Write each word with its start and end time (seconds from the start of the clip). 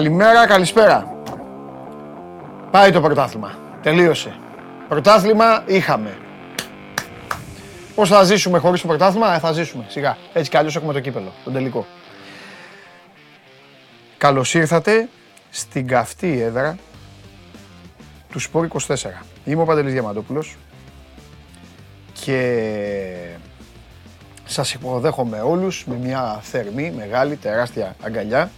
Λοιπόν, 0.00 0.18
καλημέρα, 0.18 0.46
καλησπέρα. 0.46 1.22
Πάει 2.70 2.92
το 2.92 3.00
πρωτάθλημα. 3.00 3.58
Τελείωσε. 3.82 4.38
Πρωτάθλημα 4.88 5.62
είχαμε. 5.66 6.18
Πώς 7.94 8.08
θα 8.08 8.22
ζήσουμε 8.22 8.58
χωρίς 8.58 8.80
το 8.80 8.86
πρωτάθλημα, 8.86 9.34
ε, 9.34 9.38
θα 9.38 9.52
ζήσουμε 9.52 9.84
σιγά. 9.88 10.16
Έτσι 10.32 10.50
κι 10.50 10.56
αλλιώς 10.56 10.76
έχουμε 10.76 10.92
το 10.92 11.00
κύπελο, 11.00 11.32
τον 11.44 11.52
τελικό. 11.52 11.86
Καλώς 14.18 14.54
ήρθατε 14.54 15.08
στην 15.50 15.86
καυτή 15.86 16.40
έδρα 16.40 16.76
του 18.32 18.38
Σπόρ 18.38 18.64
24. 18.64 19.24
Είμαι 19.44 19.62
ο 19.62 19.64
Παντελής 19.64 19.92
Διαμαντόπουλος 19.92 20.56
και 22.24 22.62
σας 24.44 24.74
υποδέχομαι 24.74 25.40
όλους 25.40 25.84
με 25.86 25.96
μια 25.96 26.40
θερμή, 26.42 26.92
μεγάλη, 26.96 27.36
τεράστια 27.36 27.96
αγκαλιά 28.02 28.50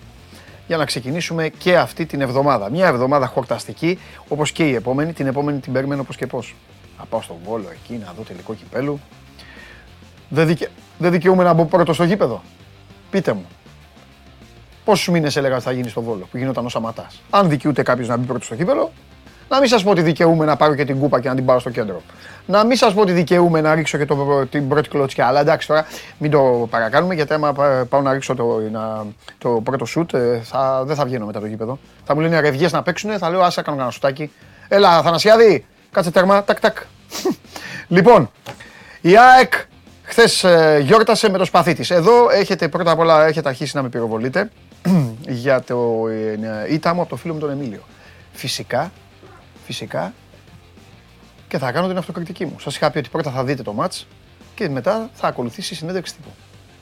για 0.72 0.80
να 0.80 0.86
ξεκινήσουμε 0.86 1.48
και 1.48 1.78
αυτή 1.78 2.06
την 2.06 2.20
εβδομάδα. 2.20 2.70
Μια 2.70 2.86
εβδομάδα 2.86 3.26
χορταστική, 3.26 3.98
όπως 4.28 4.52
και 4.52 4.68
η 4.68 4.74
επόμενη. 4.74 5.12
Την 5.12 5.26
επόμενη 5.26 5.58
την 5.58 5.72
περιμένω 5.72 6.00
όπως 6.00 6.16
και 6.16 6.26
πώς. 6.26 6.54
Θα 6.98 7.04
πάω 7.04 7.22
στον 7.22 7.36
Βόλο 7.44 7.68
εκεί 7.72 8.00
να 8.04 8.12
δω 8.16 8.22
τελικό 8.22 8.54
κυπέλου. 8.54 9.00
Δεν, 10.28 10.46
δικαι... 10.46 10.68
Δεν 10.98 11.10
δικαιούμαι 11.10 11.44
να 11.44 11.52
μπω 11.52 11.64
πρώτο 11.64 11.92
στο 11.92 12.04
γήπεδο. 12.04 12.42
Πείτε 13.10 13.32
μου. 13.32 13.46
Πόσους 14.84 15.08
μήνες 15.08 15.36
έλεγα 15.36 15.54
ότι 15.54 15.64
θα 15.64 15.72
γίνει 15.72 15.88
στο 15.88 16.02
Βόλο 16.02 16.28
που 16.30 16.36
γινόταν 16.36 16.64
ο 16.64 16.68
Σαματάς. 16.68 17.22
Αν 17.30 17.48
δικαιούται 17.48 17.82
κάποιος 17.82 18.08
να 18.08 18.16
μπει 18.16 18.26
πρώτος 18.26 18.46
στο 18.46 18.54
γήπεδο, 18.54 18.92
να 19.48 19.58
μην 19.58 19.68
σας 19.68 19.82
πω 19.82 19.90
ότι 19.90 20.02
δικαιούμαι 20.02 20.44
να 20.44 20.56
πάρω 20.56 20.74
και 20.74 20.84
την 20.84 20.98
κούπα 20.98 21.20
και 21.20 21.28
να 21.28 21.34
την 21.34 21.44
πάρω 21.44 21.60
στο 21.60 21.70
κέντρο. 21.70 22.02
Να 22.46 22.64
μην 22.64 22.76
σας 22.76 22.94
πω 22.94 23.00
ότι 23.00 23.12
δικαιούμαι 23.12 23.60
να 23.60 23.74
ρίξω 23.74 23.98
και 23.98 24.04
το, 24.04 24.46
την 24.50 24.68
πρώτη 24.68 24.88
κλωτσιά. 24.88 25.26
Αλλά 25.26 25.40
εντάξει 25.40 25.66
τώρα, 25.66 25.86
μην 26.18 26.30
το 26.30 26.66
παρακάνουμε 26.70 27.14
γιατί 27.14 27.32
άμα 27.32 27.52
πάω 27.88 28.00
να 28.00 28.12
ρίξω 28.12 28.34
το, 28.34 28.62
να, 28.72 29.06
το 29.38 29.48
πρώτο 29.48 29.84
σουτ, 29.84 30.14
ε, 30.14 30.40
θα, 30.44 30.82
δεν 30.84 30.96
θα 30.96 31.04
βγαίνω 31.04 31.26
μετά 31.26 31.40
το 31.40 31.46
γήπεδο. 31.46 31.78
Θα 32.04 32.14
μου 32.14 32.20
λένε 32.20 32.40
ρευγέ 32.40 32.68
να 32.70 32.82
παίξουν, 32.82 33.18
θα 33.18 33.30
λέω 33.30 33.40
άσα 33.40 33.62
κάνω 33.62 33.76
κανένα 33.76 33.94
σουτάκι. 33.94 34.30
Έλα, 34.68 35.02
Θανασιάδη, 35.02 35.66
κάτσε 35.90 36.10
τέρμα, 36.10 36.44
τάκ 36.44 36.60
τάκ. 36.60 36.76
λοιπόν, 37.96 38.30
η 39.00 39.16
ΑΕΚ 39.16 39.52
χθες 40.02 40.44
ε, 40.44 40.80
γιόρτασε 40.82 41.30
με 41.30 41.38
το 41.38 41.44
σπαθί 41.44 41.74
της. 41.74 41.90
Εδώ 41.90 42.30
έχετε 42.30 42.68
πρώτα 42.68 42.90
απ' 42.90 42.98
όλα 42.98 43.26
έχετε 43.26 43.48
αρχίσει 43.48 43.76
να 43.76 43.82
με 43.82 43.88
πυροβολείτε 43.88 44.50
για 45.42 45.62
το 45.62 46.06
ε, 46.66 46.72
ήττα 46.72 46.94
μου 46.94 47.00
από 47.00 47.10
το 47.10 47.16
φίλο 47.16 47.34
μου 47.34 47.40
τον 47.40 47.50
Εμίλιο. 47.50 47.80
Φυσικά, 48.32 48.92
φυσικά 49.72 50.14
και 51.48 51.58
θα 51.58 51.72
κάνω 51.72 51.88
την 51.88 51.96
αυτοκριτική 51.96 52.44
μου. 52.44 52.60
Σας 52.60 52.76
είχα 52.76 52.90
πει 52.90 52.98
ότι 52.98 53.08
πρώτα 53.08 53.30
θα 53.30 53.44
δείτε 53.44 53.62
το 53.62 53.74
match 53.78 54.04
και 54.54 54.68
μετά 54.68 55.10
θα 55.12 55.26
ακολουθήσει 55.28 55.74
η 55.74 55.76
συνέντευξη 55.76 56.14
τύπου. 56.14 56.28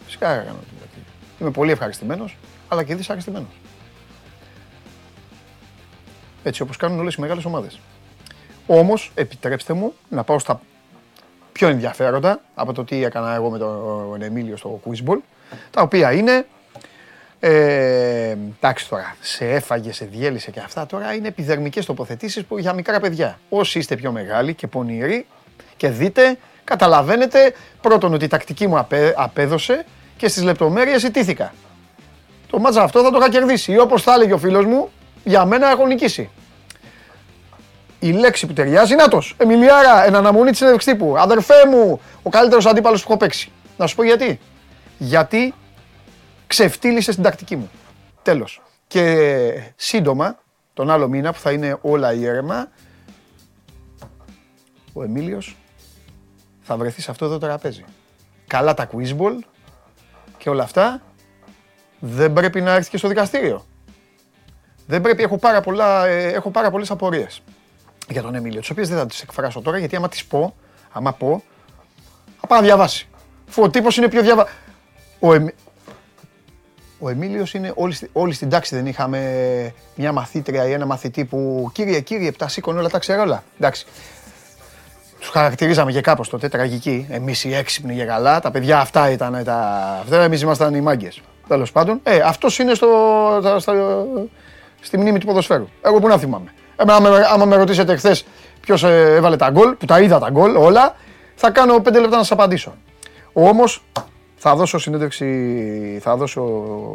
Φυσικά 0.05 0.28
θα 0.28 0.42
κάνω 0.42 0.58
την 0.58 1.02
Είμαι 1.41 1.50
πολύ 1.50 1.70
ευχαριστημένος, 1.70 2.36
αλλά 2.69 2.84
και 2.84 2.94
δυσαρεστημένος. 2.94 3.48
Έτσι 6.42 6.62
όπως 6.62 6.77
κάνουν 6.77 6.98
όλες 6.98 7.14
οι 7.14 7.20
μεγάλες 7.20 7.44
ομάδες. 7.44 7.80
Όμως, 8.66 9.12
επιτρέψτε 9.15 9.72
μου 9.72 9.92
να 10.09 10.25
πάω 10.25 10.38
στα 10.38 10.60
πιο 11.53 11.69
ενδιαφέροντα 11.69 12.41
από 12.54 12.72
το 12.72 12.84
τι 12.84 13.04
έκανα 13.04 13.34
εγώ 13.34 13.50
με 13.50 13.59
τον 13.59 14.22
Εμίλιο 14.22 14.56
στο 14.56 14.81
Quizball, 14.84 15.19
τα 15.70 15.82
οποία 15.82 16.12
είναι 16.12 16.47
ε, 17.41 18.37
εντάξει 18.59 18.89
τώρα, 18.89 19.17
σε 19.21 19.51
έφαγε, 19.51 19.93
σε 19.93 20.05
διέλυσε 20.05 20.51
και 20.51 20.61
αυτά 20.61 20.87
τώρα 20.87 21.15
είναι 21.15 21.28
επιδερμικές 21.28 21.87
τοποθετήσεις 21.87 22.45
που 22.45 22.59
για 22.59 22.73
μικρά 22.73 23.01
παιδιά. 23.01 23.39
Όσοι 23.49 23.78
είστε 23.78 23.97
πιο 23.97 24.12
μεγάλοι 24.12 24.55
και 24.55 24.67
πονηροί 24.67 25.27
και 25.77 25.89
δείτε, 25.89 26.39
καταλαβαίνετε 26.65 27.55
πρώτον 27.81 28.15
ότι 28.15 28.25
η 28.25 28.28
τακτική 28.28 28.67
μου 28.67 28.87
απέδωσε 29.15 29.84
και 30.17 30.28
στις 30.28 30.43
λεπτομέρειες 30.43 31.03
ιτήθηκα. 31.03 31.55
Το 32.51 32.59
μάτσα 32.59 32.83
αυτό 32.83 33.03
θα 33.03 33.11
το 33.11 33.19
είχα 33.19 33.31
κερδίσει 33.31 33.72
ή 33.72 33.78
όπως 33.78 34.03
θα 34.03 34.15
έλεγε 34.15 34.33
ο 34.33 34.39
φίλος 34.39 34.65
μου, 34.65 34.91
για 35.25 35.45
μένα 35.45 35.71
έχω 35.71 35.87
νικήσει. 35.87 36.31
Η 37.99 38.11
λέξη 38.11 38.47
που 38.47 38.53
ταιριάζει, 38.53 38.95
νάτος, 38.95 39.34
Εμιλιάρα, 39.39 40.07
εν 40.07 40.15
αναμονή 40.15 40.49
της 40.51 40.59
συνέντευξης 40.59 40.93
τύπου. 40.93 41.15
Αδερφέ 41.19 41.67
μου, 41.71 42.01
ο 42.22 42.31
καλύτερος 42.31 42.67
αντίπαλος 42.67 43.03
που 43.03 43.07
έχω 43.11 43.19
παίξει. 43.19 43.53
Να 43.77 43.87
σου 43.87 43.97
πω 43.97 44.03
γιατί. 44.03 44.41
Γιατί 44.99 45.55
ξεφτύλισε 46.50 47.15
την 47.15 47.22
τακτική 47.22 47.56
μου. 47.56 47.71
Τέλος. 48.22 48.62
Και 48.87 49.72
σύντομα, 49.77 50.38
τον 50.75 50.91
άλλο 50.91 51.09
μήνα 51.09 51.33
που 51.33 51.38
θα 51.38 51.53
είναι 51.53 51.78
όλα 51.81 52.12
ήρεμα, 52.12 52.69
ο 54.93 55.03
Εμίλιος 55.03 55.56
θα 56.62 56.77
βρεθεί 56.77 57.00
σε 57.00 57.10
αυτό 57.10 57.25
εδώ 57.25 57.39
το 57.39 57.47
τραπέζι. 57.47 57.84
Καλά 58.47 58.75
τα 58.75 58.89
quizball 58.93 59.39
και 60.37 60.50
όλα 60.50 60.62
αυτά 60.62 61.03
δεν 61.99 62.33
πρέπει 62.33 62.60
να 62.60 62.75
έρθει 62.75 62.91
και 62.91 62.97
στο 62.97 63.09
δικαστήριο. 63.09 63.66
Δεν 64.87 65.00
πρέπει, 65.00 65.22
έχω 65.22 65.39
πάρα, 65.39 65.60
πολλά, 65.60 66.06
ε, 66.06 66.33
έχω 66.33 66.50
πάρα 66.50 66.71
πολλές 66.71 66.91
απορίες 66.91 67.43
για 68.09 68.22
τον 68.22 68.34
Εμίλιο, 68.34 68.60
τις 68.60 68.71
οποίες 68.71 68.89
δεν 68.89 68.99
θα 68.99 69.06
τις 69.06 69.22
εκφράσω 69.22 69.60
τώρα, 69.60 69.78
γιατί 69.78 69.97
άμα 69.97 70.09
τις 70.09 70.25
πω, 70.25 70.56
άμα 70.93 71.12
πω, 71.12 71.43
θα 72.41 72.47
πάω 72.47 72.59
να 72.59 72.65
διαβάσει. 72.65 73.09
Φου 73.47 73.62
ο 73.62 73.71
τύπος 73.71 73.97
είναι 73.97 74.09
πιο 74.09 74.22
διαβα... 74.22 74.49
Ο, 75.21 75.33
ο 77.00 77.09
Εμίλιος 77.09 77.55
είναι 77.55 77.72
όλοι, 77.75 77.97
όλοι 78.12 78.33
στην 78.33 78.49
τάξη. 78.49 78.75
Δεν 78.75 78.87
είχαμε 78.87 79.72
μια 79.94 80.12
μαθήτρια 80.12 80.69
ή 80.69 80.72
ένα 80.72 80.87
μαθητή 80.87 81.25
που 81.25 81.71
κύριε, 81.72 82.00
κύριε, 82.00 82.33
τα 82.33 82.49
σήκωνε 82.49 82.78
όλα, 82.78 82.88
τα 82.88 82.99
ξέρω 82.99 83.22
όλα. 83.22 83.43
Εντάξει. 83.59 83.87
Τους 85.21 85.28
χαρακτηρίζαμε 85.28 85.93
και 85.93 86.00
κάπως 86.00 86.28
τότε, 86.28 86.49
τραγικοί. 86.49 87.06
Εμείς 87.10 87.44
οι 87.44 87.55
έξυπνοι 87.55 87.94
για 87.94 88.05
καλά. 88.05 88.41
Τα 88.41 88.50
παιδιά 88.50 88.81
αυτά 88.81 89.10
ήταν 89.10 89.43
τα. 89.44 89.56
Αυτά 90.03 90.22
εμείς 90.22 90.41
ήμασταν 90.41 90.75
οι 90.75 90.81
μάγκες. 90.81 91.21
Τέλος 91.49 91.72
πάντων. 91.72 92.00
Ε, 92.03 92.19
αυτός 92.19 92.59
είναι 92.59 92.75
στο, 92.75 92.89
στο, 93.59 93.72
στη 94.81 94.99
μνήμη 94.99 95.19
του 95.19 95.27
ποδοσφαίρου. 95.27 95.69
Εγώ 95.83 95.99
που 95.99 96.09
να 96.09 96.19
θυμάμαι. 96.19 96.53
Ε, 96.77 96.84
άμα, 96.87 97.09
άμα 97.33 97.44
με 97.44 97.56
ρωτήσετε 97.56 97.97
χθες 97.97 98.25
ποιος 98.60 98.83
ε, 98.83 99.15
έβαλε 99.15 99.37
τα 99.37 99.50
γκολ, 99.50 99.75
που 99.75 99.87
τα 99.87 100.00
είδα 100.00 100.19
τα 100.19 100.31
γκολ 100.31 100.56
όλα, 100.56 100.97
θα 101.34 101.50
κάνω 101.50 101.81
πέντε 101.81 102.00
λεπτά 102.00 102.16
να 102.16 102.22
σας 102.22 102.33
απαντήσω. 102.33 102.75
Όμως 103.33 103.83
θα 104.43 104.55
δώσω 104.55 104.78
συνέντευξη, 104.78 105.99
θα 106.03 106.17
δώσω 106.17 106.43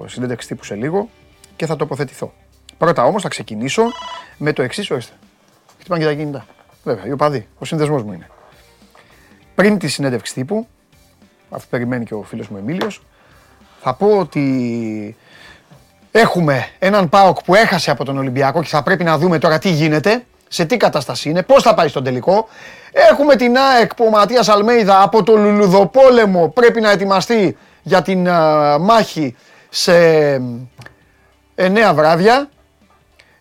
συνέντευξη 0.08 0.48
τύπου 0.48 0.64
σε 0.64 0.76
λίγο 0.76 1.10
και 1.56 1.66
θα 1.66 1.76
τοποθετηθώ. 1.76 2.34
Πρώτα 2.78 3.04
όμως 3.04 3.22
θα 3.22 3.30
ξεκινήσω 3.30 3.84
με 4.38 4.54
το 4.54 4.62
εξής, 4.62 4.92
ορίστε. 4.92 5.14
Χτυπάνε 5.80 6.02
και 6.02 6.08
τα 6.08 6.14
κινητά. 6.14 6.46
Βέβαια, 6.84 7.06
η 7.06 7.12
οπαδή, 7.12 7.48
ο 7.58 7.66
συνδεσμός 7.66 8.04
μου 8.04 8.14
είναι. 8.14 8.30
Πριν 9.56 9.78
τη 9.78 9.88
συνέντευξη 9.88 10.34
τύπου, 10.34 10.68
αφού 11.50 11.68
περιμένει 11.70 12.06
και 12.06 12.14
ο 12.14 12.22
φίλος 12.22 12.48
μου 12.48 12.58
Εμίλιος, 12.58 13.02
θα 13.82 13.94
πω 13.94 14.18
ότι 14.18 15.16
έχουμε 16.12 16.68
έναν 16.80 17.10
ΠΑΟΚ 17.10 17.44
που 17.44 17.56
έχασε 17.56 17.92
από 17.92 18.06
τον 18.06 18.18
Ολυμπιακό 18.18 18.62
και 18.62 18.70
θα 18.70 18.84
πρέπει 18.84 19.04
να 19.04 19.18
δούμε 19.18 19.40
τώρα 19.40 19.60
τι 19.60 19.70
γίνεται, 19.70 20.26
σε 20.48 20.66
τι 20.66 20.78
κατάσταση 20.78 21.30
είναι, 21.30 21.44
πώς 21.44 21.64
θα 21.64 21.74
πάει 21.74 21.88
στον 21.88 22.04
τελικό. 22.04 22.48
Έχουμε 22.92 23.36
την 23.36 23.58
ΑΕΚ 23.58 23.96
που 23.96 24.06
ο 24.06 24.10
Ματίας 24.10 24.50
Αλμέιδα 24.50 25.02
από 25.02 25.24
το 25.24 25.36
Λουλουδοπόλεμο 25.38 26.50
πρέπει 26.50 26.82
να 26.82 26.92
ετοιμαστεί 26.92 27.58
για 27.82 28.02
την 28.02 28.30
μάχη 28.80 29.36
σε 29.70 29.96
εννέα 31.56 31.94
βράδια. 31.94 32.50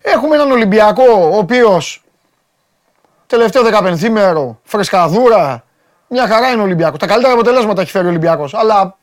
Έχουμε 0.01 0.35
έναν 0.35 0.51
Ολυμπιακό 0.51 1.31
ο 1.33 1.37
οποίος 1.37 2.05
τελευταίο 3.27 3.62
15 3.65 4.09
μέρο, 4.09 4.61
φρεσκαδούρα, 4.62 5.65
μια 6.09 6.27
χαρά 6.27 6.50
είναι 6.50 6.61
ο 6.61 6.65
Ολυμπιακός. 6.65 6.99
Τα 6.99 7.07
καλύτερα 7.07 7.33
αποτελέσματα 7.33 7.81
έχει 7.81 7.91
φέρει 7.91 8.07
ο 8.07 8.09
Ολυμπιακός, 8.09 8.55
αλλά 8.55 8.97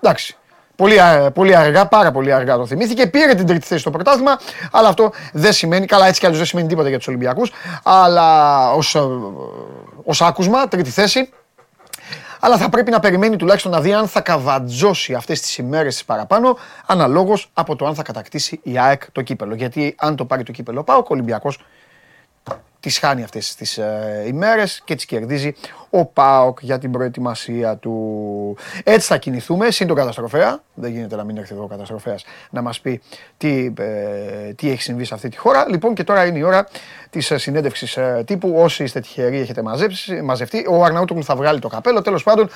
εντάξει, 0.00 0.36
Πολύ, 0.80 0.96
πολύ 1.34 1.56
αργά, 1.56 1.86
πάρα 1.86 2.10
πολύ 2.10 2.32
αργά 2.32 2.56
το 2.56 2.66
θυμήθηκε. 2.66 3.06
Πήρε 3.06 3.34
την 3.34 3.46
τρίτη 3.46 3.66
θέση 3.66 3.80
στο 3.80 3.90
πρωτάθλημα, 3.90 4.38
αλλά 4.70 4.88
αυτό 4.88 5.12
δεν 5.32 5.52
σημαίνει, 5.52 5.86
καλά 5.86 6.06
έτσι 6.06 6.20
κι 6.20 6.26
αλλιώς 6.26 6.40
δεν 6.40 6.48
σημαίνει 6.48 6.68
τίποτα 6.68 6.88
για 6.88 6.98
τους 6.98 7.08
Ολυμπιακούς. 7.08 7.52
Αλλά 7.82 8.70
ως 10.04 10.22
άκουσμα, 10.22 10.68
τρίτη 10.68 10.90
θέση. 10.90 11.30
Αλλά 12.40 12.56
θα 12.56 12.68
πρέπει 12.68 12.90
να 12.90 13.00
περιμένει 13.00 13.36
τουλάχιστον 13.36 13.72
να 13.72 13.80
δει 13.80 13.92
αν 13.92 14.08
θα 14.08 14.20
καβατζώσει 14.20 15.14
αυτές 15.14 15.40
τις 15.40 15.58
ημέρες 15.58 15.94
της 15.94 16.04
παραπάνω, 16.04 16.56
αναλόγως 16.86 17.50
από 17.52 17.76
το 17.76 17.86
αν 17.86 17.94
θα 17.94 18.02
κατακτήσει 18.02 18.60
η 18.62 18.78
ΑΕΚ 18.78 19.10
το 19.12 19.22
κύπελο. 19.22 19.54
Γιατί 19.54 19.94
αν 19.98 20.16
το 20.16 20.24
πάρει 20.24 20.42
το 20.42 20.52
κύπελο, 20.52 20.82
πάω 20.82 20.98
ο 20.98 21.04
Ολυμπιακός 21.08 21.58
τις 22.80 22.98
χάνει 22.98 23.22
αυτές 23.22 23.54
τις 23.54 23.78
ε, 23.78 24.24
ημέρες 24.26 24.82
και 24.84 24.94
τις 24.94 25.04
κερδίζει 25.04 25.54
ο 25.90 26.04
ΠΑΟΚ 26.04 26.58
για 26.62 26.78
την 26.78 26.90
προετοιμασία 26.90 27.76
του. 27.76 28.56
Έτσι 28.84 29.06
θα 29.06 29.16
κινηθούμε, 29.16 29.70
συν 29.70 29.86
τον 29.86 29.96
καταστροφέα. 29.96 30.62
Δεν 30.74 30.90
γίνεται 30.90 31.16
να 31.16 31.24
μην 31.24 31.36
έρθει 31.36 31.54
εδώ 31.54 31.62
ο 31.62 31.66
καταστροφέας 31.66 32.24
να 32.50 32.62
μας 32.62 32.80
πει 32.80 33.00
τι, 33.36 33.72
ε, 33.78 34.52
τι 34.52 34.70
έχει 34.70 34.82
συμβεί 34.82 35.04
σε 35.04 35.14
αυτή 35.14 35.28
τη 35.28 35.36
χώρα. 35.36 35.66
Λοιπόν 35.68 35.94
και 35.94 36.04
τώρα 36.04 36.26
είναι 36.26 36.38
η 36.38 36.42
ώρα 36.42 36.68
της 37.10 37.30
ε, 37.30 37.38
συνέντευξης 37.38 37.96
ε, 37.96 38.22
τύπου. 38.26 38.54
Όσοι 38.56 38.82
είστε 38.82 39.00
τυχεροί 39.00 39.38
έχετε 39.40 39.62
μαζέψει, 39.62 40.22
μαζευτεί. 40.22 40.66
Ο 40.68 40.84
Αρναούτογλου 40.84 41.24
θα 41.24 41.36
βγάλει 41.36 41.58
το 41.58 41.68
καπέλο. 41.68 42.02
Τέλος 42.02 42.22
πάντων 42.22 42.50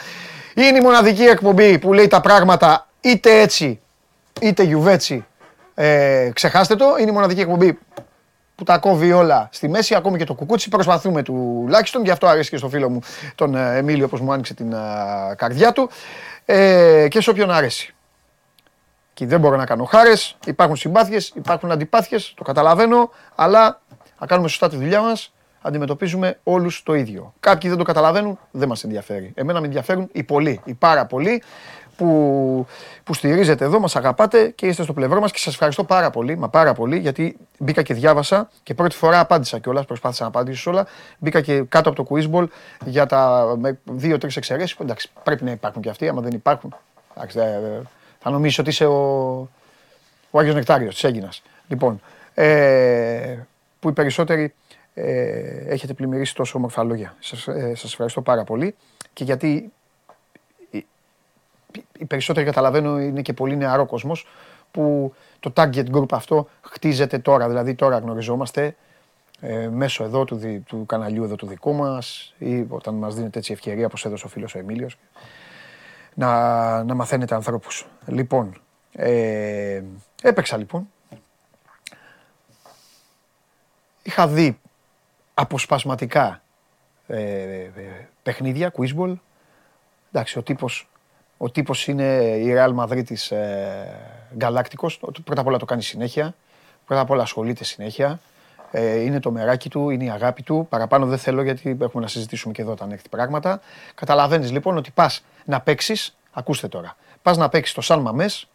είναι 0.55 0.79
η 0.79 0.81
μοναδική 0.81 1.23
εκπομπή 1.23 1.79
που 1.79 1.93
λέει 1.93 2.06
τα 2.06 2.20
πράγματα 2.20 2.88
είτε 3.00 3.41
έτσι 3.41 3.81
είτε 4.41 4.62
γιουβέτσι. 4.62 5.27
Ε, 5.75 6.31
ξεχάστε 6.32 6.75
το, 6.77 6.85
είναι 7.00 7.11
η 7.11 7.15
μοναδική 7.15 7.41
εκπομπή 7.41 7.79
που 8.55 8.65
τα 8.65 8.79
κόβει 8.79 9.12
όλα 9.12 9.49
στη 9.53 9.69
μέση, 9.69 9.95
ακόμη 9.95 10.19
και 10.19 10.25
το 10.25 10.35
κουκούτσι. 10.35 10.69
Προσπαθούμε 10.69 11.23
τουλάχιστον, 11.23 12.05
γι' 12.05 12.11
αυτό 12.11 12.27
αρέσει 12.27 12.51
και 12.51 12.56
στο 12.56 12.69
φίλο 12.69 12.91
μου 12.91 13.01
τον 13.35 13.55
ε, 13.55 13.77
Εμίλιο, 13.77 14.05
όπως 14.05 14.21
μου 14.21 14.33
άνοιξε 14.33 14.55
την 14.55 14.73
ε, 14.73 14.77
καρδιά 15.37 15.73
του 15.73 15.91
ε, 16.45 17.06
και 17.09 17.21
σε 17.21 17.31
όποιον 17.31 17.51
αρέσει. 17.51 17.95
Και 19.15 19.27
δεν 19.27 19.41
μπορώ 19.41 19.56
να 19.56 19.67
κάνω 19.67 19.85
χάρες. 19.85 20.37
Υπάρχουν 20.47 20.77
συμπάθειες, 20.77 21.33
υπάρχουν 21.35 21.71
αντιπάθειες, 21.71 22.33
το 22.37 22.43
καταλαβαίνω. 22.43 23.11
Αλλά 23.35 23.81
να 24.19 24.27
κάνουμε 24.27 24.49
σωστά 24.49 24.69
τη 24.69 24.77
δουλειά 24.77 25.01
μας. 25.01 25.33
Αντιμετωπίζουμε 25.67 26.39
όλους 26.43 26.83
το 26.83 26.95
ίδιο. 26.95 27.35
Κάποιοι 27.41 27.69
δεν 27.69 27.79
το 27.79 27.85
καταλαβαίνουν, 27.85 28.39
δεν 28.51 28.69
μας 28.69 28.85
ενδιαφέρει. 28.85 29.33
Εμένα 29.35 29.61
με 29.61 29.67
ενδιαφέρουν 29.67 30.09
οι 30.12 30.23
πολλοί, 30.23 30.61
οι 30.65 30.75
πάρα 30.75 31.06
πολλοί 31.06 31.43
που, 31.97 32.67
που 33.05 33.15
στηρίζετε 33.15 33.65
εδώ, 33.65 33.81
μας 33.81 33.97
αγαπάτε 33.97 34.49
και 34.49 34.67
είστε 34.67 34.83
στο 34.83 34.93
πλευρό 34.93 35.21
μας 35.21 35.33
και 35.33 35.39
σας 35.39 35.53
ευχαριστώ 35.53 35.85
πάρα 35.85 36.11
πολύ, 36.11 36.37
μα 36.37 36.49
πάρα 36.49 36.75
πολύ, 36.75 36.99
γιατί 36.99 37.37
μπήκα 37.59 37.83
και 37.83 37.95
διάβασα 37.95 38.51
και 38.62 38.75
πρώτη 38.75 38.97
φορά 38.97 39.21
απάντησα 39.21 39.59
κιόλας, 39.59 39.85
προσπάθησα 39.85 40.23
να 40.23 40.29
απαντήσω 40.29 40.61
σε 40.61 40.69
όλα. 40.69 40.87
Μπήκα 41.19 41.41
και 41.41 41.62
κάτω 41.62 41.91
από 41.91 42.05
το 42.05 42.15
quizball 42.15 42.47
για 42.85 43.06
τα 43.06 43.55
δύο-τρεις 43.85 44.37
εξαιρέσεις. 44.37 44.77
Εντάξει, 44.81 45.11
πρέπει 45.23 45.45
να 45.45 45.51
υπάρχουν 45.51 45.83
και 45.83 45.91
αυτοί, 45.91 46.09
άμα 46.09 46.21
δεν 46.21 46.33
υπάρχουν. 46.33 46.75
Εντάξει, 47.17 47.39
θα 48.19 48.31
νομίζεις 48.31 48.59
ότι 48.59 48.69
είσαι 48.69 48.87
ο, 48.87 49.01
ο 50.31 50.39
Άγιος 50.39 50.55
Νεκτάριος 50.55 50.95
της 50.95 51.05
Έγκυνας. 51.05 51.43
Λοιπόν, 51.69 52.01
ε, 52.35 53.37
που 53.81 53.89
οι 53.89 53.93
περισσότεροι 53.93 54.55
ε, 54.95 55.03
έχετε 55.69 55.93
πλημμυρίσει 55.93 56.35
τόσο 56.35 56.59
όμορφα 56.59 56.85
λόγια. 56.85 57.17
Σας, 57.21 57.49
ε, 57.49 57.75
σας 57.75 57.91
ευχαριστώ 57.91 58.21
πάρα 58.21 58.45
πολύ 58.45 58.75
και 59.12 59.25
γιατί 59.25 59.73
οι 61.99 62.05
περισσότεροι 62.05 62.47
καταλαβαίνω 62.47 63.00
είναι 63.00 63.23
και 63.23 63.32
πολύ 63.32 63.56
νεαρό 63.56 63.87
κόσμος 63.87 64.26
που 64.71 65.15
το 65.41 65.53
target 65.56 65.91
group 65.93 66.12
αυτό 66.12 66.49
χτίζεται 66.61 67.19
τώρα, 67.19 67.49
δηλαδή 67.49 67.75
τώρα 67.75 67.99
γνωριζόμαστε 67.99 68.76
ε, 69.41 69.69
μέσω 69.69 70.05
εδώ 70.05 70.25
του, 70.25 70.62
του 70.67 70.87
καναλιού 70.87 71.25
εδώ 71.25 71.37
του 71.37 71.47
δικού 71.47 71.75
μας 71.75 72.35
ή 72.38 72.67
όταν 72.69 72.94
μας 72.94 73.15
δίνεται 73.15 73.38
έτσι 73.38 73.53
ευκαιρία 73.53 73.87
όπως 73.87 74.05
έδωσε 74.05 74.26
ο 74.26 74.29
φίλος 74.29 74.55
ο 74.55 74.59
Εμίλιος 74.59 74.99
να, 76.15 76.85
να 76.85 76.94
μαθαίνετε 76.94 77.35
ανθρώπους. 77.35 77.87
Λοιπόν, 78.06 78.61
ε, 78.93 79.82
έπαιξα 80.23 80.56
λοιπόν. 80.56 80.88
Είχα 84.03 84.29
δει 84.29 84.61
αποσπασματικά 85.35 86.43
ε, 87.06 87.19
ε, 87.62 87.73
παιχνίδια, 88.23 88.73
quizball. 88.77 89.15
Εντάξει, 90.12 90.38
ο 90.38 90.43
τύπος 90.43 90.88
ο 91.44 91.50
τύπος 91.50 91.87
είναι 91.87 92.05
η 92.37 92.55
Real 92.56 92.75
Madrid 92.75 93.05
της 93.06 93.31
ε, 93.31 93.87
Γκαλάκτικος. 94.37 95.00
Πρώτα 95.25 95.41
απ' 95.41 95.46
όλα 95.46 95.58
το 95.58 95.64
κάνει 95.64 95.82
συνέχεια. 95.82 96.35
Πρώτα 96.87 97.00
απ' 97.00 97.11
όλα 97.11 97.23
ασχολείται 97.23 97.64
συνέχεια. 97.64 98.20
Ε, 98.70 99.00
είναι 99.00 99.20
το 99.20 99.31
μεράκι 99.31 99.70
του, 99.70 99.91
είναι 99.91 100.05
η 100.05 100.11
αγάπη 100.11 100.43
του. 100.43 100.67
Παραπάνω 100.69 101.06
δεν 101.06 101.19
θέλω 101.19 101.43
γιατί 101.43 101.76
έχουμε 101.81 102.02
να 102.02 102.08
συζητήσουμε 102.08 102.52
και 102.52 102.62
εδώ 102.62 102.73
όταν 102.73 102.91
έρθει 102.91 103.08
πράγματα. 103.08 103.61
Καταλαβαίνεις 103.94 104.52
λοιπόν 104.52 104.76
ότι 104.76 104.91
πας 104.91 105.25
να 105.44 105.61
παίξεις, 105.61 106.17
ακούστε 106.32 106.69
τώρα, 106.69 106.96
πας 107.23 107.37
να 107.37 107.49
παίξεις 107.49 107.75
το 107.75 107.81
Σαν 107.81 108.00
Μαμές, 108.00 108.49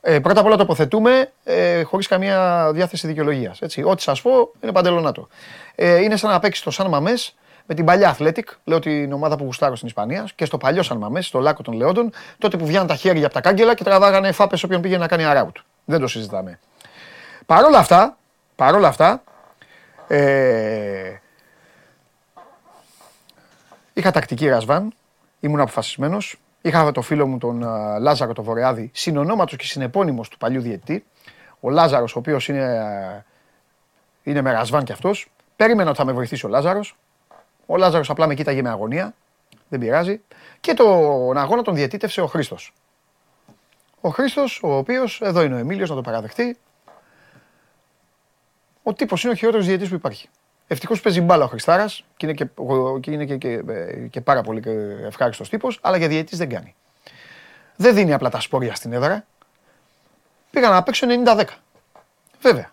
ε, 0.00 0.18
πρώτα 0.18 0.40
απ' 0.40 0.46
όλα 0.46 0.56
τοποθετούμε 0.56 1.32
ε, 1.44 1.82
χωρίς 1.82 2.06
καμία 2.06 2.70
διάθεση 2.72 3.06
δικαιολογίας. 3.06 3.58
Ό,τι 3.84 4.02
σας 4.02 4.22
πω 4.22 4.52
είναι 4.60 4.72
παντελονάτο. 4.72 5.28
Ε, 5.74 6.02
είναι 6.02 6.16
σαν 6.16 6.30
να 6.30 6.40
παίξεις 6.40 6.64
το 6.64 6.70
Σαν 6.70 6.88
Μαμές 6.88 7.34
με 7.70 7.76
την 7.76 7.84
παλιά 7.84 8.16
Athletic, 8.16 8.44
λέω 8.64 8.78
την 8.78 9.12
ομάδα 9.12 9.36
που 9.36 9.44
γουστάρω 9.44 9.76
στην 9.76 9.88
Ισπανία, 9.88 10.28
και 10.34 10.44
στο 10.44 10.58
παλιό 10.58 10.82
Σαν 10.82 10.96
Μαμέ, 10.96 11.22
στο 11.22 11.38
Λάκο 11.38 11.62
των 11.62 11.74
Λεόντων, 11.74 12.12
τότε 12.38 12.56
που 12.56 12.66
βγαίναν 12.66 12.86
τα 12.86 12.94
χέρια 12.94 13.24
από 13.24 13.34
τα 13.34 13.40
κάγκελα 13.40 13.74
και 13.74 13.84
τραβάγανε 13.84 14.32
φάπε 14.32 14.56
όποιον 14.64 14.80
πήγε 14.80 14.98
να 14.98 15.06
κάνει 15.06 15.24
αράουτ. 15.24 15.56
Δεν 15.84 16.00
το 16.00 16.06
συζητάμε. 16.06 16.58
Παρ' 17.46 17.64
όλα 17.64 17.78
αυτά, 17.78 18.16
παρόλα 18.56 18.88
αυτά, 18.88 19.22
ε, 20.06 21.14
είχα 23.92 24.10
τακτική 24.10 24.48
Ρασβάν, 24.48 24.92
ήμουν 25.40 25.60
αποφασισμένος. 25.60 26.40
Είχα 26.60 26.92
το 26.92 27.02
φίλο 27.02 27.26
μου 27.26 27.38
τον 27.38 27.64
Λάζαρο 28.00 28.32
το 28.32 28.42
Βορειάδη, 28.42 28.90
συνονόματος 28.94 29.56
και 29.56 29.64
συνεπώνυμος 29.64 30.28
του 30.28 30.38
παλιού 30.38 30.60
διαιτητή. 30.60 31.04
Ο 31.60 31.70
Λάζαρος, 31.70 32.16
ο 32.16 32.18
οποίος 32.18 32.48
είναι, 32.48 33.24
είναι 34.22 34.40
με 34.40 34.52
Ρασβάν 34.52 34.84
κι 34.84 34.92
αυτός. 34.92 35.30
Περίμενα 35.56 35.88
ότι 35.88 35.98
θα 35.98 36.04
με 36.04 36.12
βοηθήσει 36.12 36.46
ο 36.46 36.48
Λάζαρος. 36.48 36.96
Ο 37.72 37.76
Λάζαρος 37.76 38.10
απλά 38.10 38.26
με 38.26 38.34
κοίταγε 38.34 38.62
με 38.62 38.68
αγωνία. 38.68 39.14
Δεν 39.68 39.80
πειράζει. 39.80 40.20
Και 40.60 40.74
τον 40.74 41.36
αγώνα 41.36 41.62
τον 41.62 41.74
διαιτήτευσε 41.74 42.20
ο 42.20 42.26
Χρήστος. 42.26 42.72
Ο 44.00 44.08
Χρήστος, 44.08 44.60
ο 44.62 44.76
οποίος, 44.76 45.20
εδώ 45.20 45.42
είναι 45.42 45.54
ο 45.54 45.58
Εμίλιος 45.58 45.88
να 45.88 45.94
το 45.94 46.00
παραδεχτεί. 46.00 46.56
Ο 48.82 48.92
τύπος 48.92 49.22
είναι 49.22 49.32
ο 49.32 49.36
χειρότερος 49.36 49.66
διαιτητής 49.66 49.88
που 49.88 49.94
υπάρχει. 49.94 50.28
Ευτυχώς 50.66 51.00
παίζει 51.00 51.20
μπάλα 51.20 51.44
ο 51.44 51.48
Χριστάρας 51.48 52.04
και 52.16 52.26
είναι 52.26 52.34
και, 52.34 52.46
και, 53.00 53.10
είναι 53.10 53.24
και, 53.24 53.36
και, 53.36 53.62
και 54.10 54.20
πάρα 54.20 54.42
πολύ 54.42 54.62
ευχάριστος 55.06 55.48
τύπος, 55.48 55.78
αλλά 55.82 55.96
για 55.96 56.08
διαιτητής 56.08 56.38
δεν 56.38 56.48
κάνει. 56.48 56.74
Δεν 57.76 57.94
δίνει 57.94 58.12
απλά 58.12 58.28
τα 58.28 58.40
σπόρια 58.40 58.74
στην 58.74 58.92
έδρα. 58.92 59.24
Πήγα 60.50 60.68
να 60.68 60.82
παίξω 60.82 61.06
90-10. 61.26 61.44
Βέβαια. 62.40 62.70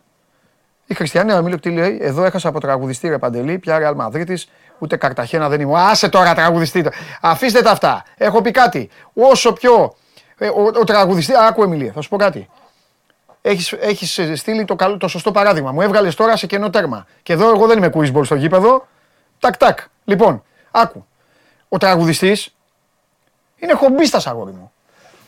Η 0.86 0.94
Χριστιανή 0.94 1.32
Αμήλου 1.32 1.60
τι 1.60 1.72
λέει, 1.72 1.98
εδώ 2.02 2.24
έχασα 2.24 2.50
από 2.50 2.60
τραγουδιστή 2.60 3.08
ρε 3.08 3.18
Παντελή, 3.18 3.60
πια 3.60 3.78
Ρεάλ 3.78 3.96
Μαδρίτης, 3.96 4.50
ούτε 4.80 4.96
Καρταχένα 4.96 5.50
δεν 5.50 5.62
είμαι. 5.62 5.82
Άσε 5.82 6.10
τώρα 6.10 6.34
τραγουδιστή. 6.34 6.86
Αφήστε 7.22 7.62
τα 7.62 7.72
αυτά. 7.72 8.04
Έχω 8.18 8.42
πει 8.42 8.52
κάτι. 8.52 8.90
Όσο 9.14 9.54
πιο. 9.54 9.96
Ε, 10.38 10.48
ο, 10.48 10.72
ο 10.80 10.84
τραγουδιστή. 10.84 11.34
Άκου 11.48 11.64
Εμιλία, 11.64 11.92
θα 11.92 12.02
σου 12.02 12.10
πω 12.10 12.18
κάτι. 12.18 12.50
Έχεις, 13.42 13.72
έχεις 13.72 14.40
στείλει 14.40 14.66
το, 14.66 14.76
καλό, 14.76 14.98
το 14.98 15.08
σωστό 15.08 15.32
παράδειγμα. 15.32 15.72
Μου 15.72 15.82
έβγαλες 15.82 16.16
τώρα 16.16 16.38
σε 16.38 16.48
κενό 16.48 16.70
τέρμα. 16.70 17.06
Και 17.24 17.34
εδώ 17.34 17.50
εγώ 17.50 17.68
δεν 17.68 17.78
είμαι 17.78 17.90
κουίσμπολ 17.90 18.26
στο 18.26 18.36
γήπεδο. 18.36 18.88
Τακ 19.40 19.58
τακ. 19.58 19.80
Λοιπόν, 20.06 20.44
άκου. 20.72 21.06
Ο 21.70 21.78
τραγουδιστής 21.78 22.56
είναι 23.56 23.74
χομπίστας 23.74 24.28
αγόρι 24.28 24.52
μου. 24.52 24.72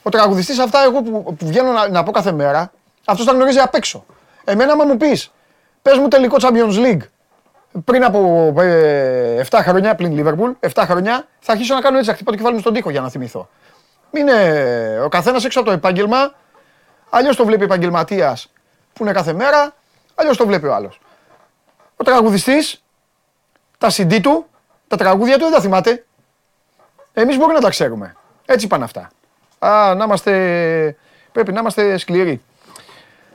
Ο 0.04 0.10
τραγουδιστής 0.10 0.60
αυτά 0.60 0.84
εγώ 0.84 1.02
που, 1.02 1.36
που 1.38 1.48
βγαίνω 1.48 1.72
να, 1.72 1.90
να 1.90 2.04
πω 2.04 2.12
κάθε 2.12 2.32
μέρα, 2.32 2.72
αυτός 3.06 3.26
τα 3.26 3.32
γνωρίζει 3.32 3.60
απ' 3.60 3.76
έξω. 3.76 4.06
Εμένα, 4.44 4.72
άμα 4.72 4.84
μου 4.86 4.98
πεις, 4.98 5.32
πες 5.82 5.98
μου 5.98 6.08
τελικό 6.08 6.38
Champions 6.40 6.86
League 6.86 7.02
πριν 7.86 8.04
από 8.04 8.54
7 8.56 8.62
ε, 8.62 9.44
χρόνια, 9.44 9.96
πλην 9.96 10.14
Λίβερπουλ, 10.14 10.52
7 10.74 10.84
χρόνια, 10.86 11.28
θα 11.40 11.52
αρχίσω 11.52 11.74
να 11.74 11.82
κάνω 11.82 11.98
έτσι, 11.98 12.10
να 12.10 12.16
χτυπάω 12.16 12.34
το 12.34 12.38
κεφάλι 12.38 12.56
μου 12.56 12.62
στον 12.62 12.74
τοίχο 12.74 12.90
για 12.90 13.02
να 13.02 13.10
θυμηθώ. 13.10 13.50
Είναι 14.12 14.34
ο 15.04 15.10
καθένας 15.10 15.46
έξω 15.46 15.60
από 15.60 15.68
το 15.68 15.74
επάγγελμα, 15.74 16.36
αλλιώς 17.10 17.36
το 17.36 17.46
βλέπει 17.46 17.64
επαγγελματίας 17.64 18.52
που 18.94 19.04
είναι 19.04 19.14
κάθε 19.14 19.34
μέρα, 19.34 19.76
αλλιώς 20.16 20.38
το 20.38 20.46
βλέπει 20.46 20.66
ο 20.68 20.74
άλλος. 20.74 21.00
Ο 21.96 22.04
τραγουδιστής, 22.04 22.84
τα 23.78 23.90
CD 23.92 24.20
του, 24.22 24.46
τα 24.88 24.98
τραγούδια 24.98 25.38
του 25.38 25.44
δεν 25.44 25.54
τα 25.54 25.62
θυμάται. 25.62 26.06
Εμείς 27.14 27.38
μπορεί 27.38 27.54
να 27.54 27.60
τα 27.60 27.70
ξέρουμε. 27.70 28.16
Έτσι 28.46 28.68
πάνε 28.68 28.84
αυτά. 28.84 29.10
Α, 29.60 29.96
να 29.96 30.04
είμαστε, 30.04 30.98
πρέπει 31.32 31.52
να 31.52 31.60
είμαστε 31.60 31.98
σκληροί. 31.98 32.42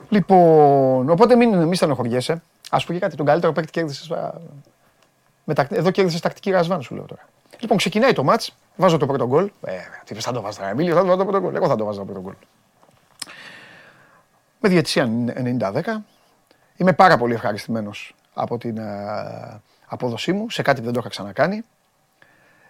Λοιπόν, 0.09 1.09
οπότε 1.09 1.35
μην, 1.35 1.63
μην 1.63 1.75
στενοχωριέσαι. 1.75 2.41
Α 2.75 2.85
πούμε 2.85 2.99
κάτι, 2.99 3.15
τον 3.15 3.25
καλύτερο 3.25 3.53
παίκτη 3.53 3.71
κέρδισε. 3.71 4.31
Εδώ 5.69 5.91
κέρδισε 5.91 6.21
τακτική 6.21 6.51
ρασβάν, 6.51 6.81
σου 6.81 6.95
λέω 6.95 7.05
τώρα. 7.05 7.27
Λοιπόν, 7.59 7.77
ξεκινάει 7.77 8.13
το 8.13 8.23
μάτ, 8.23 8.41
βάζω 8.75 8.97
το 8.97 9.05
πρώτο 9.05 9.27
γκολ. 9.27 9.51
Ε, 9.65 9.73
τι 10.05 10.13
θα 10.13 10.31
το 10.31 10.41
βάζω 10.41 10.57
τώρα, 10.57 10.69
Εμίλιο, 10.69 10.93
θα 10.95 10.99
το 11.01 11.05
βάζω 11.05 11.17
το 11.17 11.25
πρώτο 11.25 11.39
γκολ. 11.39 11.55
Εγώ 11.55 11.67
θα 11.67 11.75
το 11.75 11.85
βάζω 11.85 11.99
το 11.99 12.05
πρώτο 12.05 12.21
γκολ. 12.21 12.33
Με 14.59 14.69
διαιτησία 14.69 15.09
90-10. 15.59 15.81
Είμαι 16.77 16.93
πάρα 16.93 17.17
πολύ 17.17 17.33
ευχαριστημένος 17.33 18.15
από 18.33 18.57
την 18.57 18.77
uh, 18.79 19.59
απόδοσή 19.85 20.33
μου 20.33 20.49
σε 20.49 20.61
κάτι 20.61 20.79
που 20.79 20.85
δεν 20.85 20.93
το 20.93 20.99
είχα 20.99 21.09
ξανακάνει. 21.09 21.63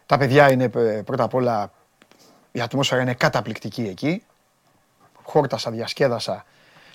Τα 0.05 0.17
παιδιά 0.17 0.51
είναι 0.51 0.69
πρώτα 1.03 1.23
απ' 1.23 1.33
όλα, 1.33 1.71
η 2.51 2.61
ατμόσφαιρα 2.61 3.01
είναι 3.01 3.13
καταπληκτική 3.13 3.81
εκεί. 3.81 4.23
Χόρτασα, 5.23 5.71
διασκέδασα 5.71 6.45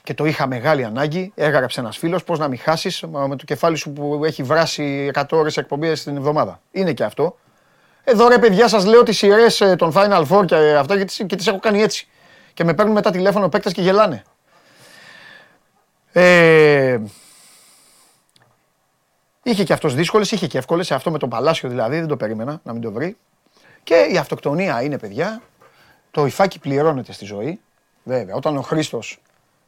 και 0.02 0.14
το 0.14 0.24
είχα 0.24 0.46
μεγάλη 0.46 0.84
ανάγκη. 0.84 1.32
Έγραψε 1.34 1.80
ένας 1.80 1.98
φίλος 1.98 2.24
πώς 2.24 2.38
να 2.38 2.48
μην 2.48 2.58
χάσεις 2.58 3.02
με 3.10 3.36
το 3.36 3.44
κεφάλι 3.44 3.76
σου 3.76 3.92
που 3.92 4.24
έχει 4.24 4.42
βράσει 4.42 5.10
100 5.14 5.24
ώρες 5.30 5.56
εκπομπή 5.56 5.92
την 5.92 6.16
εβδομάδα. 6.16 6.60
Είναι 6.70 6.92
και 6.92 7.04
αυτό. 7.04 7.36
Εδώ 8.04 8.28
ρε 8.28 8.38
παιδιά, 8.38 8.68
σας 8.68 8.84
λέω 8.84 9.02
τις 9.02 9.16
σειρές 9.16 9.60
ε, 9.60 9.76
των 9.76 9.92
Final 9.94 10.26
Four 10.26 10.44
και 10.46 10.56
αυτά 10.56 11.04
και 11.04 11.36
τις 11.36 11.46
έχω 11.46 11.58
κάνει 11.58 11.82
έτσι. 11.82 12.08
Και 12.54 12.64
με 12.64 12.74
παίρνουν 12.74 12.94
μετά 12.94 13.10
τηλέφωνο 13.10 13.48
παίκτες 13.48 13.72
και 13.72 13.82
γελάνε. 13.82 14.22
Ε, 16.12 16.98
είχε 19.42 19.64
και 19.64 19.72
αυτός 19.72 19.94
δύσκολες, 19.94 20.30
είχε 20.30 20.46
και 20.46 20.58
εύκολες. 20.58 20.92
Αυτό 20.92 21.10
με 21.10 21.18
τον 21.18 21.28
Παλάσιο 21.28 21.68
δηλαδή 21.68 21.98
δεν 21.98 22.08
το 22.08 22.16
περίμενα 22.16 22.60
να 22.62 22.72
μην 22.72 22.82
το 22.82 22.92
βρει. 22.92 23.16
Και 23.82 24.08
η 24.12 24.16
αυτοκτονία 24.16 24.82
είναι 24.82 24.98
παιδιά. 24.98 25.42
Το 26.10 26.26
υφάκι 26.26 26.58
πληρώνεται 26.58 27.12
στη 27.12 27.24
ζωή. 27.24 27.60
Βέβαια, 28.02 28.34
όταν 28.34 28.56
ο 28.56 28.60
Χρήστος 28.60 29.20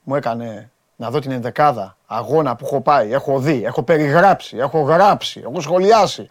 μου 0.03 0.17
έκανε 0.17 0.71
να 0.97 1.11
δω 1.11 1.19
την 1.19 1.31
ενδεκάδα 1.31 1.97
αγώνα 2.07 2.57
που 2.57 2.67
έχω 2.67 2.81
πάει, 2.81 3.13
έχω 3.13 3.39
δει, 3.39 3.65
έχω 3.65 3.83
περιγράψει, 3.83 4.57
έχω 4.57 4.81
γράψει, 4.81 5.41
έχω 5.41 5.61
σχολιάσει. 5.61 6.29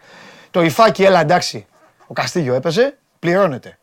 Το 0.50 0.62
υφάκι, 0.62 1.04
έλα 1.04 1.20
εντάξει, 1.20 1.66
ο 2.06 2.12
Καστίγιο 2.12 2.54
έπαιζε, 2.54 2.98
πληρώνεται. 3.18 3.78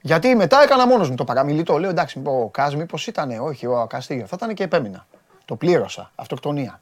Γιατί 0.00 0.34
μετά 0.34 0.62
έκανα 0.62 0.86
μόνος 0.86 1.10
μου 1.10 1.14
το 1.14 1.24
παραμιλητό. 1.24 1.78
Λέω 1.78 1.90
εντάξει, 1.90 2.22
ο 2.24 2.48
Κάζ 2.48 2.74
μήπως 2.74 3.06
ήταν, 3.06 3.30
όχι, 3.40 3.66
ο 3.66 3.86
Καστίγιο. 3.88 4.26
Θα 4.26 4.36
ήταν 4.36 4.54
και 4.54 4.62
επέμεινα. 4.62 5.06
Το 5.44 5.56
πλήρωσα. 5.56 6.10
Αυτοκτονία. 6.14 6.80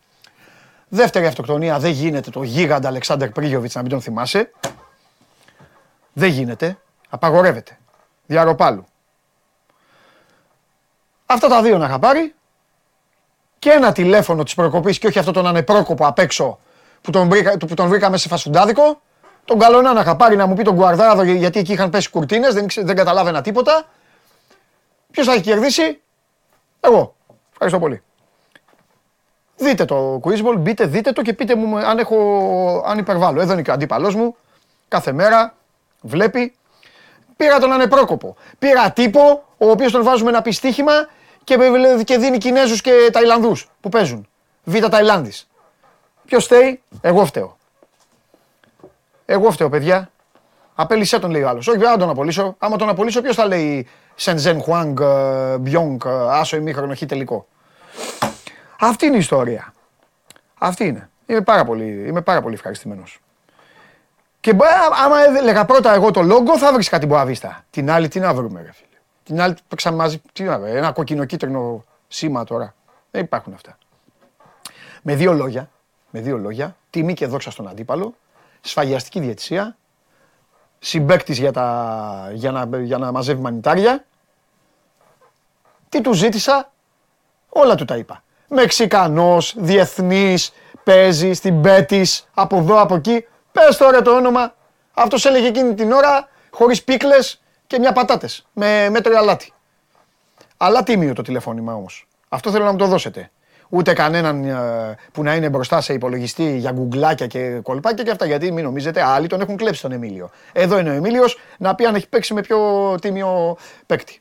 Δεύτερη 0.89 1.27
αυτοκτονία 1.27 1.79
δεν 1.79 1.91
γίνεται 1.91 2.31
το 2.31 2.43
γίγαντα 2.43 2.89
Αλεξάνδρ 2.89 3.29
Πρίγιοβιτς 3.29 3.75
να 3.75 3.81
μην 3.81 3.91
τον 3.91 4.01
θυμάσαι. 4.01 4.51
Δεν 6.13 6.31
γίνεται. 6.31 6.79
Απαγορεύεται. 7.09 7.79
Διαροπάλου. 8.27 8.85
Αυτά 11.31 11.49
τα 11.49 11.63
δύο 11.63 11.79
να 11.79 11.87
είχα 11.87 11.99
πάρει 11.99 12.35
και 13.59 13.71
ένα 13.71 13.93
τηλέφωνο 13.93 14.43
της 14.43 14.55
προκοπής 14.55 14.99
και 14.99 15.07
όχι 15.07 15.19
αυτό 15.19 15.33
τον 15.33 15.47
ανεπρόκοπο 15.47 16.07
απ' 16.07 16.19
έξω 16.19 16.59
που 17.01 17.11
τον, 17.11 17.29
βρήκα, 17.29 17.57
που 17.57 17.75
τον 17.75 17.89
βρήκαμε 17.89 18.17
σε 18.17 18.29
φασουντάδικο. 18.29 19.01
Τον 19.45 19.59
καλονά 19.59 19.93
να 19.93 20.01
είχα 20.01 20.17
πάρει 20.17 20.37
να 20.37 20.47
μου 20.47 20.55
πει 20.55 20.63
τον 20.63 20.75
Γκουαρδάδο 20.75 21.23
γιατί 21.23 21.59
εκεί 21.59 21.73
είχαν 21.73 21.91
πέσει 21.91 22.11
κουρτίνες, 22.11 22.55
δεν, 22.55 22.67
δεν 22.77 22.97
καταλάβαινα 22.97 23.41
τίποτα. 23.41 23.85
Ποιος 25.11 25.27
θα 25.27 25.33
έχει 25.33 25.43
κερδίσει, 25.43 26.01
εγώ. 26.81 27.15
Ευχαριστώ 27.53 27.79
πολύ. 27.79 28.03
Δείτε 29.57 29.85
το 29.85 30.21
Quizball, 30.25 30.57
μπείτε, 30.59 30.87
δείτε 30.87 31.13
το 31.13 31.23
και 31.23 31.33
πείτε 31.33 31.55
μου 31.55 31.79
αν, 31.79 31.99
έχω, 31.99 32.17
αν 32.87 32.99
υπερβάλλω. 32.99 33.41
Εδώ 33.41 33.53
είναι 33.53 33.63
και 33.63 33.71
ο 33.71 33.73
αντίπαλός 33.73 34.15
μου. 34.15 34.37
Κάθε 34.89 35.13
μέρα 35.13 35.55
βλέπει. 36.01 36.55
Πήρα 37.37 37.59
τον 37.59 37.73
ανεπρόκοπο. 37.73 38.37
Πήρα 38.59 38.91
τύπο, 38.91 39.45
ο 39.59 39.71
οποίος 39.71 39.93
τον 39.93 40.03
βάζουμε 40.03 40.31
ένα 40.31 40.43
πιστίχημα 40.43 40.93
και, 40.93 41.09
και 42.05 42.19
δίνει 42.19 42.39
Κινέζους 42.39 42.81
και 42.81 43.09
Ταϊλανδούς 43.13 43.69
που 43.81 43.89
παίζουν. 43.89 44.29
Β' 44.65 44.89
Ταϊλάνδης. 44.89 45.49
Ποιος 46.27 46.45
φταίει, 46.45 46.83
εγώ 47.01 47.25
φταίω. 47.25 47.57
Εγώ 49.27 49.51
φταίω, 49.51 49.69
παιδιά. 49.69 50.11
Απέλησέ 50.75 51.19
τον 51.19 51.31
λέει 51.31 51.43
ο 51.43 51.49
άλλος. 51.49 51.69
Όχι, 51.69 51.79
δεν 51.79 51.99
τον 51.99 52.11
απολύσω. 52.11 52.55
Άμα 52.59 52.77
τον 52.77 52.89
απολύσω, 52.89 53.21
ποιος 53.23 53.37
θα 53.37 53.47
λέει 53.47 53.89
Σεντζεν 54.15 54.61
Χουάνγκ, 54.61 54.99
Μπιόγκ, 55.61 56.01
άσο 56.31 56.57
ημίχρονο, 56.57 56.95
χ 56.95 57.03
τελικό. 57.07 57.47
Αυτή 58.81 59.07
είναι 59.07 59.17
η 59.17 59.19
ιστορία. 59.19 59.73
Αυτή 60.59 60.85
είναι. 60.85 61.11
Είμαι 61.27 61.41
πάρα 61.41 61.65
πολύ, 61.65 62.05
είμαι 62.07 62.21
πάρα 62.21 62.41
πολύ 62.43 62.55
ευχαριστημένος. 62.55 63.21
Και 64.41 64.57
άμα 65.05 65.17
έλεγα 65.39 65.65
πρώτα 65.65 65.95
εγώ 65.95 66.11
το 66.11 66.23
λόγο, 66.23 66.59
θα 66.59 66.73
βρεις 66.73 66.89
κάτι 66.89 67.07
μποαβίστα. 67.07 67.65
Την 67.71 67.91
άλλη 67.91 68.09
τι 68.09 68.21
να 68.21 68.35
βρούμε, 68.35 68.63
ρε 68.63 68.73
φίλε. 68.73 68.88
Την 69.29 69.41
άλλη 69.41 69.55
παίξαμε 69.69 69.97
μαζί. 69.97 70.23
Τι 70.33 70.43
να 70.43 70.59
βρούμε, 70.59 70.71
ένα 70.71 70.93
κοκκινοκίτρινο 70.93 71.85
σήμα 72.09 72.45
τώρα. 72.45 72.75
Δεν 73.11 73.23
υπάρχουν 73.23 73.53
αυτά. 73.53 73.79
Με 75.03 75.15
δύο 75.15 75.33
λόγια, 75.33 75.71
με 76.11 76.21
δύο 76.21 76.39
λόγια, 76.39 76.77
τιμή 76.91 77.15
και 77.15 77.27
δόξα 77.27 77.51
στον 77.51 77.69
αντίπαλο, 77.69 78.15
σφαγιαστική 78.61 79.21
διαιτησία, 79.21 79.77
συμπέκτη 80.79 81.33
για, 81.33 81.51
για, 82.33 82.51
να, 82.51 82.79
για 82.79 82.99
να 82.99 83.13
μαζεύει 83.13 83.41
μανιτάρια. 83.41 84.05
Τι 85.89 86.01
του 86.01 86.13
ζήτησα, 86.13 86.73
όλα 87.49 87.75
του 87.75 87.85
τα 87.85 87.97
είπα. 87.97 88.23
Μεξικανός, 88.49 89.55
διεθνής, 89.59 90.53
παίζεις 90.85 91.39
στην 91.39 91.61
Πέτης, 91.61 92.29
από 92.35 92.57
εδώ, 92.57 92.81
από 92.81 92.95
εκεί. 92.95 93.27
Πες 93.53 93.77
τώρα 93.77 94.03
το 94.03 94.17
όνομα. 94.17 94.55
Αυτός 94.95 95.25
έλεγε 95.25 95.47
εκείνη 95.47 95.75
την 95.75 95.93
ώρα, 95.93 96.29
χωρίς 96.51 96.85
πίκλες 96.85 97.41
και 97.69 97.79
μια 97.79 97.93
πατάτες, 97.93 98.47
με 98.53 98.91
μέτρο 98.91 99.19
αλάτι. 99.19 99.53
Αλλά 100.57 100.83
τίμιο 100.83 101.13
το 101.13 101.23
τηλεφώνημα 101.23 101.75
όμως. 101.75 102.09
Αυτό 102.29 102.51
θέλω 102.51 102.65
να 102.65 102.71
μου 102.71 102.77
το 102.77 102.87
δώσετε. 102.87 103.31
Ούτε 103.69 103.93
κανέναν 103.93 104.45
ε, 104.45 104.97
που 105.13 105.23
να 105.23 105.35
είναι 105.35 105.49
μπροστά 105.49 105.81
σε 105.81 105.93
υπολογιστή 105.93 106.57
για 106.57 106.71
γκουγκλάκια 106.71 107.27
και 107.27 107.61
κολπάκια 107.63 108.05
και 108.05 108.11
αυτά. 108.11 108.27
Γιατί 108.27 108.53
μην 108.53 108.65
νομίζετε, 108.65 109.03
άλλοι 109.03 109.27
τον 109.27 109.41
έχουν 109.41 109.57
κλέψει 109.57 109.83
τον 109.83 109.93
Εμίλιο. 109.93 110.31
Εδώ 110.53 110.79
είναι 110.79 110.91
ο 110.91 110.93
Εμίλιος 110.93 111.39
να 111.59 111.75
πει 111.75 111.85
αν 111.85 111.95
έχει 111.95 112.09
παίξει 112.09 112.35
με 112.35 112.41
πιο 112.41 112.59
τίμιο 113.01 113.57
παίκτη. 113.87 114.21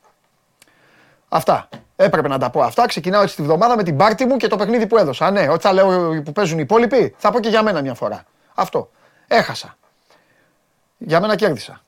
Αυτά. 1.30 1.70
Έπρεπε 1.96 2.27
να 2.27 2.38
τα 2.38 2.50
πω 2.50 2.62
αυτά. 2.62 2.88
Ξεκινάω 2.88 3.22
έτσι 3.22 3.36
τη 3.36 3.42
βδομάδα 3.42 3.75
με 3.75 3.84
την 3.84 3.98
πάρτη 3.98 4.25
μου 4.25 4.38
και 4.38 4.48
το 4.48 4.56
παιχνίδι 4.56 4.88
που 4.88 4.98
έδωσα. 4.98 5.32
Ναι, 5.32 5.50
ό,τι 5.50 5.62
θα 5.62 5.74
λέω 5.74 6.22
που 6.22 6.32
παίζουν 6.32 6.58
οι 6.58 6.62
υπόλοιποι, 6.63 7.16
θα 7.18 7.32
πω 7.32 7.39
και 7.39 7.50
για 7.50 7.63
μένα 7.63 7.82
μια 7.82 7.94
φορά. 7.94 8.24
Αυτό. 8.54 8.89
Έχασα. 9.27 9.77
Για 10.98 11.20
μένα 11.22 11.36
κέρδισα. 11.36 11.82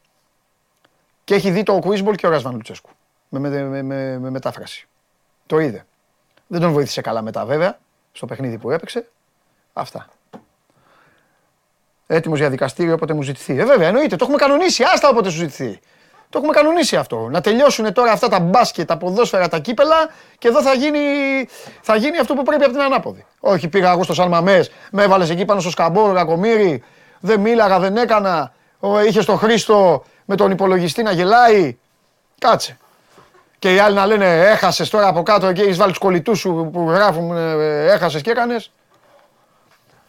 Και 1.29 1.35
έχει 1.35 1.51
δει 1.51 1.63
το 1.63 1.79
Quizball 1.83 2.15
και 2.15 2.27
ο 2.27 2.29
Ρασβάν 2.29 2.53
Λουτσέσκου. 2.53 2.89
Με, 3.29 3.39
με, 3.39 3.81
με, 3.81 4.17
με, 4.17 4.29
μετάφραση. 4.29 4.87
Το 5.45 5.59
είδε. 5.59 5.85
Δεν 6.47 6.61
τον 6.61 6.71
βοήθησε 6.71 7.01
καλά 7.01 7.21
μετά 7.21 7.45
βέβαια, 7.45 7.79
στο 8.11 8.25
παιχνίδι 8.25 8.57
που 8.57 8.71
έπαιξε. 8.71 9.09
Αυτά. 9.73 10.07
Έτοιμος 12.07 12.39
για 12.39 12.49
δικαστήριο 12.49 12.93
όποτε 12.93 13.13
μου 13.13 13.21
ζητηθεί. 13.21 13.59
Ε, 13.59 13.65
βέβαια, 13.65 13.87
εννοείται, 13.87 14.15
το 14.15 14.23
έχουμε 14.23 14.37
κανονίσει. 14.37 14.83
Άστα 14.83 15.09
όποτε 15.09 15.29
σου 15.29 15.37
ζητηθεί. 15.37 15.79
Το 16.29 16.37
έχουμε 16.37 16.53
κανονίσει 16.53 16.95
αυτό. 16.95 17.27
Να 17.31 17.41
τελειώσουν 17.41 17.93
τώρα 17.93 18.11
αυτά 18.11 18.27
τα 18.27 18.39
μπάσκετ, 18.39 18.87
τα 18.87 18.97
ποδόσφαιρα, 18.97 19.47
τα 19.47 19.59
κύπελα 19.59 20.09
και 20.37 20.47
εδώ 20.47 20.61
θα 20.61 20.73
γίνει, 20.73 20.99
θα 21.81 21.95
γίνει 21.95 22.17
αυτό 22.17 22.33
που 22.33 22.43
πρέπει 22.43 22.63
από 22.63 22.73
την 22.73 22.81
ανάποδη. 22.81 23.25
Όχι, 23.39 23.67
πήγα 23.67 23.91
εγώ 23.91 24.03
στο 24.03 24.13
Σαλμαμέ, 24.13 24.65
με 24.91 25.03
έβαλες 25.03 25.29
εκεί 25.29 25.45
πάνω 25.45 25.59
στο 25.59 25.69
σκαμπόρο, 25.69 26.13
κακομίρι, 26.13 26.83
δεν 27.19 27.39
μίλαγα, 27.39 27.79
δεν 27.79 27.97
έκανα. 27.97 28.53
Είχες 29.07 29.25
τον 29.25 29.37
Χρήστο 29.37 30.03
με 30.29 30.35
τον 30.35 30.51
υπολογιστή 30.51 31.03
να 31.03 31.11
γελάει. 31.11 31.77
Κάτσε. 32.39 32.77
Και 33.59 33.73
οι 33.73 33.79
άλλοι 33.79 33.95
να 33.95 34.05
λένε 34.05 34.39
έχασες 34.39 34.89
τώρα 34.89 35.07
από 35.07 35.23
κάτω 35.23 35.53
και 35.53 35.61
έχεις 35.61 35.77
βάλει 35.77 35.91
τους 35.91 35.99
κολλητούς 35.99 36.39
σου 36.39 36.69
που 36.73 36.89
γράφουν 36.89 37.37
ε, 37.37 37.91
έχασες 37.91 38.21
και 38.21 38.31
έκανες. 38.31 38.71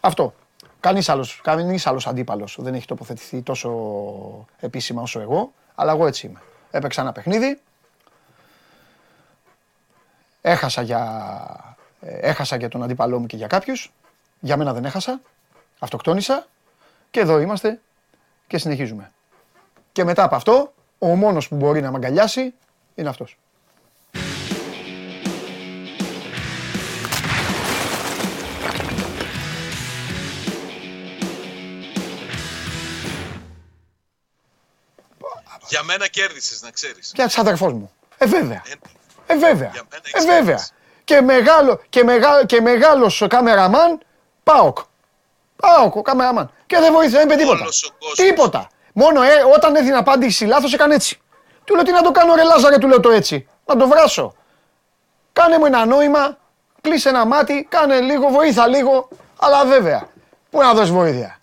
Αυτό. 0.00 0.34
Κανείς 0.80 1.08
άλλος 1.08 1.40
κανείς 1.42 1.86
άλλος 1.86 2.06
αντίπαλος 2.06 2.56
δεν 2.60 2.74
έχει 2.74 2.86
τοποθετηθεί 2.86 3.42
τόσο 3.42 3.70
επίσημα 4.60 5.02
όσο 5.02 5.20
εγώ. 5.20 5.52
Αλλά 5.74 5.92
εγώ 5.92 6.06
έτσι 6.06 6.26
είμαι. 6.26 6.40
Έπαιξα 6.70 7.00
ένα 7.00 7.12
παιχνίδι. 7.12 7.60
Έχασα 10.40 10.82
για, 10.82 11.02
ε, 12.00 12.18
έχασα 12.28 12.56
για 12.56 12.68
τον 12.68 12.82
αντίπαλό 12.82 13.18
μου 13.18 13.26
και 13.26 13.36
για 13.36 13.46
κάποιους. 13.46 13.92
Για 14.40 14.56
μένα 14.56 14.72
δεν 14.72 14.84
έχασα. 14.84 15.20
Αυτοκτόνησα. 15.78 16.46
Και 17.10 17.20
εδώ 17.20 17.38
είμαστε 17.38 17.80
και 18.46 18.58
συνεχίζουμε. 18.58 19.10
Και 19.92 20.04
μετά 20.04 20.22
από 20.22 20.34
αυτό, 20.34 20.72
ο 20.98 21.06
μόνος 21.06 21.48
που 21.48 21.56
μπορεί 21.56 21.80
να 21.80 21.90
με 21.90 21.96
αγκαλιάσει 21.96 22.54
είναι 22.94 23.08
αυτός. 23.08 23.38
Για 35.68 35.82
μένα 35.82 36.06
κέρδισες, 36.06 36.62
να 36.62 36.70
ξέρεις. 36.70 37.12
Για 37.14 37.26
της 37.26 37.38
αδερφός 37.38 37.72
μου. 37.72 37.92
Ε, 38.18 38.26
βέβαια. 38.26 38.62
Ε, 39.26 39.32
ε 39.32 39.36
βέβαια. 39.36 39.72
Ε, 40.12 40.24
βέβαια. 40.24 40.66
Και 41.04 41.20
μεγάλο, 41.20 41.82
και 41.88 42.04
μεγάλο, 42.04 42.46
και 42.46 42.60
μεγάλος 42.60 43.24
κάμεραμαν, 43.28 44.00
ΠΑΟΚ. 44.42 44.78
ΠΑΟΚ, 45.56 45.96
ο 45.96 46.02
κάμεραμαν. 46.02 46.52
Και 46.66 46.78
δεν 46.78 46.92
βοήθησε, 46.92 47.16
δεν 47.16 47.28
είπε 47.28 47.36
τίποτα. 47.36 47.64
Τίποτα. 48.14 48.70
Μόνο 49.00 49.22
ε, 49.22 49.28
όταν 49.54 49.76
έδινε 49.76 49.96
απάντηση 49.96 50.44
λάθος 50.44 50.72
έκανε 50.72 50.94
έτσι. 50.94 51.20
Του 51.64 51.74
λέω 51.74 51.84
τι 51.84 51.92
να 51.92 52.02
το 52.02 52.10
κάνω 52.10 52.34
ρε 52.34 52.42
Λάζαρε, 52.42 52.78
του 52.78 52.88
λέω 52.88 53.00
το 53.00 53.10
έτσι. 53.10 53.48
Να 53.66 53.76
το 53.76 53.88
βράσω. 53.88 54.34
Κάνε 55.32 55.58
μου 55.58 55.66
ένα 55.66 55.86
νόημα, 55.86 56.38
κλείσε 56.80 57.08
ένα 57.08 57.24
μάτι, 57.24 57.66
κάνε 57.70 58.00
λίγο, 58.00 58.28
βοήθα 58.28 58.66
λίγο, 58.66 59.08
αλλά 59.38 59.64
βέβαια. 59.64 60.08
Πού 60.50 60.60
να 60.60 60.74
δώσει 60.74 60.92
βοήθεια. 60.92 61.40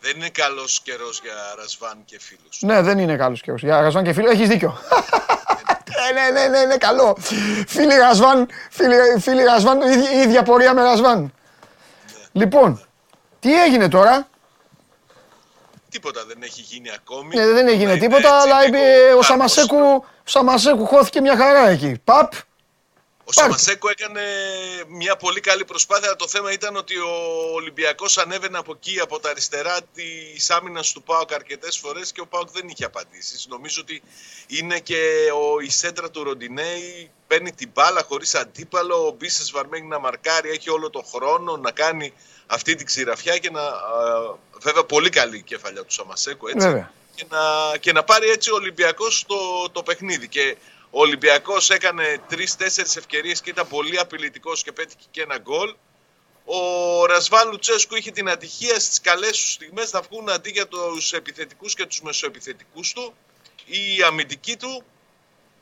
Δεν 0.00 0.16
είναι 0.16 0.28
καλός 0.28 0.80
καιρός 0.80 1.20
για 1.22 1.32
Ρασβάν 1.58 2.02
και 2.04 2.18
φίλους. 2.20 2.58
Ναι, 2.60 2.82
δεν 2.82 2.98
είναι 2.98 3.16
καλός 3.16 3.40
καιρός. 3.40 3.62
Για 3.62 3.80
Ρασβάν 3.80 4.04
και 4.04 4.12
φίλους 4.12 4.30
έχεις 4.30 4.48
δίκιο. 4.48 4.78
ναι, 6.14 6.20
ναι, 6.30 6.40
ναι, 6.40 6.58
ναι, 6.58 6.64
ναι, 6.64 6.76
καλό. 6.76 7.16
Φίλοι 7.66 7.96
Ρασβάν, 7.96 8.48
φίλοι, 8.70 8.96
φίλοι 9.18 9.42
Ρασβάν, 9.42 9.80
η 10.14 10.20
ίδια 10.20 10.42
πορεία 10.42 10.74
με 10.74 10.82
Ρασβάν. 10.82 11.20
Ναι. 11.20 11.30
Λοιπόν, 12.32 12.86
τι 13.40 13.62
έγινε 13.62 13.88
τώρα; 13.88 14.28
Τίποτα 15.90 16.24
δεν 16.26 16.42
έχει 16.42 16.60
γίνει 16.60 16.90
ακόμη. 16.94 17.36
Ναι, 17.36 17.46
δεν 17.46 17.68
έγινε 17.68 17.96
τίποτα, 17.96 18.40
αλλά 18.40 18.56
ο 19.18 19.22
Σαμασέκου, 19.22 19.76
ο 19.76 20.04
Σαμασέκου 20.24 20.86
χώθηκε 20.86 21.20
μια 21.20 21.36
χαρά 21.36 21.68
εκεί. 21.68 22.00
Παπ, 22.04 22.32
ο 23.30 23.32
Σαμασέκο 23.32 23.88
έκανε 23.90 24.22
μια 24.88 25.16
πολύ 25.16 25.40
καλή 25.40 25.64
προσπάθεια. 25.64 26.16
Το 26.16 26.28
θέμα 26.28 26.52
ήταν 26.52 26.76
ότι 26.76 26.96
ο 26.96 27.10
Ολυμπιακός 27.54 28.18
ανέβαινε 28.18 28.58
από 28.58 28.72
εκεί, 28.72 29.00
από 29.00 29.20
τα 29.20 29.30
αριστερά 29.30 29.76
της 29.94 30.50
άμυνας 30.50 30.92
του 30.92 31.02
Πάοκ 31.02 31.32
αρκετές 31.32 31.78
φορές 31.78 32.12
και 32.12 32.20
ο 32.20 32.26
Πάοκ 32.26 32.50
δεν 32.50 32.68
είχε 32.68 32.84
απαντήσεις. 32.84 33.46
Νομίζω 33.48 33.80
ότι 33.80 34.02
είναι 34.46 34.78
και 34.78 35.30
ο, 35.34 35.60
η 35.60 35.70
σέντρα 35.70 36.10
του 36.10 36.22
Ροντινέη 36.24 37.10
παίρνει 37.26 37.52
την 37.52 37.70
μπάλα 37.74 38.02
χωρίς 38.08 38.34
αντίπαλο. 38.34 39.06
Ο 39.06 39.10
Μπίσες 39.10 39.50
Βαρμένει 39.50 39.86
να 39.86 39.98
μαρκάρει, 39.98 40.50
έχει 40.50 40.70
όλο 40.70 40.90
τον 40.90 41.04
χρόνο 41.04 41.56
να 41.56 41.70
κάνει 41.70 42.12
αυτή 42.46 42.74
την 42.74 42.86
ξηραφιά 42.86 43.38
και 43.38 43.50
να. 43.50 43.62
Βέβαια, 44.60 44.84
πολύ 44.84 45.08
καλή 45.08 45.36
η 45.36 45.42
κεφαλιά 45.42 45.84
του 45.84 45.92
Σαμασέκου 45.92 46.48
έτσι. 46.48 46.86
Και 47.14 47.24
να, 47.30 47.76
και 47.76 47.92
να 47.92 48.04
πάρει 48.04 48.28
έτσι 48.28 48.50
ο 48.50 48.54
Ολυμπιακός 48.54 49.24
το, 49.26 49.70
το 49.72 49.82
παιχνίδι. 49.82 50.28
Και 50.28 50.56
ο 50.90 51.00
Ολυμπιακός 51.00 51.70
έκανε 51.70 52.20
τρει-τέσσερι 52.28 52.88
ευκαιρίες 52.96 53.40
και 53.40 53.50
ήταν 53.50 53.68
πολύ 53.68 53.98
απειλητικός 53.98 54.62
και 54.62 54.72
πέτυχε 54.72 55.06
και 55.10 55.22
ένα 55.22 55.38
γκολ. 55.38 55.74
Ο 56.44 57.06
Ρασβάν 57.06 57.50
Λουτσέσκου 57.50 57.96
είχε 57.96 58.10
την 58.10 58.28
ατυχία 58.28 58.80
στις 58.80 59.00
καλές 59.00 59.30
του 59.30 59.50
στιγμές 59.50 59.92
να 59.92 60.00
βγουν 60.00 60.30
αντί 60.30 60.50
για 60.50 60.66
τους 60.66 61.12
επιθετικούς 61.12 61.74
και 61.74 61.86
τους 61.86 62.02
μεσοεπιθετικούς 62.02 62.92
του 62.92 63.14
ή 63.64 64.02
αμυντική 64.06 64.56
του 64.56 64.84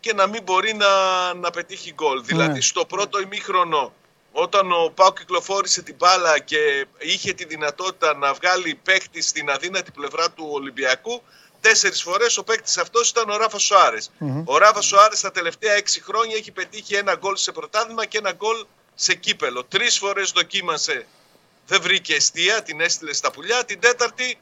και 0.00 0.12
να 0.12 0.26
μην 0.26 0.42
μπορεί 0.42 0.75
να, 0.75 1.35
να 1.35 1.50
πετύχει 1.50 1.92
γκολ. 1.92 2.18
Ναι. 2.18 2.25
Δηλαδή 2.25 2.61
στο 2.61 2.85
πρώτο 2.85 3.20
ημίχρονο 3.20 3.92
όταν 4.32 4.73
ο 4.73 4.92
Πάο 4.94 5.12
κυκλοφόρησε 5.12 5.82
την 5.82 5.94
μπάλα 5.94 6.38
και 6.38 6.87
είχε 6.99 7.32
τη 7.32 7.44
δυνατότητα 7.44 8.16
να 8.16 8.32
βγάλει 8.32 8.75
παίχτη 8.75 9.23
στην 9.23 9.50
αδύνατη 9.50 9.90
πλευρά 9.90 10.30
του 10.30 10.49
Ολυμπιακού 10.50 11.23
Τέσσερις 11.60 12.02
φορές 12.02 12.36
ο 12.36 12.44
παίκτης 12.44 12.78
αυτός 12.78 13.10
ήταν 13.10 13.30
ο 13.30 13.36
Ράφα 13.36 13.58
σοαρε 13.58 13.98
Ο 14.44 14.58
Ράφα 14.58 14.80
Σοάρε 14.80 15.16
τα 15.20 15.30
τελευταία 15.30 15.72
έξι 15.72 16.02
χρόνια 16.02 16.36
έχει 16.36 16.50
πετύχει 16.50 16.94
ένα 16.94 17.14
γκολ 17.14 17.36
σε 17.36 17.52
πρωτάθλημα 17.52 18.06
και 18.06 18.18
ένα 18.18 18.32
γκολ 18.32 18.66
σε 18.94 19.14
κύπελο. 19.14 19.64
Τρεις 19.64 19.98
φορές 19.98 20.30
δοκίμασε, 20.30 21.06
δεν 21.66 21.82
βρήκε 21.82 22.14
αιστεία, 22.14 22.62
την 22.62 22.80
έστειλε 22.80 23.12
στα 23.12 23.30
πουλιά. 23.30 23.64
Την 23.64 23.80
τέταρτη 23.80 24.38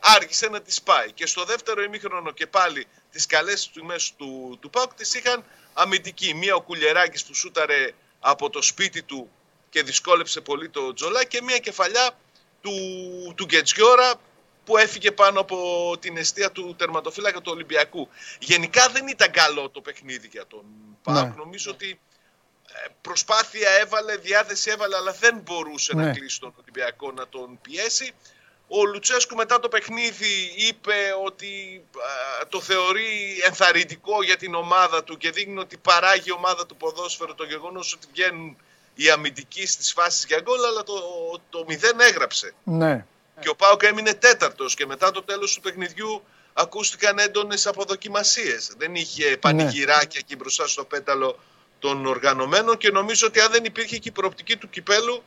άργησε 0.00 0.48
να 0.48 0.60
τη 0.60 0.76
πάει. 0.84 1.12
Και 1.12 1.26
στο 1.26 1.44
δεύτερο 1.44 1.82
ημίχρονο 1.82 2.30
και 2.30 2.46
πάλι 2.46 2.86
τις 3.12 3.26
καλές 3.26 3.60
στιγμές 3.60 4.12
του, 4.16 4.58
του 4.60 4.70
Πάουκ 4.70 4.94
τι 4.94 5.18
είχαν 5.18 5.44
αμυντική. 5.72 6.34
Μία 6.34 6.54
ο 6.54 6.60
Κουλιεράκης 6.60 7.24
που 7.24 7.34
σούταρε 7.34 7.94
από 8.20 8.50
το 8.50 8.62
σπίτι 8.62 9.02
του 9.02 9.30
και 9.70 9.82
δυσκόλεψε 9.82 10.40
πολύ 10.40 10.68
το 10.68 10.92
Τζολά 10.92 11.24
και 11.24 11.42
μία 11.42 11.58
κεφαλιά 11.58 12.10
του, 12.60 12.72
του 13.36 13.44
Γκετζιόρα 13.44 14.14
που 14.70 14.76
έφυγε 14.76 15.10
πάνω 15.10 15.40
από 15.40 15.58
την 16.00 16.16
αιστεία 16.16 16.50
του 16.50 16.74
τερματοφύλακα 16.78 17.40
του 17.40 17.50
Ολυμπιακού. 17.54 18.08
Γενικά 18.38 18.88
δεν 18.88 19.08
ήταν 19.08 19.30
καλό 19.30 19.70
το 19.70 19.80
παιχνίδι 19.80 20.28
για 20.32 20.46
τον 20.46 20.64
Πάουκ. 21.02 21.24
Ναι. 21.24 21.34
Νομίζω 21.36 21.70
ότι 21.70 22.00
ε, 22.68 22.88
προσπάθεια 23.00 23.70
έβαλε, 23.70 24.16
διάθεση 24.16 24.70
έβαλε, 24.70 24.96
αλλά 24.96 25.12
δεν 25.12 25.40
μπορούσε 25.44 25.94
να 25.96 26.04
ναι. 26.04 26.12
κλείσει 26.12 26.40
τον 26.40 26.54
Ολυμπιακό 26.60 27.12
να 27.12 27.28
τον 27.28 27.58
πιέσει. 27.62 28.12
Ο 28.68 28.84
Λουτσέσκου 28.84 29.36
μετά 29.36 29.60
το 29.60 29.68
παιχνίδι 29.68 30.52
είπε 30.56 30.94
ότι 31.24 31.84
το 32.48 32.60
θεωρεί 32.60 33.40
ενθαρρυντικό 33.46 34.22
για 34.22 34.36
την 34.36 34.54
ομάδα 34.54 35.04
του 35.04 35.16
και 35.16 35.30
δείχνει 35.30 35.58
ότι 35.58 35.76
παράγει 35.76 36.28
η 36.28 36.32
ομάδα 36.32 36.66
του 36.66 36.76
ποδόσφαιρο 36.76 37.34
το 37.34 37.44
γεγονός 37.44 37.94
ότι 37.94 38.06
βγαίνουν 38.12 38.56
οι 38.94 39.10
αμυντικοί 39.10 39.66
στις 39.66 39.92
φάσεις 39.92 40.24
για 40.24 40.40
γκολ, 40.40 40.64
αλλά 40.64 40.82
το, 40.82 40.94
το 41.50 41.64
μηδέν 41.68 42.00
έγραψε. 42.00 42.54
Ναι. 42.64 43.04
Και 43.40 43.48
ο 43.48 43.54
Πάοκ 43.54 43.82
έμεινε 43.82 44.14
τέταρτος 44.14 44.74
και 44.74 44.86
μετά 44.86 45.10
το 45.10 45.22
τέλος 45.22 45.54
του 45.54 45.60
παιχνιδιού 45.60 46.24
ακούστηκαν 46.52 47.18
έντονες 47.18 47.66
αποδοκιμασίες. 47.66 48.70
Δεν 48.76 48.94
είχε 48.94 49.28
ναι. 49.28 49.36
πανηγυράκια 49.36 50.20
εκεί 50.22 50.36
μπροστά 50.36 50.66
στο 50.66 50.84
πέταλο 50.84 51.38
των 51.78 52.06
οργανωμένων 52.06 52.76
και 52.76 52.90
νομίζω 52.90 53.26
ότι 53.26 53.40
αν 53.40 53.50
δεν 53.50 53.64
υπήρχε 53.64 53.96
και 53.96 54.08
η 54.08 54.12
προοπτική 54.12 54.56
του 54.56 54.70
κυπέλου 54.70 55.22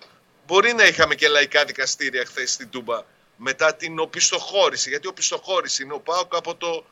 μπορεί 0.45 0.73
να 0.73 0.83
είχαμε 0.83 1.15
και 1.15 1.27
λαϊκά 1.27 1.65
δικαστήρια 1.65 2.25
χθες 2.25 2.51
στην 2.51 2.69
Τούμπα 2.69 3.03
μετά 3.35 3.75
την 3.75 3.99
οπισθοχώρηση. 3.99 4.89
Γιατί 4.89 5.07
οπισθοχώρηση 5.07 5.83
είναι 5.83 5.93
ο 5.93 5.99
Πάοκ 5.99 6.35
από 6.35 6.55
το 6.55 6.85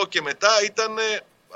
2018 0.00 0.08
και 0.08 0.22
μετά 0.22 0.62
ήταν 0.64 0.98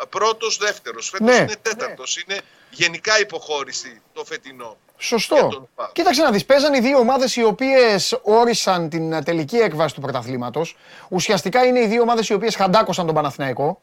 πρώτος, 0.08 0.56
δεύτερος. 0.56 1.08
Φέτος 1.08 1.26
ναι, 1.26 1.36
είναι 1.36 1.56
τέταρτος. 1.62 2.24
Ναι. 2.26 2.34
Είναι 2.34 2.42
γενικά 2.70 3.20
υποχώρηση 3.20 4.00
το 4.12 4.24
φετινό. 4.24 4.76
Σωστό. 4.96 5.68
Κοίταξε 5.92 6.22
να 6.22 6.30
δεις, 6.30 6.44
παίζαν 6.44 6.74
οι 6.74 6.80
δύο 6.80 6.98
ομάδες 6.98 7.36
οι 7.36 7.44
οποίες 7.44 8.18
όρισαν 8.22 8.88
την 8.88 9.24
τελική 9.24 9.56
έκβαση 9.56 9.94
του 9.94 10.00
πρωταθλήματος. 10.00 10.76
Ουσιαστικά 11.08 11.64
είναι 11.64 11.80
οι 11.80 11.86
δύο 11.86 12.02
ομάδες 12.02 12.28
οι 12.28 12.34
οποίες 12.34 12.56
χαντάκωσαν 12.56 13.06
τον 13.06 13.14
Παναθηναϊκό. 13.14 13.80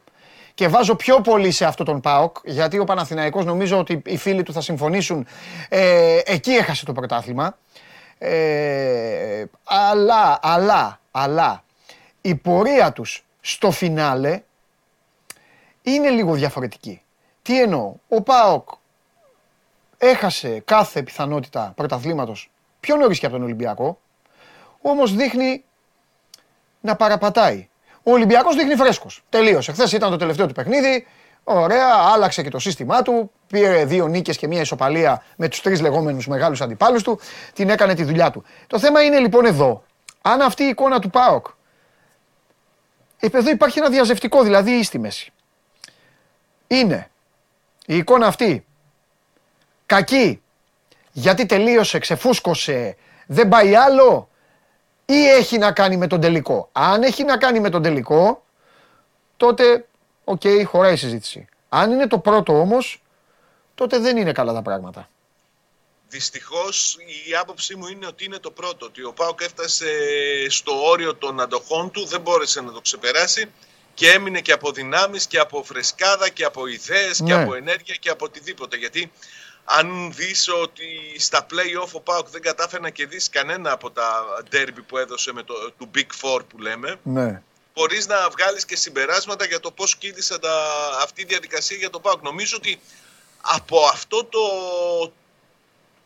Και 0.54 0.68
βάζω 0.68 0.96
πιο 0.96 1.22
πολύ 1.22 1.52
σε 1.52 1.66
αυτό 1.66 1.84
τον 1.84 2.02
ΠΑΟΚ, 2.02 2.38
γιατί 2.44 2.80
ο 2.80 2.84
Παναθηναϊκός 2.84 3.46
νομίζω 3.46 3.78
ότι 3.78 4.02
οι 4.06 4.18
φίλοι 4.18 4.44
του 4.44 4.54
θα 4.54 4.62
συμφωνήσουν, 4.62 5.28
ε, 5.70 6.20
εκεί 6.26 6.52
έχασε 6.52 6.86
το 6.86 6.94
πρωτάθλημα. 6.94 7.58
Ε, 8.18 9.44
αλλά, 9.64 10.40
αλλά, 10.42 11.00
αλλά, 11.12 11.64
η 12.22 12.36
πορεία 12.36 12.92
τους 12.92 13.26
στο 13.42 13.72
φινάλε 13.72 14.42
είναι 15.82 16.10
λίγο 16.10 16.34
διαφορετική. 16.34 17.02
Τι 17.42 17.62
εννοώ, 17.62 17.94
ο 18.08 18.22
ΠΑΟΚ 18.22 18.70
έχασε 19.98 20.60
κάθε 20.66 21.04
πιθανότητα 21.04 21.74
πρωταθλήματος 21.76 22.52
πιο 22.80 22.96
νωρίς 22.96 23.20
και 23.20 23.26
από 23.26 23.36
τον 23.36 23.44
Ολυμπιακό, 23.44 24.00
όμως 24.82 25.16
δείχνει 25.16 25.64
να 26.82 26.96
παραπατάει. 26.96 27.70
Ο 28.04 28.12
Ολυμπιακός 28.12 28.56
δείχνει 28.56 28.76
φρέσκος. 28.76 29.24
Τελείωσε. 29.30 29.72
Χθες 29.72 29.92
ήταν 29.92 30.10
το 30.10 30.18
τελευταίο 30.18 30.48
του 30.48 30.54
παιχνίδι. 30.54 31.08
Ωραία, 31.44 31.94
άλλαξε 32.14 32.44
και 32.44 32.50
το 32.50 32.60
σύστημά 32.60 33.02
του. 33.02 33.32
Πήρε 33.48 33.86
δύο 33.86 34.08
νίκες 34.08 34.38
και 34.38 34.48
μία 34.48 34.62
ισοπαλία 34.62 35.24
με 35.36 35.48
τους 35.48 35.62
τρεις 35.62 35.82
λεγόμενους 35.82 36.28
μεγάλους 36.28 36.62
αντιπάλους 36.62 37.04
του. 37.04 37.20
Την 37.54 37.70
έκανε 37.70 37.94
τη 37.94 38.04
δουλειά 38.04 38.32
του. 38.32 38.44
Το 38.68 38.80
θέμα 38.80 39.02
είναι 39.02 39.20
λοιπόν 39.20 39.46
εδώ. 39.46 39.84
Αν 40.22 40.42
αυτή 40.42 40.64
η 40.64 40.68
εικόνα 40.68 41.00
του 41.00 41.10
ΠΑΟΚ. 41.10 41.46
Εδώ 43.20 43.50
υπάρχει 43.50 43.80
ένα 43.80 43.90
διαζευτικό, 43.90 44.44
δηλαδή 44.44 44.72
ή 44.72 44.84
στη 44.84 45.00
μέση. 45.00 45.32
Είναι 46.68 47.10
η 47.86 47.98
εικόνα 47.98 48.28
αυτή 48.28 48.67
κακή 49.88 50.42
γιατί 51.12 51.46
τελείωσε, 51.46 52.00
ξεφούσκωσε, 52.00 52.98
δεν 53.28 53.50
πάει 53.50 53.76
άλλο 53.76 54.30
ή 55.06 55.28
έχει 55.28 55.58
να 55.58 55.72
κάνει 55.72 55.98
με 55.98 56.08
τον 56.08 56.22
τελικό. 56.22 56.70
Αν 56.72 57.04
έχει 57.04 57.24
να 57.24 57.38
κάνει 57.38 57.60
με 57.60 57.70
τον 57.70 57.82
τελικό, 57.82 58.44
τότε 59.38 59.86
OK, 60.24 60.42
okay, 60.44 60.64
χωράει 60.66 60.94
η 60.94 60.98
συζήτηση. 60.98 61.48
Αν 61.70 61.92
είναι 61.92 62.08
το 62.08 62.20
πρώτο 62.20 62.60
όμως, 62.60 63.02
τότε 63.76 64.00
δεν 64.00 64.18
είναι 64.18 64.32
καλά 64.32 64.54
τα 64.54 64.62
πράγματα. 64.62 65.10
Δυστυχώς 66.10 66.98
η 67.30 67.36
άποψή 67.36 67.76
μου 67.76 67.88
είναι 67.88 68.06
ότι 68.08 68.26
είναι 68.26 68.38
το 68.38 68.52
πρώτο. 68.52 68.86
Ότι 68.86 69.04
ο 69.04 69.14
Πάοκ 69.14 69.42
έφτασε 69.42 69.88
στο 70.50 70.88
όριο 70.90 71.16
των 71.16 71.40
αντοχών 71.40 71.92
του, 71.92 72.06
δεν 72.06 72.22
μπόρεσε 72.22 72.62
να 72.62 72.72
το 72.72 72.82
ξεπεράσει 72.82 73.52
και 73.94 74.12
έμεινε 74.12 74.42
και 74.42 74.52
από 74.52 74.72
δυνάμεις 74.72 75.28
και 75.28 75.40
από 75.40 75.64
φρεσκάδα 75.64 76.30
και 76.30 76.44
από 76.44 76.68
ιδέες 76.68 77.18
και 77.18 77.34
ναι. 77.36 77.42
από 77.42 77.56
ενέργεια 77.56 77.96
και 77.96 78.10
από 78.10 78.26
οτιδήποτε. 78.26 78.78
Γιατί 78.78 79.12
αν 79.70 80.14
δεις 80.14 80.50
ότι 80.50 81.20
στα 81.20 81.46
play-off 81.50 81.92
ο 81.92 82.02
Πάοκ 82.02 82.30
δεν 82.30 82.42
κατάφερε 82.42 82.82
να 82.82 82.90
κερδίσει 82.90 83.30
κανένα 83.30 83.72
από 83.72 83.92
τα 83.92 84.24
derby 84.52 84.80
που 84.88 84.98
έδωσε 84.98 85.34
με 85.34 85.44
το 85.44 85.72
του 85.78 85.90
Big 85.96 86.08
Four 86.22 86.42
που 86.48 86.58
λέμε, 86.58 87.00
ναι 87.04 87.42
μπορείς 87.78 88.08
να 88.08 88.30
βγάλεις 88.30 88.66
και 88.66 88.76
συμπεράσματα 88.76 89.46
για 89.46 89.60
το 89.60 89.72
πώς 89.72 89.96
κύλησε 89.96 90.40
τα, 90.40 90.54
αυτή 91.02 91.22
η 91.22 91.26
διαδικασία 91.26 91.78
για 91.78 91.90
το 91.90 92.00
ΠΑΟΚ. 92.00 92.22
Νομίζω 92.22 92.58
ότι 92.58 92.80
από 93.42 93.86
αυτό 93.86 94.24
το, 94.24 94.40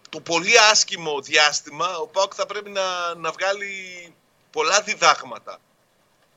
το 0.09 0.19
πολύ 0.19 0.59
άσχημο 0.71 1.21
διάστημα 1.21 1.97
ο 1.97 2.07
ΠΑΟΚ 2.07 2.31
θα 2.35 2.45
πρέπει 2.45 2.69
να, 2.69 3.15
να 3.15 3.31
βγάλει 3.31 3.73
πολλά 4.51 4.81
διδάγματα 4.81 5.59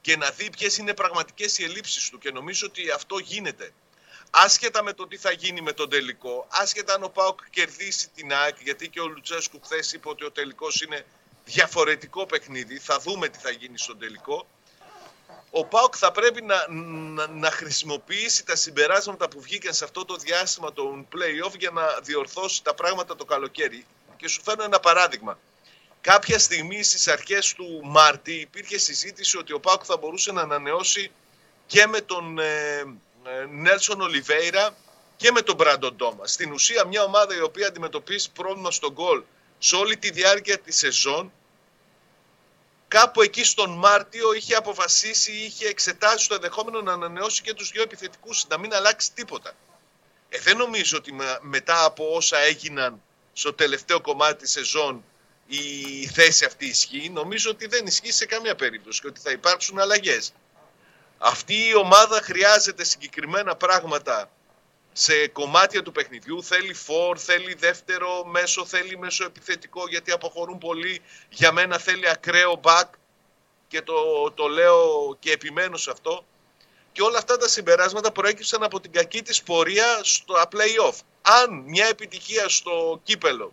και 0.00 0.16
να 0.16 0.30
δει 0.30 0.50
ποιες 0.50 0.76
είναι 0.76 0.94
πραγματικές 0.94 1.58
οι 1.58 1.64
ελλείψεις 1.64 2.10
του 2.10 2.18
και 2.18 2.30
νομίζω 2.30 2.66
ότι 2.66 2.90
αυτό 2.90 3.18
γίνεται. 3.18 3.72
Άσχετα 4.37 4.83
με 4.83 4.92
το 4.92 5.07
τι 5.07 5.16
θα 5.16 5.31
γίνει 5.31 5.61
με 5.61 5.73
τον 5.73 5.88
τελικό, 5.88 6.47
άσχετα 6.51 6.94
αν 6.94 7.03
ο 7.03 7.09
ΠΑΟΚ 7.09 7.40
κερδίσει 7.51 8.09
την 8.09 8.33
ΑΕΚ, 8.33 8.57
γιατί 8.62 8.88
και 8.88 9.01
ο 9.01 9.07
Λουτσέσκου 9.07 9.61
χθες 9.62 9.92
είπε 9.92 10.09
ότι 10.09 10.25
ο 10.25 10.31
τελικός 10.31 10.81
είναι 10.81 11.07
διαφορετικό 11.44 12.27
παιχνίδι, 12.27 12.79
θα 12.79 12.99
δούμε 12.99 13.29
τι 13.29 13.38
θα 13.38 13.51
γίνει 13.51 13.79
στον 13.79 13.99
τελικό 13.99 14.47
ο 15.57 15.64
Πάοκ 15.64 15.94
θα 15.97 16.12
πρέπει 16.12 16.42
να, 16.42 16.66
να, 16.68 17.27
να, 17.27 17.51
χρησιμοποιήσει 17.51 18.44
τα 18.44 18.57
συμπεράσματα 18.57 19.29
που 19.29 19.40
βγήκαν 19.40 19.75
σε 19.75 19.85
αυτό 19.85 20.05
το 20.05 20.16
διάστημα 20.16 20.73
των 20.73 21.09
play-off 21.12 21.59
για 21.59 21.70
να 21.70 21.83
διορθώσει 22.03 22.64
τα 22.64 22.75
πράγματα 22.75 23.16
το 23.16 23.25
καλοκαίρι. 23.25 23.87
Και 24.16 24.29
σου 24.29 24.42
φέρνω 24.42 24.64
ένα 24.64 24.81
παράδειγμα. 24.81 25.38
Κάποια 26.01 26.38
στιγμή 26.38 26.83
στις 26.83 27.09
αρχές 27.09 27.53
του 27.53 27.81
Μάρτη 27.85 28.33
υπήρχε 28.33 28.79
συζήτηση 28.79 29.38
ότι 29.38 29.53
ο 29.53 29.61
Πάοκ 29.61 29.83
θα 29.85 29.97
μπορούσε 29.97 30.33
να 30.33 30.40
ανανεώσει 30.40 31.11
και 31.66 31.87
με 31.87 32.01
τον 32.01 32.38
ε, 32.38 32.79
ε, 32.79 32.85
Νέλσον 33.50 34.00
Ολιβέηρα 34.00 34.76
και 35.16 35.30
με 35.30 35.42
τον 35.42 35.54
Μπράντον 35.54 35.96
Τόμας. 35.96 36.32
Στην 36.32 36.52
ουσία 36.52 36.87
μια 36.87 37.02
ομάδα 37.02 37.37
η 37.37 37.40
οποία 37.40 37.66
αντιμετωπίζει 37.66 38.30
πρόβλημα 38.30 38.70
στον 38.70 38.92
γκολ 38.92 39.22
σε 39.58 39.76
όλη 39.76 39.96
τη 39.96 40.10
διάρκεια 40.10 40.58
της 40.58 40.76
σεζόν 40.76 41.32
κάπου 42.88 43.22
εκεί 43.22 43.44
στον 43.44 43.70
Μάρτιο 43.70 44.32
είχε 44.32 44.54
αποφασίσει, 44.54 45.32
είχε 45.32 45.66
εξετάσει 45.66 46.28
το 46.28 46.34
ενδεχόμενο 46.34 46.80
να 46.80 46.92
ανανεώσει 46.92 47.42
και 47.42 47.54
τους 47.54 47.70
δύο 47.70 47.82
επιθετικούς, 47.82 48.46
να 48.48 48.58
μην 48.58 48.74
αλλάξει 48.74 49.12
τίποτα. 49.12 49.52
Ε, 50.28 50.38
δεν 50.38 50.56
νομίζω 50.56 50.96
ότι 50.96 51.14
μετά 51.40 51.84
από 51.84 52.14
όσα 52.14 52.38
έγιναν 52.38 53.02
στο 53.32 53.52
τελευταίο 53.52 54.00
κομμάτι 54.00 54.42
της 54.42 54.50
σεζόν 54.50 55.04
η 55.46 56.06
θέση 56.06 56.44
αυτή 56.44 56.66
ισχύει. 56.66 57.10
Νομίζω 57.10 57.50
ότι 57.50 57.66
δεν 57.66 57.87
ισχύει 57.87 58.12
σε 58.12 58.26
καμία 58.26 58.54
περίπτωση 58.54 59.00
και 59.00 59.06
ότι 59.06 59.20
θα 59.20 59.30
υπάρξουν 59.30 59.78
αλλαγές. 59.78 60.32
Αυτή 61.26 61.68
η 61.68 61.74
ομάδα 61.74 62.20
χρειάζεται 62.20 62.84
συγκεκριμένα 62.84 63.56
πράγματα 63.56 64.30
σε 64.92 65.28
κομμάτια 65.28 65.82
του 65.82 65.92
παιχνιδιού. 65.92 66.44
Θέλει 66.44 66.74
φορ, 66.74 67.18
θέλει 67.20 67.54
δεύτερο 67.54 68.24
μέσο, 68.24 68.64
θέλει 68.64 68.98
μέσο 68.98 69.24
επιθετικό 69.24 69.88
γιατί 69.88 70.10
αποχωρούν 70.12 70.58
πολύ. 70.58 71.02
Για 71.28 71.52
μένα 71.52 71.78
θέλει 71.78 72.08
ακραίο 72.08 72.60
back 72.62 72.84
και 73.68 73.82
το, 73.82 73.94
το 74.34 74.46
λέω 74.46 75.16
και 75.18 75.32
επιμένω 75.32 75.76
σε 75.76 75.90
αυτό. 75.90 76.26
Και 76.92 77.02
όλα 77.02 77.18
αυτά 77.18 77.37
τα 77.37 77.48
συμπεράσματα 77.48 78.12
προέκυψαν 78.12 78.62
από 78.62 78.80
την 78.80 78.92
κακή 78.92 79.22
της 79.22 79.42
πορεία 79.42 80.00
στο 80.02 80.34
play-off. 80.34 80.98
Αν 81.22 81.64
μια 81.66 81.87
επιτυχία 81.87 82.48
στο 82.48 83.00
κύπελο 83.02 83.52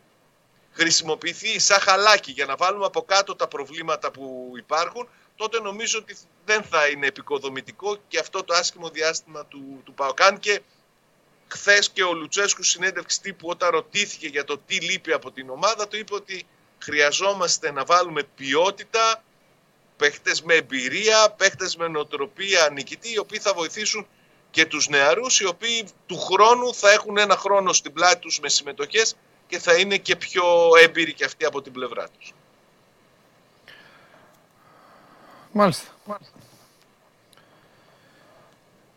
χρησιμοποιηθεί 0.72 1.60
σαν 1.60 1.80
χαλάκι 1.80 2.32
για 2.32 2.46
να 2.46 2.56
βάλουμε 2.56 2.86
από 2.86 3.02
κάτω 3.02 3.36
τα 3.36 3.48
προβλήματα 3.48 4.12
που 4.12 4.54
υπάρχουν, 4.58 5.08
τότε 5.42 5.60
νομίζω 5.60 6.00
ότι 6.00 6.18
δεν 6.46 6.64
θα 6.64 6.88
είναι 6.88 7.08
επικοδομητικό 7.08 7.98
και 8.08 8.20
αυτό 8.20 8.44
το 8.44 8.54
άσχημο 8.54 8.90
διάστημα 8.90 9.46
του, 9.46 9.82
του 9.86 9.94
Παοκάν 9.94 10.40
και 10.40 10.62
Χθες 11.48 11.90
και 11.90 12.04
ο 12.04 12.14
Λουτσέσκου 12.14 12.64
συνέντευξη 12.64 13.22
τύπου 13.22 13.48
όταν 13.48 13.70
ρωτήθηκε 13.70 14.28
για 14.28 14.44
το 14.44 14.58
τι 14.58 14.80
λείπει 14.80 15.14
από 15.14 15.32
την 15.32 15.50
ομάδα 15.50 15.88
του 15.88 15.98
είπε 15.98 16.14
ότι 16.14 16.46
χρειαζόμαστε 16.80 17.72
να 17.72 17.86
βάλουμε 17.86 18.24
ποιότητα 18.24 19.24
παίχτες 19.98 20.42
με 20.42 20.54
εμπειρία, 20.54 21.30
παίχτες 21.38 21.76
με 21.76 21.88
νοοτροπία 21.88 22.70
νικητή, 22.74 23.14
οι 23.14 23.18
οποίοι 23.18 23.40
θα 23.40 23.54
βοηθήσουν 23.54 24.08
και 24.52 24.66
τους 24.66 24.88
νεαρούς, 24.88 25.40
οι 25.40 25.46
οποίοι 25.46 25.88
του 26.06 26.20
χρόνου 26.20 26.74
θα 26.74 26.92
έχουν 26.92 27.18
ένα 27.18 27.36
χρόνο 27.36 27.74
στην 27.74 27.94
πλάτη 27.94 28.20
τους 28.20 28.40
με 28.40 28.50
συμμετοχές 28.50 29.16
και 29.48 29.60
θα 29.60 29.74
είναι 29.74 29.98
και 29.98 30.16
πιο 30.16 30.44
έμπειροι 30.82 31.14
και 31.14 31.26
αυτοί 31.26 31.46
από 31.46 31.62
την 31.62 31.72
πλευρά 31.72 32.10
τους. 32.10 32.34
Μάλιστα. 35.52 35.88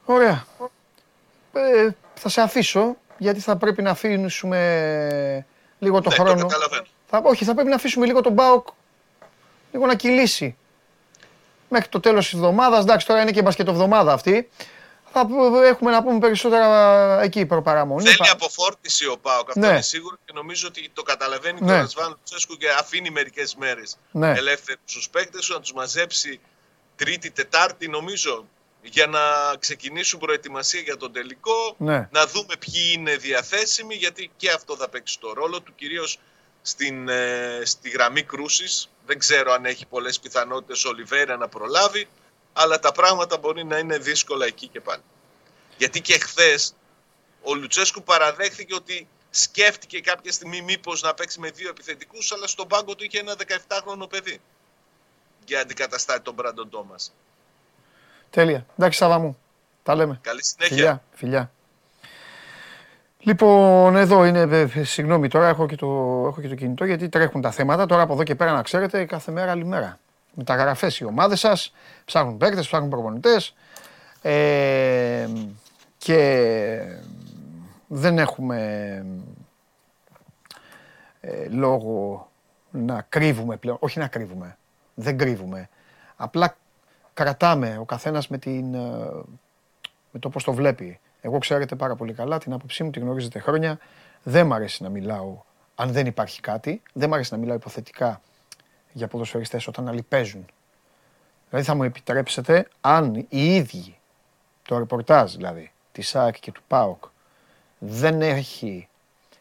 Ωραία. 0.04 0.44
Ε, 1.52 1.88
θα 2.14 2.28
σε 2.28 2.40
αφήσω, 2.40 2.96
γιατί 3.18 3.40
θα 3.40 3.56
πρέπει 3.56 3.82
να 3.82 3.90
αφήσουμε 3.90 5.46
λίγο 5.78 6.00
το 6.00 6.10
ναι, 6.10 6.14
χρόνο. 6.14 6.46
Το 6.46 6.84
θα, 7.06 7.20
όχι, 7.24 7.44
θα 7.44 7.54
πρέπει 7.54 7.68
να 7.68 7.74
αφήσουμε 7.74 8.06
λίγο 8.06 8.20
τον 8.20 8.32
Μπάουκ 8.32 8.68
λίγο 9.72 9.86
να 9.86 9.94
κυλήσει. 9.94 10.56
Μέχρι 11.68 11.88
το 11.88 12.00
τέλος 12.00 12.24
της 12.24 12.34
εβδομάδας, 12.34 12.82
εντάξει 12.82 13.06
τώρα 13.06 13.20
είναι 13.20 13.30
και 13.30 13.42
μπασκετοβδομάδα 13.42 14.12
αυτή, 14.12 14.48
θα 14.56 14.83
έχουμε 15.64 15.90
να 15.90 16.02
πούμε 16.02 16.18
περισσότερα 16.18 17.20
εκεί 17.22 17.46
προπαραμονή. 17.46 18.08
Θέλει 18.08 18.30
αποφόρτιση 18.30 19.06
ο 19.06 19.18
Πάοκ, 19.18 19.48
αυτό 19.48 19.60
ναι. 19.60 19.66
είναι 19.66 19.80
σίγουρο 19.80 20.16
και 20.24 20.32
νομίζω 20.34 20.68
ότι 20.68 20.90
το 20.92 21.02
καταλαβαίνει 21.02 21.60
ναι. 21.60 21.66
και 21.66 21.72
ο 21.72 21.76
Ρασβάν 21.76 22.18
Τσέσκου 22.24 22.56
και 22.56 22.70
αφήνει 22.70 23.10
μερικές 23.10 23.54
μέρες 23.54 23.96
ναι. 24.10 24.30
ελεύθερους 24.30 24.82
στους 24.84 25.08
παίκτες 25.10 25.48
να 25.48 25.60
τους 25.60 25.72
μαζέψει 25.72 26.40
Τρίτη, 26.96 27.30
Τετάρτη 27.30 27.88
νομίζω 27.88 28.46
για 28.82 29.06
να 29.06 29.20
ξεκινήσουν 29.58 30.18
προετοιμασία 30.18 30.80
για 30.80 30.96
τον 30.96 31.12
τελικό, 31.12 31.74
ναι. 31.78 32.08
να 32.12 32.26
δούμε 32.26 32.54
ποιοι 32.58 32.92
είναι 32.92 33.16
διαθέσιμοι, 33.16 33.94
γιατί 33.94 34.30
και 34.36 34.50
αυτό 34.50 34.76
θα 34.76 34.88
παίξει 34.88 35.20
το 35.20 35.32
ρόλο 35.32 35.60
του, 35.60 35.74
κυρίως 35.74 36.18
στην, 36.62 37.08
ε, 37.08 37.60
στη 37.64 37.88
γραμμή 37.88 38.22
κρούσης. 38.22 38.88
Δεν 39.06 39.18
ξέρω 39.18 39.52
αν 39.52 39.64
έχει 39.64 39.86
πολλές 39.86 40.20
πιθανότητες 40.20 40.84
ο 40.84 40.88
Ολιβέρα 40.88 41.36
να 41.36 41.48
προλάβει, 41.48 42.08
αλλά 42.56 42.78
τα 42.78 42.92
πράγματα 42.92 43.38
μπορεί 43.38 43.64
να 43.64 43.78
είναι 43.78 43.98
δύσκολα 43.98 44.46
εκεί 44.46 44.68
και 44.68 44.80
πάλι. 44.80 45.02
Γιατί 45.76 46.00
και 46.00 46.18
χθες 46.18 46.74
ο 47.42 47.54
Λουτσέσκου 47.54 48.02
παραδέχθηκε 48.02 48.74
ότι 48.74 49.08
σκέφτηκε 49.30 50.00
κάποια 50.00 50.32
στιγμή 50.32 50.60
μήπως 50.62 51.02
να 51.02 51.14
παίξει 51.14 51.40
με 51.40 51.50
δύο 51.50 51.68
επιθετικούς, 51.68 52.32
αλλά 52.32 52.46
στον 52.46 52.66
πάγκο 52.66 52.94
του 52.94 53.04
είχε 53.04 53.18
ένα 53.18 53.34
17χρονο 53.46 54.08
παιδί 54.08 54.40
για 55.44 55.60
αντικαταστάτη 55.60 56.20
τον 56.20 56.34
Μπράντον 56.34 56.70
Τόμας. 56.70 57.14
Τέλεια. 58.30 58.66
Εντάξει, 58.76 58.98
Σάβα 58.98 59.18
μου. 59.18 59.38
Τα 59.82 59.94
λέμε. 59.94 60.18
Καλή 60.22 60.44
συνέχεια. 60.44 60.76
Φιλιά. 60.76 61.02
Φιλιά. 61.14 61.52
Λοιπόν, 63.18 63.96
εδώ 63.96 64.24
είναι, 64.24 64.40
ε, 64.40 64.60
ε, 64.74 64.84
συγγνώμη 64.84 65.28
τώρα, 65.28 65.48
έχω 65.48 65.66
και, 65.66 65.76
το, 65.76 65.86
έχω 66.26 66.40
και 66.40 66.48
το 66.48 66.54
κινητό 66.54 66.84
γιατί 66.84 67.08
τρέχουν 67.08 67.40
τα 67.40 67.50
θέματα. 67.50 67.86
Τώρα 67.86 68.02
από 68.02 68.12
εδώ 68.12 68.22
και 68.22 68.34
πέρα 68.34 68.52
να 68.52 68.62
ξέρετε, 68.62 69.04
κάθε 69.04 69.32
μέρα 69.32 69.50
άλλη 69.50 69.64
μέρα. 69.64 69.98
Μεταγραφές 70.34 70.98
οι 70.98 71.04
ομάδες 71.04 71.40
σας, 71.40 71.72
ψάχνουν 72.04 72.36
παίκτες, 72.36 72.66
ψάχνουν 72.66 72.90
προπονητές. 72.90 73.54
Ε, 74.22 75.28
και 75.98 76.80
δεν 77.86 78.18
έχουμε 78.18 78.58
ε, 81.20 81.48
λόγο 81.48 82.28
να 82.70 83.06
κρύβουμε 83.08 83.56
πλέον. 83.56 83.76
Όχι 83.80 83.98
να 83.98 84.08
κρύβουμε. 84.08 84.56
Δεν 84.94 85.18
κρύβουμε. 85.18 85.68
Απλά 86.16 86.56
κρατάμε 87.14 87.76
ο 87.80 87.84
καθένας 87.84 88.28
με, 88.28 88.38
την, 88.38 88.74
ε, 88.74 88.78
με 90.10 90.18
το 90.18 90.28
πώς 90.28 90.44
το 90.44 90.52
βλέπει. 90.52 91.00
Εγώ 91.20 91.38
ξέρετε 91.38 91.74
πάρα 91.74 91.96
πολύ 91.96 92.12
καλά, 92.12 92.38
την 92.38 92.52
άποψή 92.52 92.82
μου 92.82 92.90
τη 92.90 93.00
γνωρίζετε 93.00 93.38
χρόνια. 93.38 93.78
Δεν 94.22 94.46
μ' 94.46 94.52
αρέσει 94.52 94.82
να 94.82 94.88
μιλάω 94.88 95.42
αν 95.74 95.92
δεν 95.92 96.06
υπάρχει 96.06 96.40
κάτι. 96.40 96.82
Δεν 96.92 97.08
μ' 97.08 97.14
αρέσει 97.14 97.32
να 97.32 97.38
μιλάω 97.38 97.56
υποθετικά 97.56 98.20
για 98.94 99.08
ποδοσφαιριστές 99.08 99.66
όταν 99.66 99.88
άλλοι 99.88 100.02
παίζουν. 100.02 100.46
Δηλαδή 101.48 101.66
θα 101.66 101.74
μου 101.74 101.82
επιτρέψετε 101.82 102.68
αν 102.80 103.26
οι 103.28 103.54
ίδιοι, 103.54 103.98
το 104.62 104.78
ρεπορτάζ 104.78 105.34
δηλαδή, 105.34 105.72
της 105.92 106.08
ΣΑΚ 106.08 106.38
και 106.40 106.52
του 106.52 106.62
ΠΑΟΚ 106.66 107.04
δεν 107.78 108.22
έχει 108.22 108.88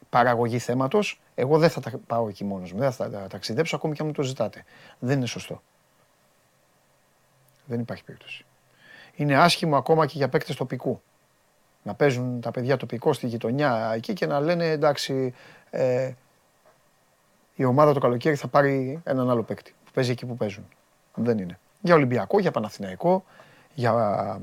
παραγωγή 0.10 0.60
θέματος, 0.60 1.22
εγώ 1.36 1.58
δεν 1.58 1.70
θα 1.70 1.82
τα 1.82 1.92
πάω 2.08 2.28
εκεί 2.28 2.44
μόνος 2.44 2.74
μου, 2.74 2.80
δεν 2.80 2.92
θα 2.92 3.10
τα 3.10 3.28
ταξιδέψω 3.28 3.76
ακόμη 3.76 3.94
και 3.94 4.02
αν 4.02 4.08
μου 4.08 4.14
το 4.14 4.22
ζητάτε. 4.22 4.64
Δεν 5.00 5.18
είναι 5.18 5.26
σωστό. 5.26 5.62
Δεν 7.66 7.80
υπάρχει 7.80 8.04
περίπτωση. 8.04 8.46
Είναι 9.16 9.38
άσχημο 9.38 9.78
ακόμα 9.78 10.06
και 10.06 10.18
για 10.18 10.30
παίκτες 10.30 10.56
τοπικού. 10.56 11.02
Να 11.84 11.94
παίζουν 11.94 12.42
τα 12.42 12.52
παιδιά 12.52 12.78
τοπικό 12.78 13.14
στη 13.14 13.28
γειτονιά 13.28 13.92
εκεί 13.96 14.14
και 14.14 14.26
να 14.26 14.40
λένε 14.40 14.70
εντάξει 14.70 15.34
ε, 15.70 16.12
η 17.56 17.64
ομάδα 17.64 17.94
το 17.94 18.00
καλοκαίρι 18.00 18.36
θα 18.36 18.48
πάρει 18.48 19.02
έναν 19.04 19.30
άλλο 19.30 19.44
παίκτη 19.44 19.74
που 19.86 19.92
παίζει 19.94 20.12
εκεί 20.12 20.26
που 20.26 20.36
παίζουν. 20.36 20.68
Δεν 21.16 21.38
είναι. 21.38 21.60
Για 21.82 21.96
Ολυμπιακό, 21.96 22.40
για 22.40 22.52
Παναθηναϊκό, 22.52 23.24
για, 23.74 24.42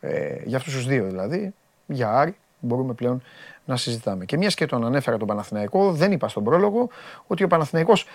ε, 0.00 0.36
για 0.44 0.56
αυτούς 0.56 0.72
τους 0.74 0.86
δύο 0.86 1.04
δηλαδή, 1.04 1.54
για 1.86 2.18
Άρη, 2.18 2.36
μπορούμε 2.60 2.92
πλέον 2.92 3.22
να 3.64 3.76
συζητάμε. 3.76 4.24
Και 4.24 4.36
μιας 4.36 4.54
και 4.54 4.66
τον 4.66 4.84
ανέφερα 4.84 5.16
τον 5.16 5.26
Παναθηναϊκό, 5.26 5.92
δεν 5.92 6.12
είπα 6.12 6.28
στον 6.28 6.44
πρόλογο 6.44 6.88
ότι 7.26 7.44
ο 7.44 7.46
Παναθηναϊκός 7.46 8.06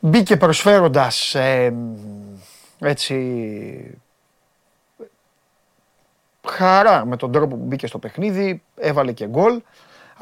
μπήκε 0.00 0.36
προσφέροντας 0.36 1.34
ε, 1.34 1.74
έτσι 2.78 3.98
χαρά 6.48 7.04
με 7.04 7.16
τον 7.16 7.32
τρόπο 7.32 7.56
που 7.56 7.64
μπήκε 7.64 7.86
στο 7.86 7.98
παιχνίδι, 7.98 8.62
έβαλε 8.76 9.12
και 9.12 9.26
γκολ. 9.26 9.62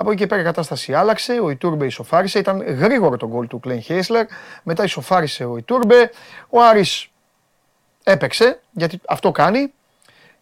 Από 0.01 0.11
εκεί 0.11 0.19
και 0.19 0.27
πέρα 0.27 0.41
η 0.41 0.45
κατάσταση 0.45 0.95
άλλαξε, 0.95 1.41
ο 1.43 1.51
Ιτούρμπε 1.51 1.87
ισοφάρισε, 1.87 2.39
ήταν 2.39 2.63
γρήγορο 2.63 3.17
το 3.17 3.29
γκολ 3.29 3.47
του 3.47 3.61
Κλέιν 3.61 3.81
Χέισλερ, 3.81 4.27
μετά 4.63 4.85
ισοφάρισε 4.85 5.45
ο 5.45 5.57
Ιτούρμπε, 5.57 6.11
ο 6.49 6.63
Άρης 6.63 7.11
έπαιξε, 8.05 8.61
γιατί 8.71 9.01
αυτό 9.07 9.31
κάνει, 9.31 9.73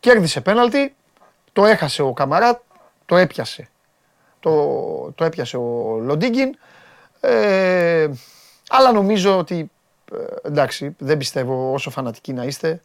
κέρδισε 0.00 0.40
πέναλτι, 0.40 0.94
το 1.52 1.64
έχασε 1.64 2.02
ο 2.02 2.12
Καμαρά, 2.12 2.62
το 3.06 3.16
έπιασε. 3.16 3.68
Το, 4.40 4.52
το 5.14 5.24
έπιασε 5.24 5.56
ο 5.56 5.98
Λοντίγκιν, 6.02 6.56
ε, 7.20 8.08
αλλά 8.68 8.92
νομίζω 8.92 9.38
ότι 9.38 9.70
ε, 10.12 10.48
εντάξει, 10.48 10.96
δεν 10.98 11.18
πιστεύω 11.18 11.72
όσο 11.72 11.90
φανατικοί 11.90 12.32
να 12.32 12.44
είστε, 12.44 12.80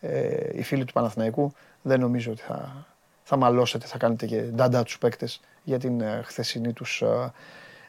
ε, 0.00 0.58
οι 0.58 0.62
φίλοι 0.62 0.84
του 0.84 0.92
Παναθηναϊκού, 0.92 1.52
δεν 1.82 2.00
νομίζω 2.00 2.30
ότι 2.30 2.42
θα, 2.42 2.86
θα 3.28 3.36
μαλώσετε, 3.36 3.86
θα 3.86 3.98
κάνετε 3.98 4.26
και 4.26 4.40
νταντά 4.40 4.82
τους 4.82 4.98
παίκτες 4.98 5.40
για 5.64 5.78
την 5.78 6.00
ε, 6.00 6.22
χθεσινή 6.24 6.72
τους 6.72 7.02
ε, 7.02 7.32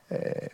ε, 0.07 0.45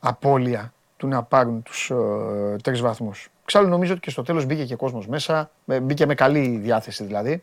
απώλεια 0.00 0.72
του 0.96 1.06
να 1.06 1.22
πάρουν 1.22 1.62
τους 1.62 1.90
ε, 1.90 2.56
τρεις 2.62 2.80
βαθμούς. 2.80 3.28
Ξάλλου 3.44 3.68
νομίζω 3.68 3.92
ότι 3.92 4.00
και 4.00 4.10
στο 4.10 4.22
τέλος 4.22 4.44
μπήκε 4.44 4.64
και 4.64 4.76
κόσμος 4.76 5.06
μέσα, 5.06 5.50
μπήκε 5.64 6.06
με 6.06 6.14
καλή 6.14 6.58
διάθεση 6.62 7.04
δηλαδή 7.04 7.42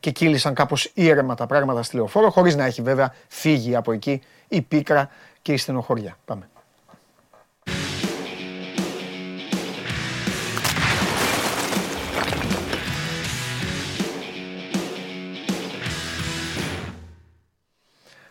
και 0.00 0.10
κύλησαν 0.10 0.54
κάπως 0.54 0.90
ήρεμα 0.94 1.34
τα 1.34 1.46
πράγματα 1.46 1.82
στη 1.82 1.96
λεωφόρο, 1.96 2.30
χωρίς 2.30 2.56
να 2.56 2.64
έχει 2.64 2.82
βέβαια 2.82 3.14
φύγει 3.28 3.76
από 3.76 3.92
εκεί 3.92 4.22
η 4.48 4.62
πίκρα 4.62 5.10
και 5.42 5.52
η 5.52 5.56
στενοχώρια. 5.56 6.16
Πάμε. 6.24 6.48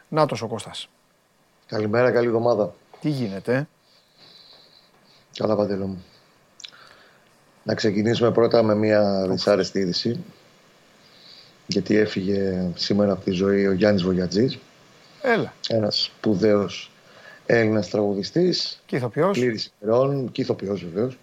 Νάτος 0.09 0.41
ο 0.41 0.47
Κώστας. 0.47 0.89
Καλημέρα, 1.67 2.11
καλή 2.11 2.27
εβδομάδα. 2.27 2.73
Τι 3.01 3.09
γίνεται. 3.09 3.67
Καλά 5.37 5.55
Παντελό 5.55 5.85
μου. 5.87 6.03
Να 7.63 7.73
ξεκινήσουμε 7.73 8.31
πρώτα 8.31 8.63
με 8.63 8.75
μια 8.75 9.27
δυσάρεστη 9.29 9.79
είδηση. 9.79 10.23
Γιατί 11.67 11.95
έφυγε 11.97 12.71
σήμερα 12.75 13.11
από 13.11 13.23
τη 13.23 13.31
ζωή 13.31 13.67
ο 13.67 13.71
Γιάννης 13.71 14.03
Βογιατζής. 14.03 14.59
Έλα. 15.21 15.53
Ένας 15.67 16.03
σπουδαίος 16.03 16.91
Έλληνας 17.45 17.89
τραγουδιστής. 17.89 18.81
Και 18.85 18.95
ηθοποιός. 18.95 19.37
Πλήρης 19.37 19.71
ημερών, 19.81 20.31
και 20.31 20.41
ηθοποιός 20.41 20.85
βεβαίως. 20.85 21.17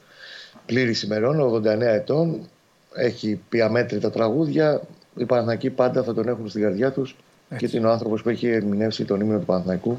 Πλήρης 0.67 1.03
ημερών, 1.03 1.41
89 1.41 1.93
ετών. 1.93 2.49
Έχει 2.95 3.41
πει 3.49 3.61
αμέτρητα 3.61 4.11
τραγούδια. 4.11 4.81
Οι 5.17 5.25
Παναθηνακοί 5.25 5.71
πάντα 5.71 6.03
θα 6.03 6.15
τον 6.15 6.29
έχουν 6.29 6.49
στην 6.49 6.63
καρδιά 6.63 6.93
τους. 6.93 7.17
Έτσι. 7.49 7.67
Και 7.67 7.77
είναι 7.77 7.87
ο 7.87 7.91
άνθρωπος 7.91 8.23
που 8.23 8.29
έχει 8.29 8.49
ερμηνεύσει 8.49 9.05
τον 9.05 9.21
ύμνο 9.21 9.39
του 9.39 9.45
Παναθηναϊκού. 9.45 9.99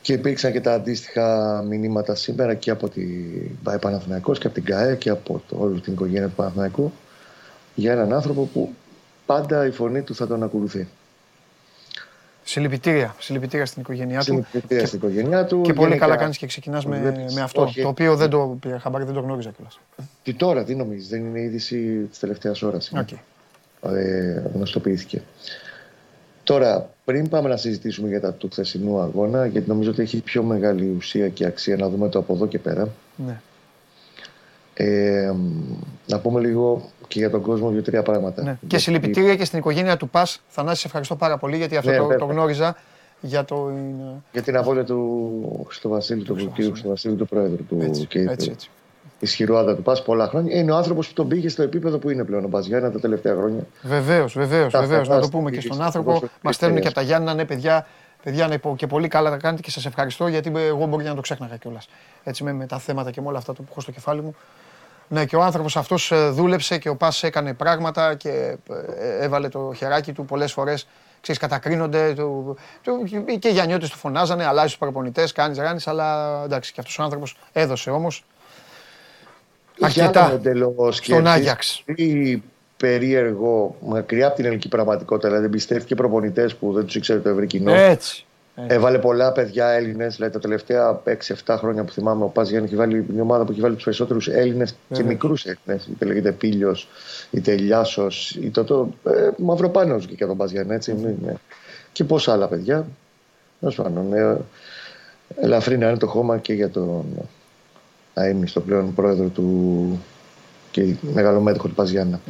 Και 0.00 0.12
υπήρξαν 0.12 0.52
και 0.52 0.60
τα 0.60 0.74
αντίστοιχα 0.74 1.62
μηνύματα 1.68 2.14
σήμερα 2.14 2.54
και 2.54 2.70
από 2.70 2.88
την 2.88 3.58
ΠΑΕ 3.62 3.78
Παναθηναϊκός 3.78 4.38
και 4.38 4.46
από 4.46 4.54
την 4.54 4.64
ΚΑΕ 4.64 4.96
και 4.96 5.10
από 5.10 5.42
το, 5.48 5.56
όλη 5.60 5.80
την 5.80 5.92
οικογένεια 5.92 6.28
του 6.28 6.34
Παναθηναϊκού 6.34 6.92
για 7.74 7.92
έναν 7.92 8.12
άνθρωπο 8.12 8.48
που 8.52 8.74
πάντα 9.26 9.66
η 9.66 9.70
φωνή 9.70 10.02
του 10.02 10.14
θα 10.14 10.26
τον 10.26 10.42
ακολουθεί. 10.42 10.88
Συλληπιτήρια, 12.42 13.14
συλληπιτήρια 13.18 13.66
στην 13.66 13.82
οικογένειά 13.82 14.18
του. 14.18 14.24
Συλληπιτήρια 14.24 14.86
στην 14.86 14.98
οικογένειά 14.98 15.44
του. 15.44 15.60
Και 15.60 15.72
πολύ 15.72 15.96
καλά 15.96 16.16
κάνεις 16.16 16.38
και 16.38 16.46
ξεκινάς 16.46 16.86
με, 16.86 17.26
με 17.34 17.40
αυτό. 17.40 17.62
Όχι. 17.62 17.82
Το 17.82 17.88
οποίο 17.88 18.16
δεν 18.16 18.30
το 18.30 18.56
πήρα 18.60 18.78
χαμπάρι, 18.78 19.04
δεν 19.04 19.14
το 19.14 19.20
γνώριζα 19.20 19.50
κιόλας. 19.50 19.80
Τι 20.22 20.34
τώρα, 20.34 20.64
τι 20.64 20.74
νομίζεις, 20.74 21.08
δεν 21.08 21.24
είναι 21.24 21.40
είδηση 21.40 22.06
της 22.10 22.18
τελευταίας 22.18 22.62
ώρας. 22.62 22.92
Okay. 22.94 23.18
Ε, 23.82 24.42
γνωστοποιήθηκε. 24.54 25.22
Τώρα, 26.44 26.90
πριν 27.04 27.28
πάμε 27.28 27.48
να 27.48 27.56
συζητήσουμε 27.56 28.08
για 28.08 28.20
τα 28.20 28.32
του 28.32 28.48
χθεσινού 28.50 29.00
αγώνα, 29.00 29.46
γιατί 29.46 29.68
νομίζω 29.68 29.90
ότι 29.90 30.02
έχει 30.02 30.20
πιο 30.20 30.42
μεγάλη 30.42 30.94
ουσία 30.96 31.28
και 31.28 31.46
αξία 31.46 31.76
να 31.76 31.88
δούμε 31.88 32.08
το 32.08 32.18
από 32.18 32.34
εδώ 32.34 32.46
και 32.46 32.58
πέρα. 32.58 32.88
Ναι. 33.16 33.40
Ε, 34.74 35.32
να 36.06 36.18
πούμε 36.18 36.40
λίγο 36.40 36.90
και 37.08 37.18
για 37.18 37.30
τον 37.30 37.40
κόσμο 37.40 37.70
δύο-τρία 37.70 38.02
πράγματα. 38.02 38.42
Ναι. 38.42 38.58
Και 38.66 38.78
συλληπιτήρια 38.78 39.36
και 39.36 39.44
στην 39.44 39.58
οικογένεια 39.58 39.96
του 39.96 40.08
Πας. 40.08 40.42
Θανάση, 40.48 40.80
σε 40.80 40.86
ευχαριστώ 40.86 41.16
πάρα 41.16 41.38
πολύ 41.38 41.56
γιατί 41.56 41.76
αυτό 41.76 41.90
ναι, 41.90 41.96
το, 41.96 42.14
το, 42.18 42.24
γνώριζα. 42.24 42.76
Για, 43.20 43.44
το... 43.44 43.72
για 44.32 44.42
την 44.42 44.56
απώλεια 44.56 44.84
του 44.84 45.66
στο 45.70 45.88
Βασίλη, 45.88 46.22
του 46.22 46.52
κύριου 46.54 46.76
στο 46.76 46.88
Βασίλη, 46.88 47.14
του 47.14 47.26
Πρόεδρου 47.26 47.64
του 47.64 47.78
έτσι, 47.80 48.06
και 48.06 48.18
έτσι, 48.18 48.50
έτσι. 48.50 48.70
Ισχυρού 49.18 49.56
άδρα 49.56 49.74
του 49.74 49.82
Πας 49.82 50.02
πολλά 50.02 50.28
χρόνια. 50.28 50.56
Είναι 50.56 50.72
ο 50.72 50.76
άνθρωπος 50.76 51.08
που 51.08 51.14
τον 51.14 51.28
πήγε 51.28 51.48
στο 51.48 51.62
επίπεδο 51.62 51.98
που 51.98 52.10
είναι 52.10 52.24
πλέον 52.24 52.44
ο 52.44 52.48
Πας 52.48 52.66
Γιάννα 52.66 52.90
τα 52.90 53.00
τελευταία 53.00 53.34
χρόνια. 53.34 53.66
Βεβαίως, 53.82 54.32
βεβαίως. 54.32 54.72
Να 55.08 55.20
το 55.20 55.28
πούμε 55.28 55.50
και 55.50 55.60
στον 55.60 55.82
άνθρωπο. 55.82 56.22
Μας 56.40 56.54
στέλνουν 56.54 56.80
και 56.80 56.86
από 56.86 56.96
τα 56.96 57.02
Γιάννα, 57.02 57.34
ναι, 57.34 57.44
παιδιά. 57.44 57.86
Παιδιά, 58.22 58.48
ναι, 58.48 58.56
και 58.76 58.86
πολύ 58.86 59.08
καλά 59.08 59.30
τα 59.30 59.36
κάνετε 59.36 59.62
και 59.62 59.70
σας 59.70 59.86
ευχαριστώ 59.86 60.28
γιατί 60.28 60.52
εγώ 60.56 60.86
μπορεί 60.86 61.04
να 61.04 61.14
το 61.14 61.20
ξέχναγα 61.20 61.56
κιόλας. 61.56 61.88
Έτσι 62.24 62.44
με, 62.44 62.52
με 62.52 62.66
τα 62.66 62.78
θέματα 62.78 63.10
και 63.10 63.20
με 63.20 63.28
όλα 63.28 63.38
αυτά 63.38 63.52
που 63.52 63.64
έχω 63.70 63.80
στο 63.80 63.92
κεφάλι 63.92 64.20
μου. 64.20 64.34
Ναι, 65.08 65.24
και 65.24 65.36
ο 65.36 65.42
άνθρωπος 65.42 65.76
αυτός 65.76 66.12
ε, 66.12 66.28
δούλεψε 66.28 66.78
και 66.78 66.88
ο 66.88 66.96
Πας 66.96 67.22
έκανε 67.22 67.54
πράγματα 67.54 68.14
και 68.14 68.56
ε, 68.98 69.24
έβαλε 69.24 69.48
το 69.48 69.72
χεράκι 69.76 70.12
του 70.12 70.24
πολλές 70.24 70.52
φορές. 70.52 70.86
Ξέρεις, 71.20 71.40
κατακρίνονται 71.40 72.14
το, 72.14 72.56
το, 72.82 72.92
και 73.38 73.48
οι 73.48 73.52
Γιαννιώτες 73.52 73.90
του 73.90 73.96
φωνάζανε, 73.96 74.46
αλλάζεις 74.46 74.70
τους 74.70 74.78
παραπονητέ, 74.78 75.28
κάνεις, 75.34 75.58
κάνεις, 75.58 75.86
αλλά 75.86 76.40
εντάξει, 76.44 76.72
και 76.72 76.80
αυτός 76.80 76.98
ο 76.98 77.02
άνθρωπος 77.02 77.36
έδωσε 77.52 77.90
όμως. 77.90 78.24
Αρκετά 79.80 80.40
στον 80.90 81.26
Άγιαξ. 81.26 81.82
Ή 81.94 82.42
περίεργο, 82.76 83.76
μακριά 83.86 84.26
από 84.26 84.36
την 84.36 84.44
ελληνική 84.44 84.68
πραγματικότητα, 84.68 85.28
δηλαδή 85.28 85.46
εμπιστεύτηκε 85.46 85.94
προπονητές 85.94 86.54
που 86.54 86.72
δεν 86.72 86.84
τους 86.84 86.94
ήξερε 86.94 87.18
το 87.18 87.28
ευρύ 87.28 87.46
κοινό. 87.46 87.72
Έτσι. 87.72 88.24
Έβαλε 88.66 88.98
πολλά 88.98 89.32
παιδιά 89.32 89.68
Έλληνες. 89.68 90.14
Δηλαδή 90.14 90.32
τα 90.32 90.38
τελευταία 90.38 91.02
6-7 91.44 91.56
χρόνια 91.58 91.84
που 91.84 91.92
θυμάμαι, 91.92 92.24
ο 92.24 92.26
Πας 92.26 92.48
Γιάννη 92.48 92.66
έχει 92.66 92.76
βάλει 92.76 93.04
μια 93.08 93.22
ομάδα 93.22 93.44
που 93.44 93.52
έχει 93.52 93.60
βάλει 93.60 93.74
τους 93.74 93.84
περισσότερους 93.84 94.28
Έλληνες 94.28 94.74
και 94.92 95.02
μικρούς 95.02 95.44
Έλληνες. 95.44 95.86
Είτε 95.86 96.04
λέγεται 96.04 96.32
Πίλιο, 96.32 96.76
είτε 97.30 97.54
Λιάσος, 97.54 98.30
είτε 98.30 98.62
το. 98.62 98.88
Ε, 99.04 99.30
Μαυροπάνο 99.36 99.98
και 99.98 100.14
για 100.16 100.26
τον 100.26 100.36
Πας 100.36 100.50
Γιάννη, 100.50 100.74
έτσι. 100.74 101.16
Ναι. 101.24 101.34
Και 101.92 102.04
πόσα 102.04 102.32
άλλα 102.32 102.46
παιδιά. 102.46 102.86
Τέλος 103.60 103.74
πάντων. 103.74 104.12
Ε, 104.12 104.36
ελαφρύ 105.40 105.78
να 105.78 105.88
είναι 105.88 105.98
το 105.98 106.06
χώμα 106.06 106.38
και 106.38 106.52
για 106.52 106.70
τον 106.70 107.04
αίμιστο 108.14 108.60
πλέον 108.60 108.94
πρόεδρο 108.94 109.28
του 109.28 110.02
και 110.70 110.94
μεγάλο 111.00 111.40
μέτοχο 111.40 111.68
του 111.68 111.74
Παζιάννα. 111.74 112.20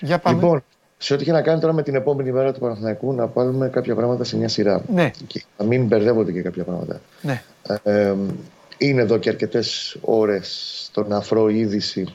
Για 0.00 0.18
πάμε. 0.18 0.36
Λοιπόν, 0.36 0.64
σε 0.98 1.14
ό,τι 1.14 1.22
είχε 1.22 1.32
να 1.32 1.42
κάνει 1.42 1.60
τώρα 1.60 1.72
με 1.72 1.82
την 1.82 1.94
επόμενη 1.94 2.32
μέρα 2.32 2.52
του 2.52 2.60
Παναθηναϊκού, 2.60 3.12
να 3.12 3.26
πάρουμε 3.26 3.68
κάποια 3.68 3.94
πράγματα 3.94 4.24
σε 4.24 4.36
μια 4.36 4.48
σειρά. 4.48 4.82
Ναι. 4.92 5.10
Και 5.26 5.42
να 5.58 5.64
μην 5.64 5.86
μπερδεύονται 5.86 6.32
και 6.32 6.42
κάποια 6.42 6.64
πράγματα. 6.64 7.00
Ναι. 7.20 7.42
Ε, 7.82 8.14
είναι 8.78 9.02
εδώ 9.02 9.18
και 9.18 9.28
αρκετές 9.28 9.96
ώρες 10.00 10.72
στον 10.84 11.12
αφρό 11.12 11.48
είδηση 11.48 12.14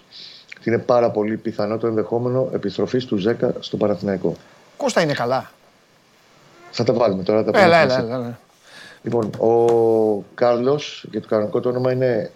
ότι 0.58 0.70
είναι 0.70 0.78
πάρα 0.78 1.12
πολύ 1.12 1.38
πιθανό 1.38 1.78
το 1.78 1.88
ενδεχόμενο 1.88 2.50
επιστροφής 2.54 3.06
του 3.06 3.18
Ζέκα 3.18 3.54
στο 3.60 3.78
Παναθηναϊκό. 3.78 4.36
Κώστα 4.78 5.02
είναι 5.02 5.14
καλά. 5.14 5.52
Θα 6.72 6.84
τα 6.84 6.94
βάλουμε 6.94 7.24
τώρα. 7.24 7.44
Τα 7.44 7.62
έλα, 7.62 7.78
έλα, 7.78 8.00
έλα, 8.00 8.16
έλα. 8.16 8.40
Λοιπόν, 9.02 9.30
ο 9.40 10.24
Κάρλος, 10.36 11.06
για 11.12 11.22
το 11.22 11.28
κανονικό 11.28 11.60
το 11.60 11.70
όνομα 11.70 11.92
είναι. 11.92 12.32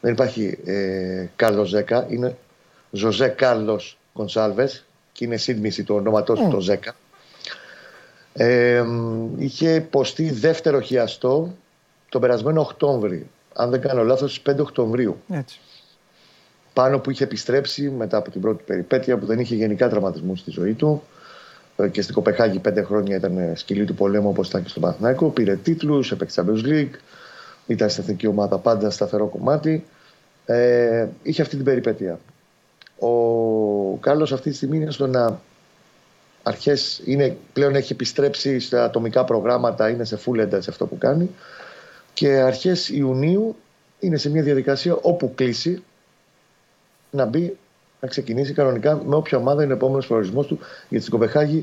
Δεν 0.00 0.12
υπάρχει 0.12 0.58
ε, 0.64 1.26
Κάρλος 1.36 1.68
Ζέκα, 1.68 2.06
είναι 2.08 2.36
Ζωζέ 2.90 3.28
Κάρλος 3.28 3.98
Κονσάλβες 4.12 4.84
και 5.12 5.24
είναι 5.24 5.36
σύντμηση 5.36 5.84
του 5.84 5.94
ονόματό 5.94 6.34
του 6.34 6.48
το 6.50 6.60
Ζέκα. 6.60 6.94
Ε, 8.32 8.84
είχε 9.36 9.74
υποστεί 9.74 10.30
δεύτερο 10.30 10.80
χιαστό 10.80 11.54
τον 12.08 12.20
περασμένο 12.20 12.60
Οκτώβρη. 12.60 13.26
Αν 13.54 13.70
δεν 13.70 13.80
κάνω 13.80 14.02
λάθος, 14.02 14.34
στις 14.34 14.54
5 14.54 14.58
Οκτωβρίου. 14.60 15.16
Έτσι. 15.30 15.60
Πάνω 16.72 16.98
που 16.98 17.10
είχε 17.10 17.24
επιστρέψει 17.24 17.90
μετά 17.90 18.16
από 18.16 18.30
την 18.30 18.40
πρώτη 18.40 18.62
περιπέτεια 18.66 19.16
που 19.16 19.26
δεν 19.26 19.38
είχε 19.38 19.54
γενικά 19.54 19.88
τραυματισμούς 19.88 20.40
στη 20.40 20.50
ζωή 20.50 20.72
του 20.72 21.02
ε, 21.76 21.88
και 21.88 22.02
στην 22.02 22.14
Κοπεχάγη 22.14 22.58
πέντε 22.58 22.82
χρόνια 22.82 23.16
ήταν 23.16 23.52
σκυλή 23.54 23.84
του 23.84 23.94
πολέμου 23.94 24.28
όπως 24.28 24.48
ήταν 24.48 24.62
και 24.62 24.68
στο 24.68 24.80
Παναθηναϊκό. 24.80 25.28
Πήρε 25.28 25.56
τίτλους, 25.56 26.12
έπαιξε 26.12 26.44
Champions 26.46 26.66
League, 26.66 26.94
ήταν 27.66 27.90
στην 27.90 28.02
εθνική 28.02 28.26
ομάδα 28.26 28.58
πάντα 28.58 28.90
σταθερό 28.90 29.26
κομμάτι. 29.26 29.84
Ε, 30.46 31.06
είχε 31.22 31.42
αυτή 31.42 31.56
την 31.56 31.64
περιπέτεια. 31.64 32.18
Ο 32.98 33.96
Κάρλος 33.96 34.32
αυτή 34.32 34.50
τη 34.50 34.56
στιγμή 34.56 34.76
είναι 34.76 34.90
στο 34.90 35.06
να 35.06 35.40
αρχές, 36.42 37.02
είναι, 37.04 37.36
πλέον 37.52 37.74
έχει 37.74 37.92
επιστρέψει 37.92 38.60
στα 38.60 38.84
ατομικά 38.84 39.24
προγράμματα, 39.24 39.88
είναι 39.88 40.04
σε 40.04 40.18
full 40.24 40.38
ένταση 40.38 40.70
αυτό 40.70 40.86
που 40.86 40.98
κάνει 40.98 41.30
και 42.16 42.28
αρχές 42.28 42.88
Ιουνίου 42.88 43.56
είναι 43.98 44.16
σε 44.16 44.30
μια 44.30 44.42
διαδικασία 44.42 44.94
όπου 44.94 45.32
κλείσει 45.34 45.82
να 47.10 47.24
μπει, 47.24 47.56
να 48.00 48.08
ξεκινήσει 48.08 48.52
κανονικά 48.52 49.02
με 49.04 49.14
όποια 49.14 49.38
ομάδα 49.38 49.62
είναι 49.62 49.72
ο 49.72 49.76
επόμενος 49.76 50.06
προορισμός 50.06 50.46
του. 50.46 50.58
Γιατί 50.88 51.04
στην 51.04 51.18
Κοπεχάγη 51.18 51.62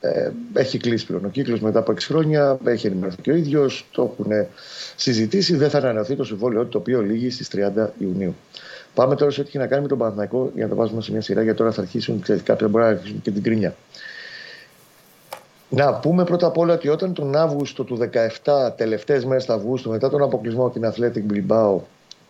ε, 0.00 0.30
έχει 0.52 0.78
κλείσει 0.78 1.06
πλέον 1.06 1.24
ο 1.24 1.28
κύκλο 1.28 1.58
μετά 1.60 1.78
από 1.78 1.92
6 1.92 1.98
χρόνια. 1.98 2.58
Έχει 2.64 2.86
ενημερωθεί 2.86 3.22
και 3.22 3.30
ο 3.30 3.34
ίδιος. 3.34 3.86
Το 3.90 4.02
έχουν 4.02 4.46
συζητήσει. 4.96 5.56
Δεν 5.56 5.70
θα 5.70 5.78
ανανεωθεί 5.78 6.16
το 6.16 6.24
συμβόλαιο 6.24 6.66
το 6.66 6.78
οποίο 6.78 7.02
λύγει 7.02 7.30
στις 7.30 7.50
30 7.76 7.86
Ιουνίου. 7.98 8.34
Πάμε 8.94 9.14
τώρα 9.16 9.30
σε 9.30 9.40
ό,τι 9.40 9.48
έχει 9.48 9.58
να 9.58 9.66
κάνει 9.66 9.82
με 9.82 9.88
τον 9.88 9.98
Παναθηναϊκό 9.98 10.50
για 10.54 10.64
να 10.64 10.70
το 10.70 10.76
βάζουμε 10.76 11.02
σε 11.02 11.12
μια 11.12 11.20
σειρά. 11.20 11.42
Γιατί 11.42 11.58
τώρα 11.58 11.72
θα 11.72 11.80
αρχίσουν, 11.80 12.20
ξέρετε, 12.20 12.44
κάποιοι 12.44 12.68
μπορεί 12.70 12.84
να 12.84 12.90
αρχίσουν 12.90 13.22
και 13.22 13.30
την 13.30 13.42
κρίνια. 13.42 13.74
Να 15.68 15.94
πούμε 15.94 16.24
πρώτα 16.24 16.46
απ' 16.46 16.58
όλα 16.58 16.74
ότι 16.74 16.88
όταν 16.88 17.12
τον 17.12 17.36
Αύγουστο 17.36 17.84
του 17.84 17.98
17, 18.44 18.72
τελευταίες 18.76 19.24
μέρες 19.24 19.44
του 19.44 19.52
Αυγούστου, 19.52 19.90
μετά 19.90 20.10
τον 20.10 20.22
αποκλεισμό 20.22 20.66
από 20.66 20.80
την 20.80 20.92
Athletic 20.92 21.32
Bilbao, 21.32 21.76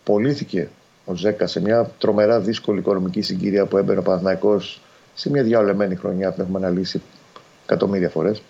πωλήθηκε 0.04 0.68
ο 1.04 1.14
Ζέκα 1.14 1.46
σε 1.46 1.60
μια 1.60 1.90
τρομερά 1.98 2.40
δύσκολη 2.40 2.78
οικονομική 2.78 3.22
συγκυρία 3.22 3.66
που 3.66 3.76
έμπαινε 3.76 3.98
ο 3.98 4.02
Παναθναϊκός 4.02 4.80
σε 5.14 5.30
μια 5.30 5.42
διαολεμένη 5.42 5.94
χρονιά 5.94 6.32
που 6.32 6.40
έχουμε 6.40 6.58
αναλύσει 6.58 7.02
εκατομμύρια 7.70 8.08
φορές. 8.08 8.42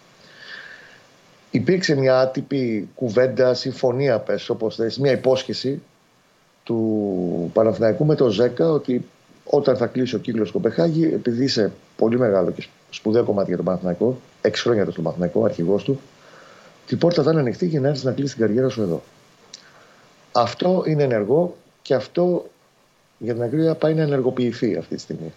Υπήρξε 1.50 1.94
μια 1.94 2.20
άτυπη 2.20 2.88
κουβέντα, 2.94 3.54
συμφωνία, 3.54 4.18
πε 4.18 4.34
όπως 4.48 4.74
θες, 4.74 4.98
μια 4.98 5.12
υπόσχεση 5.12 5.82
του 6.62 7.50
Παναθηναϊκού 7.52 8.04
με 8.04 8.14
τον 8.14 8.30
Ζέκα 8.30 8.70
ότι 8.70 9.04
όταν 9.44 9.76
θα 9.76 9.86
κλείσει 9.86 10.14
ο 10.14 10.18
κύκλος 10.18 10.50
Κοπεχάγη, 10.50 11.04
επειδή 11.04 11.44
είσαι 11.44 11.72
πολύ 11.96 12.18
μεγάλο 12.18 12.50
και 12.50 12.66
σπουδαίο 12.90 13.24
κομμάτι 13.24 13.46
για 13.48 13.56
τον 13.56 13.64
Παναθηναϊκό, 13.64 14.20
έξι 14.40 14.62
χρόνια 14.62 14.84
το 14.84 14.90
στον 14.90 15.04
Παναθηναϊκό, 15.04 15.44
αρχηγός 15.44 15.84
του, 15.84 16.00
την 16.86 16.98
πόρτα 16.98 17.22
θα 17.22 17.30
είναι 17.30 17.40
ανοιχτή 17.40 17.66
για 17.66 17.80
να 17.80 17.88
έρθεις 17.88 18.04
να 18.04 18.12
κλείσεις 18.12 18.36
την 18.36 18.46
καριέρα 18.46 18.68
σου 18.68 18.82
εδώ. 18.82 19.02
Αυτό 20.32 20.84
είναι 20.86 21.02
ενεργό 21.02 21.56
και 21.82 21.94
αυτό 21.94 22.46
για 23.18 23.34
την 23.34 23.42
ακρίβεια 23.42 23.74
πάει 23.74 23.94
να 23.94 24.02
ενεργοποιηθεί 24.02 24.76
αυτή 24.76 24.94
τη 24.94 25.00
στιγμή. 25.00 25.32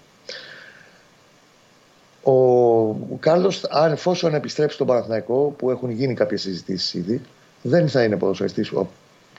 Ο, 2.24 2.32
ο 2.32 3.18
Κάρλος, 3.20 3.64
αν 3.64 3.92
εφόσον 3.92 4.34
επιστρέψει 4.34 4.76
στον 4.76 4.88
Παναθηναϊκό, 4.88 5.54
που 5.58 5.70
έχουν 5.70 5.90
γίνει 5.90 6.14
κάποιες 6.14 6.42
συζητήσεις 6.42 6.94
ήδη, 6.94 7.22
δεν 7.62 7.90
θα 7.90 8.04
είναι 8.04 8.18
ποδοσφαιριστής 8.18 8.72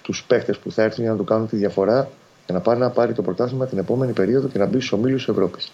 τους 0.03 0.25
παίχτες 0.25 0.59
που 0.59 0.73
θα 0.73 0.83
έρθουν 0.83 1.03
για 1.03 1.13
να 1.13 1.19
του 1.19 1.25
κάνουν 1.25 1.49
τη 1.49 1.57
διαφορά 1.57 2.09
για 2.47 2.55
να 2.55 2.61
πάει 2.61 2.77
να 2.77 2.91
πάρει 2.91 3.13
το 3.13 3.23
πρωτάθλημα 3.23 3.67
την 3.67 3.79
επόμενη 3.79 4.13
περίοδο 4.13 4.49
και 4.49 4.59
να 4.59 4.67
μπει 4.67 4.77
στους 4.77 4.93
ομίλους 4.93 5.29
Ευρώπης. 5.29 5.73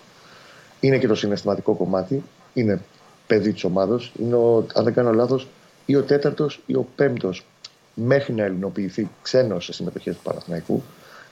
Είναι 0.81 0.99
και 0.99 1.07
το 1.07 1.15
συναισθηματικό 1.15 1.75
κομμάτι. 1.75 2.23
Είναι 2.53 2.81
παιδί 3.27 3.53
της 3.53 3.65
ομάδα. 3.65 4.01
Είναι, 4.19 4.35
ο, 4.35 4.67
αν 4.75 4.85
δεν 4.85 4.95
κάνω 4.95 5.13
λάθος, 5.13 5.49
ή 5.87 5.97
ο 5.97 6.03
τέταρτος 6.03 6.61
ή 6.67 6.75
ο 6.75 6.87
πέμπτος 6.97 7.47
μέχρι 7.95 8.33
να 8.33 8.45
ελληνοποιηθεί 8.45 9.11
ξένος 9.23 9.65
σε 9.65 9.73
συμμετοχές 9.73 10.17
του 10.17 10.23
Παναθηναϊκού. 10.23 10.83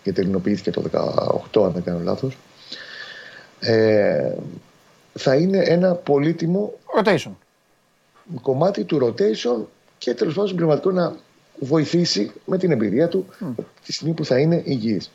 Γιατί 0.02 0.20
ελληνοποιήθηκε 0.20 0.70
το 0.70 0.82
2018, 1.52 1.64
αν 1.64 1.72
δεν 1.72 1.82
κάνω 1.82 2.00
λάθος. 2.02 2.36
Ε, 3.60 4.32
θα 5.18 5.34
είναι 5.34 5.58
ένα 5.58 5.94
πολύτιμο 5.94 6.72
rotation. 6.98 7.30
κομμάτι 8.42 8.84
του 8.84 8.98
rotation 9.02 9.64
και 9.98 10.14
τέλος 10.14 10.34
πάντων 10.34 10.48
συμπληρωματικό 10.48 10.90
να 10.90 11.16
βοηθήσει 11.58 12.32
με 12.44 12.58
την 12.58 12.70
εμπειρία 12.70 13.08
του 13.08 13.26
mm. 13.40 13.64
τη 13.84 13.92
στιγμή 13.92 14.14
που 14.14 14.24
θα 14.24 14.38
είναι 14.38 14.62
υγιής. 14.64 15.10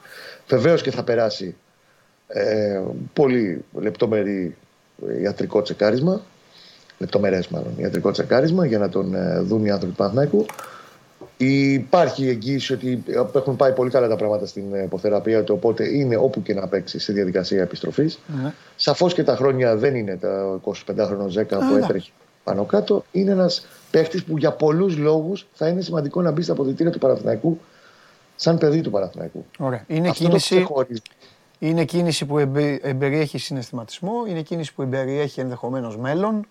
Βεβαίως 0.48 0.82
και 0.82 0.92
θα 0.92 1.04
περάσει 1.04 1.56
ε, 2.28 2.82
πολύ 3.14 3.64
λεπτομερή 3.74 4.56
ιατρικό 5.22 5.62
τσεκάρισμα, 5.62 6.22
λεπτομερές 6.98 7.48
μάλλον 7.48 7.74
ιατρικό 7.78 8.12
τσεκάρισμα 8.12 8.66
για 8.66 8.78
να 8.80 8.90
τον 8.90 9.16
ε, 9.16 9.40
δουν 9.40 9.66
οι 9.66 9.70
άνθρωποι 9.70 9.92
του 9.92 9.98
Παναθηναϊκού. 9.98 10.46
Υπάρχει 11.38 12.28
εγγύηση 12.28 12.74
ότι 12.74 13.04
έχουν 13.36 13.56
πάει 13.56 13.74
πολύ 13.74 13.90
καλά 13.90 14.08
τα 14.08 14.16
πράγματα 14.16 14.46
στην 14.46 14.64
υποθεραπεία 14.84 15.44
του, 15.44 15.54
οπότε 15.58 15.98
είναι 15.98 16.16
όπου 16.16 16.42
και 16.42 16.54
να 16.54 16.68
παίξει 16.68 17.00
στη 17.00 17.12
διαδικασία 17.12 17.62
επιστροφής. 17.62 18.20
Mm. 18.28 18.52
Σαφώς 18.76 19.14
και 19.14 19.24
τα 19.24 19.36
χρόνια 19.36 19.76
δεν 19.76 19.96
είναι 19.96 20.18
τα 20.18 20.60
25 20.64 20.74
χρόνια 20.98 21.44
10 21.44 21.48
που 21.48 21.76
έτρεχε 21.84 22.12
πάνω 22.44 22.64
κάτω. 22.64 23.06
Είναι 23.12 23.32
ένας 23.32 23.66
παίχτης 23.92 24.24
που 24.24 24.38
για 24.38 24.52
πολλούς 24.52 24.98
λόγους 24.98 25.48
θα 25.54 25.68
είναι 25.68 25.82
σημαντικό 25.82 26.22
να 26.22 26.32
μπει 26.32 26.42
στα 26.42 26.52
αποδητήρια 26.54 26.92
του 26.92 27.00
Παναθηναϊκού 27.00 27.60
σαν 28.36 28.58
παιδί 28.58 28.82
του 28.82 28.92
Παναθηναϊκού. 28.92 29.46
Ωραία. 29.58 29.84
Είναι, 29.88 30.12
κίνηση, 30.12 30.68
είναι 31.60 31.86
κίνηση 31.86 32.26
που 32.26 32.38
εμπεριέχει 32.82 33.38
συναισθηματισμό, 33.38 34.14
είναι 34.28 34.42
κίνηση 34.42 34.74
που 34.74 34.82
εμπεριέχει 34.82 35.40
ενδεχομένως 35.40 35.98
μέλλον. 35.98 36.48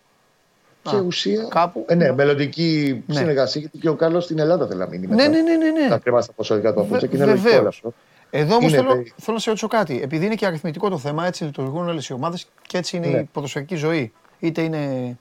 Και 0.83 0.97
Α, 0.97 0.99
ουσία. 0.99 1.47
Κάπου. 1.51 1.85
Ε, 1.89 1.95
ναι, 1.95 2.13
μελλοντική 2.13 3.03
ναι. 3.07 3.15
συνεργασία. 3.15 3.61
Γιατί 3.61 3.79
και 3.79 3.89
ο 3.89 3.95
Κάρλος 3.95 4.25
στην 4.25 4.39
Ελλάδα 4.39 4.67
θέλει 4.67 4.79
να 4.79 4.87
μείνει. 4.87 5.07
Ναι, 5.07 5.15
ναι, 5.15 5.29
ναι. 5.29 5.55
ναι, 5.57 5.71
ναι. 5.71 5.89
Θα 5.89 5.99
κρεμάσει 5.99 6.27
τα 6.29 6.33
ποσοτικά 6.33 6.73
του 6.75 6.81
αφού 6.81 6.97
και 6.97 7.09
είναι 7.17 7.25
λογικό 7.25 7.67
αυτό. 7.69 7.93
Εδώ 8.31 8.55
όμως 8.55 8.73
Είναι, 8.73 8.81
θέλω, 8.83 8.93
παιδί. 8.93 9.13
θέλω 9.17 9.37
να 9.37 9.39
σε 9.43 9.49
ρωτήσω 9.49 9.67
κάτι. 9.69 10.01
Επειδή 10.03 10.27
είναι 10.27 10.35
και 10.35 10.47
αριθμητικό 10.47 10.89
το 10.89 10.99
θέμα, 10.99 11.27
έτσι 11.27 11.45
λειτουργούν 11.45 11.89
όλες 11.89 12.09
οι 12.09 12.13
ομάδες 12.13 12.47
και 12.67 12.79
έτσι 12.79 12.97
είναι 12.97 13.07
Ναι. 13.07 13.19
η 13.19 13.29
ποδοσφαιρική 13.33 13.75
ζωή. 13.75 14.13
Είτε 14.39 14.63
είναι 14.63 15.17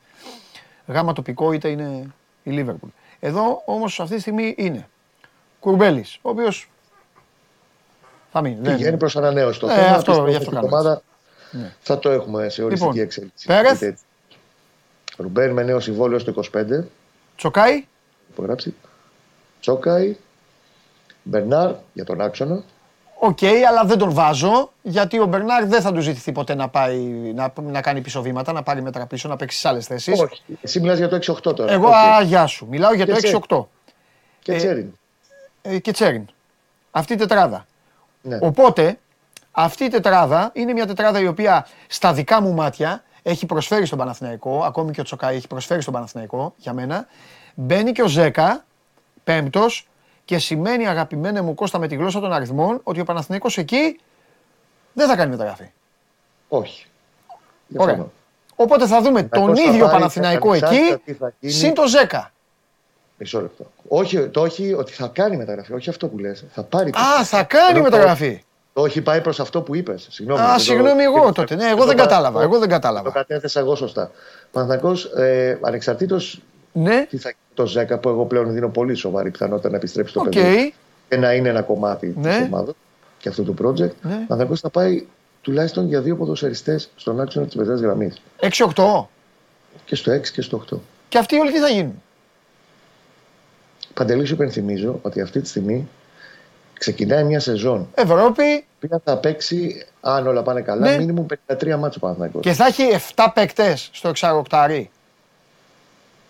γάμα 0.87 1.13
τοπικό, 1.13 1.51
είτε 1.51 1.67
είναι 1.69 2.05
η 2.43 2.51
Λίβερπουλ. 2.51 2.89
Εδώ 3.19 3.61
όμως 3.65 3.99
αυτή 3.99 4.15
τη 4.15 4.21
στιγμή 4.21 4.53
είναι 4.57 4.87
Κουρμπέλης, 5.59 6.17
ο 6.21 6.29
οποίος 6.29 6.69
θα 8.31 8.41
μείνει. 8.41 8.57
δεν- 8.61 8.75
Πηγαίνει 8.75 8.97
προς 8.97 9.17
ανανέωση 9.17 9.59
το 9.59 9.67
Ναι, 9.67 9.73
θέμα. 9.73 9.85
αυτό, 9.87 9.97
πιστεύω 10.11 10.23
γι' 10.29 10.35
ότι 10.35 10.37
αυτό 10.45 10.51
η 10.51 10.53
κάνω 10.55 10.67
ομάδα 10.67 11.01
Ναι. 11.51 11.73
θα 11.81 11.99
το 11.99 12.09
έχουμε 12.09 12.49
σε 12.49 12.63
οριστική 12.63 12.89
Λοιπόν, 12.89 13.03
εξέλιξη. 13.05 13.45
Πέρεθ. 13.47 13.83
Είτε 15.13 15.21
έτσι. 15.21 15.21
Ρουμπέν 15.21 15.51
με 15.51 15.63
νέο 15.63 15.79
συμβόλαιο 15.79 16.19
στο 16.19 16.33
25. 16.53 16.83
Τσοκάι, 17.35 17.85
Υπογράψει. 18.31 18.73
Τσόκαη. 19.59 20.15
Μπερνάρ 21.23 21.71
για 21.93 22.05
τον 22.05 22.21
άξονα. 22.21 22.63
οκ, 23.19 23.37
αλλά 23.67 23.83
δεν 23.85 23.97
τον 23.97 24.11
βάζω 24.13 24.71
γιατί 24.81 25.19
ο 25.19 25.25
Μπερνάρ 25.25 25.65
δεν 25.65 25.81
θα 25.81 25.91
του 25.93 25.99
ζητηθεί 26.01 26.31
ποτέ 26.31 26.55
να, 26.55 26.67
πάει, 26.69 26.97
να, 27.35 27.53
να 27.61 27.81
κάνει 27.81 28.01
πίσω 28.01 28.21
βήματα, 28.21 28.51
να 28.51 28.63
πάρει 28.63 28.81
μέτρα 28.81 29.05
πίσω, 29.05 29.27
να 29.27 29.35
παίξει 29.35 29.57
σε 29.59 29.67
άλλες 29.67 29.85
θέσεις. 29.85 30.19
Όχι. 30.21 30.41
Εσύ 30.61 30.79
μιλάς 30.79 30.97
για 30.97 31.09
το 31.09 31.15
6-8 31.49 31.55
τώρα. 31.55 31.71
Εγώ, 31.71 31.87
Οκ. 31.87 31.93
α, 31.93 32.21
γεια 32.21 32.45
σου. 32.45 32.67
Μιλάω 32.69 32.93
για 32.93 33.05
το 33.05 33.13
Και 33.13 33.27
σε- 33.27 33.39
6-8 33.49 33.67
Και 34.41 34.53
ε, 34.53 34.57
Τσέριν. 34.57 34.91
ε, 35.61 35.79
και 35.79 35.91
Τσέριν. 35.91 36.25
Αυτή 36.91 37.13
η 37.13 37.15
τετράδα. 37.15 37.65
Ναι. 38.21 38.37
Οπότε, 38.41 38.99
αυτή 39.51 39.83
η 39.83 39.87
τετράδα 39.89 40.49
είναι 40.53 40.73
μια 40.73 40.87
τετράδα 40.87 41.19
η 41.19 41.27
οποία 41.27 41.67
στα 41.87 42.13
δικά 42.13 42.41
μου 42.41 42.53
μάτια 42.53 43.03
έχει 43.23 43.45
προσφέρει 43.45 43.85
στον 43.85 43.97
Παναθηναϊκό, 43.97 44.63
ακόμη 44.63 44.91
και 44.91 45.01
ο 45.01 45.03
Τσοκάη 45.03 45.35
έχει 45.35 45.47
προσφέρει 45.47 45.81
στον 45.81 45.93
Παναθηναϊκό 45.93 46.53
για 46.57 46.73
μένα. 46.73 47.07
Μπαίνει 47.55 47.91
και 47.91 48.01
ο 48.01 48.07
Ζέκα, 48.07 48.65
πέμπτος, 49.23 49.87
και 50.25 50.37
σημαίνει 50.37 50.87
αγαπημένε 50.87 51.41
μου 51.41 51.53
Κώστα 51.53 51.79
με 51.79 51.87
τη 51.87 51.95
γλώσσα 51.95 52.19
των 52.19 52.33
αριθμών 52.33 52.79
ότι 52.83 52.99
ο 52.99 53.03
Παναθηναϊκός 53.03 53.57
εκεί 53.57 53.99
δεν 54.93 55.07
θα 55.07 55.15
κάνει 55.15 55.29
μεταγραφή. 55.31 55.71
Όχι. 56.47 56.85
Ωραία. 57.77 57.85
Διαφωνώ. 57.95 58.11
Οπότε 58.55 58.87
θα 58.87 59.01
δούμε 59.01 59.23
τον 59.23 59.29
Παναθηναϊκός 59.29 59.59
θα 59.63 59.69
ίδιο 59.71 59.85
πάρει 59.85 59.97
Παναθηναϊκό 59.97 60.49
ανεξάρτητα 60.49 60.93
εκεί, 60.93 61.01
τι 61.05 61.13
θα 61.13 61.33
γίνει. 61.39 61.53
συν 61.53 61.73
το 61.73 61.87
Ζέκα. 61.87 62.31
Μισό 63.17 63.41
λεπτό. 63.41 63.71
Όχι, 63.87 64.27
το 64.29 64.41
όχι 64.41 64.73
ότι 64.73 64.91
θα 64.91 65.07
κάνει 65.07 65.37
μεταγραφή. 65.37 65.73
Όχι 65.73 65.89
αυτό 65.89 66.07
που 66.07 66.17
λες. 66.17 66.45
Θα 66.53 66.63
πάρει. 66.63 66.89
Α, 66.89 67.23
θα 67.25 67.43
κάνει 67.43 67.69
Ενώ 67.69 67.77
το- 67.77 67.91
μεταγραφή. 67.91 68.43
Το 68.73 68.81
όχι 68.81 69.01
πάει 69.01 69.21
προς 69.21 69.39
αυτό 69.39 69.61
που 69.61 69.75
είπες. 69.75 70.07
Συγγνώμη. 70.09 70.41
Α, 70.41 70.45
δεν 70.45 70.53
το- 70.55 70.61
συγγνώμη 70.61 71.03
εγώ 71.03 71.31
τότε. 71.31 71.55
Ναι, 71.55 71.67
εγώ 71.69 71.85
δεν 71.85 71.95
το- 71.97 72.03
κατάλαβα. 72.03 72.41
Εγώ 72.41 72.51
δεν 72.59 72.61
Το 72.69 72.73
κατάλαβα. 72.75 73.11
κατέθεσα 73.11 73.59
εγώ 73.59 73.75
σωστά. 73.75 74.11
Παναθηναϊκός 74.51 75.05
ε, 75.05 75.57
ανεξαρτήτως 75.61 76.41
Ναι, 76.71 77.05
τι 77.09 77.17
θα 77.17 77.29
γίνει 77.29 77.39
το 77.53 77.95
10 77.95 77.99
που 77.99 78.09
εγώ 78.09 78.25
πλέον 78.25 78.53
δίνω 78.53 78.69
πολύ 78.69 78.95
σοβαρή 78.95 79.31
πιθανότητα 79.31 79.69
να 79.69 79.75
επιστρέψει 79.75 80.13
το 80.13 80.19
οκ. 80.21 80.29
παιδί 80.29 80.73
και 81.09 81.17
να 81.17 81.33
είναι 81.33 81.49
ένα 81.49 81.61
κομμάτι 81.61 82.15
Ναι. 82.17 82.29
της 82.37 82.45
ομάδας 82.45 82.73
και 83.17 83.29
αυτού 83.29 83.43
του 83.43 83.53
project. 83.61 83.77
Ναι. 83.77 84.13
Ο 84.13 84.25
Παναθηναϊκός 84.27 84.59
θα 84.59 84.69
πάει 84.69 85.05
τουλάχιστον 85.41 85.87
για 85.87 86.01
δύο 86.01 86.15
ποδοσφαιριστές 86.15 86.89
στον 86.95 87.19
άξονα 87.21 87.45
της 87.45 87.55
μεσαίας 87.55 87.79
γραμμής. 87.79 88.21
6-8. 88.39 89.09
Και 89.85 89.95
στο 89.95 90.11
6 90.11 90.31
και 90.31 90.41
στο 90.41 90.57
8. 90.57 90.79
Και 91.09 91.17
αυτοί 91.17 91.35
όλοι 91.39 91.51
τι 91.51 91.59
θα 91.59 91.69
γίνουν; 91.69 92.01
Παντελής 93.93 94.27
σου 94.27 94.33
υπενθυμίζω 94.33 94.99
ότι 95.01 95.21
αυτή 95.21 95.41
τη 95.41 95.47
στιγμή 95.47 95.87
ξεκινάει 96.85 97.23
μια 97.23 97.39
σεζόν 97.39 97.87
Ευρώπη 97.95 98.65
που 98.79 99.01
θα 99.03 99.17
παίξει, 99.17 99.85
αν 100.01 100.27
όλα 100.27 100.41
πάνε 100.43 100.61
καλά, 100.61 100.89
Ναι. 100.91 100.97
μίνιμουμ 100.97 101.25
53 101.47 101.75
ματς 101.77 101.97
ο 102.01 102.03
ο 102.03 102.05
Παναθηναϊκός. 102.05 102.41
και 102.41 102.53
θα 102.53 102.65
έχει 102.65 102.83
7 103.15 103.27
παίκτες 103.33 103.89
στο 103.91 104.07
εξαροχτάρι. 104.09 104.89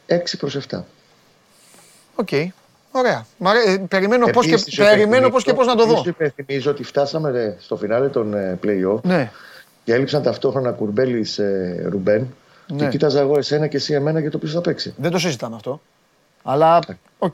6 0.08 0.38
προς 0.38 0.56
7. 0.56 0.84
Οκ. 2.16 2.28
Ωραία. 2.92 3.26
Μ' 3.38 3.48
αρέ- 3.48 3.68
ε, 3.68 3.78
Περιμένω 3.90 4.28
πώς 4.28 4.46
και, 4.46 4.52
Επίσης, 4.52 4.74
σου 4.74 4.78
περιμένω 4.84 5.02
υπενθυμίζω- 5.04 5.32
πώς 5.32 5.44
και 5.44 5.54
πώς 5.54 5.68
να 5.68 5.76
το 5.76 5.82
επίσης 5.82 5.98
δω. 5.98 6.04
σου 6.04 6.10
υπενθυμίζω 6.10 6.72
ότι 6.72 6.84
φτάσαμε 6.84 7.40
ε, 7.40 7.56
στο 7.60 7.76
φινάλε 7.78 8.08
των 8.08 8.34
ε, 8.34 8.60
play-off 8.64 9.02
Ναι. 9.04 9.32
και 9.84 9.94
έλειψαν 9.94 10.24
ταυτόχρονα 10.24 10.72
Κουρμπέλης 10.72 11.40
ε, 11.40 11.86
Ρουμπέν. 11.90 12.34
Ναι. 12.68 12.78
Και 12.78 12.88
κοίταζα 12.88 13.20
εγώ 13.20 13.38
εσένα 13.38 13.68
και 13.68 13.78
εσύ 13.78 13.94
εμένα 13.94 14.20
για 14.20 14.32
το 14.32 14.38
ποιο 14.38 14.50
θα 14.50 14.62
παίξει. 14.62 14.94
Δεν 14.98 15.12
το 15.12 15.20
συζητάμε 15.20 15.56
αυτό. 15.56 15.82
Αλλά 16.44 16.80
οκ. 17.20 17.34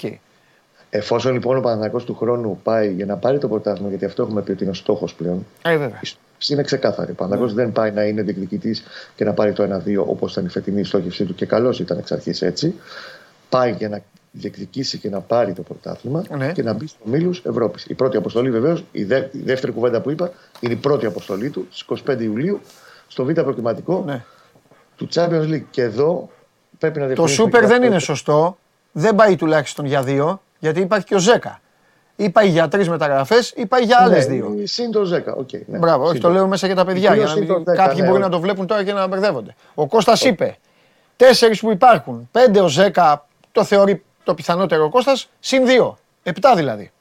Εφόσον 0.89 1.34
λοιπόν 1.34 1.58
ο 1.58 1.62
Παναθηναϊκός 1.62 2.04
του 2.06 2.15
χρόνου 2.15 2.60
πάει 2.63 2.91
για 2.93 3.06
να 3.06 3.15
πάρει 3.15 3.38
το 3.38 3.47
πρωτάθλημα, 3.47 3.89
γιατί 3.89 4.06
αυτό 4.06 4.23
έχουμε 4.23 4.41
πει 4.41 4.52
ότι 4.52 4.62
είναι 4.63 4.71
ο 4.71 4.76
στόχος 4.76 5.13
πλέον, 5.13 5.45
Ε, 5.62 5.69
βέβαια. 5.78 6.00
η 6.02 6.06
στόχη 6.06 6.54
είναι 6.54 6.62
ξεκάθαρη. 6.63 7.12
Ο 7.12 7.13
Παναθηναϊκός 7.13 7.54
δεν 7.56 7.71
πάει 7.71 7.91
να 7.91 8.04
είναι 8.04 8.21
διεκδικητής 8.21 8.84
και 9.15 9.23
να 9.23 9.34
πάρει 9.34 9.54
το 9.54 9.63
1-2 9.63 10.04
όπως 10.08 10.32
ήταν 10.32 10.45
η 10.45 10.50
φετινή 10.50 10.84
στόχευσή 10.84 11.26
του 11.26 11.36
και 11.36 11.45
καλώς 11.45 11.80
ήταν 11.80 11.97
εξ 11.97 12.12
αρχής 12.12 12.41
έτσι. 12.41 12.73
Πάει 13.50 13.71
για 13.71 13.89
να 13.89 14.02
διεκδικήσει 14.32 14.97
και 14.97 15.10
να 15.10 15.19
πάρει 15.19 15.54
το 15.54 15.62
πρωτάθλημα 15.62 16.23
Ναι. 16.38 16.52
και 16.52 16.63
να 16.63 16.73
μπει 16.73 16.88
στου 16.88 17.00
ομίλου 17.08 17.34
Ευρώπης. 17.43 17.86
Η 17.86 17.93
πρώτη 17.93 18.17
αποστολή 18.17 18.52
βεβαίως, 18.52 18.84
η, 18.91 19.04
δε, 19.04 19.17
η 19.32 19.41
δεύτερη 19.43 19.71
κουβέντα 19.71 20.02
που 20.02 20.10
είπα, 20.12 20.32
είναι 20.60 20.73
η 20.73 20.78
πρώτη 20.78 21.06
αποστολή 21.06 21.50
του 21.50 21.67
στις 21.71 21.82
25 22.08 22.21
Ιουλίου 22.23 22.60
στο 23.08 23.23
Β' 23.26 23.32
προκριματικό 23.41 24.04
Ναι. 24.06 24.23
του 24.95 25.08
Champions 25.13 25.47
League. 25.54 25.63
Και 25.71 25.82
εδώ 25.82 26.30
πρέπει 26.78 27.00
να 27.00 27.04
Το 27.06 27.08
διευθυνήσουμε 27.13 27.28
σούπερ 27.45 27.62
και 27.62 27.67
δεν 27.67 27.76
αυτό. 27.76 27.88
είναι 27.88 28.00
σωστό. 28.00 28.58
Δεν 28.91 29.15
πάει 29.15 29.36
τουλάχιστον 29.36 29.86
για 29.86 30.02
δύο, 30.04 30.41
γιατί 30.59 30.79
υπάρχει 30.79 31.05
και 31.05 31.15
ο 31.15 31.19
Ζέκα. 31.19 31.59
Ή 32.15 32.29
πάει 32.29 32.47
για 32.47 32.67
τρει 32.67 32.89
μεταγραφές, 32.89 33.53
ή 33.55 33.65
πάει 33.65 33.83
για 33.83 33.97
άλλες 34.01 34.27
Ναι, 34.27 34.33
δύο. 34.33 34.55
Συν 34.63 34.91
το 34.91 35.01
10. 35.01 35.33
οκ, 35.37 35.49
ναι. 35.65 35.77
Μπράβο, 35.77 36.03
όχι, 36.03 36.11
Συν 36.11 36.21
το 36.21 36.29
λέω 36.29 36.47
μέσα 36.47 36.65
για 36.65 36.75
τα 36.75 36.85
παιδιά. 36.85 37.11
Δύο 37.11 37.17
Για 37.19 37.23
να 37.25 37.29
συν 37.31 37.39
μην... 37.39 37.47
το 37.53 37.59
δέκα, 37.63 37.83
Κάποιοι 37.83 37.97
ναι, 37.99 38.05
μπορεί 38.07 38.13
όχι. 38.21 38.29
να 38.29 38.35
το 38.35 38.39
βλέπουν 38.39 38.67
τώρα 38.67 38.83
και 38.83 38.93
να 38.93 39.07
μπερδεύονται. 39.07 39.55
Ο 39.73 39.87
Κώστας 39.87 40.23
είπε 40.23 40.57
τέσσερις 41.15 41.59
που 41.59 41.71
υπάρχουν. 41.71 42.29
Πέντε 42.31 42.59
ο 42.61 42.67
Ζέκα 42.67 43.25
το 43.51 43.63
θεωρεί 43.63 44.03
το 44.23 44.33
πιθανότερο 44.33 44.83
ο 44.85 44.89
Κώστας, 44.89 45.29
συν 45.39 45.65
δύο. 45.65 45.97
Επτά 46.23 46.55
δηλαδή. 46.55 46.91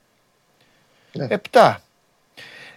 Ναι. 1.12 1.26
Επτά. 1.30 1.80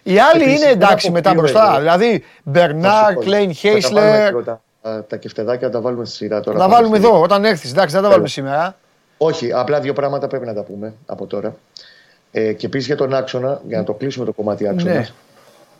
Οι 0.02 0.18
άλλοι 0.18 0.42
Επίσης, 0.42 0.58
είναι 0.58 0.68
δεν 0.68 0.76
εντάξει 0.80 1.10
μετά 1.10 1.30
αποκλείω 1.30 1.52
μπροστά. 1.52 1.70
εγώ. 1.72 1.78
Δηλαδή 1.80 2.18
Θα 2.18 2.26
Μπερνάρ, 2.42 3.08
σου 3.08 3.14
πω, 3.14 3.20
Κλέιν, 3.20 3.54
θα 3.54 3.60
τα 3.60 3.70
βάλουμε 3.70 3.80
Χέισλερ. 3.80 4.26
λίγο 4.28 4.42
Τα, 4.42 4.60
τα, 4.82 5.04
τα 5.04 5.16
κεφτεδάκια 5.16 5.66
θα 5.66 5.72
τα 5.72 5.80
βάλουμε 5.80 6.04
στη 6.04 6.14
σειρά 6.14 6.40
τώρα. 6.40 6.58
Να 6.58 6.64
πάνω 6.64 6.74
βάλουμε 6.76 6.96
στη- 6.96 7.06
εδώ 7.06 7.20
όταν 7.20 7.44
έρθεις. 7.44 7.70
Εντάξει, 7.70 7.94
δεν 7.94 8.02
τα 8.02 8.08
βάλουμε 8.08 8.28
Τέλος. 8.28 8.32
σήμερα. 8.32 8.76
Όχι, 9.22 9.52
απλά 9.52 9.80
δύο 9.80 9.92
πράγματα 9.92 10.26
πρέπει 10.26 10.46
να 10.46 10.54
τα 10.54 10.62
πούμε 10.62 10.94
από 11.06 11.26
τώρα. 11.26 11.56
Ε, 12.30 12.52
και 12.52 12.66
επίσης 12.66 12.86
για 12.86 12.96
τον 12.96 13.14
άξονα, 13.14 13.60
για 13.68 13.78
να 13.78 13.84
το 13.84 13.92
κλείσουμε 13.92 14.24
το 14.24 14.32
κομμάτι 14.32 14.68
άξονας. 14.68 14.94
Ναι. 14.94 15.14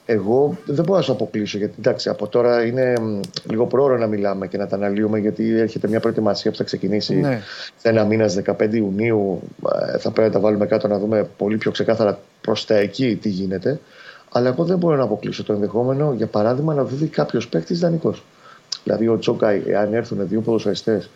Εγώ 0.07 0.57
δεν 0.65 0.85
μπορώ 0.85 0.99
να 0.99 1.05
σου 1.05 1.13
αποκλείσω 1.13 1.59
γιατί 1.59 1.75
εντάξει, 1.79 2.09
από 2.09 2.29
τώρα 2.29 2.65
είναι 2.65 2.93
μ, 3.01 3.21
λίγο 3.51 3.67
πρόωρο 3.67 3.97
να 3.99 4.07
μιλάμε 4.07 4.47
και 4.47 4.57
να 4.57 4.67
τα 4.67 4.77
αναλύουμε 4.77 5.19
γιατί 5.19 5.59
έρχεται 5.59 5.89
μια 5.89 6.01
προετοιμασία 6.01 6.51
που 6.51 6.57
θα 6.57 6.65
ξεκινήσει 6.65 7.15
Ναι. 7.15 7.43
σε 7.77 7.89
ένα 7.89 8.05
μήνα 8.05 8.29
στις 8.29 8.43
15 8.59 8.75
Ιουνίου. 8.75 9.41
Ε, 9.93 9.99
Θα 9.99 10.11
πρέπει 10.11 10.29
να 10.29 10.35
τα 10.35 10.41
βάλουμε 10.41 10.67
κάτω 10.67 10.89
να 10.89 10.99
δούμε 10.99 11.29
πολύ 11.37 11.57
πιο 11.57 11.71
ξεκάθαρα 11.71 12.19
προς 12.41 12.65
τα 12.67 12.77
εκεί 12.77 13.17
τι 13.17 13.29
γίνεται. 13.29 13.81
Αλλά 14.33 14.49
εγώ 14.49 14.65
δεν 14.65 14.79
μπορώ 14.79 14.97
να 14.97 15.03
αποκλείσω 15.03 15.45
το 15.45 15.53
ενδεχόμενο, 15.53 16.13
για 16.17 16.27
παράδειγμα, 16.27 16.75
να 16.75 16.85
δει 16.85 17.07
κάποιος 17.07 17.49
παίκτης 17.49 17.79
δανεικός. 17.79 18.25
Δηλαδή, 18.85 19.09
ο 19.09 19.19
Τσόκαη, 19.19 19.63
εάν 19.67 19.95
έρθουν 19.95 20.29
δύο 20.29 20.41
ποδοσφαιριστές 20.41 21.11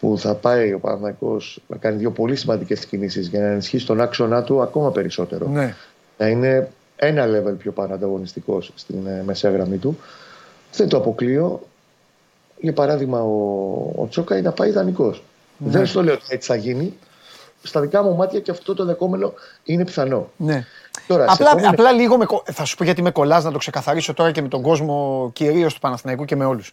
που 0.00 0.18
θα 0.18 0.34
πάει 0.34 0.72
ο 0.72 0.78
Παναθηναϊκός 0.78 1.60
να 1.66 1.76
κάνει 1.76 1.96
δύο 1.96 2.10
πολύ 2.10 2.36
σημαντικές 2.36 2.86
κινήσεις 2.86 3.28
για 3.28 3.40
να 3.40 3.46
ενισχύσει 3.46 3.86
τον 3.86 4.00
άξονά 4.00 4.42
του 4.42 4.62
ακόμα 4.62 4.90
περισσότερο. 4.90 5.48
Ναι. 5.48 5.74
Να 6.18 6.26
είναι 6.28 6.70
ένα 6.96 7.24
level 7.26 7.54
πιο 7.58 7.72
πάνω 7.72 7.94
ανταγωνιστικό 7.94 8.60
στην 8.74 9.06
ε, 9.06 9.22
μεσαία 9.26 9.50
γραμμή 9.50 9.76
του. 9.76 9.98
Δεν 10.72 10.88
το 10.88 10.96
αποκλείω. 10.96 11.60
Για 12.60 12.72
παράδειγμα, 12.72 13.20
ο, 13.22 13.32
ο 13.96 14.06
Τσόκαη 14.10 14.42
να 14.42 14.52
πάει 14.52 14.68
ιδανικό. 14.68 15.06
Ναι. 15.56 15.70
Δεν 15.70 15.86
στο 15.86 16.02
λέω 16.02 16.14
ότι 16.14 16.24
έτσι 16.28 16.48
θα 16.48 16.54
γίνει. 16.56 16.94
Στα 17.62 17.80
δικά 17.80 18.02
μου 18.02 18.16
μάτια 18.16 18.40
και 18.40 18.50
αυτό 18.50 18.74
το 18.74 18.84
δεκόμενο 18.84 19.32
είναι 19.64 19.84
πιθανό. 19.84 20.30
ναι. 20.36 20.64
Τώρα, 21.06 21.24
σε 21.24 21.30
Απλά, 21.32 21.46
επόμενη- 21.46 21.68
απλά 21.68 21.92
λίγο 21.92 22.16
με, 22.16 22.24
κο- 22.24 22.42
θα 22.52 22.64
σου 22.64 22.76
πω 22.76 22.84
γιατί 22.84 23.02
με 23.02 23.10
κολλάς 23.10 23.44
να 23.44 23.52
το 23.52 23.58
ξεκαθαρίσω 23.58 24.14
τώρα 24.14 24.30
και 24.30 24.42
με 24.42 24.48
τον 24.48 24.62
κόσμο 24.62 25.30
κυρίως 25.32 25.74
του 25.74 25.80
Παναθηναϊκού 25.80 26.24
και 26.24 26.36
με 26.36 26.44
όλους. 26.44 26.72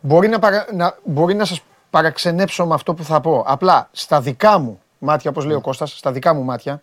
Μπορεί 0.00 0.28
να, 0.28 0.38
παρα, 0.38 0.66
να, 0.74 0.98
μπορεί 1.04 1.34
να 1.34 1.44
σας 1.44 1.60
παραξενέψω 1.92 2.66
με 2.66 2.74
αυτό 2.74 2.94
που 2.94 3.04
θα 3.04 3.20
πω. 3.20 3.44
Απλά 3.46 3.88
στα 3.92 4.20
δικά 4.20 4.58
μου 4.58 4.80
μάτια, 4.98 5.30
όπως 5.30 5.44
λέει 5.44 5.56
ο 5.56 5.60
Κώστας, 5.60 5.96
στα 5.96 6.12
δικά 6.12 6.34
μου 6.34 6.42
μάτια, 6.42 6.82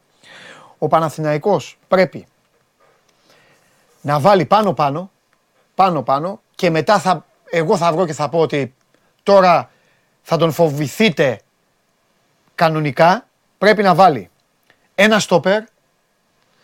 ο 0.77 0.87
Παναθηναϊκός 0.87 1.77
πρέπει 1.87 2.27
να 4.01 4.19
βάλει 4.19 4.45
πάνω 4.45 4.73
πάνω, 4.73 5.11
πάνω 5.75 6.03
πάνω 6.03 6.41
και 6.55 6.69
μετά 6.69 6.99
θα, 6.99 7.25
εγώ 7.49 7.77
θα 7.77 7.91
βγω 7.91 8.05
και 8.05 8.13
θα 8.13 8.29
πω 8.29 8.39
ότι 8.39 8.75
τώρα 9.23 9.69
θα 10.21 10.37
τον 10.37 10.51
φοβηθείτε 10.51 11.39
κανονικά, 12.55 13.27
πρέπει 13.57 13.83
να 13.83 13.95
βάλει 13.95 14.29
ένα 14.95 15.19
στόπερ, 15.19 15.63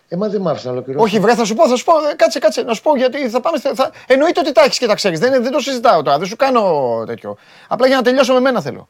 Ε, 0.07 0.15
μα 0.15 0.27
δεν 0.27 0.41
μ' 0.41 0.47
άφησε 0.47 0.67
να 0.67 0.73
ολοκληρώσω. 0.73 1.05
όχι, 1.05 1.19
βρε, 1.19 1.35
θα 1.35 1.45
σου 1.45 1.53
πω, 1.55 1.67
θα 1.67 1.75
σου 1.75 1.83
πω. 1.83 1.93
ε, 2.11 2.13
Κάτσε, 2.15 2.39
κάτσε, 2.39 2.61
να 2.61 2.73
σου 2.73 2.81
πω 2.81 2.95
γιατί 2.97 3.29
θα 3.29 3.39
πάμε. 3.39 3.59
Θα... 3.59 3.91
Εννοείται 4.07 4.39
ότι 4.39 4.51
τα 4.51 4.61
έχεις 4.63 4.77
και 4.77 4.87
τα 4.87 4.95
ξέρεις. 4.95 5.19
Δεν, 5.19 5.43
δεν 5.43 5.51
το 5.51 5.59
συζητάω 5.59 6.01
τώρα, 6.01 6.17
δεν 6.17 6.27
σου 6.27 6.35
κάνω 6.35 7.03
τέτοιο. 7.07 7.37
Απλά 7.67 7.87
για 7.87 7.95
να 7.95 8.01
τελειώσω 8.01 8.33
με 8.33 8.39
μένα 8.39 8.61
θέλω. 8.61 8.87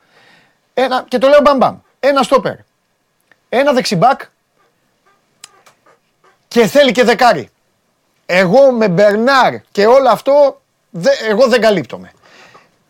Ένα, 0.74 1.05
και 1.07 1.18
το 1.18 1.28
λέω 1.28 1.39
μπαμ 1.43 1.57
μπαμ. 1.57 1.78
Ένα 1.99 2.24
στόπερ. 2.24 2.55
Ένα 3.49 3.74
δεξιμπάκ. 3.74 4.22
Και 6.47 6.68
θέλει 6.68 6.91
και 6.91 7.03
δεκάρι. 7.03 7.49
Εγώ 8.26 8.72
με 8.72 8.88
Μπερνάρ 8.88 9.53
και 9.72 9.86
όλο 9.86 10.09
αυτό, 10.09 10.61
δε, 10.89 11.09
εγώ 11.30 11.47
δεν 11.47 11.61
καλύπτομαι. 11.61 12.11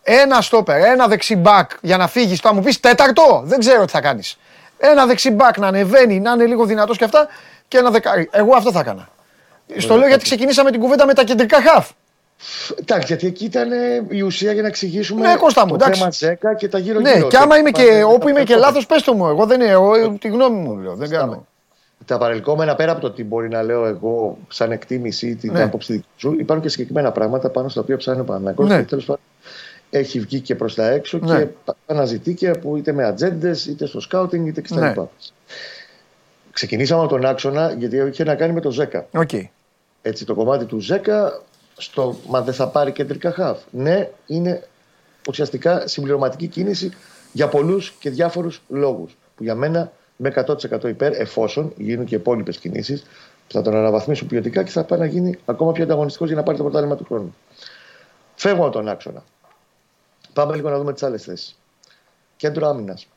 Ένα 0.04 0.42
στόπερ, 0.42 0.82
ένα 0.84 1.08
δεξιμπάκ 1.08 1.72
για 1.82 1.98
να 1.98 2.08
φύγεις. 2.08 2.40
Θα 2.40 2.54
μου 2.54 2.62
πεις 2.62 2.80
τέταρτο, 2.80 3.42
δεν 3.46 3.60
ξέρω 3.60 3.86
τι 3.86 3.92
θα 3.92 4.02
κάνεις. 4.02 4.38
Ένα 4.78 5.06
δεξιμπάκ 5.06 5.58
να 5.58 5.68
ανεβαίνει, 5.68 6.20
να 6.20 6.32
είναι 6.32 6.46
λίγο 6.46 6.66
δυνατός 6.66 6.98
και 6.98 7.04
αυτά 7.04 7.28
και 7.68 7.78
ένα 7.78 7.90
δεκάρι. 7.90 8.30
Εγώ 8.32 8.56
αυτό 8.56 8.72
θα 8.72 8.80
έκανα. 8.80 9.10
Στο 9.78 9.96
λέω 9.96 10.08
γιατί 10.08 10.24
ξεκινήσαμε 10.24 10.72
την 10.72 10.80
κουβέντα 10.80 11.06
με 11.06 11.14
τα 11.14 11.24
κεντρικά 11.24 11.62
χαφ. 11.62 11.92
Εντάξει, 12.80 13.08
γιατί 13.08 13.28
εκεί 13.28 13.46
ήταν 13.46 13.70
η 14.10 14.22
ουσία 14.22 14.52
για 14.52 14.62
να 14.62 14.68
εξηγήσουμε 14.68 15.28
ναι, 15.28 15.36
Κώστα 15.36 15.66
μου, 15.68 15.78
το 15.78 15.86
θέμα 15.94 16.10
Τζέκα 16.10 16.54
και 16.54 16.68
τα 16.68 16.78
γύρω 16.78 17.00
Ναι, 17.00 17.22
και 17.22 17.38
άμα 17.38 17.58
είμαι 17.58 17.72
και, 17.72 18.04
όπου 18.08 18.30
είμαι 18.30 18.44
και 18.44 18.56
λάθος, 18.56 18.86
πες 18.86 19.04
το 19.04 19.14
μου. 19.14 19.28
Εγώ 19.28 19.46
δεν 19.46 19.62
είναι, 19.62 19.70
εγώ, 19.70 20.18
τη 20.20 20.28
γνώμη 20.28 20.60
μου 20.60 20.78
λέω. 20.78 20.96
Δεν 20.96 21.10
κάνω. 21.10 21.46
Τα 22.06 22.18
παρελκόμενα 22.18 22.76
πέρα 22.76 22.92
από 22.92 23.02
το 23.02 23.12
τι 23.12 23.24
μπορεί 23.24 23.50
να 23.50 23.64
λέω 23.64 23.86
εγώ 23.86 24.38
σαν 24.48 24.72
εκτίμηση 24.72 25.28
ή 25.28 25.36
την 25.36 25.52
ναι. 25.54 25.64
άποψη 25.64 25.94
δική 25.94 26.08
σου, 26.18 26.36
υπάρχουν 26.40 26.62
και 26.62 26.70
συγκεκριμένα 26.70 27.12
πράγματα 27.12 27.50
πάνω 27.50 27.70
στα 27.70 27.82
οποία 27.82 27.98
ψάχνει 27.98 28.22
ο 28.22 28.24
Παναγιώ. 28.24 28.66
Ναι. 28.66 28.78
Και 28.78 28.84
τέλος 28.84 29.06
πάντων 29.06 29.22
έχει 29.90 30.20
βγει 30.20 30.40
και 30.40 30.56
προς 30.56 30.76
τα 30.76 30.90
έξω 30.90 31.20
ναι. 31.22 31.38
και 31.38 31.48
αναζητεί 31.86 32.34
και 32.34 32.52
που 32.52 32.78
είτε 32.78 32.92
με 32.92 33.06
ατζέντες, 33.06 33.66
είτε 33.66 33.86
στο 33.86 34.00
σκάουτινγκ, 34.00 34.48
είτε 34.48 34.62
και 34.62 34.76
Ναι. 34.76 34.94
Ξεκινήσαμε 36.56 37.02
από 37.02 37.10
τον 37.10 37.26
άξονα 37.26 37.72
γιατί 37.72 37.98
είχε 37.98 38.24
να 38.24 38.36
κάνει 38.36 38.54
με 38.54 38.62
το 38.62 38.72
ΖΕΚΑ. 38.72 39.08
Okay. 39.12 39.44
Έτσι, 40.02 40.26
το 40.26 40.34
κομμάτι 40.34 40.66
του 40.66 40.80
ΖΕΚΑ 40.80 41.42
στο 41.78 42.20
μα 42.28 42.42
δεν 42.42 42.54
θα 42.54 42.68
πάρει 42.68 42.92
κεντρικά 42.92 43.32
χαφ. 43.32 43.60
Ναι, 43.72 44.10
είναι 44.26 44.68
ουσιαστικά 45.30 45.88
συμπληρωματική 45.88 46.48
κίνηση 46.48 46.92
για 47.32 47.48
πολλούς 47.48 47.92
και 48.00 48.10
διάφορους 48.10 48.62
λόγους. 48.68 49.18
Που 49.36 49.44
για 49.44 49.56
μένα 49.56 49.92
με 50.16 50.30
100% 50.30 50.84
υπέρ, 50.84 51.14
εφόσον 51.14 51.74
γίνουν 51.78 52.06
και 52.06 52.16
υπόλοιπες 52.16 52.58
κινήσεις 52.58 53.02
που 53.48 53.54
θα 53.54 53.62
τον 53.62 53.76
αναβαθμίσουν 53.76 54.28
ποιοτικά 54.28 54.64
και 54.64 54.72
θα 54.72 54.84
πάει 54.84 55.00
να 55.00 55.06
γίνει 55.06 55.38
ακόμα 55.46 55.72
πιο 55.72 55.84
ανταγωνιστικός 55.84 56.28
για 56.28 56.38
να 56.38 56.44
πάρει 56.44 56.58
το 56.58 56.64
πρωτάθλημα 56.64 56.96
του 56.96 57.06
χρόνου. 57.06 57.36
Φεύγω 58.36 58.64
από 58.64 58.72
τον 58.72 58.88
άξονα. 58.88 59.24
Πάμε 60.34 60.56
λίγο 60.56 60.70
να 60.70 60.78
δούμε 60.78 60.94
τις 60.94 61.04
άλλες 61.04 61.24
θέσεις. 61.24 61.58
Κέντρο 62.38 62.68
άμυνας. 62.68 63.08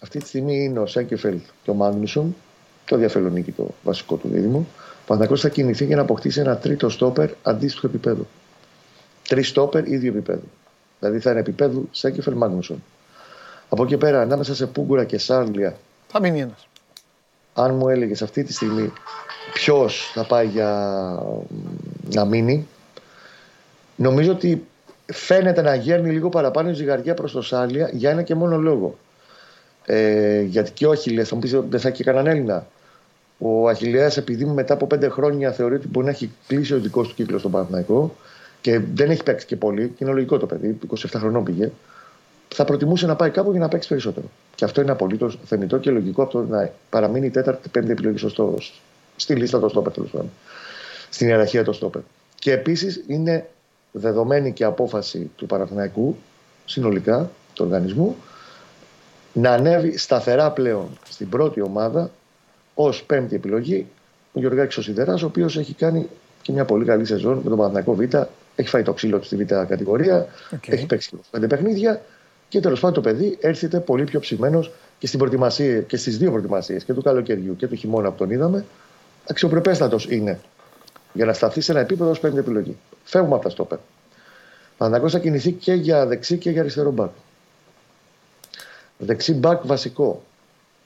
Αυτή 0.00 0.18
τη 0.18 0.26
στιγμή 0.26 0.64
είναι 0.64 0.78
ο 0.78 0.86
Σέγκεφελτ 0.86 1.42
και 1.62 1.70
ο 1.70 1.74
Μάγνουσον, 1.74 2.36
το 2.84 2.96
διαφελονίκη 2.96 3.52
το 3.52 3.74
βασικό 3.82 4.16
του 4.16 4.28
δίδυμο. 4.28 4.66
Ο 4.78 5.04
Παναγιώ 5.06 5.36
θα 5.36 5.48
κινηθεί 5.48 5.84
για 5.84 5.96
να 5.96 6.02
αποκτήσει 6.02 6.40
ένα 6.40 6.56
τρίτο 6.56 6.88
στόπερ 6.88 7.30
αντίστοιχο 7.42 7.86
επίπεδο. 7.86 8.26
Τρεις 9.28 9.48
στόπερ 9.48 9.86
ίδιο 9.86 10.10
επίπεδο. 10.10 10.42
Δηλαδή 10.98 11.18
θα 11.18 11.30
είναι 11.30 11.40
επίπεδο 11.40 11.82
Σέγκεφελτ 11.90 12.36
Μάγνουσον. 12.36 12.82
Από 13.68 13.82
εκεί 13.82 13.96
πέρα, 13.96 14.20
ανάμεσα 14.20 14.54
σε 14.54 14.66
Πούγκουρα 14.66 15.04
και 15.04 15.18
Σάρλια. 15.18 15.76
Θα 16.08 16.20
μείνει 16.20 16.40
ένας. 16.40 16.66
Αν 17.54 17.74
μου 17.74 17.88
έλεγες 17.88 18.22
αυτή 18.22 18.44
τη 18.44 18.52
στιγμή 18.52 18.92
ποιος 19.52 20.10
θα 20.14 20.24
πάει 20.24 20.46
για 20.46 21.22
να 22.14 22.24
μείνει, 22.24 22.66
νομίζω 23.96 24.32
ότι 24.32 24.66
φαίνεται 25.12 25.62
να 25.62 25.74
γέρνει 25.74 26.10
λίγο 26.10 26.28
παραπάνω 26.28 26.70
η 26.70 26.72
ζυγαριά 26.72 27.14
προς 27.14 27.32
το 27.32 27.42
Σάλια 27.42 27.90
για 27.92 28.10
ένα 28.10 28.22
και 28.22 28.34
μόνο 28.34 28.56
λόγο. 28.56 28.98
Ε, 29.86 30.40
γιατί 30.40 30.70
και 30.70 30.86
ο 30.86 30.90
Αχιλέα, 30.90 31.24
θα 31.24 31.34
μου 31.34 31.40
πεις 31.40 31.50
δεν 31.68 31.80
θα 31.80 31.88
έχει 31.88 32.04
κανέναν 32.04 32.26
Έλληνα. 32.26 32.66
Ο 33.38 33.68
Αχιλέα, 33.68 34.12
επειδή 34.16 34.44
μετά 34.44 34.74
από 34.74 34.86
πέντε 34.86 35.08
χρόνια 35.08 35.52
θεωρεί 35.52 35.74
ότι 35.74 35.88
μπορεί 35.88 36.06
να 36.06 36.12
έχει 36.12 36.30
κλείσει 36.46 36.74
ο 36.74 36.78
δικός 36.78 37.08
του 37.08 37.14
κύκλος 37.14 37.40
στον 37.40 37.52
Παναθηναϊκό 37.52 38.16
και 38.60 38.80
δεν 38.94 39.10
έχει 39.10 39.22
παίξει 39.22 39.46
και 39.46 39.56
πολύ, 39.56 39.88
και 39.88 40.04
είναι 40.04 40.12
λογικό 40.12 40.38
το 40.38 40.46
παιδί, 40.46 40.78
27 40.90 40.94
χρονών 41.16 41.44
πήγε, 41.44 41.70
θα 42.48 42.64
προτιμούσε 42.64 43.06
να 43.06 43.16
πάει 43.16 43.30
κάπου 43.30 43.50
για 43.50 43.60
να 43.60 43.68
παίξει 43.68 43.88
περισσότερο. 43.88 44.26
Και 44.54 44.64
αυτό 44.64 44.80
είναι 44.80 44.90
απολύτως 44.90 45.38
θεμητό 45.44 45.78
και 45.78 45.90
λογικό 45.90 46.22
από 46.22 46.32
το 46.32 46.42
να 46.42 46.70
παραμείνει 46.90 47.26
η 47.26 47.30
τέταρτη, 47.30 47.68
πέμπτη 47.68 47.90
επιλογή 47.90 48.28
στο, 48.28 48.58
στη 49.16 49.34
λίστα 49.34 49.60
των 49.60 49.68
στόπερ, 49.68 49.92
τέλος 49.92 50.10
πάντων. 50.10 50.30
Στην 51.10 51.28
ιεραρχία 51.28 51.64
των 51.64 51.74
στόπερ. 51.74 52.00
Και 52.38 52.52
επίσης 52.52 53.04
είναι 53.06 53.46
δεδομένη 53.92 54.52
και 54.52 54.64
απόφαση 54.64 55.30
του 55.36 55.46
Παναθηναϊκού 55.46 56.16
συνολικά 56.64 57.30
του 57.52 57.64
οργανισμού 57.64 58.16
να 59.32 59.50
ανέβει 59.50 59.98
σταθερά 59.98 60.50
πλέον 60.50 60.98
στην 61.08 61.28
πρώτη 61.28 61.60
ομάδα 61.60 62.10
ως 62.74 63.02
πέμπτη 63.02 63.34
επιλογή 63.34 63.86
ο 64.32 64.38
Γιωργάκης 64.40 64.76
ο 64.76 64.82
Σιδεράς, 64.82 65.22
ο 65.22 65.26
οποίος 65.26 65.56
έχει 65.56 65.74
κάνει 65.74 66.08
και 66.42 66.52
μια 66.52 66.64
πολύ 66.64 66.84
καλή 66.84 67.04
σεζόν 67.04 67.40
με 67.42 67.48
τον 67.48 67.58
Παναθηναϊκό 67.58 67.94
Β. 67.94 68.00
Έχει 68.54 68.68
φάει 68.68 68.82
το 68.82 68.92
ξύλο 68.92 69.18
του 69.18 69.24
στη 69.24 69.36
Β 69.36 69.42
κατηγορία, 69.44 70.26
okay. 70.50 70.72
έχει 70.72 70.86
παίξει 70.86 71.18
πέντε 71.30 71.46
παιχνίδια 71.46 72.02
και 72.48 72.60
τέλος 72.60 72.80
πάντων 72.80 73.02
το 73.02 73.10
παιδί 73.10 73.38
έρχεται 73.40 73.80
πολύ 73.80 74.04
πιο 74.04 74.20
ψημένος 74.20 74.70
και 74.98 75.06
στην 75.06 75.18
προετοιμασία 75.18 75.80
και 75.80 75.96
στις 75.96 76.18
δύο 76.18 76.30
προετοιμασίες 76.30 76.84
και 76.84 76.92
του 76.92 77.02
καλοκαιριού 77.02 77.56
και 77.56 77.66
του 77.66 77.74
χειμώνα 77.74 78.10
που 78.10 78.16
τον 78.16 78.30
είδαμε. 78.30 78.64
Αξιοπρεπέστατος 79.28 80.06
είναι 80.10 80.40
για 81.12 81.24
να 81.24 81.32
σταθεί 81.32 81.60
σε 81.60 81.72
ένα 81.72 81.80
επίπεδο 81.80 82.10
ως 82.10 82.20
πέμπτη 82.20 82.38
επιλογή. 82.38 82.76
Φεύγουμε 83.04 83.34
από 83.34 83.44
τα 83.44 83.50
στόπερ. 83.50 83.78
Παναγό 84.76 85.08
θα 85.08 85.18
κινηθεί 85.18 85.52
και 85.52 85.72
για 85.72 86.06
δεξί 86.06 86.36
και 86.36 86.50
για 86.50 86.60
αριστερό 86.60 86.90
μπακ. 86.90 87.10
Δεξί 89.04 89.34
μπακ 89.34 89.66
βασικό. 89.66 90.22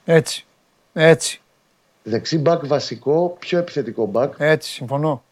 Έτσι. 0.05 0.45
Έτσι. 0.93 1.41
Δεξί 2.03 2.37
μπακ 2.37 2.65
βασικό, 2.65 3.35
πιο 3.39 3.57
επιθετικό 3.57 4.05
μπακ. 4.05 4.33
Έτσι, 4.37 4.69
συμφωνώ. 4.71 5.23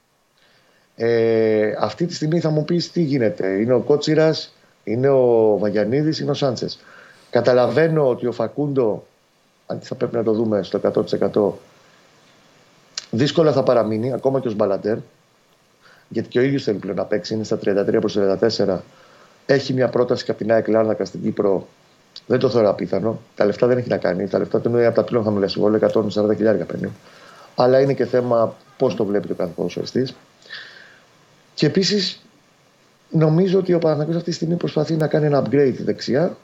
Ε, 0.96 1.74
αυτή 1.80 2.06
τη 2.06 2.14
στιγμή 2.14 2.40
θα 2.40 2.50
μου 2.50 2.66
πεις 2.66 2.92
τι 2.92 3.02
γίνεται. 3.02 3.48
Είναι 3.48 3.74
ο 3.74 3.80
Κότσιρας, 3.80 4.54
είναι 4.84 5.10
ο 5.10 5.58
Βαγιανίδης, 5.58 6.20
είναι 6.20 6.32
ο 6.32 6.34
Σάντσες. 6.34 6.80
Καταλαβαίνω 7.30 8.10
ότι 8.10 8.28
ο 8.28 8.32
Φακούντο, 8.32 9.06
αν 9.66 9.80
θα 9.82 9.96
πρέπει 9.96 10.16
να 10.16 10.24
το 10.24 10.34
δούμε 10.34 10.64
στο 10.64 10.78
100%, 10.78 11.52
δύσκολα 13.12 13.52
θα 13.52 13.64
παραμείνει, 13.64 14.14
ακόμα 14.14 14.40
και 14.40 14.48
ο 14.48 14.52
Μπαλαντέρ 14.52 14.98
γιατί 16.10 16.28
και 16.28 16.40
ο 16.40 16.42
ίδιος 16.42 16.64
θέλει 16.64 16.78
πλέον 16.78 16.96
να 16.96 17.06
παίξει, 17.06 17.34
είναι 17.34 17.44
στα 17.44 17.60
33 17.66 17.98
προς 18.00 18.18
34. 18.18 18.78
Έχει 19.46 19.74
μια 19.74 19.90
πρόταση 19.90 20.26
και 20.26 20.32
από 20.32 20.40
την 20.40 20.52
ΑΕΚ 20.52 20.68
Λάρνακα 20.68 21.06
στην 21.06 21.22
Κύπρο. 21.22 21.68
Δεν 22.28 22.40
το 22.40 22.50
θεωρώ 22.50 22.70
απίθανο. 22.70 23.20
Τα 23.36 23.46
λεφτά 23.46 23.68
δεν 23.68 23.78
έχει 23.78 23.90
να 23.90 23.98
κάνει. 23.98 24.28
Τα 24.28 24.38
λεφτά 24.38 24.60
του 24.60 24.70
είναι 24.70 24.86
από 24.86 24.96
τα 24.96 25.04
πλέον 25.04 25.24
χαμηλά 25.24 25.48
συμβόλαια, 25.48 25.92
140 25.94 26.36
χιλιάρια 26.36 26.66
παίρνει. 26.66 26.92
Αλλά 27.56 27.82
είναι 27.82 27.94
και 27.94 28.06
θέμα 28.06 28.56
πώς 28.78 28.96
το 28.96 29.06
βλέπει 29.06 29.28
το 29.28 29.34
κάθε 29.34 29.52
ποδοσφαιριστής. 29.56 30.16
Και 31.54 31.66
επίσης 31.66 32.22
νομίζω 33.10 33.60
ότι 33.60 33.74
ο 33.74 33.80
Παναγιώτο 33.80 34.18
αυτή 34.18 34.30
τη 34.30 34.36
στιγμή 34.36 34.56
προσπαθεί 34.56 34.96
να 34.96 35.08
κάνει 35.08 35.26
ένα 35.26 35.44
upgrade 35.44 35.76
δεξιά, 35.80 36.38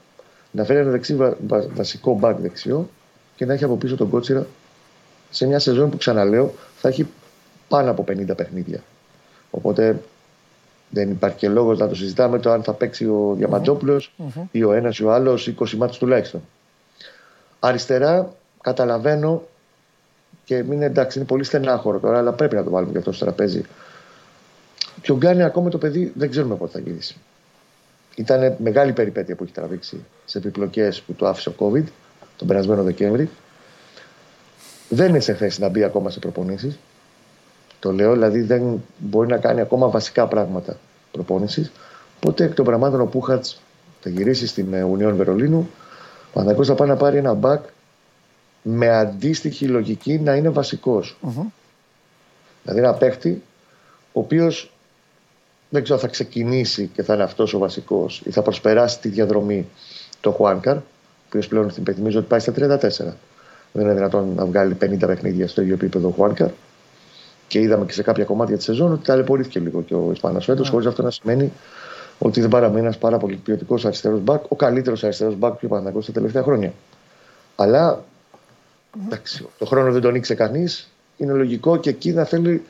να 0.51 0.63
φέρει 0.63 0.79
ένα 0.79 0.91
δεξί 0.91 1.15
βα, 1.15 1.38
βα, 1.47 1.65
βασικό 1.73 2.19
back 2.21 2.36
δεξιό 2.41 2.89
και 3.36 3.45
να 3.45 3.53
έχει 3.53 3.63
από 3.63 3.77
πίσω 3.77 3.95
τον 3.95 4.09
Κότσιρα 4.09 4.47
σε 5.29 5.45
μια 5.45 5.59
σεζόν 5.59 5.89
που 5.89 5.97
ξαναλέω 5.97 6.53
θα 6.77 6.88
έχει 6.88 7.07
πάνω 7.67 7.91
από 7.91 8.03
50 8.07 8.38
παιχνίδια. 8.38 8.84
Οπότε 9.51 10.01
δεν 10.91 11.09
υπάρχει 11.09 11.37
και 11.37 11.49
λόγος 11.49 11.77
να 11.77 11.87
το 11.87 11.95
συζητάμε 11.95 12.39
το 12.39 12.51
αν 12.51 12.63
θα 12.63 12.73
παίξει 12.73 13.05
ο 13.05 13.33
διαμαντζοπουλο 13.37 14.01
ή 14.51 14.63
ο 14.63 14.71
ένας 14.71 14.97
ή 14.97 15.03
ο 15.03 15.13
άλλος 15.13 15.53
20 15.59 15.69
μάτς 15.71 15.97
τουλάχιστον. 15.97 16.41
Αριστερά 17.59 18.33
καταλαβαίνω 18.61 19.43
και 20.43 20.63
μην 20.63 20.81
εντάξει, 20.81 21.17
είναι 21.17 21.27
πολύ 21.27 21.43
στενάχωρο 21.43 21.99
τώρα, 21.99 22.17
αλλά 22.17 22.31
πρέπει 22.31 22.55
να 22.55 22.63
το 22.63 22.69
βάλουμε 22.69 22.91
και 22.91 22.97
αυτό 22.97 23.11
στο 23.11 23.25
τραπέζι. 23.25 23.63
Και 25.01 25.11
ο 25.11 25.15
Γκάνι 25.15 25.43
ακόμα 25.43 25.69
το 25.69 25.77
παιδί 25.77 26.11
δεν 26.15 26.29
ξέρουμε 26.29 26.55
πότε 26.55 26.71
θα 26.71 26.79
γυρίσει. 26.79 27.15
Ήταν 28.15 28.55
μεγάλη 28.57 28.91
περιπέτεια 28.91 29.35
που 29.35 29.43
έχει 29.43 29.53
τραβήξει 29.53 30.05
σε 30.25 30.37
επιπλοκές 30.37 31.01
που 31.01 31.13
το 31.13 31.27
άφησε 31.27 31.49
ο 31.49 31.53
COVID 31.59 31.83
τον 32.37 32.47
περασμένο 32.47 32.83
Δεκέμβρη. 32.83 33.29
Δεν 34.89 35.09
είναι 35.09 35.19
σε 35.19 35.33
θέση 35.33 35.61
να 35.61 35.69
μπει 35.69 35.83
ακόμα 35.83 36.09
σε 36.09 36.19
προπονήσεις. 36.19 36.79
Το 37.82 37.91
λέω, 37.91 38.13
δηλαδή 38.13 38.41
δεν 38.41 38.84
μπορεί 38.97 39.27
να 39.27 39.38
κάνει 39.38 39.61
ακόμα 39.61 39.88
βασικά 39.89 40.27
πράγματα 40.27 40.77
προπόνησης. 41.11 41.71
Οπότε 42.17 42.43
εκ 42.43 42.53
των 42.53 42.65
πραγμάτων 42.65 43.01
ο 43.01 43.05
Πούχατς 43.05 43.61
θα 44.01 44.09
γυρίσει 44.09 44.47
στην 44.47 44.73
Ουνιόν 44.84 45.15
Βερολίνου. 45.15 45.69
Ο 46.27 46.34
Παναγιώ 46.34 46.63
θα 46.63 46.75
πάει 46.75 46.88
να 46.88 46.95
πάρει 46.95 47.17
ένα 47.17 47.34
μπακ 47.34 47.63
με 48.61 48.89
αντίστοιχη 48.89 49.65
λογική 49.67 50.19
να 50.19 50.36
είναι 50.36 50.49
βασικός. 50.49 51.17
Δηλαδή 52.63 52.82
ένα 52.82 52.93
παίχτη 52.93 53.41
ο 54.13 54.19
οποίος 54.19 54.71
δεν 55.69 55.84
ξέρω 55.84 55.99
θα 55.99 56.07
ξεκινήσει 56.07 56.89
και 56.93 57.03
θα 57.03 57.13
είναι 57.13 57.23
αυτός 57.23 57.53
ο 57.53 57.57
βασικός 57.57 58.21
ή 58.25 58.32
θα 58.32 58.41
προσπεράσει 58.41 58.99
τη 58.99 59.07
διαδρομή 59.07 59.67
το 60.21 60.32
Χουάνκαρ, 60.32 60.75
ο 60.75 60.84
οποίος 61.27 61.47
πλέον 61.47 61.71
θυμίζω 61.71 62.19
ότι 62.19 62.27
πάει 62.27 62.39
στα 62.39 62.51
34. 62.51 62.79
Δεν 63.71 63.84
είναι 63.84 63.93
δυνατόν 63.93 64.34
να 64.36 64.45
βγάλει 64.45 64.77
50 64.82 64.97
παιχνίδια 64.99 65.47
στο 65.47 65.61
ίδιο 65.61 65.73
επίπεδο 65.73 66.07
ο 66.07 66.11
Χουάνκαρ 66.11 66.49
και 67.51 67.59
είδαμε 67.59 67.85
και 67.85 67.93
σε 67.93 68.03
κάποια 68.03 68.23
κομμάτια 68.23 68.55
της 68.55 68.65
σεζόν 68.65 68.91
ότι 68.91 69.05
ταλαιπωρήθηκε 69.05 69.59
λίγο 69.59 69.81
και 69.81 69.93
ο 69.93 70.09
Ισπανός 70.11 70.45
φέτος, 70.45 70.67
mm. 70.67 70.71
χωρίς 70.71 70.87
αυτό 70.87 71.01
να 71.01 71.11
σημαίνει 71.11 71.51
ότι 72.19 72.41
δεν 72.41 72.49
παραμείνει 72.49 72.81
ένας 72.81 72.97
πάρα 72.97 73.17
πολύ 73.17 73.35
ποιοτικός 73.35 73.85
αριστερός 73.85 74.19
μπακ, 74.19 74.51
ο 74.51 74.55
καλύτερος 74.55 75.03
αριστερός 75.03 75.35
μπακ 75.35 75.53
που 75.53 75.67
ο 75.93 76.01
τα 76.01 76.11
τελευταία 76.11 76.43
χρόνια. 76.43 76.73
Αλλά 77.55 78.03
εντάξει, 79.05 79.47
το 79.57 79.65
χρόνο 79.65 79.91
δεν 79.91 80.01
τον 80.01 80.15
ήξερε 80.15 80.43
κανείς. 80.43 80.91
Είναι 81.17 81.33
λογικό 81.33 81.77
και 81.77 81.89
εκεί 81.89 82.11
θα 82.11 82.25
θέλει 82.25 82.63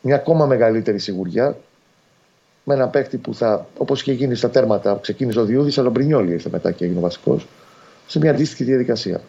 μια 0.00 0.14
ακόμα 0.14 0.46
μεγαλύτερη 0.46 0.98
σιγουριά 0.98 1.56
με 2.64 2.74
ένα 2.74 2.88
παίκτη 2.88 3.16
που 3.16 3.34
θα, 3.34 3.66
όπως 3.76 4.00
είχε 4.00 4.12
γίνει 4.12 4.34
στα 4.34 4.50
τέρματα, 4.50 4.98
ξεκίνησε 5.02 5.40
ο 5.40 5.44
Διούδης, 5.44 5.78
αλλά 5.78 5.88
ο 5.88 5.90
Μπρινιόλη 5.90 6.32
ήρθε 6.32 6.48
μετά 6.52 6.72
και 6.72 6.84
έγινε 6.84 6.98
ο 6.98 7.02
βασικός, 7.02 7.46
σε 8.06 8.18
μια 8.18 8.30
αντίστοιχη 8.30 8.64
διαδικασία. 8.64 9.20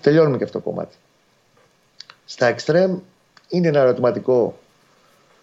Τελειώνουμε 0.00 0.36
και 0.36 0.44
αυτό 0.44 0.58
το 0.58 0.64
κομμάτι. 0.64 0.94
Στα 2.24 2.46
εξτρέμ 2.46 2.98
είναι 3.52 3.68
ένα 3.68 3.80
ερωτηματικό 3.80 4.58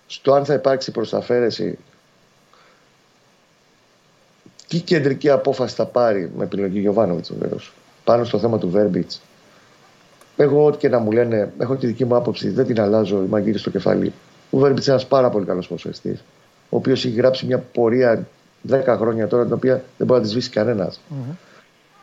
στο 0.08 0.34
αν 0.34 0.46
θα 0.46 0.54
υπάρξει 0.54 0.92
προσταφαίρεση 0.92 1.78
τι 4.68 4.80
κεντρική 4.80 5.30
απόφαση 5.30 5.76
θα 5.76 5.86
πάρει 5.86 6.32
με 6.38 6.44
επιλογή 6.44 6.80
Γιωβάνοβιτς 6.80 7.34
βεβαίως 7.34 7.74
πάνω 8.04 8.24
στο 8.24 8.40
θέμα 8.40 8.58
του 8.58 8.70
Βέρμπιτς. 8.70 9.22
Εγώ, 10.38 10.66
ό,τι 10.66 10.78
και 10.78 10.90
να 10.90 11.00
μου 11.00 11.12
λένε, 11.12 11.54
έχω 11.60 11.76
τη 11.76 11.88
δική 11.88 12.06
μου 12.06 12.16
άποψη, 12.16 12.50
δεν 12.50 12.66
την 12.66 12.82
αλλάζω, 12.82 13.24
η 13.24 13.28
μαγείρη 13.28 13.58
στο 13.58 13.70
κεφάλι. 13.70 14.14
Ο 14.50 14.58
Βέρμπιτς 14.58 14.86
είναι 14.86 14.96
ένας 14.96 15.08
πάρα 15.08 15.30
πολύ 15.30 15.46
καλός 15.46 15.68
ποσοστή, 15.68 16.20
ο 16.70 16.76
οποίος 16.78 17.06
έχει 17.06 17.16
γράψει 17.16 17.46
μια 17.46 17.60
πορεία 17.60 18.28
10 18.70 18.84
χρόνια 18.86 19.28
τώρα, 19.28 19.44
την 19.44 19.54
οποία 19.54 19.84
δεν 19.98 20.08
μπορεί 20.08 20.20
να 20.20 20.26
τη 20.26 20.32
σβήσει 20.32 20.50
κανένας. 20.50 21.00
Mm-hmm. 21.10 21.36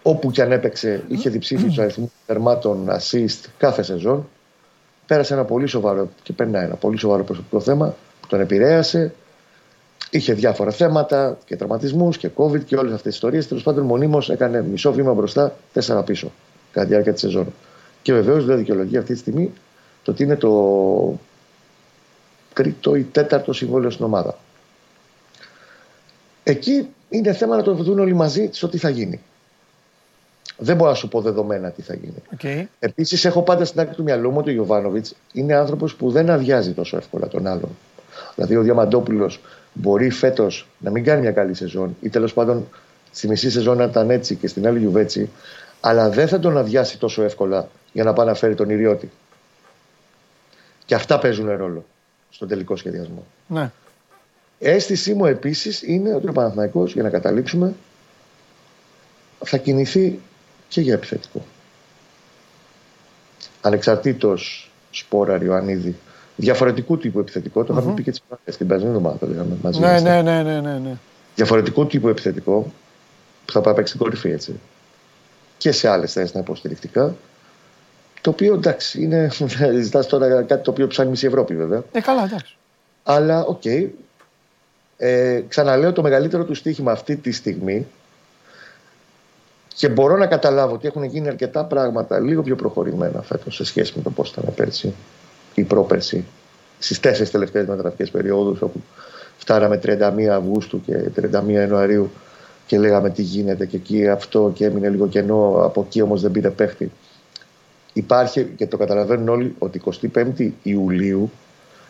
Όπου 0.02 0.30
και 0.30 0.42
αν 0.42 0.52
έπαιξε, 0.52 1.04
είχε 1.08 1.30
διψήφιου 1.30 1.70
mm-hmm. 1.74 1.80
αριθμού 1.80 2.12
τερμάτων, 2.26 2.88
assist 2.88 3.48
κάθε 3.58 3.82
σεζόν. 3.82 4.28
Πέρασε 5.06 5.34
ένα 5.34 5.44
πολύ 5.44 5.66
σοβαρό 5.66 6.08
και 6.22 6.32
περνάει 6.32 6.64
ένα 6.64 6.74
πολύ 6.74 6.98
σοβαρό 6.98 7.24
προσωπικό 7.24 7.60
θέμα 7.60 7.94
που 8.20 8.26
τον 8.26 8.40
επηρέασε. 8.40 9.14
Είχε 10.10 10.32
διάφορα 10.32 10.70
θέματα 10.70 11.38
και 11.44 11.56
τραυματισμούς 11.56 12.16
και 12.18 12.30
COVID 12.36 12.64
και 12.64 12.76
όλες 12.76 12.92
αυτές 12.92 13.02
τις 13.02 13.14
ιστορίες. 13.14 13.48
Τέλος 13.48 13.62
πάντων, 13.62 13.84
μονίμως 13.84 14.30
έκανε 14.30 14.62
μισό 14.62 14.92
βήμα 14.92 15.12
μπροστά, 15.12 15.56
τέσσερα 15.72 16.02
πίσω 16.02 16.32
κατά 16.72 16.86
τη 16.86 16.92
διάρκεια 16.92 17.12
της 17.12 17.20
σεζόν. 17.20 17.52
Και 18.02 18.12
βεβαίως 18.12 18.44
δεν 18.44 18.56
δικαιολογεί 18.56 18.96
αυτή 18.96 19.12
τη 19.12 19.18
στιγμή 19.18 19.52
το 20.02 20.10
ότι 20.10 20.22
είναι 20.22 20.36
το 20.36 21.18
τρίτο 22.52 22.94
ή 22.94 23.02
τέταρτο 23.02 23.52
συμβόλαιο 23.52 23.90
στην 23.90 24.04
ομάδα. 24.04 24.38
Εκεί 26.42 26.88
είναι 27.08 27.32
θέμα 27.32 27.56
να 27.56 27.62
το 27.62 27.74
δουν 27.74 27.98
όλοι 27.98 28.14
μαζί 28.14 28.48
στο 28.52 28.68
τι 28.68 28.78
θα 28.78 28.88
γίνει. 28.88 29.20
Δεν 30.58 30.76
μπορώ 30.76 30.90
να 30.90 30.96
σου 30.96 31.08
πω 31.08 31.20
δεδομένα 31.20 31.70
τι 31.70 31.82
θα 31.82 31.94
γίνει. 31.94 32.22
Okay. 32.38 32.66
Επίσης, 32.78 33.24
έχω 33.24 33.42
πάντα 33.42 33.64
στην 33.64 33.80
άκρη 33.80 33.94
του 33.94 34.02
μυαλού 34.02 34.30
μου 34.30 34.38
ότι 34.38 34.50
ο 34.50 34.52
Ιωβάνοβιτ 34.52 35.06
είναι 35.32 35.54
άνθρωπος 35.54 35.94
που 35.94 36.10
δεν 36.10 36.30
αδειάζει 36.30 36.72
τόσο 36.72 36.96
εύκολα 36.96 37.28
τον 37.28 37.46
άλλον. 37.46 37.70
Δηλαδή, 38.34 38.56
ο 38.56 38.62
Διαμαντόπουλος 38.62 39.40
μπορεί 39.72 40.10
φέτος 40.10 40.68
να 40.78 40.90
μην 40.90 41.04
κάνει 41.04 41.20
μια 41.20 41.32
καλή 41.32 41.54
σεζόν 41.54 41.96
ή 42.00 42.08
τέλος 42.08 42.32
πάντων 42.32 42.68
στη 43.12 43.28
μισή 43.28 43.50
σεζόν 43.50 43.76
να 43.76 43.84
ήταν 43.84 44.10
έτσι 44.10 44.34
και 44.34 44.46
στην 44.46 44.66
άλλη 44.66 44.78
Γιουβέτσι, 44.78 45.30
αλλά 45.80 46.10
δεν 46.10 46.28
θα 46.28 46.38
τον 46.38 46.58
αδειάσει 46.58 46.98
τόσο 46.98 47.22
εύκολα 47.22 47.68
για 47.92 48.04
να 48.04 48.12
πάει 48.12 48.26
να 48.26 48.34
φέρει 48.34 48.54
τον 48.54 48.70
Ιριώτη. 48.70 49.10
Και 50.84 50.94
αυτά 50.94 51.18
παίζουν 51.18 51.50
ρόλο 51.50 51.84
στον 52.30 52.48
τελικό 52.48 52.76
σχεδιασμό. 52.76 53.24
Ναι. 53.46 53.70
Αίσθησή 54.58 55.14
μου 55.14 55.26
επίσης 55.26 55.82
είναι 55.82 56.14
ότι 56.14 56.28
ο 56.28 56.32
Παναθηναϊκός 56.32 56.92
για 56.92 57.02
να 57.02 57.10
καταλήξουμε 57.10 57.74
θα 59.44 59.56
κινηθεί 59.56 60.20
και 60.68 60.80
για 60.80 60.94
επιθετικό. 60.94 61.44
Ανεξαρτήτως 63.60 64.70
Σπόραρ 64.90 65.38
Ιωαννίδη, 65.38 65.96
διαφορετικού 66.36 66.98
τύπου 66.98 67.18
επιθετικό, 67.18 67.64
το 67.64 67.74
είχαμε 67.76 67.94
πει 67.94 68.02
και 68.02 68.12
την 68.58 68.66
περασμένη 68.66 68.96
εβδομάδα. 68.96 69.46
Μαζί 69.62 69.80
ναι, 69.80 70.00
ναι, 70.00 70.22
ναι, 70.22 70.42
ναι, 70.42 70.60
ναι, 70.60 70.78
ναι. 70.78 70.96
Διαφορετικού 71.34 71.86
τύπου 71.86 72.08
επιθετικό 72.08 72.72
που 73.44 73.52
θα 73.52 73.60
πάει 73.60 73.74
παίξει 73.74 73.92
την 73.92 74.02
κορυφή 74.02 74.30
έτσι. 74.30 74.60
Και 75.58 75.72
σε 75.72 75.88
άλλες 75.88 76.12
θέσεις 76.12 76.34
να 76.34 76.40
υποστηρικτικά. 76.40 77.16
Το 78.20 78.30
οποίο 78.30 78.54
εντάξει, 78.54 79.02
είναι. 79.02 79.30
Ζητάς 79.82 80.06
τώρα 80.06 80.42
κάτι 80.42 80.62
το 80.62 80.70
οποίο 80.70 80.86
ψάχνει 80.86 81.10
μισή 81.10 81.26
Ευρώπη 81.26 81.56
βέβαια. 81.56 81.82
Ε, 81.92 82.00
καλά, 82.00 82.24
εντάξει. 82.24 82.56
Αλλά 83.02 83.44
OK. 83.44 83.60
Okay. 83.64 83.88
Ε, 84.96 85.40
ξαναλέω 85.48 85.92
το 85.92 86.02
μεγαλύτερο 86.02 86.44
του 86.44 86.54
στοίχημα 86.54 86.92
αυτή 86.92 87.16
τη 87.16 87.32
στιγμή 87.32 87.86
και 89.76 89.88
μπορώ 89.88 90.16
να 90.16 90.26
καταλάβω 90.26 90.74
ότι 90.74 90.86
έχουν 90.86 91.04
γίνει 91.04 91.28
αρκετά 91.28 91.64
πράγματα 91.64 92.20
λίγο 92.20 92.42
πιο 92.42 92.56
προχωρημένα 92.56 93.22
φέτος 93.22 93.54
σε 93.54 93.64
σχέση 93.64 93.92
με 93.96 94.02
το 94.02 94.10
πώς 94.10 94.30
ήταν 94.30 94.54
πέρσι 94.54 94.94
ή 95.54 95.62
πρόπερσι. 95.62 96.24
Στις 96.78 97.00
τέσσερις 97.00 97.30
τελευταίες 97.30 97.66
μεταγραφικές 97.66 98.10
περιόδους, 98.10 98.62
όπου 98.62 98.80
φτάναμε 99.36 99.80
31 99.84 100.22
Αυγούστου 100.32 100.80
και 100.80 101.10
31 101.16 101.48
Ιανουαρίου 101.48 102.10
και 102.66 102.78
λέγαμε 102.78 103.10
τι 103.10 103.22
γίνεται 103.22 103.66
και 103.66 103.76
εκεί 103.76 104.08
αυτό 104.08 104.52
και 104.54 104.64
έμεινε 104.64 104.88
λίγο 104.88 105.08
κενό. 105.08 105.60
Από 105.64 105.80
εκεί 105.80 106.02
όμως 106.02 106.20
δεν 106.20 106.30
πήρε 106.30 106.50
παίχτη. 106.50 106.92
Υπάρχει 107.92 108.44
και 108.56 108.66
το 108.66 108.76
καταλαβαίνουν 108.76 109.28
όλοι 109.28 109.54
ότι 109.58 109.82
25η 110.14 110.50
Ιουλίου 110.62 111.30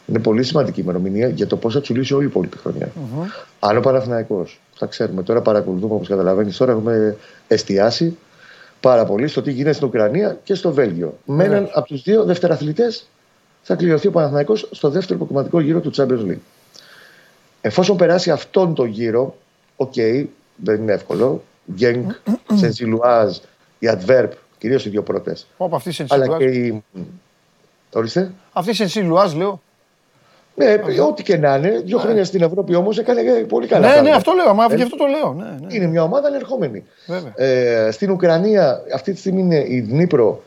είναι 0.07 0.18
πολύ 0.18 0.43
σημαντική 0.43 0.80
ημερομηνία 0.80 1.28
για 1.28 1.47
το 1.47 1.57
πώς 1.57 1.74
θα 1.74 1.80
τσουλήσει 1.80 2.14
όλη 2.14 2.24
η 2.24 2.28
υπόλοιπη 2.28 2.57
χρονιά. 2.57 2.89
Mm-hmm. 2.89 3.47
Αν 3.59 3.76
ο 3.76 3.80
Παναθηναϊκός, 3.80 4.61
θα 4.79 4.87
ξέρουμε 4.87 5.22
τώρα, 5.22 5.41
παρακολουθούμε 5.41 5.95
όπως 5.95 6.09
καταλαβαίνεις 6.09 6.57
τώρα, 6.57 6.72
έχουμε 6.72 7.16
εστιάσει 7.49 8.16
πάρα 8.81 9.05
πολύ 9.05 9.29
στο 9.29 9.43
τι 9.43 9.53
γίνεται 9.53 9.72
στην 9.72 9.87
Ουκρανία 9.87 10.39
και 10.45 10.55
στο 10.55 10.72
Βέλγιο. 10.72 11.09
Mm-hmm. 11.09 11.35
Με 11.35 11.45
έναν 11.45 11.68
από 11.72 11.87
τους 11.87 12.03
δύο 12.03 12.24
δευτεραθλητές 12.24 13.07
θα 13.62 13.74
κληρωθεί 13.74 14.07
ο 14.07 14.11
Παναθηναϊκός 14.11 14.68
στο 14.70 14.91
δεύτερο 14.91 15.18
προκριματικό 15.18 15.61
γύρο 15.61 15.81
του 15.81 15.91
Champions 15.97 16.31
League. 16.31 16.39
Εφόσον 17.61 17.97
περάσει 17.97 18.31
αυτόν 18.31 18.74
τον 18.74 18.87
γύρο, 18.87 19.37
OK, 19.76 19.93
okay, 19.97 20.27
δεν 20.57 20.83
είναι 20.83 20.93
εύκολο. 20.93 21.43
Γκένγκ, 21.72 22.11
Σεν 22.55 22.77
Ζιλουάζ, 22.77 23.37
η 23.79 23.89
Adverb, 23.91 24.29
κυρίως 24.59 24.87
οι 24.87 24.89
δύο 24.89 25.03
πρώτες. 25.03 25.47
Όπω 25.57 25.77
αυτή 25.77 25.89
η 25.89 25.93
Σενσιλουάζ. 25.93 26.29
Αλλά 26.29 26.39
και 26.39 26.45
η. 26.45 26.85
Ορίστε. 27.93 28.33
Αυτή 28.53 28.70
η 28.70 28.74
Σενσιλουάζ, 28.74 29.35
λέω. 29.35 29.61
Ναι, 30.57 31.00
ό,τι 31.09 31.22
και 31.22 31.36
να 31.36 31.57
είναι. 31.57 31.80
Δύο 31.84 31.98
χρόνια 31.98 32.24
στην 32.24 32.42
Ευρώπη 32.42 32.74
όμως 32.74 32.98
έκανε 32.98 33.22
πολύ 33.48 33.66
καλά. 33.66 33.94
Ναι, 33.94 34.00
ναι, 34.00 34.11
αυτό 34.11 34.32
λέω. 34.32 34.54
Μα 34.54 34.74
γι' 34.74 34.82
αυτό 34.82 34.96
το 34.96 35.07
λέω. 35.07 35.32
Ναι, 35.32 35.66
ναι. 35.66 35.74
Είναι 35.74 35.86
μια 35.86 36.02
ομάδα 36.02 36.28
ανερχόμενη. 36.28 36.84
Ε, 37.34 37.88
στην 37.92 38.11
Ουκρανία 38.11 38.82
αυτή 38.94 39.12
τη 39.12 39.18
στιγμή 39.18 39.40
είναι 39.40 39.64
η 39.68 39.80
Δνήπρο 39.80 40.42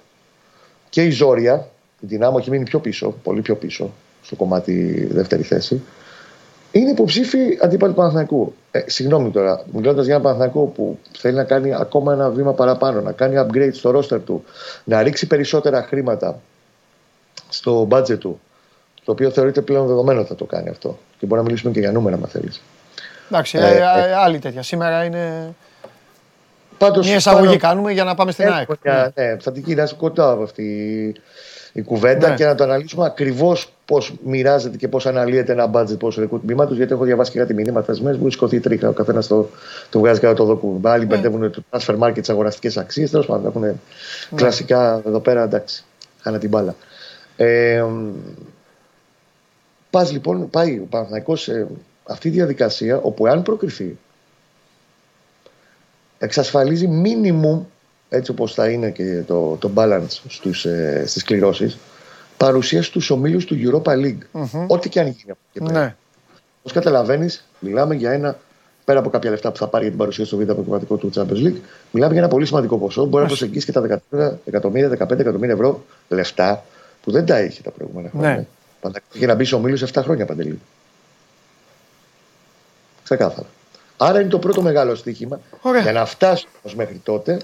και 0.90 1.04
η 1.04 1.10
Ζόρια. 1.10 1.68
Η 2.00 2.06
Δυνάμω 2.06 2.38
έχει 2.40 2.50
μείνει 2.50 2.64
πιο 2.64 2.80
πίσω, 2.80 3.16
πολύ 3.24 3.42
πιο 3.42 3.56
πίσω, 3.56 3.92
στο 4.24 4.36
κομμάτι 4.36 5.08
δεύτερη 5.12 5.44
θέση. 5.44 5.82
Είναι 6.72 6.90
υποψήφοι 6.90 7.58
αντίπαλοι 7.62 7.92
του 7.92 7.98
Παναθηναϊκού. 7.98 8.54
Ε, 8.72 8.82
συγγνώμη 8.86 9.30
τώρα, 9.30 9.64
μιλώντας 9.72 10.06
για 10.06 10.14
ένα 10.14 10.24
Παναθηναϊκό 10.24 10.60
που 10.60 10.98
θέλει 11.18 11.36
να 11.36 11.44
κάνει 11.44 11.74
ακόμα 11.74 12.14
ένα 12.14 12.30
βήμα 12.30 12.54
παραπάνω, 12.54 13.02
να 13.02 13.12
κάνει 13.12 13.36
upgrade 13.38 13.74
στο 13.74 13.98
roster 13.98 14.20
του, 14.26 14.44
να 14.84 15.04
ρίξει 15.04 15.28
περισσότερα 15.28 15.84
χρήματα 15.84 16.40
στο 17.50 17.88
budget 17.92 18.18
του 18.18 18.40
το 19.10 19.16
οποίο 19.16 19.30
θεωρείται 19.30 19.62
πλέον 19.62 19.88
δεδομένο 19.88 20.26
θα 20.26 20.36
το 20.36 20.46
κάνει 20.46 20.70
αυτό. 20.70 21.00
Και 21.20 21.26
μπορεί 21.26 21.42
να 21.42 21.46
μιλήσουμε 21.46 21.72
και 21.72 21.80
για 21.80 21.92
νούμερα, 21.92 22.16
αν 22.16 22.28
θέλεις. 22.28 22.62
Εντάξει, 23.30 23.58
ε, 23.58 23.62
ε, 23.62 23.78
ε, 23.78 24.14
άλλη 24.14 24.40
τέτοια. 24.40 24.64
Σήμερα 24.64 25.04
είναι. 25.04 25.54
Πάντως, 26.78 27.08
Μια 27.08 27.16
εισαγωγή 27.16 27.46
πάνω... 27.46 27.58
κάνουμε 27.58 27.92
για 27.92 28.04
να 28.04 28.16
πάμε 28.16 28.32
στην 28.32 28.52
ΑΕΚ. 28.52 28.68
Ναι. 28.84 29.08
ναι, 29.16 29.38
θα 29.40 29.52
την 29.52 29.64
κοιτάξω 29.64 29.96
κοντά 29.96 30.32
από 30.32 30.44
αυτή 30.44 30.64
η 31.74 31.82
κουβέντα 31.82 32.30
ναι. 32.30 32.36
και 32.36 32.46
να 32.46 32.56
το 32.56 32.64
αναλύσουμε 32.64 33.06
ακριβώς 33.06 33.74
πώς 33.86 34.14
μοιράζεται 34.24 34.78
και 34.78 34.88
πώς 34.88 35.06
αναλύεται 35.06 35.52
ένα 35.52 35.68
μπάτζετ 35.68 36.00
ποδοσφαιρικού 36.00 36.40
τμήματος. 36.40 36.78
Γιατί 36.78 36.94
έχω 36.94 37.04
διαβάσει 37.04 37.32
και 37.32 37.40
κάτι 37.40 37.54
μηνύματα 37.54 37.94
στι 37.94 38.04
μέρε 38.04 38.18
μου, 38.18 38.30
σηκωθεί 38.30 38.60
τρίχα. 38.60 38.90
Ο 38.90 38.94
καθένας 38.94 39.28
το, 39.28 39.50
το 39.90 40.00
βγάζει 40.00 40.20
κατά 40.20 40.34
το 40.34 40.44
δοκού. 40.44 40.80
Άλλοι 40.84 41.06
ναι. 41.06 41.16
μπερδεύουν 41.16 41.52
το 41.52 41.64
transfer 41.70 41.98
market, 42.00 42.20
τις 42.20 42.30
αγοραστικές 42.30 42.78
αξίες. 42.78 43.12
Τέλος 43.12 43.26
πάντων, 43.26 43.46
έχουν 43.46 43.62
ναι. 43.62 43.74
κλασικά 44.36 45.02
εδώ 45.08 45.20
πέρα 45.20 45.44
εντάξει. 45.44 45.84
Χάνα 46.22 46.38
την 46.38 46.50
μπάλα. 46.50 46.76
Ε, 47.36 47.84
Πας 49.90 50.12
λοιπόν, 50.12 50.50
πάει 50.50 50.78
ο 50.78 50.88
Παναθηναϊκός 50.90 51.42
σε 51.42 51.68
αυτή 52.04 52.30
τη 52.30 52.36
διαδικασία 52.36 52.98
όπου 52.98 53.28
αν 53.28 53.42
προκριθεί 53.42 53.98
εξασφαλίζει 56.20 56.88
μίνιμουμ 56.88 57.64
έτσι 58.10 58.32
όπως 58.32 58.54
θα 58.54 58.70
είναι 58.70 58.90
και 58.90 59.24
το, 59.28 59.56
το 59.60 59.72
balance 59.76 60.22
στους, 60.28 60.66
ε, 60.66 61.04
στις 61.08 61.24
κληρώσεις 61.24 61.78
παρουσία 62.38 62.84
στους 62.84 63.10
ομίλους 63.10 63.46
του 63.46 63.56
Europa 63.56 63.92
League. 63.92 64.18
Mm-hmm. 64.34 64.66
Ό,τι 64.68 64.90
και 64.90 65.00
αν 65.00 65.06
γίνει 65.06 65.32
από 65.32 65.40
εκεί 65.54 65.66
πέρα. 65.66 65.80
Ναι. 65.80 65.96
Όπως 66.60 66.72
καταλαβαίνεις, 66.72 67.48
μιλάμε 67.60 67.96
για 67.96 68.12
ένα 68.12 68.38
πέρα 68.86 69.00
από 69.00 69.10
κάποια 69.10 69.30
λεφτά 69.30 69.52
που 69.52 69.58
θα 69.58 69.68
πάρει 69.68 69.84
για 69.84 69.92
την 69.92 70.00
παρουσία 70.00 70.26
στο 70.26 70.38
β' 70.38 70.44
προκριματικό 70.44 70.96
του 70.96 71.10
Champions 71.16 71.48
League, 71.48 71.60
μιλάμε 71.92 72.14
για 72.14 72.22
ένα 72.22 72.28
πολύ 72.28 72.46
σημαντικό 72.46 72.78
ποσό. 72.78 73.06
Μπορεί 73.06 73.22
να 73.22 73.28
προσεγγίσει 73.28 73.66
και 73.66 73.72
τα 73.72 74.02
14 74.12 74.32
εκατομμύρια, 74.46 74.90
15 74.90 75.20
εκατομμύρια 75.20 75.54
ευρώ 75.54 75.84
λεφτά 76.10 76.64
που 77.04 77.12
δεν 77.12 77.26
τα 77.26 77.42
είχε 77.42 77.62
τα 77.62 77.72
προηγούμενα 77.72 78.10
χρόνια. 78.10 78.36
Ναι. 78.36 78.46
Για 79.14 79.28
να 79.28 79.36
μπει 79.36 79.46
σε 79.46 79.56
ομίλους 79.56 79.84
7 79.94 80.02
χρόνια 80.04 80.26
παντελή. 80.26 80.60
Ξεκάθαρα. 83.04 83.48
Άρα 83.98 84.20
είναι 84.20 84.30
το 84.30 84.40
πρώτο 84.40 84.62
μεγάλο 84.62 84.96
στοίχημα. 84.96 85.40
Για 85.82 85.92
να 85.92 86.06
φτάσει 86.06 86.48
όμως 86.64 86.76
μέχρι 86.76 87.02
τότε, 87.04 87.40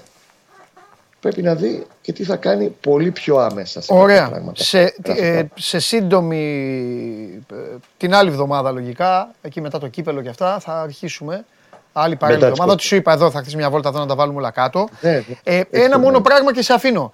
πρέπει 1.20 1.42
να 1.42 1.54
δει 1.54 1.86
και 2.00 2.12
τι 2.12 2.24
θα 2.24 2.36
κάνει 2.36 2.76
πολύ 2.80 3.10
πιο 3.10 3.36
άμεσα. 3.36 3.80
Σε 3.80 3.92
Ωραία. 3.92 4.42
Σε, 4.52 4.94
ε, 5.02 5.42
σε 5.54 5.78
σύντομη. 5.78 7.44
Ε, 7.52 7.54
την 7.96 8.14
άλλη 8.14 8.28
εβδομάδα 8.28 8.70
λογικά, 8.70 9.30
εκεί 9.42 9.60
μετά 9.60 9.78
το 9.78 9.88
κύπελο 9.88 10.22
και 10.22 10.28
αυτά, 10.28 10.58
θα 10.60 10.80
αρχίσουμε. 10.80 11.44
Άλλη 11.92 12.16
παρέμβαση 12.16 12.46
εβδομάδα. 12.46 12.72
Ό,τι 12.72 12.82
σου 12.82 12.94
είπα 12.94 13.12
εδώ, 13.12 13.30
θα 13.30 13.40
χτίσει 13.40 13.56
μια 13.56 13.70
βόλτα 13.70 13.88
εδώ 13.88 13.98
να 13.98 14.06
τα 14.06 14.14
βάλουμε 14.14 14.38
όλα 14.38 14.50
κάτω. 14.50 14.88
Ναι, 15.00 15.10
ναι. 15.10 15.36
Ε, 15.42 15.62
ένα 15.70 15.98
μόνο 15.98 16.20
πράγμα 16.20 16.52
και 16.52 16.62
σε 16.62 16.72
αφήνω. 16.72 17.12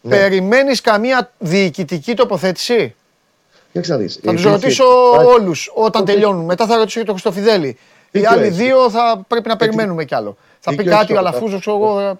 Ναι. 0.00 0.16
Περιμένεις 0.16 0.80
καμία 0.80 1.32
διοικητική 1.38 2.14
τοποθέτηση; 2.14 2.94
Θα 3.72 4.32
τους 4.32 4.42
ρωτήσω 4.42 4.84
όλους 5.34 5.72
όταν 5.74 6.04
τελειώνουν. 6.04 6.44
Μετά 6.44 6.66
θα 6.66 6.76
ρωτήσω 6.76 7.00
και 7.00 7.06
τον 7.06 7.14
Χρυστοφιδέλη. 7.14 7.76
Οι 8.10 8.24
άλλοι 8.24 8.48
δύο 8.48 8.90
θα 8.90 9.24
πρέπει 9.28 9.48
να 9.48 9.56
περιμένουμε 9.56 10.04
κι 10.04 10.14
άλλο. 10.14 10.36
Θα 10.60 10.74
πει 10.74 10.84
κάτι 10.84 11.14
ο 11.14 11.18
Αλαφούζο, 11.18 11.58
ξέρω 11.58 11.76
εγώ. 11.76 12.18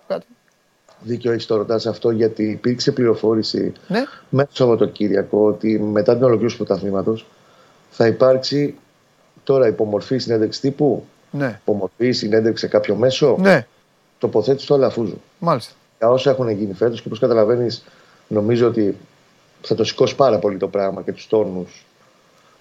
Δίκιο 1.00 1.32
έχεις 1.32 1.46
το 1.46 1.56
ρωτά 1.56 1.74
αυτό 1.74 2.10
γιατί 2.10 2.42
υπήρξε 2.42 2.92
πληροφόρηση 2.92 3.72
ναι. 3.88 4.04
μέσα 4.28 4.48
στο 4.52 4.62
Σαββατοκύριακο 4.62 5.44
ότι 5.44 5.78
μετά 5.78 6.14
την 6.14 6.24
ολοκλήρωση 6.24 6.56
του 6.56 6.64
πρωταθλήματος 6.64 7.26
θα 7.90 8.06
υπάρξει 8.06 8.74
τώρα 9.44 9.66
υπομορφή 9.66 10.18
συνέντευξη 10.18 10.60
τύπου. 10.60 11.04
Ναι. 11.30 11.58
Υπομορφή 11.60 12.10
συνέντευξη 12.10 12.64
σε 12.64 12.70
κάποιο 12.70 12.94
μέσο. 12.94 13.36
Ναι. 13.38 13.66
Τοποθέτηση 14.18 14.66
του 14.66 14.74
Αλαφούζου. 14.74 15.20
Μάλιστα. 15.38 15.72
Για 15.98 16.08
όσα 16.10 16.30
έχουν 16.30 16.48
γίνει 16.48 16.72
φέτος 16.72 17.00
και 17.00 17.06
όπως 17.06 17.18
καταλαβαίνεις, 17.18 17.84
νομίζω 18.28 18.66
ότι 18.66 18.96
θα 19.60 19.74
το 19.74 19.84
σηκώσει 19.84 20.14
πάρα 20.14 20.38
πολύ 20.38 20.56
το 20.56 20.68
πράγμα 20.68 21.02
και 21.02 21.12
τους 21.12 21.26
τόνους 21.26 21.86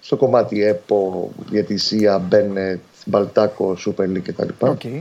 στο 0.00 0.16
κομμάτι 0.16 0.64
ΕΠΟ, 0.64 1.30
διατησία, 1.50 2.18
Μπένετ, 2.18 2.80
Μπαλτάκο, 3.06 3.76
Super 3.86 4.02
League 4.02 4.22
κτλ. 4.22 4.48
Okay. 4.58 5.00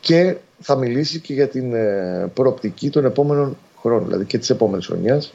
Και 0.00 0.36
θα 0.60 0.76
μιλήσει 0.76 1.20
και 1.20 1.32
για 1.32 1.48
την 1.48 1.74
ε, 1.74 2.30
προοπτική 2.34 2.90
των 2.90 3.04
επόμενων 3.04 3.56
χρόνων, 3.80 4.04
δηλαδή 4.04 4.24
και 4.24 4.38
της 4.38 4.50
επόμενης 4.50 4.86
χρονιάς 4.86 5.32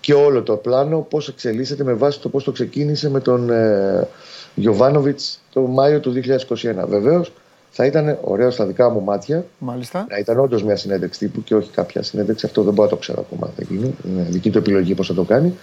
και 0.00 0.14
όλο 0.14 0.42
το 0.42 0.56
πλάνο 0.56 1.00
πώς 1.00 1.28
εξελίσσεται 1.28 1.84
με 1.84 1.92
βάση 1.92 2.20
το 2.20 2.28
πώς 2.28 2.44
το 2.44 2.52
ξεκίνησε 2.52 3.10
με 3.10 3.20
τον 3.20 3.50
ε, 3.50 4.08
Γιωβάνοβιτς 4.54 5.40
το 5.52 5.60
Μάιο 5.60 6.00
του 6.00 6.12
2021. 6.12 6.86
Βεβαίως 6.86 7.32
θα 7.78 7.86
ήταν 7.86 8.18
ωραίο 8.20 8.50
στα 8.50 8.66
δικά 8.66 8.90
μου 8.90 9.02
μάτια 9.02 9.44
Μάλιστα. 9.58 10.06
να 10.10 10.18
ήταν 10.18 10.38
όντως 10.38 10.62
μια 10.62 10.76
συνέντευξη 10.76 11.18
τύπου 11.18 11.42
και 11.42 11.54
όχι 11.54 11.70
κάποια 11.70 12.02
συνέντευξη. 12.02 12.46
Αυτό 12.46 12.62
δεν 12.62 12.72
μπορώ 12.72 12.88
να 12.88 12.94
το 12.94 13.00
ξέρω 13.00 13.20
ακόμα 13.20 13.52
θα 13.56 13.62
γίνει. 13.68 13.94
Είναι 14.04 14.26
δική 14.30 14.50
του 14.50 14.58
επιλογή 14.58 14.94
πώς 14.94 15.06
θα 15.06 15.14
το 15.14 15.22
κάνει. 15.22 15.54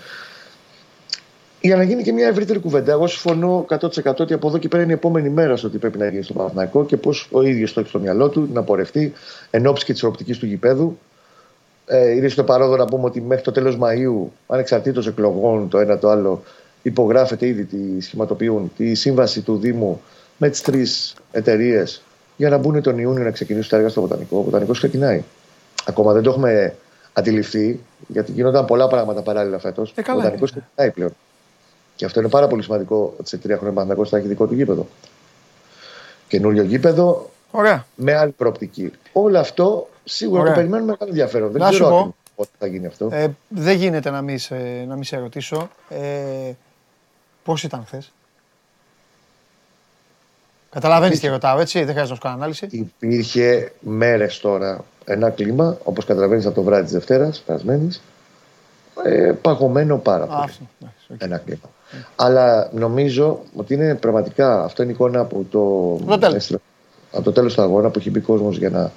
Για 1.61 1.75
να 1.75 1.83
γίνει 1.83 2.03
και 2.03 2.11
μια 2.11 2.27
ευρύτερη 2.27 2.59
κουβέντα. 2.59 2.91
Εγώ 2.91 3.07
συμφωνώ 3.07 3.65
100% 3.69 4.15
ότι 4.17 4.33
από 4.33 4.47
εδώ 4.47 4.57
και 4.57 4.67
πέρα 4.67 4.83
είναι 4.83 4.91
η 4.91 4.95
επόμενη 4.95 5.29
μέρα 5.29 5.55
στο 5.55 5.69
τι 5.69 5.77
πρέπει 5.77 5.97
να 5.97 6.07
γίνει 6.07 6.23
στο 6.23 6.33
Παναθηναϊκό 6.33 6.85
και 6.85 6.97
πώς 6.97 7.29
ο 7.31 7.41
ίδιος 7.41 7.73
το 7.73 7.79
έχει 7.79 7.89
στο 7.89 7.99
μυαλό 7.99 8.29
του 8.29 8.49
να 8.53 8.63
πορευτεί 8.63 9.13
εν 9.49 9.67
ώψη 9.67 9.85
και 9.85 9.93
της 9.93 10.03
οπτικής 10.03 10.37
του 10.37 10.45
γηπέδου. 10.45 10.97
Ε, 11.85 12.11
είναι 12.11 12.27
στο 12.27 12.43
παρόδο 12.43 12.75
να 12.75 12.85
πούμε 12.85 13.05
ότι 13.05 13.21
μέχρι 13.21 13.43
το 13.43 13.51
τέλος 13.51 13.77
Μαΐου, 13.81 14.29
ανεξαρτήτως 14.47 15.07
εκλογών, 15.07 15.69
το 15.69 15.77
ένα 15.79 15.97
το 15.97 16.09
άλλο, 16.09 16.43
υπογράφεται 16.81 17.47
ήδη, 17.47 17.65
τη 17.65 18.01
σχηματοποιούν 18.01 18.71
τη 18.77 18.93
σύμβαση 18.93 19.41
του 19.41 19.57
Δήμου 19.57 20.01
με 20.37 20.49
τις 20.49 20.61
τρεις 20.61 21.15
εταιρείες 21.31 22.01
για 22.37 22.49
να 22.49 22.57
μπουν 22.57 22.81
τον 22.81 22.99
Ιούνιο 22.99 23.23
να 23.23 23.31
ξεκινήσουν 23.31 23.69
τα 23.69 23.75
έργα 23.77 23.89
στο 23.89 24.01
Βοτανικό. 24.01 24.37
Ο 24.37 24.41
Βοτανικός 24.41 24.77
ξεκινάει. 24.77 25.23
Ακόμα 25.85 26.13
δεν 26.13 26.23
το 26.23 26.29
έχουμε 26.29 26.75
αντιληφθεί, 27.13 27.79
γιατί 28.07 28.31
γίνονταν 28.31 28.65
πολλά 28.65 28.87
πράγματα 28.87 29.21
παράλληλα 29.21 29.59
φέτος. 29.59 29.93
Ε, 29.95 30.11
ο 30.11 30.13
Βοτανικός 30.15 30.51
ξεκινάει 30.51 30.91
πλέον. 30.91 31.11
Και 31.95 32.05
αυτό 32.05 32.19
είναι 32.19 32.29
πάρα 32.29 32.47
πολύ 32.47 32.63
σημαντικό 32.63 33.13
ότι 33.19 33.29
σε 33.29 33.37
τρία 33.37 33.57
χρόνια 33.57 33.75
Παναγιώ 33.75 34.05
θα 34.05 34.17
έχει 34.17 34.27
δικό 34.27 34.47
του 34.47 34.53
γήπεδο. 34.53 34.87
Καινούριο 36.27 36.63
γήπεδο 36.63 37.29
Ωραία. 37.51 37.85
με 37.95 38.13
άλλη 38.15 38.31
προοπτική. 38.31 38.91
Όλο 39.13 39.39
αυτό 39.39 39.89
σίγουρα 40.03 40.41
Ωραία. 40.41 40.53
το 40.53 40.59
περιμένουμε 40.59 40.91
μεγάλο 40.91 41.09
ενδιαφέρον. 41.09 41.51
Να 41.51 41.57
Δεν 41.59 41.67
σου 41.67 41.73
ξέρω 41.73 41.89
πω. 41.89 41.95
ακριβώς 41.95 42.15
πότε 42.35 42.49
θα 42.59 42.67
γίνει 42.67 42.85
αυτό. 42.85 43.09
Ε, 43.11 43.27
δεν 43.47 43.77
γίνεται 43.77 44.09
να 44.09 44.21
μην 44.21 44.39
σε, 44.39 44.55
να 44.87 44.93
μην 44.95 45.03
σε 45.03 45.17
ρωτήσω. 45.17 45.69
Ε, 45.89 46.51
πώς 47.43 47.63
ήταν 47.63 47.83
χθες; 47.85 48.11
Καταλαβαίνεις 50.73 51.19
τι 51.19 51.27
ρωτάω, 51.27 51.59
έτσι, 51.59 51.77
δεν 51.83 51.87
χρειάζεται 51.87 52.09
να 52.09 52.15
σου 52.15 52.21
κάνω 52.21 52.35
ανάλυση. 52.35 52.67
Υπήρχε 52.71 53.71
μέρες 53.79 54.39
τώρα 54.39 54.83
ένα 55.05 55.29
κλίμα, 55.29 55.77
όπως 55.83 56.05
καταλαβαίνεις 56.05 56.45
από 56.45 56.55
το 56.55 56.61
βράδυ 56.63 56.83
της 56.83 56.91
Δευτέρας, 56.91 57.39
περασμένης, 57.45 58.01
ε, 59.03 59.31
παγωμένο 59.41 59.97
πάρα 59.97 60.23
Α, 60.23 60.27
πολύ. 60.27 60.39
αυτό, 60.43 60.63
εντάξει, 60.81 61.05
οκ. 61.13 61.21
Ένα 61.21 61.37
κλίμα. 61.37 61.69
Αλλά 62.15 62.69
νομίζω 62.73 63.39
ότι 63.55 63.73
είναι 63.73 63.95
πραγματικά 63.95 64.63
αυτό 64.63 64.81
είναι 64.83 64.91
η 64.91 64.95
εικόνα 64.95 65.19
από 65.19 65.45
το, 65.51 66.05
Το 66.11 66.17
τέλος. 66.17 66.35
έστειλα- 66.35 66.61
από 67.11 67.23
το 67.23 67.31
τέλος 67.31 67.53
του 67.53 67.61
αγώνα 67.61 67.89
που 67.89 67.99
έχει 67.99 68.09
μπει 68.09 68.19
κόσμος 68.19 68.57
για 68.57 68.69
να 68.69 68.91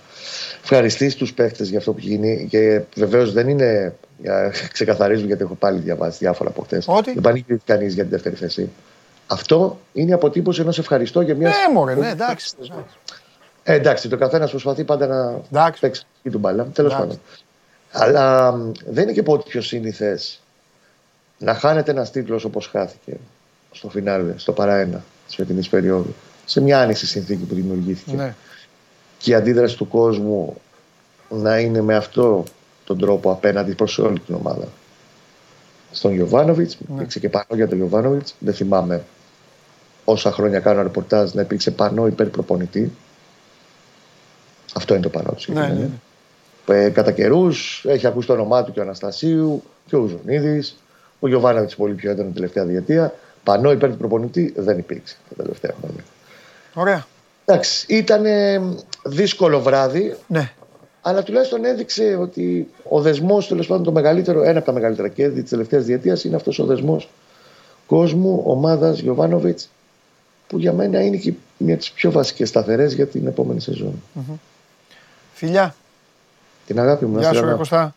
ευχαριστήσει 0.63 1.17
τους 1.17 1.33
παίχτες 1.35 1.69
για 1.69 1.79
αυτό 1.79 1.93
που 1.93 1.99
έχει 1.99 2.09
γίνει 2.09 2.47
και 2.51 2.81
βεβαίως 2.97 3.33
δεν 3.33 3.49
είναι 3.49 3.95
για, 4.23 4.53
ξεκαθαρίζουν 4.73 5.27
γιατί 5.27 5.43
έχω 5.43 5.55
πάλι 5.55 5.79
διαβάσει 5.79 6.19
διάφορα 6.21 6.51
από 6.51 6.63
χτες 6.63 6.85
Ότι; 6.89 7.13
δεν 7.13 7.23
πανηγυρίζει 7.23 7.61
κανείς 7.65 7.95
για 7.95 8.03
την 8.03 8.13
δεύτερη 8.13 8.35
θέση 8.35 8.71
αυτό 9.27 9.79
είναι 9.93 10.11
η 10.11 10.13
αποτύπωση 10.13 10.61
ενός 10.61 10.79
ευχαριστώ 10.79 11.21
για 11.21 11.35
μια 11.35 11.49
Ναι, 11.49 11.73
μωρέ, 11.75 11.95
ναι, 11.95 12.09
εντάξει. 12.09 12.55
εντάξει. 12.59 12.73
ε, 13.63 13.75
εντάξει, 13.75 14.09
το 14.09 14.17
καθένας 14.17 14.51
προσπαθεί 14.51 14.85
πάντα 14.85 15.07
να 15.07 15.41
Εντάξει. 15.51 15.81
παίξει 15.81 16.03
τη 16.23 16.31
του 16.31 16.39
μπάλα. 16.39 16.65
Τέλος 16.65 16.93
Εντάξει. 16.95 17.09
πάντων. 17.09 17.23
Αλλά 17.93 18.53
μ, 18.53 18.73
δεν 18.87 19.03
είναι 19.03 19.13
και 19.13 19.23
πολύ 19.23 19.43
πιο 19.49 19.61
σύνηθες 19.63 20.41
να 21.39 21.55
χάνεται 21.55 21.91
ένας 21.91 22.11
τίτλος 22.11 22.45
όπως 22.45 22.67
χάθηκε 22.67 23.17
στο 23.73 23.89
φινάλε, 23.89 24.33
στο 24.37 24.53
παραένα 24.53 25.05
της 25.27 25.35
φετινής 25.35 25.69
περίοδου, 25.69 26.15
σε 26.45 26.61
μια 26.61 26.81
άνοιξη 26.81 27.07
συνθήκη 27.07 27.45
που 27.45 27.55
δημιουργήθηκε. 27.55 28.17
Ναι. 28.17 28.35
Και 29.19 29.31
η 29.31 29.35
αντίδραση 29.35 29.77
του 29.77 29.89
κόσμου 29.89 30.61
να 31.29 31.59
είναι 31.59 31.81
με 31.81 31.95
αυτό 31.97 32.45
τον 32.85 32.99
τρόπο 32.99 33.31
απέναντι 33.31 33.75
προς 33.75 33.99
όλη 33.99 34.19
την 34.21 34.35
ομάδα. 34.35 34.69
Στον 35.93 36.15
Γιωβάνοβιτς, 36.15 36.77
Ναι. 36.81 36.95
υπήρξε 36.95 37.19
και 37.19 37.29
πανό 37.29 37.47
για 37.55 37.69
τον 37.69 37.77
Γιωβάνοβιτς. 37.79 38.35
Δεν 38.39 38.55
θυμάμαι 38.55 39.03
όσα 40.09 40.33
χρόνια 40.33 40.61
κάνω 40.61 40.83
ρεπορτάζ 40.83 41.33
να 41.33 41.41
υπήρξε 41.41 41.71
πανό 41.71 42.07
υπέρ 42.07 42.27
προπονητή. 42.27 42.93
Αυτό 44.75 44.95
είναι 44.95 45.03
το 45.03 45.09
πανό 45.09 45.31
του. 45.37 45.53
Ναι, 45.53 45.61
ναι, 45.61 45.67
συγκεκριμένα. 45.67 45.91
ναι. 46.67 46.85
Ε, 46.85 46.89
κατά 46.91 47.13
καιρούς 47.13 47.85
έχει 47.89 48.07
ακούσει 48.07 48.27
το 48.27 48.33
όνομά 48.33 48.65
του 48.65 48.73
και 48.73 48.79
ο 48.81 48.83
Αναστασίου 48.83 49.63
και 49.87 49.97
ο 49.97 50.07
Ζωνίδη. 50.07 50.63
Ο 51.21 51.29
Γιωβάνοβιτς 51.29 51.77
πολύ 51.77 51.95
πιο 51.95 52.11
έντονο 52.11 52.27
την 52.27 52.35
τελευταία 52.35 52.65
διετία. 52.65 53.15
Πανό 53.45 53.71
υπέρ 53.71 53.91
του 53.91 53.97
προπονητή 53.97 54.55
δεν 54.57 54.79
υπήρξε 54.79 55.17
τα 55.29 55.43
τελευταία 55.43 55.75
χρόνια. 55.81 56.03
Ωραία. 56.75 57.07
Εντάξει, 57.45 57.87
ήταν 57.89 58.25
δύσκολο 59.05 59.61
βράδυ, 59.61 60.17
Ναι. 60.27 60.53
αλλά 61.03 61.23
τουλάχιστον 61.23 61.65
έδειξε 61.65 62.17
ότι 62.21 62.69
ο 62.89 63.01
δεσμός, 63.01 63.49
τέλος 63.49 63.67
πάντων, 63.67 63.85
το 63.85 63.93
μεγαλύτερο, 63.93 64.43
ένα 64.43 64.57
από 64.59 64.67
τα 64.67 64.73
μεγαλύτερα 64.73 65.09
κέρδη 65.09 65.41
της 65.43 65.51
τελευταίας 65.51 65.85
διετίας 65.85 66.25
είναι 66.25 66.37
αυτός 66.37 66.59
ο 66.59 66.65
δεσμός 66.65 67.09
κόσμου, 67.87 68.43
ομάδας 68.47 68.99
Γιωβάνοβιτς, 68.99 69.69
που 70.47 70.59
για 70.59 70.73
μένα 70.73 71.03
είναι 71.03 71.17
και 71.17 71.33
μια 71.57 71.73
από 71.75 71.83
τις 71.83 71.93
πιο 71.93 72.11
βασικές 72.11 72.49
σταθερές 72.49 72.93
για 72.93 73.07
την 73.07 73.27
επόμενη 73.27 73.61
σεζόν. 73.61 74.03
Φιλιά. 75.33 75.75
Την 76.67 76.81
αγάπη 76.81 77.05
μου, 77.07 77.15
να 77.15 77.21
Γεια 77.21 77.29
είστε 77.31 77.37
σου, 77.37 77.45
ρε 77.45 77.47
καλά. 77.47 77.59
Κωστά. 77.59 77.95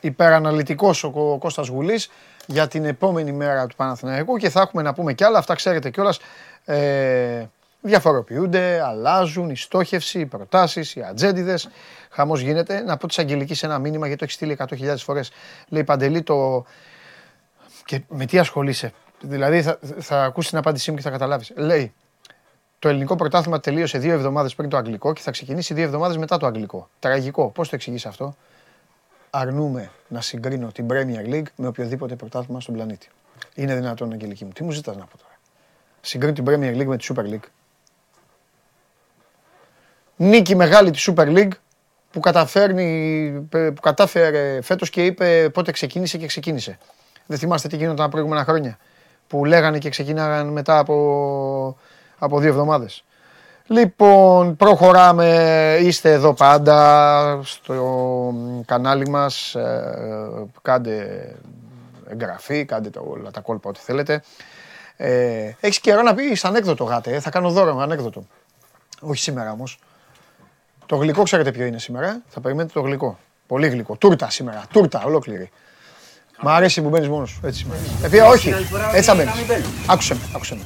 Υπεραναλυτικός 0.00 1.04
ο 1.04 1.10
Κω- 1.10 1.38
Κώστας 1.38 1.68
Γουλής 1.68 2.10
για 2.46 2.68
την 2.68 2.84
επόμενη 2.84 3.32
μέρα 3.32 3.66
του 3.66 3.76
Παναθηναϊκού 3.76 4.36
και 4.36 4.50
θα 4.50 4.60
έχουμε 4.60 4.82
να 4.82 4.92
πούμε 4.94 5.12
κι 5.12 5.24
άλλα. 5.24 5.38
Αυτά 5.38 5.54
ξέρετε 5.54 5.90
κιόλας. 5.90 6.18
Ε, 6.64 7.44
διαφοροποιούνται, 7.80 8.82
αλλάζουν 8.84 9.50
η 9.50 9.56
στόχευση, 9.56 10.20
οι 10.20 10.26
προτάσεις, 10.26 10.94
οι 10.94 11.02
ατζέντιδες. 11.02 11.68
Χαμός 12.10 12.40
γίνεται. 12.40 12.80
Να 12.80 12.96
πω 12.96 13.06
της 13.06 13.18
Αγγελικής 13.18 13.62
ένα 13.62 13.78
μήνυμα 13.78 14.06
γιατί 14.06 14.18
το 14.18 14.24
έχει 14.24 14.34
στείλει 14.34 14.52
100.000 14.52 14.96
φορές. 15.04 15.30
Λέει 15.68 15.84
Παντελή 15.84 16.22
το... 16.22 16.64
Και 17.84 18.00
με 18.08 18.24
τι 18.26 18.38
ασχολείσαι; 18.38 18.92
Δηλαδή 19.20 19.62
θα, 19.62 19.78
θα 19.98 20.24
ακούσεις 20.24 20.50
την 20.50 20.58
απάντησή 20.58 20.90
μου 20.90 20.96
και 20.96 21.02
θα 21.02 21.10
καταλάβεις. 21.10 21.52
Λέει 21.56 21.92
το 22.78 22.88
ελληνικό 22.88 23.16
πρωτάθλημα 23.16 23.60
τελείωσε 23.60 23.98
δύο 23.98 24.12
εβδομάδες 24.12 24.54
πριν 24.54 24.68
το 24.68 24.76
αγγλικό 24.76 25.12
και 25.12 25.20
θα 25.20 25.30
ξεκινήσει 25.30 25.74
δύο 25.74 25.84
εβδομάδες 25.84 26.16
μετά 26.16 26.36
το 26.36 26.46
αγγλικό. 26.46 26.88
Τραγικό. 26.98 27.50
Πώς 27.50 27.68
το 27.68 27.74
εξηγείς 27.74 28.06
αυτό; 28.06 28.36
Αρνούμε 29.30 29.90
να 30.08 30.20
συγκρίνω 30.20 30.72
την 30.72 30.86
Premier 30.90 31.32
League 31.32 31.46
με 31.56 31.66
οποιοδήποτε 31.66 32.14
πρωτάθλημα 32.16 32.60
στον 32.60 32.74
πλανήτη. 32.74 33.08
Είναι 33.54 33.74
δυνατόν, 33.74 34.12
Αγγελική 34.12 34.44
μου. 34.44 34.50
Τι 34.50 34.64
μου 34.64 34.70
ζητάς 34.70 34.96
να 34.96 35.04
πω 35.04 35.18
τώρα; 35.18 35.38
Συγκρίνω 36.00 36.32
την 36.32 36.44
Premier 36.48 36.80
League 36.80 36.86
με 36.86 36.96
τη 36.96 37.06
Super 37.14 37.24
League. 37.24 37.48
Νίκη 40.16 40.56
μεγάλη 40.56 40.90
τη 40.90 41.04
Super 41.06 41.36
League 41.36 41.52
που, 42.10 42.20
καταφέρνει, 42.20 43.30
που 43.50 43.80
κατάφερε 43.82 44.62
φέτος 44.62 44.90
και 44.90 45.04
είπε 45.04 45.50
πότε 45.50 45.72
ξεκίνησε 45.72 46.18
και 46.18 46.26
ξεκίνησε. 46.26 46.78
Δεν 47.26 47.38
θυμάστε 47.38 47.68
τι 47.68 47.76
γίνονταν 47.76 48.04
τα 48.04 48.10
προηγούμενα 48.10 48.44
χρόνια; 48.44 48.78
Που 49.30 49.44
λέγανε 49.44 49.78
και 49.78 49.88
ξεκίναγαν 49.88 50.46
μετά 50.48 50.78
από, 50.78 51.76
από 52.18 52.38
δύο 52.38 52.48
εβδομάδες. 52.48 53.04
Λοιπόν, 53.66 54.56
προχωράμε. 54.56 55.78
Είστε 55.80 56.12
εδώ 56.12 56.34
πάντα 56.34 57.40
στο 57.44 58.34
κανάλι 58.66 59.08
μας. 59.08 59.54
Ε, 59.54 60.46
κάντε 60.62 61.36
εγγραφή, 62.08 62.64
κάντε 62.64 62.90
το, 62.90 63.06
όλα 63.10 63.30
τα 63.30 63.40
κόλπα 63.40 63.68
ό,τι 63.68 63.80
θέλετε. 63.80 64.22
Ε, 64.96 65.50
έχεις 65.60 65.80
καιρό 65.80 66.02
να 66.02 66.14
πεις 66.14 66.44
ανέκδοτο 66.44 66.84
γάτε. 66.84 67.14
ε. 67.14 67.20
Θα 67.20 67.30
κάνω 67.30 67.50
δώρο 67.50 67.78
ανέκδοτο. 67.78 68.24
Όχι 69.00 69.20
σήμερα 69.20 69.52
όμως. 69.52 69.78
Το 70.86 70.96
γλυκό 70.96 71.22
ξέρετε 71.22 71.52
ποιο 71.52 71.64
είναι 71.64 71.78
σήμερα. 71.78 72.08
ε; 72.08 72.22
Θα 72.28 72.40
περιμένετε 72.40 72.72
το 72.72 72.80
γλυκό. 72.80 73.18
Πολύ 73.46 73.68
γλυκό. 73.68 73.96
Τούρτα 73.96 74.30
σήμερα. 74.30 74.62
Τούρτα 74.72 75.02
ολόκληρη. 75.04 75.50
Μ' 76.42 76.48
αρέσει 76.48 76.82
που 76.82 76.88
μπαίνεις 76.88 77.08
μόνος 77.08 77.30
σου. 77.30 77.40
Έτσι 77.44 77.58
σήμερα. 77.58 77.80
Επειδή 78.04 78.22
όχι, 78.22 78.54
έτσι 78.92 79.10
θα 79.10 79.14
μπαίνεις. 79.14 79.32
Άκουσε 79.86 80.14
με, 80.14 80.20
άκουσε 80.34 80.54
με. 80.54 80.60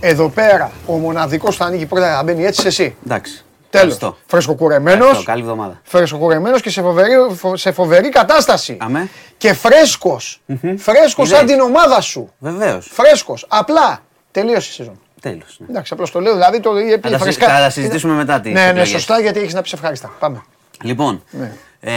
Εδώ 0.00 0.28
πέρα 0.28 0.70
ο 0.86 0.92
μοναδικός 0.92 1.56
θα 1.56 1.64
ανοίγει 1.64 1.86
πρώτα 1.86 2.16
θα 2.16 2.22
μπαίνει 2.22 2.44
έτσι 2.44 2.66
εσύ. 2.66 2.96
Εντάξει. 3.06 3.44
Τέλος. 3.70 3.94
Ευχαριστώ. 3.94 4.16
Φρεσκοκουρεμένο. 4.26 4.96
Ευχαριστώ. 4.96 5.24
Καλή 5.24 5.40
εβδομάδα. 5.42 5.80
Φρεσκοκουρεμένο 5.82 6.58
και 6.60 6.70
σε 6.70 6.82
φοβερή, 6.82 7.12
φο- 7.36 7.56
σε 7.56 7.72
φοβερή 7.72 8.08
κατάσταση. 8.08 8.76
Αμέ. 8.80 9.08
Και 9.38 9.52
φρέσκος. 9.52 10.40
Φρέσκος 10.78 11.28
σαν 11.28 11.42
Είδες. 11.44 11.50
την 11.54 11.60
ομάδα 11.60 12.00
σου. 12.00 12.32
Βεβαίως. 12.38 12.88
Φρέσκος. 12.92 13.44
Απλά. 13.48 14.02
Τελείωσε 14.30 14.68
η 14.70 14.74
σεζόν. 14.74 15.00
Τέλος. 15.20 15.56
Ναι. 15.58 15.66
Εντάξει, 15.70 15.92
απλώς 15.92 16.10
το 16.10 16.20
λέω. 16.20 16.32
Δηλαδή 16.32 16.60
το 16.60 16.70
Θα 17.00 17.18
τα, 17.18 17.30
συ- 17.30 17.42
θα 17.42 17.46
τα 17.46 17.70
συζητήσουμε 17.70 18.14
μετά 18.14 18.40
τις. 18.40 18.52
Ναι, 18.52 18.72
ναι, 18.72 18.84
σωστά 18.84 19.20
γιατί 19.20 19.38
έχεις 19.40 19.54
να 19.54 19.62
πεις 19.62 19.72
ευχάριστα. 19.72 20.12
Πάμε. 20.18 20.42
Λοιπόν, 20.82 21.22
Ναι. 21.30 21.52
ε, 21.80 21.92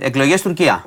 εκλογές 0.00 0.42
Τουρκία. 0.42 0.84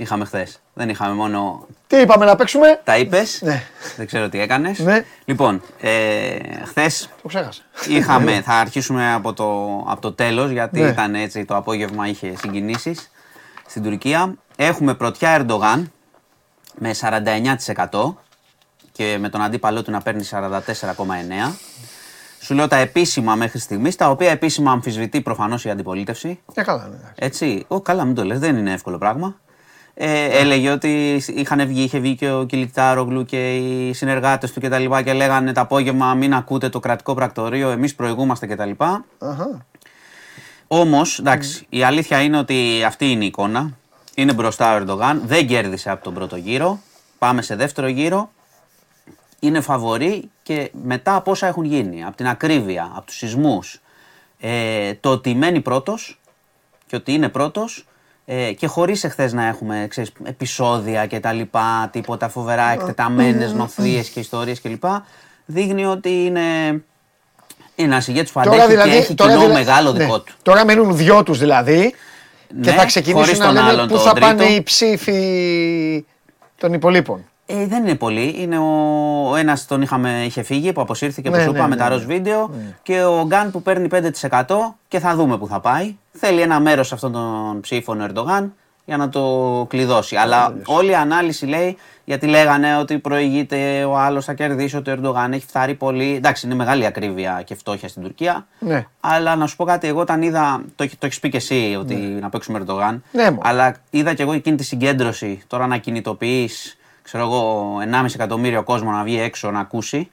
Είχαμε 0.00 0.24
χθες. 0.24 0.60
Δεν 0.74 0.88
είχαμε 0.88 1.14
μόνο. 1.14 1.66
Τι 1.86 1.96
είπαμε 1.96 2.24
να 2.24 2.36
παίξουμε; 2.36 2.80
Τα 2.84 2.98
είπες. 2.98 3.40
Ναι. 3.42 3.62
Δεν 3.96 4.06
ξέρω 4.06 4.28
τι 4.28 4.40
έκανες. 4.40 4.78
Ναι. 4.78 5.04
Λοιπόν, 5.24 5.62
ε, 5.80 6.36
χθες 6.64 7.08
Το 7.22 7.28
ξέχασα. 7.28 7.62
είχαμε. 7.88 8.40
θα 8.40 8.52
αρχίσουμε 8.54 9.12
από 9.12 9.32
το, 9.32 9.78
από 9.88 10.00
το 10.00 10.12
τέλος, 10.12 10.50
γιατί 10.50 10.80
Ναι. 10.80 10.88
ήταν 10.88 11.14
έτσι 11.14 11.44
το 11.44 11.56
απόγευμα 11.56 12.08
είχε 12.08 12.34
συγκινήσεις 12.36 13.10
στην 13.66 13.82
Τουρκία. 13.82 14.34
Έχουμε 14.56 14.94
πρωτιά 14.94 15.30
Ερντογάν 15.30 15.92
με 16.78 16.94
49% 16.94 18.14
και 18.92 19.16
με 19.20 19.28
τον 19.28 19.42
αντίπαλό 19.42 19.82
του 19.82 19.90
να 19.90 20.00
παίρνει 20.02 20.24
44,9. 20.30 21.52
Σου 22.40 22.54
λέω 22.54 22.68
τα 22.68 22.76
επίσημα 22.76 23.34
μέχρι 23.34 23.58
στιγμής, 23.58 23.96
τα 23.96 24.10
οποία 24.10 24.30
επίσημα 24.30 24.70
αμφισβητεί 24.72 25.20
προφανώς 25.20 25.64
η 25.64 25.70
αντιπολίτευση. 25.70 26.40
Ε, 26.54 26.62
καλά, 26.62 26.82
ναι. 26.88 26.94
εντάξει. 26.94 27.12
Έτσι. 27.14 27.64
Ο, 27.68 27.80
καλά, 27.80 28.04
μην 28.04 28.14
το 28.14 28.24
λες, 28.24 28.38
δεν 28.38 28.56
είναι 28.56 28.72
εύκολο 28.72 28.98
πράγμα. 28.98 29.36
Ε, 30.00 30.38
έλεγε 30.38 30.70
ότι 30.70 31.22
είχαν 31.34 31.66
βγει, 31.66 31.82
είχε 31.82 31.98
βγει 31.98 32.14
και 32.14 32.30
ο 32.30 32.44
Κιλικτάρογλου 32.44 33.24
και 33.24 33.56
οι 33.56 33.92
συνεργάτες 33.92 34.52
του 34.52 34.60
κτλ. 34.60 34.84
Και, 34.84 35.02
και 35.02 35.12
λέγανε 35.12 35.52
το 35.52 35.60
απόγευμα 35.60 36.14
μην 36.14 36.34
ακούτε 36.34 36.68
το 36.68 36.80
κρατικό 36.80 37.14
πρακτορείο, 37.14 37.70
εμείς 37.70 37.94
προηγούμαστε 37.94 38.46
κτλ. 38.46 38.70
Αχα. 39.18 39.66
Όμως, 40.66 41.18
εντάξει, 41.18 41.66
η 41.68 41.82
αλήθεια 41.82 42.22
είναι 42.22 42.38
ότι 42.38 42.84
αυτή 42.86 43.10
είναι 43.10 43.24
η 43.24 43.26
εικόνα. 43.26 43.76
Είναι 44.14 44.32
μπροστά 44.32 44.72
ο 44.72 44.76
Ερντογάν. 44.76 45.22
Δεν 45.24 45.46
κέρδισε 45.46 45.90
από 45.90 46.04
τον 46.04 46.14
πρώτο 46.14 46.36
γύρο. 46.36 46.80
Πάμε 47.18 47.42
σε 47.42 47.56
δεύτερο 47.56 47.86
γύρο. 47.86 48.30
Είναι 49.40 49.60
φαβορή 49.60 50.30
και 50.42 50.70
μετά 50.84 51.14
από 51.14 51.30
όσα 51.30 51.46
έχουν 51.46 51.64
γίνει, 51.64 52.04
από 52.04 52.16
την 52.16 52.26
ακρίβεια, 52.26 52.92
από 52.94 53.06
τους 53.06 53.16
σεισμούς, 53.16 53.80
ε, 54.38 54.94
το 54.94 55.10
ότι 55.10 55.34
μένει 55.34 55.60
πρώτος 55.60 56.20
και 56.86 56.96
ότι 56.96 57.12
είναι 57.12 57.28
πρώτος 57.28 57.86
ε, 58.30 58.52
και 58.52 58.66
χωρίς 58.66 59.04
εχθές 59.04 59.32
να 59.32 59.46
έχουμε 59.46 59.86
ξέρεις, 59.90 60.12
επεισόδια 60.24 61.06
και 61.06 61.20
τα 61.20 61.32
λοιπά, 61.32 61.88
τίποτα 61.92 62.28
φοβερά 62.28 62.70
εκτεταμένες 62.72 63.52
νοθείες 63.52 64.08
και 64.08 64.20
ιστορίες 64.20 64.60
κλπ. 64.60 64.84
Δείχνει 65.46 65.84
ότι 65.84 66.08
είναι, 66.24 66.40
είναι 67.74 67.94
ένας 67.94 68.08
ηγέτης 68.08 68.32
που 68.32 68.40
αντέχει 68.40 68.66
και 68.66 68.96
έχει 68.96 69.14
κοινό 69.14 69.40
δηλα- 69.40 69.52
μεγάλο 69.52 69.92
ναι. 69.92 69.98
δικό 70.04 70.20
του. 70.20 70.34
Τώρα 70.42 70.64
μένουν 70.64 70.96
δυο 70.96 71.22
τους 71.22 71.38
δηλαδή. 71.38 71.94
και 72.62 72.70
Ναι, 72.70 72.76
θα 72.76 72.84
ξεκινήσουν 72.84 73.24
χωρίς 73.24 73.38
να 73.38 73.44
τον 73.44 73.54
λένε 73.54 73.68
άλλον 73.68 73.86
πού 73.88 73.94
τον 73.94 74.02
θα 74.02 74.12
τρίτο. 74.12 74.26
πάνε 74.26 74.44
οι 74.44 74.62
ψήφοι 74.62 76.04
των 76.58 76.72
υπολείπων. 76.72 77.27
Ε, 77.50 77.66
δεν 77.66 77.86
είναι 77.86 77.94
πολύ. 77.94 78.34
Είναι 78.38 78.58
ο, 78.58 78.64
ο 79.30 79.36
ένας 79.36 79.66
τον 79.66 79.82
είχαμε, 79.82 80.22
είχε 80.24 80.42
φύγει 80.42 80.72
που 80.72 80.80
αποσύρθηκε 80.80 81.30
Ναι, 81.30 81.36
που 81.36 81.42
σου 81.42 81.50
ναι, 81.50 81.58
είπα 81.58 81.68
ναι, 81.68 81.74
με 81.74 81.80
τα 81.80 81.88
ναι. 81.88 81.94
ροζ 81.94 82.04
βίντεο 82.04 82.50
και 82.82 83.02
ο 83.02 83.24
Γκάν 83.26 83.50
που 83.50 83.62
παίρνει 83.62 83.88
5% 83.92 84.44
και 84.88 84.98
θα 84.98 85.14
δούμε 85.14 85.38
που 85.38 85.46
θα 85.46 85.60
πάει. 85.60 85.96
Θέλει 86.12 86.40
ένα 86.40 86.60
μέρος 86.60 86.92
αυτών 86.92 87.12
των 87.12 87.60
ψήφων 87.60 88.00
ο 88.00 88.04
Ερντογάν 88.04 88.54
για 88.84 88.96
να 88.96 89.08
το 89.08 89.64
κλειδώσει. 89.68 90.16
Αλλά 90.16 90.54
όλη 90.66 90.90
η 90.90 90.94
ανάλυση 90.94 91.46
λέει 91.46 91.76
γιατί 92.04 92.26
λέγανε 92.26 92.76
ότι 92.76 92.98
προηγείται 92.98 93.84
ο 93.84 93.96
άλλος 93.98 94.24
θα 94.24 94.34
κερδίσει, 94.34 94.76
ότι 94.76 94.90
ο 94.90 94.92
Ερντογάν 94.92 95.32
έχει 95.32 95.46
φθάρει 95.46 95.74
πολύ. 95.74 96.14
Εντάξει, 96.14 96.46
είναι 96.46 96.54
μεγάλη 96.54 96.86
ακρίβεια 96.86 97.42
και 97.44 97.54
φτώχεια 97.54 97.88
στην 97.88 98.02
Τουρκία. 98.02 98.46
Ναι. 98.58 98.86
Αλλά 99.00 99.36
να 99.36 99.46
σου 99.46 99.56
πω 99.56 99.64
κάτι, 99.64 99.86
εγώ 99.88 100.00
όταν 100.00 100.22
είδα. 100.22 100.62
Το, 100.76 100.82
έχ- 100.84 100.96
το 100.98 101.06
έχεις 101.06 101.20
πει 101.20 101.28
και 101.28 101.36
εσύ 101.36 101.76
ότι 101.80 101.94
να 101.94 102.28
παίξουμε 102.28 102.58
Ερντογάν. 102.58 103.02
Ναι, 103.12 103.22
μωρέ. 103.30 103.48
αλλά 103.48 103.74
είδα 103.90 104.14
και 104.14 104.22
εγώ 104.22 104.32
εκείνη 104.32 104.56
τη 104.56 104.64
συγκέντρωση 104.64 105.40
τώρα 105.46 105.66
να 105.66 105.76
κινητοποιείς, 105.76 106.77
ξέρω 107.08 107.24
εγώ, 107.24 107.76
1,5 108.02 108.14
εκατομμύριο 108.14 108.62
κόσμο 108.62 108.90
να 108.90 109.02
βγει 109.02 109.20
έξω 109.20 109.50
να 109.50 109.60
ακούσει. 109.60 110.10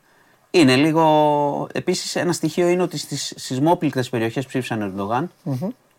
Είναι 0.51 0.75
λίγο. 0.75 1.67
Επίσης, 1.73 2.15
ένα 2.15 2.33
στοιχείο 2.33 2.67
είναι 2.67 2.81
ότι 2.81 2.97
στις 2.97 3.33
σεισμόπληκτε 3.35 4.03
περιοχές 4.11 4.45
ψήφισαν 4.45 4.81
Ερντογάν, 4.81 5.31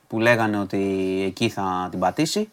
που 0.09 0.21
λέγανε 0.21 0.59
ότι 0.59 0.79
εκεί 1.27 1.49
θα 1.49 1.89
την 1.91 1.99
πατήσει. 1.99 2.49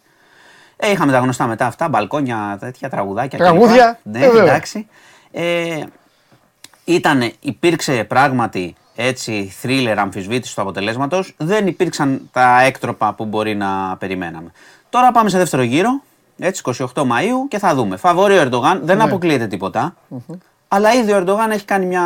Ε, 0.75 0.91
είχαμε 0.91 1.11
τα 1.11 1.19
γνωστά 1.19 1.47
μετά 1.47 1.65
αυτά, 1.65 1.87
μπαλκόνια, 1.89 2.57
τέτοια 2.59 2.89
τραγουδάκια. 2.89 3.37
κλπ. 3.37 3.47
Τραγούδια, 3.47 3.99
Ναι, 4.03 4.19
ε, 4.19 4.27
βέβαια. 4.29 4.43
εντάξει. 4.43 4.87
Ε, 5.31 5.83
ήτανε, 6.85 7.33
υπήρξε 7.39 8.03
πράγματι 8.03 8.75
έτσι 8.95 9.53
θρίλερ 9.59 9.99
αμφισβήτηση 9.99 10.55
του 10.55 10.61
αποτελέσματος. 10.61 11.33
Δεν 11.37 11.67
υπήρξαν 11.67 12.29
τα 12.31 12.61
έκτροπα 12.61 13.13
που 13.13 13.25
μπορεί 13.25 13.55
να 13.55 13.97
περιμέναμε. 13.99 14.51
Τώρα 14.89 15.11
πάμε 15.11 15.29
σε 15.29 15.37
δεύτερο 15.37 15.61
γύρο, 15.63 16.01
έτσι 16.37 16.61
28 16.93 17.03
Μαου 17.05 17.47
και 17.47 17.57
θα 17.59 17.75
δούμε. 17.75 17.97
Φαβορεί 17.97 18.37
ο 18.37 18.41
Ερντογάν, 18.41 18.81
δεν 18.83 18.97
Ναι. 18.97 19.03
αποκλείεται 19.03 19.47
τίποτα. 19.47 19.95
Αλλά 20.67 20.93
ήδη 20.93 21.11
ο 21.11 21.17
Ερντογάν 21.17 21.51
έχει 21.51 21.65
κάνει 21.65 21.85
μια, 21.85 22.03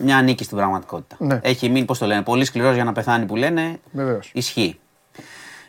μια 0.00 0.22
νίκη 0.22 0.44
στην 0.44 0.56
πραγματικότητα. 0.56 1.16
Ναι. 1.18 1.38
Έχει 1.42 1.68
μείνει, 1.68 1.84
πώς 1.84 1.98
το 1.98 2.06
λένε, 2.06 2.22
πολύ 2.22 2.44
σκληρός 2.44 2.74
για 2.74 2.84
να 2.84 2.92
πεθάνει 2.92 3.24
που 3.26 3.36
λένε. 3.36 3.78
Βεβαίως. 3.92 4.30
Ισχύει. 4.34 4.78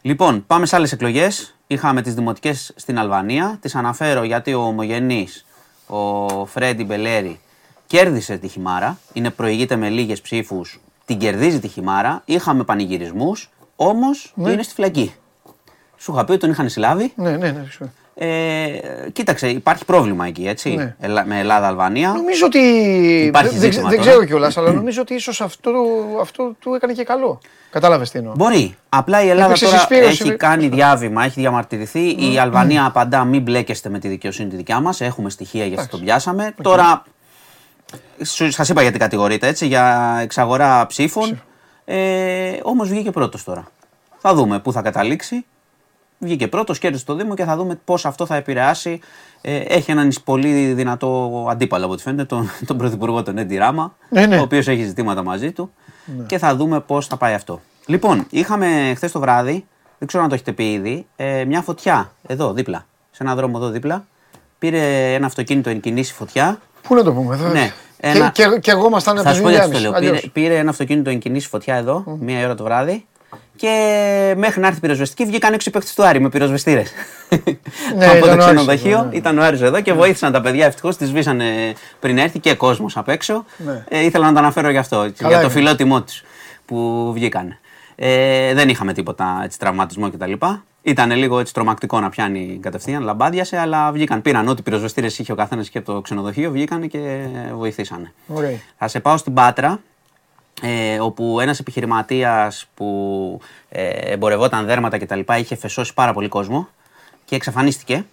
Λοιπόν, 0.02 0.44
πάμε 0.48 0.66
σε 0.66 0.76
άλλες 0.76 0.92
εκλογές. 0.92 1.56
Είχαμε 1.68 2.02
τις 2.02 2.14
δημοτικές 2.14 2.72
στην 2.76 3.00
Αλβανία. 3.00 3.58
Τις 3.62 3.76
αναφέρω 3.76 4.24
γιατί 4.24 4.54
ο 4.54 4.60
ομογενής, 4.62 5.46
ο 5.88 6.46
Φρέντι 6.46 6.84
Μπελέρη, 6.84 7.40
κέρδισε 7.88 8.38
τη 8.38 8.48
χυμάρα. 8.48 8.98
Είναι 9.14 9.30
προηγείται 9.30 9.76
με 9.76 9.90
λίγες 9.90 10.22
ψήφους. 10.22 10.80
Την 11.06 11.18
κερδίζει 11.18 11.60
τη 11.60 11.68
χυμάρα. 11.68 12.22
Είχαμε 12.26 12.64
πανηγυρισμούς. 12.64 13.50
Όμως 13.76 14.34
είναι 14.38 14.64
στη 14.64 14.74
φυλακή. 14.74 15.14
Σου 15.98 16.12
είχα 16.14 16.26
πει 16.26 16.32
ότι 16.32 16.40
τον 16.40 16.50
είχαν 16.50 16.70
συλλάβει. 16.70 17.12
Ναι, 17.16 17.30
ναι, 17.32 17.52
ναι. 17.52 17.64
σωστά. 17.66 17.92
Ε, 18.20 18.80
κοίταξε, 19.14 19.48
υπάρχει 19.50 19.86
πρόβλημα 19.86 20.26
εκεί, 20.28 20.48
έτσι. 20.48 20.70
Ναι. 20.70 20.96
Ελα- 21.00 21.26
με 21.26 21.40
Ελλάδα-Αλβανία. 21.40 22.12
Νομίζω 22.12 22.46
ότι. 22.46 22.60
Υπάρχει 23.26 23.52
δεν, 23.52 23.60
δεν, 23.60 23.72
ζήτημα 23.72 23.90
δεν 23.90 24.00
τώρα. 24.00 24.12
ξέρω 24.12 24.26
κιόλας, 24.26 24.58
αλλά 24.58 24.72
νομίζω 24.72 25.02
ότι 25.02 25.14
ίσως 25.14 25.42
αυτό, 25.42 25.72
αυτό 26.22 26.54
του 26.60 26.74
έκανε 26.74 26.94
και 26.94 27.04
καλό. 27.04 27.40
Κατάλαβες 27.72 28.10
τι 28.12 28.18
εννοώ. 28.18 28.34
Μπορεί. 28.36 28.76
Απλά 28.90 29.24
η 29.24 29.30
Ελλάδα 29.30 29.46
Έπαιξε 29.46 29.66
τώρα 29.66 29.78
συσπήρωση. 29.78 30.24
έχει 30.24 30.36
κάνει 30.36 30.68
διάβημα, 30.68 31.24
έχει 31.24 31.40
διαμαρτυρηθεί. 31.40 32.32
Η 32.34 32.40
Αλβανία 32.40 32.86
απαντά: 32.86 33.24
μην 33.24 33.42
μπλέκεστε 33.42 33.90
με 33.90 34.00
τη 34.00 34.08
δικαιοσύνη 34.08 34.50
τη 34.50 34.56
δικιά 34.56 34.80
μας. 34.80 35.02
Έχουμε 35.02 35.30
στοιχεία 35.30 35.66
για 35.66 35.80
αυτό 35.80 35.98
το 35.98 36.04
πιάσαμε. 36.04 36.54
Τώρα, 36.62 37.04
σας 38.50 38.70
είπα 38.70 38.82
γιατί 38.82 38.98
κατηγορείται 39.00 39.48
έτσι, 39.48 39.66
για 39.68 40.18
εξαγορά 40.22 40.86
ψήφων. 40.88 41.42
Ε, 41.86 42.52
Όμως 42.64 42.90
βγήκε 42.90 43.12
πρώτος 43.12 43.44
τώρα. 43.44 43.68
Θα 44.18 44.34
δούμε 44.34 44.60
πού 44.60 44.72
θα 44.72 44.82
καταλήξει. 44.82 45.46
Βγήκε 46.20 46.48
πρώτος, 46.48 46.80
κέρδισε 46.80 47.06
το 47.06 47.16
Δήμο 47.16 47.34
και 47.36 47.44
θα 47.44 47.56
δούμε 47.56 47.80
πώς 47.86 48.06
αυτό 48.06 48.26
θα 48.26 48.36
επηρεάσει. 48.36 49.00
Ε, 49.42 49.56
έχει 49.58 49.92
έναν 49.92 50.12
πολύ 50.24 50.74
δυνατό 50.74 51.46
αντίπαλο 51.50 51.84
από 51.84 51.94
ό,τι 51.94 52.02
φαίνεται, 52.02 52.24
τον, 52.26 52.50
τον 52.66 52.78
Πρωθυπουργό 52.78 53.24
τον 53.24 53.38
Έντι 53.38 53.58
Ράμα, 53.58 53.96
Ναι, 54.10 54.26
ναι. 54.26 54.38
ο 54.38 54.42
οποίος 54.42 54.68
έχει 54.68 54.84
ζητήματα 54.84 55.24
μαζί 55.24 55.52
του. 55.52 55.72
Και 56.28 56.38
θα 56.38 56.56
δούμε 56.56 56.80
πώς 56.80 57.08
θα 57.08 57.18
πάει 57.18 57.34
αυτό. 57.34 57.62
Λοιπόν, 57.86 58.26
είχαμε 58.30 58.94
χθες 58.96 59.12
το 59.12 59.20
βράδυ, 59.20 59.66
δεν 59.98 60.08
ξέρω 60.08 60.24
αν 60.24 60.30
το 60.30 60.36
έχετε 60.36 60.52
πει 60.52 60.72
ήδη, 60.72 61.06
ε, 61.16 61.44
μια 61.46 61.62
φωτιά 61.62 62.12
εδώ 62.28 62.54
δίπλα. 62.54 62.86
Σε 63.12 63.24
ένα 63.24 63.36
δρόμο 63.36 63.54
εδώ 63.62 63.70
δίπλα. 63.70 64.06
Πήρε 64.60 65.14
ένα 65.14 65.26
αυτοκίνητο 65.26 65.70
εν 65.70 65.80
κινήσει 65.80 66.14
φωτιά. 66.14 66.60
Πού 66.82 66.96
να 66.96 67.04
το 67.04 67.14
πούμε 67.14 67.36
εδώ. 67.36 67.48
Ναι, 67.48 67.72
Και, 68.02 68.08
ένα- 68.08 68.30
και, 68.30 68.44
και 68.62 68.72
εγώ 68.72 68.86
ήμασταν 68.88 69.14
από 69.18 69.24
Θα 69.24 69.30
τις 69.30 69.38
σου 69.38 69.44
πω 69.44 69.50
γιατί 69.50 69.72
το 69.72 69.78
9.30. 69.78 69.82
λέω. 69.82 69.94
αλλιώς. 69.96 70.20
Πήρε, 70.20 70.32
πήρε 70.32 70.58
ένα 70.58 70.70
αυτοκίνητο 70.70 71.10
εν 71.10 71.20
κινήσει 71.20 71.48
φωτιά 71.48 71.76
εδώ, 71.76 72.18
μία 72.20 72.44
ώρα 72.46 72.56
το 72.56 72.64
βράδυ. 72.64 73.06
Και 73.58 74.34
μέχρι 74.38 74.62
να 74.62 74.68
έρθει 74.68 74.78
η 74.78 74.82
πυροσβεστική 74.82 75.26
βγήκαν 75.26 75.54
έξω 75.54 75.70
οι 75.70 75.74
παίκτες 75.74 75.94
του 75.94 76.04
Άρη 76.04 76.20
με 76.20 76.30
πυροσβεστήρες. 76.30 76.92
Ναι, 77.98 78.06
από 78.06 78.18
ήταν 78.18 78.22
το 78.22 78.28
ο 78.28 78.32
Άρης 78.32 78.46
ξενοδοχείο. 78.46 78.98
εδώ, 78.98 79.04
ναι. 79.04 79.16
Ήταν 79.16 79.38
ο 79.38 79.44
Άρης 79.44 79.62
εδώ 79.62 79.82
και 79.82 79.94
βοήθησαν 79.94 80.32
τα 80.32 80.42
παιδιά. 80.42 80.66
Ευτυχώς 80.66 80.98
τη 80.98 81.06
σβήσανε 81.06 81.74
πριν 82.00 82.18
έρθει 82.18 82.40
και 82.40 82.54
κόσμος 82.54 82.98
απ' 82.98 83.10
έξω. 83.10 83.46
Ναι. 83.58 83.84
Ε, 83.90 84.04
ήθελα 84.04 84.26
να 84.26 84.34
τα 84.34 84.40
αναφέρω 84.40 84.70
γι' 84.70 84.78
αυτό. 84.78 85.06
για 85.06 85.30
το 85.30 85.40
είναι. 85.40 85.50
φιλότιμό 85.50 86.02
τους 86.02 86.24
που 86.66 87.12
βγήκαν. 87.14 87.58
Ε, 87.96 88.54
δεν 88.54 88.70
είχαμε 88.70 88.94
τίποτα 88.94 89.42
έτσι, 89.44 89.60
τραυματισμό 89.60 90.10
κτλ. 90.10 90.34
Ήταν 90.82 91.12
λίγο 91.12 91.40
έτσι 91.40 91.54
τρομακτικό 91.54 92.00
να 92.00 92.10
πιάνει 92.10 92.60
κατευθείαν, 92.62 93.04
λαμπάδιασε, 93.04 93.58
αλλά 93.58 93.92
βγήκαν. 93.92 94.22
Πήραν 94.22 94.48
ό,τι 94.48 94.62
πυροσβεστήρες 94.62 95.20
είχε 95.20 95.32
ο 95.32 95.36
καθένας 95.36 95.70
και 95.70 95.78
από 95.78 95.94
το 95.94 96.02
ξενοδοχείο, 96.02 96.52
βγήκαν 96.52 96.88
και 96.88 97.28
βοηθήσανε. 97.54 98.14
Ωραία. 98.28 98.60
Θα 98.78 98.88
σε 98.88 99.00
πάω 99.00 99.18
στην 99.18 99.34
Πάτρα, 99.34 99.80
ε, 100.62 101.00
όπου 101.00 101.40
ένας 101.40 101.60
επιχειρηματίας 101.60 102.68
που 102.74 103.40
ε, 103.70 103.88
εμπορευόταν 103.88 104.66
δέρματα 104.66 104.98
κτλ. 104.98 105.20
είχε 105.40 105.56
φεσώσει 105.56 105.94
πάρα 105.94 106.14
πολύ 106.14 106.28
κόσμο 106.28 106.68
και 107.26 107.36
εξαφανίστηκε. 107.36 108.06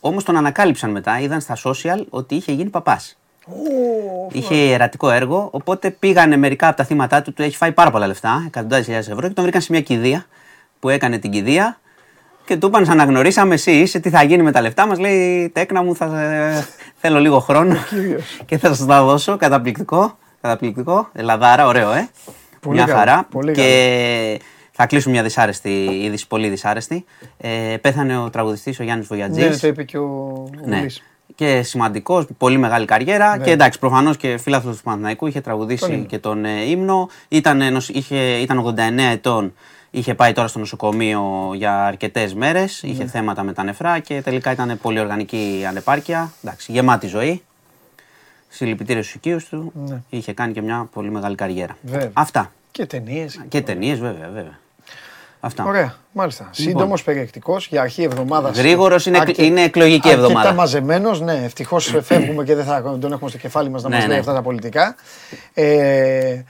Όμως 0.00 0.24
τον 0.24 0.36
ανακάλυψαν 0.36 0.90
μετά, 0.90 1.20
είδαν 1.20 1.40
στα 1.40 1.56
social 1.64 2.04
ότι 2.10 2.34
είχε 2.34 2.52
γίνει 2.52 2.70
παπάς. 2.70 3.18
Είχε 4.32 4.54
ιερατικό 4.54 5.10
έργο, 5.10 5.48
οπότε 5.50 5.90
πήγανε 5.90 6.36
μερικά 6.36 6.68
από 6.68 6.76
τα 6.76 6.84
θύματα 6.84 7.22
του, 7.22 7.32
του 7.32 7.42
έχει 7.42 7.56
φάει 7.56 7.72
πάρα 7.72 7.90
πολλά 7.90 8.06
λεφτά, 8.06 8.44
εκατοντάδες 8.46 8.84
χιλιάδες 8.84 9.08
ευρώ 9.08 9.28
και 9.28 9.34
τον 9.34 9.44
βρήκαν 9.44 9.60
σε 9.60 9.72
μια 9.72 9.80
κηδεία 9.80 10.26
που 10.80 10.88
έκανε 10.88 11.18
την 11.18 11.30
κηδεία 11.30 11.78
και 12.46 12.56
του 12.56 12.66
είπαν, 12.66 12.84
«Σ' 12.84 12.88
αναγνωρίσαμε 12.88 13.54
εσύ, 13.54 13.70
είσαι, 13.70 13.98
τι 13.98 14.10
θα 14.10 14.22
γίνει 14.22 14.42
με 14.42 14.52
τα 14.52 14.60
λεφτά 14.60 14.86
μας, 14.86 14.98
λέει, 14.98 15.50
τέκνα 15.54 15.82
μου, 15.82 15.96
θα, 15.96 16.20
ε, 16.20 16.66
θέλω 16.96 17.20
λίγο 17.20 17.38
χρόνο 17.38 17.76
και 18.46 18.58
θα 18.58 18.74
σας 18.74 18.86
τα 18.86 19.02
δώσω, 19.04 19.36
καταπληκτικό, 19.36 20.18
καταπληκτικό, 20.46 21.08
ελαδάρα, 21.12 21.66
ωραίο, 21.66 21.92
ε. 21.92 22.08
Πολύ 22.60 22.76
μια 22.76 22.86
καλό, 22.86 22.98
χαρά. 22.98 23.26
πολύ 23.30 23.52
και 23.52 24.40
θα 24.72 24.86
κλείσουμε 24.86 25.14
μια 25.14 25.22
δυσάρεστη 25.22 25.70
είδηση, 26.02 26.26
πολύ 26.26 26.48
δυσάρεστη. 26.48 27.04
Ε, 27.36 27.76
πέθανε 27.80 28.18
ο 28.18 28.30
τραγουδιστής 28.30 28.80
ο 28.80 28.82
Γιάννης 28.82 29.06
Βογιατζής. 29.06 29.48
Ναι, 29.50 29.56
το 29.56 29.66
είπε 29.66 29.82
και 29.82 29.98
ο 29.98 30.44
Ναι. 30.64 30.76
Βουλής. 30.76 31.02
Και 31.34 31.62
σημαντικός, 31.62 32.26
πολύ 32.38 32.58
μεγάλη 32.58 32.84
καριέρα. 32.86 33.38
Και 33.38 33.50
εντάξει, 33.50 33.78
προφανώς 33.78 34.16
και 34.16 34.36
φίλαθλο 34.38 34.70
του 34.72 34.78
Παναθηναϊκού 34.82 35.26
είχε 35.26 35.40
τραγουδήσει 35.40 35.84
Ναι. 35.84 35.88
Τον 35.90 35.96
ύμνο. 35.98 36.06
και 36.08 36.18
τον 36.18 36.44
ε, 36.44 36.62
ύμνο. 36.70 37.08
Ήταν, 37.28 37.60
ενος- 37.60 37.88
είχε, 37.88 38.16
ήταν 38.16 38.58
89 38.58 39.10
ετών. 39.12 39.54
Είχε 39.90 40.14
πάει 40.14 40.32
τώρα 40.32 40.48
στο 40.48 40.58
νοσοκομείο 40.58 41.22
για 41.54 41.84
αρκετές 41.86 42.34
μέρες. 42.34 42.80
Ναι. 42.84 42.90
Είχε 42.90 43.06
θέματα 43.06 43.42
με 43.42 43.52
τα 43.52 43.62
νεφρά 43.64 43.98
και 43.98 44.20
τελικά 44.22 44.50
ήταν 44.52 44.78
πολύ 44.82 45.00
οργανική 45.00 45.64
ανεπάρκεια. 45.68 46.32
Εντάξει, 46.44 46.72
γεμάτη 46.72 47.06
ζωή. 47.06 47.42
Συλληπιτήρια 48.56 49.02
στου 49.02 49.12
οικείου 49.16 49.38
του. 49.50 49.72
Είχε 50.08 50.32
κάνει 50.32 50.52
και 50.52 50.62
μια 50.62 50.88
πολύ 50.92 51.10
μεγάλη 51.10 51.34
καριέρα. 51.34 51.76
Ναι. 51.82 51.90
Βέβαια. 51.90 52.10
Αυτά. 52.12 52.52
Και 52.70 52.86
ταινίες. 52.86 53.40
Και 53.48 53.60
ταινίες, 53.62 53.98
βέβαια, 53.98 54.28
βέβαια. 54.28 54.58
Αυτά. 55.40 55.64
Ωραία, 55.64 55.94
μάλιστα. 56.12 56.48
Σύντομος, 56.50 57.02
περιεκτικός 57.02 57.66
για 57.66 57.80
αρχή 57.80 58.02
εβδομάδας. 58.02 58.56
Γρήγορος 58.58 59.06
είναι, 59.06 59.18
Αρκε- 59.18 59.38
είναι 59.38 59.60
εκλογική 59.62 60.08
Αρκετά 60.08 60.22
εβδομάδα. 60.26 60.52
μαζεμένος, 60.52 61.20
ναι. 61.20 61.40
Ευτυχώς 61.44 61.94
φεύγουμε 62.02 62.44
και 62.44 62.54
δεν 62.54 62.64
θα 62.64 62.98
τον 63.00 63.12
έχουμε 63.12 63.30
στο 63.30 63.38
κεφάλι 63.38 63.70
μας 63.70 63.82
να 63.82 63.88
Ναι, 63.88 63.94
μα 63.96 64.00
λέει 64.00 64.10
ναι. 64.12 64.18
αυτά 64.18 64.32
τα 64.32 64.42
πολιτικά. 64.42 64.94
Ε, 65.54 66.42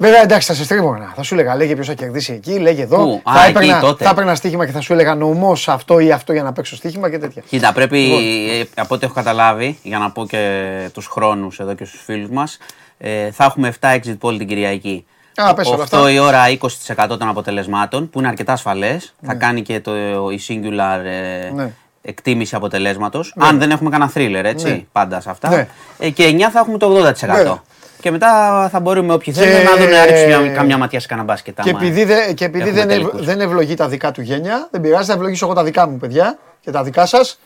βέβαια, 0.00 0.22
εντάξει, 0.22 0.46
θα 0.48 0.54
σε 0.54 0.64
στρίβωνα. 0.64 1.12
Θα 1.16 1.22
σου 1.22 1.34
έλεγα, 1.34 1.56
λέγε 1.56 1.74
ποιος 1.74 1.86
θα 1.86 1.94
κερδίσει 1.94 2.32
εκεί, 2.32 2.58
λέγε 2.58 2.82
εδώ. 2.82 2.96
Πού; 2.96 3.20
Θα 3.24 3.30
Α, 3.40 3.40
εκεί 3.46 3.50
έπαιρνα, 3.56 3.80
τότε. 3.80 4.04
θα 4.04 4.10
έπαιρνα 4.10 4.34
στοίχημα 4.34 4.66
και 4.66 4.72
θα 4.72 4.80
σου 4.80 4.92
έλεγα 4.92 5.14
νομός 5.14 5.68
αυτό 5.68 5.98
ή 5.98 6.12
αυτό 6.12 6.32
για 6.32 6.42
να 6.42 6.52
παίξω 6.52 6.76
στοίχημα 6.76 7.10
και 7.10 7.18
τέτοια. 7.18 7.42
Κοίτα, 7.48 7.72
πρέπει 7.72 7.98
Λοιπόν. 7.98 8.22
ε, 8.60 8.64
από 8.82 8.94
ό,τι 8.94 9.04
έχω 9.04 9.14
καταλάβει, 9.14 9.78
για 9.82 9.98
να 9.98 10.10
πω 10.10 10.26
και 10.26 10.66
τους 10.92 11.06
χρόνους 11.06 11.58
εδώ 11.60 11.74
και 11.74 11.84
στους 11.84 12.02
φίλους 12.04 12.28
μας, 12.30 12.58
ε, 12.98 13.30
θα 13.30 13.44
έχουμε 13.44 13.68
7 13.80 13.88
exit 13.94 14.18
poll 14.20 14.38
την 14.38 14.46
Κυριακή. 14.46 15.04
Α, 15.34 15.54
πες 15.54 15.66
όλα 15.66 15.76
8 15.76 15.82
αυτά. 15.82 16.10
η 16.10 16.18
ώρα 16.18 16.48
20% 16.48 17.16
των 17.18 17.28
αποτελεσμάτων, 17.28 18.10
που 18.10 18.18
είναι 18.18 18.28
αρκετά 18.28 18.52
ασφαλές. 18.52 19.14
Θα 19.22 19.34
κάνει 19.34 19.62
και 19.62 19.80
το, 19.80 19.92
η 20.30 20.40
singular 20.48 21.04
ε, 21.04 21.50
Ναι. 21.54 21.72
εκτίμηση 22.02 22.54
αποτελέσματος. 22.54 23.34
Αν 23.38 23.58
δεν 23.58 23.70
έχουμε 23.70 23.90
κανένα 23.90 24.10
thriller, 24.14 24.44
έτσι, 24.44 24.66
Ναι. 24.68 24.82
πάντα 24.92 25.20
σε 25.20 25.30
αυτά. 25.30 25.48
Ναι. 25.48 25.68
Ε, 25.98 26.10
και 26.10 26.24
9 26.24 26.50
θα 26.50 26.58
έχουμε 26.58 26.78
το 26.78 26.86
80%. 26.86 27.62
Βέβαια. 28.02 28.02
Και 28.02 28.10
μετά 28.10 28.68
θα 28.72 28.80
μπορούμε 28.80 29.12
όποιοι 29.12 29.32
Και- 29.32 29.40
θέλουν 29.40 29.64
να 29.64 29.76
δουν 29.76 29.88
να 29.90 30.04
ρίξουν 30.04 30.42
μια, 30.42 30.52
καμιά 30.52 30.78
ματιά 30.78 31.00
σε 31.00 31.06
κανένα 31.06 31.26
μπάσκετ. 31.26 31.60
Και 31.62 31.70
άμα 31.70 31.78
επειδή, 31.82 32.04
δε- 32.04 32.32
και 32.32 32.44
επειδή 32.44 32.68
έχουμε 32.68 32.80
δεν, 32.80 32.90
ευ- 32.90 32.98
τελικούς. 33.00 33.26
δεν 33.26 33.40
ευλογεί 33.40 33.74
τα 33.74 33.88
δικά 33.88 34.10
του 34.10 34.20
γένια, 34.22 34.68
δεν 34.70 34.80
πειράζει, 34.80 35.06
θα 35.06 35.12
ευλογήσω 35.12 35.44
εγώ 35.46 35.54
τα 35.54 35.64
δικά 35.64 35.88
μου 35.88 35.96
παιδιά 35.96 36.38
και 36.60 36.70
τα 36.70 36.82
δικά 36.82 37.06
σας. 37.06 37.40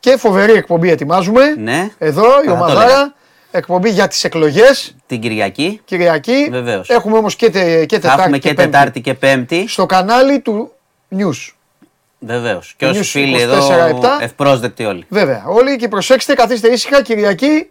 Και 0.00 0.16
φοβερή 0.16 0.52
εκπομπή 0.52 0.90
ετοιμάζουμε. 0.90 1.54
Ναι. 1.58 1.88
Εδώ 1.98 2.24
η 2.42 2.46
το 2.46 2.52
ομαδάρα. 2.52 2.82
έλεγα. 2.82 3.12
Εκπομπή 3.50 3.90
για 3.90 4.08
τις 4.08 4.24
εκλογές. 4.24 4.94
Την 5.06 5.20
Κυριακή 5.20 5.80
Κυριακή. 5.84 6.48
Βεβαίως. 6.50 6.88
Έχουμε 6.88 7.16
όμως 7.18 7.36
και, 7.36 7.50
τε, 7.50 7.84
και 7.84 7.94
θα 7.94 8.00
Τετάρτη 8.00 8.20
έχουμε 8.22 8.38
και, 8.38 8.48
και 8.48 8.54
Πέμπτη. 8.54 8.70
Τετάρτη 8.70 9.00
και 9.00 9.14
Πέμπτη. 9.14 9.64
Στο 9.68 9.86
κανάλι 9.86 10.40
του 10.40 10.72
News. 11.18 11.52
Βεβαίως. 12.18 12.74
Και 12.76 12.86
όσοι 12.86 12.98
News 13.00 13.04
φίλοι 13.04 13.36
24-7. 13.36 13.40
εδώ 13.42 14.16
ευπρόσδεκτοι 14.20 14.84
όλοι. 14.84 15.04
Βέβαια. 15.08 15.44
Όλοι 15.46 15.76
και 15.76 15.88
προσέξτε, 15.88 16.34
καθίστε 16.34 16.68
ήσυχα. 16.68 17.02
Κυριακή 17.02 17.68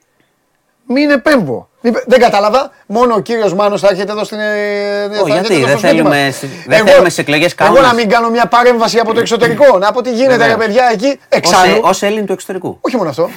μην 0.88 1.10
επέμβω. 1.10 1.70
Μην 1.82 1.94
πε- 1.94 2.04
Δεν 2.08 2.20
κατάλαβα. 2.20 2.72
Μόνο 2.86 3.14
ο 3.16 3.20
κύριος 3.20 3.54
Μάνος 3.54 3.82
θα 3.82 3.88
έρχεται 3.92 4.12
εδώ 4.12 4.24
στην. 4.24 4.40
ε, 4.40 5.10
θα 5.12 5.22
Ω, 5.22 5.26
γιατί, 5.26 5.32
έρχεται 5.32 5.54
εδώ 5.54 5.66
δεν 5.68 5.78
στο 5.78 5.88
σπίτι 5.88 5.96
θέλουμε 6.02 6.26
μας. 6.26 6.36
στη- 6.36 6.50
δεν 6.68 6.86
θέλουμε 6.88 7.10
στις 7.10 7.18
εκλογές 7.24 7.46
Εγώ 7.52 7.56
κανόνες. 7.70 7.88
να 7.88 7.94
μην 7.94 8.10
κάνω 8.10 8.30
μια 8.30 8.46
παρέμβαση 8.46 9.00
από 9.00 9.14
το 9.14 9.20
εξωτερικό. 9.20 9.78
Να 9.78 9.92
πω 9.92 10.02
τι 10.02 10.12
γίνεται, 10.14 10.36
ρε 10.36 10.38
Βεβαίως. 10.38 10.66
παιδιά, 10.66 10.90
εκεί. 10.92 11.20
Εξάλλου. 11.30 11.80
Ω 11.84 11.90
Έλλην 12.00 12.26
του 12.26 12.34
εξωτερικού. 12.34 12.78
Όχι 12.82 12.96
μόνο 12.98 13.10
αυτό. 13.10 13.30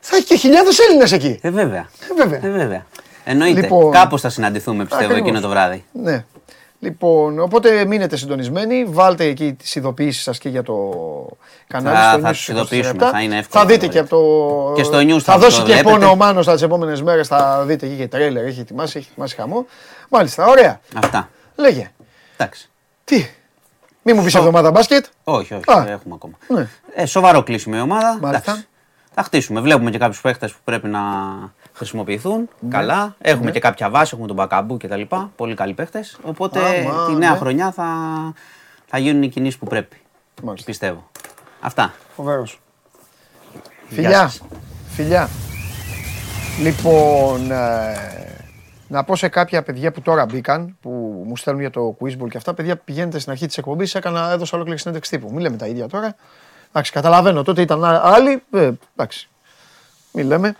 θα 0.00 0.16
έχει 0.16 0.24
και 0.24 0.36
χιλιάδες 0.36 0.78
Έλληνες 0.78 1.12
εκεί. 1.12 1.38
Ε, 1.42 1.50
βέβαια. 1.50 1.88
Ε, 2.10 2.14
βέβαια. 2.22 2.40
Ε, 2.42 2.48
βέβαια. 2.58 2.86
Εννοείται. 3.24 3.60
Λοιπόν, 3.60 3.90
Κάπως 3.92 4.20
θα 4.20 4.28
συναντηθούμε 4.28 4.84
πιστεύω 4.84 5.04
ακριβώς. 5.04 5.28
εκείνο 5.28 5.40
το 5.40 5.48
βράδυ. 5.48 5.84
Ναι. 5.92 6.24
Λοιπόν, 6.78 7.38
οπότε 7.40 7.84
μείνετε 7.84 8.16
συντονισμένοι. 8.16 8.84
Βάλτε 8.84 9.24
εκεί 9.24 9.52
τις 9.52 9.74
ειδοποιήσεις 9.74 10.22
σας 10.22 10.38
και 10.38 10.48
για 10.48 10.62
το 10.62 10.90
κανάλι. 11.66 11.96
Θα- 11.96 12.10
στο 12.12 12.20
θα 12.20 12.28
News 12.28 12.32
τις 12.32 12.48
ειδοποιήσουμε, 12.48 12.94
24. 13.06 13.10
θα 13.10 13.20
είναι 13.22 13.38
εύκολο 13.38 13.62
Θα 13.62 13.68
δείτε 13.68 13.86
να 13.86 13.92
και 13.92 13.98
από 13.98 14.08
το. 14.08 14.72
Και 14.76 14.82
στο 14.82 14.98
News 14.98 15.20
θα 15.20 15.32
θα 15.32 15.38
δώσει 15.38 15.58
το 15.60 15.66
και 15.66 15.72
βλέπετε. 15.72 15.90
πόνο 15.94 16.10
ο 16.10 16.16
Μάνος 16.16 16.46
τις 16.46 16.62
επόμενες 16.62 17.02
μέρες. 17.02 17.28
Θα 17.28 17.64
δείτε 17.66 17.86
εκεί 17.86 17.96
και 17.96 18.08
τρέλερ. 18.08 18.44
Έχει 18.44 18.60
ετοιμάσει, 18.60 18.98
έχει 18.98 19.08
ετοιμάσει 19.10 19.34
χαμό. 19.36 19.66
Μάλιστα, 20.08 20.46
ωραία. 20.46 20.80
Αυτά. 20.94 21.28
Λέγε. 21.56 21.90
Εντάξει. 22.36 22.70
Τι. 23.04 23.26
Μη 24.02 24.12
μου 24.12 24.24
πεις 24.24 24.34
εβδομάδα 24.34 24.70
μπάσκετ; 24.70 25.04
Όχι, 25.24 25.54
όχι, 25.54 25.70
Α. 25.78 25.86
έχουμε 25.88 26.14
ακόμα. 26.14 26.34
Ναι. 26.48 26.68
Ε, 26.94 27.06
σοβαρό 27.06 27.42
κλείσιμο 27.42 27.74
η 27.78 27.80
ομάδα. 27.80 28.18
Μάλιστα. 28.20 28.50
Εντάξει. 28.50 28.66
Θα 29.14 29.22
χτίσουμε. 29.22 29.60
Βλέπουμε 29.60 29.90
και 29.90 29.98
κάποιους 29.98 30.20
παίχτε 30.20 30.46
που 30.48 30.58
πρέπει 30.64 30.88
να 30.88 31.00
χρησιμοποιηθούν. 31.74 32.48
Ναι. 32.60 32.68
Καλά. 32.70 33.14
Έχουμε 33.18 33.50
και 33.50 33.60
κάποια 33.60 33.90
βάση, 33.90 34.10
έχουμε 34.12 34.26
τον 34.26 34.36
Μπακαμπού 34.36 34.76
κτλ. 34.76 35.02
Πολύ 35.36 35.54
καλοί 35.54 35.74
παίχτες. 35.74 36.18
Οπότε 36.22 36.60
Άμα, 36.60 37.06
τη 37.06 37.12
νέα 37.12 37.30
ναι. 37.30 37.36
χρονιά 37.36 37.72
θα, 37.72 37.86
θα 38.86 38.98
γίνουν 38.98 39.22
οι 39.22 39.28
κινήσεις 39.28 39.58
που 39.58 39.66
πρέπει. 39.66 39.96
Μάλιστα. 40.42 40.66
Πιστεύω. 40.66 41.10
Αυτά. 41.60 41.94
Φοβερός. 42.16 42.60
Γεια 43.88 44.02
Φιλιά. 44.02 44.18
σας. 44.28 44.42
Φιλιά. 44.88 45.28
Λοιπόν, 46.62 47.50
ε, 47.50 47.96
να 48.88 49.04
πω 49.04 49.16
σε 49.16 49.28
κάποια 49.28 49.62
παιδιά 49.62 49.92
που 49.92 50.00
τώρα 50.00 50.26
μπήκαν, 50.26 50.76
που 50.80 51.22
μου 51.26 51.36
στέλνουν 51.36 51.62
για 51.62 51.70
το 51.70 51.96
quizball 52.00 52.28
και 52.30 52.36
αυτά, 52.36 52.54
παιδιά 52.54 52.76
πηγαίνετε 52.76 53.18
στην 53.18 53.32
αρχή 53.32 53.46
της 53.46 53.58
εκπομπής, 53.58 53.94
έκανα, 53.94 54.30
έδωσα 54.30 54.54
ολόκληρη 54.54 54.78
συνέντευξη 54.78 55.10
τύπου. 55.10 55.30
Μην 55.32 55.40
λέμε 55.40 55.56
τα 55.56 55.66
ίδια 55.66 55.88
τώρα. 55.88 56.14
Εντάξει, 56.68 56.92
καταλαβαίνω, 56.92 57.42
τότε 57.42 57.62
ήταν 57.62 57.84
α- 57.84 58.00
άλλοι, 58.04 58.42
ε, 58.52 58.70
εντάξει. 58.96 59.28
Μην 60.12 60.26
λέμε, 60.26 60.56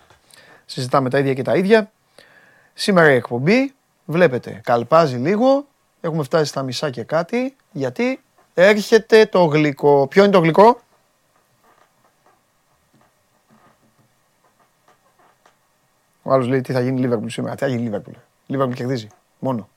συζητάμε 0.66 1.10
τα 1.10 1.18
ίδια 1.18 1.34
και 1.34 1.42
τα 1.42 1.56
ίδια. 1.56 1.90
Σήμερα 2.74 3.12
η 3.12 3.14
εκπομπή, 3.14 3.74
βλέπετε, 4.04 4.60
καλπάζει 4.64 5.16
λίγο, 5.16 5.66
έχουμε 6.00 6.22
φτάσει 6.22 6.44
στα 6.44 6.62
μισά 6.62 6.90
και 6.90 7.02
κάτι, 7.02 7.56
γιατί 7.72 8.22
έρχεται 8.54 9.26
το 9.26 9.44
γλυκό. 9.44 10.06
Ποιο 10.06 10.22
είναι 10.22 10.32
το 10.32 10.38
γλυκό; 10.38 10.80
Ο 16.26 16.32
άλλος 16.32 16.46
λέει 16.46 16.60
τι 16.60 16.72
θα 16.72 16.80
γίνει 16.80 17.00
Λίβερπουλ 17.00 17.28
σήμερα. 17.28 17.54
Τι 17.54 17.60
θα 17.60 17.68
γίνει 17.68 17.82
Λίβερπουλ. 17.82 18.14
Λίβερπουλ 18.46 18.74
κερδίζει. 18.74 19.08
Μόνο. 19.38 19.68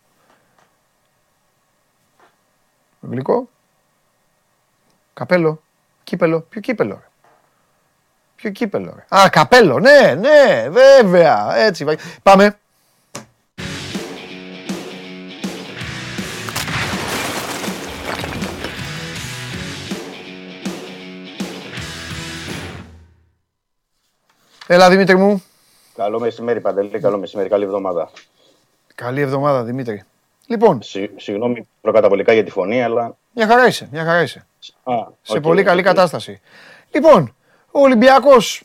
Γλυκό. 3.02 3.50
Καπέλο. 5.14 5.62
Κύπελο. 6.04 6.42
Ποιο 6.42 6.62
κύπελο. 6.62 7.04
Ρε. 8.38 8.42
Ποιο 8.42 8.50
κύπελο. 8.50 8.94
Ρε. 8.96 9.18
Α, 9.20 9.30
καπέλο. 9.30 9.80
Ναι, 9.80 10.14
ναι, 10.20 10.70
βέβαια. 10.70 11.56
Έτσι. 11.58 11.84
βα- 11.84 11.98
Πάμε. 12.24 12.58
Έλα 24.68 24.90
Δημήτρη 24.90 25.16
μου. 25.18 25.44
Καλό 25.96 26.20
μεσημέρι, 26.20 26.62
Παντελή. 26.62 27.00
Καλό 27.00 27.18
μεσημέρι. 27.18 27.50
Καλή 27.50 27.64
εβδομάδα. 27.64 28.10
Καλή 28.96 29.22
εβδομάδα 29.22 29.64
Δημήτρη. 29.64 30.04
Λοιπόν, 30.48 30.82
Συ, 30.82 31.10
συγγνώμη 31.16 31.68
προκαταβολικά 31.82 32.34
για 32.34 32.44
τη 32.44 32.52
φωνή, 32.52 32.84
αλλά. 32.84 33.16
μια 33.34 33.48
χαρά 33.48 33.68
είσαι, 33.68 33.88
μια 33.92 34.04
χαρά 34.04 34.22
είσαι. 34.22 34.46
Α, 34.84 34.94
σε 35.22 35.38
οκ, 35.38 35.42
πολύ 35.44 35.64
καλή 35.64 35.80
οκ. 35.80 35.86
κατάσταση. 35.86 36.42
Λοιπόν, 36.92 37.36
ο 37.72 37.80
Ολυμπιακός 37.80 38.64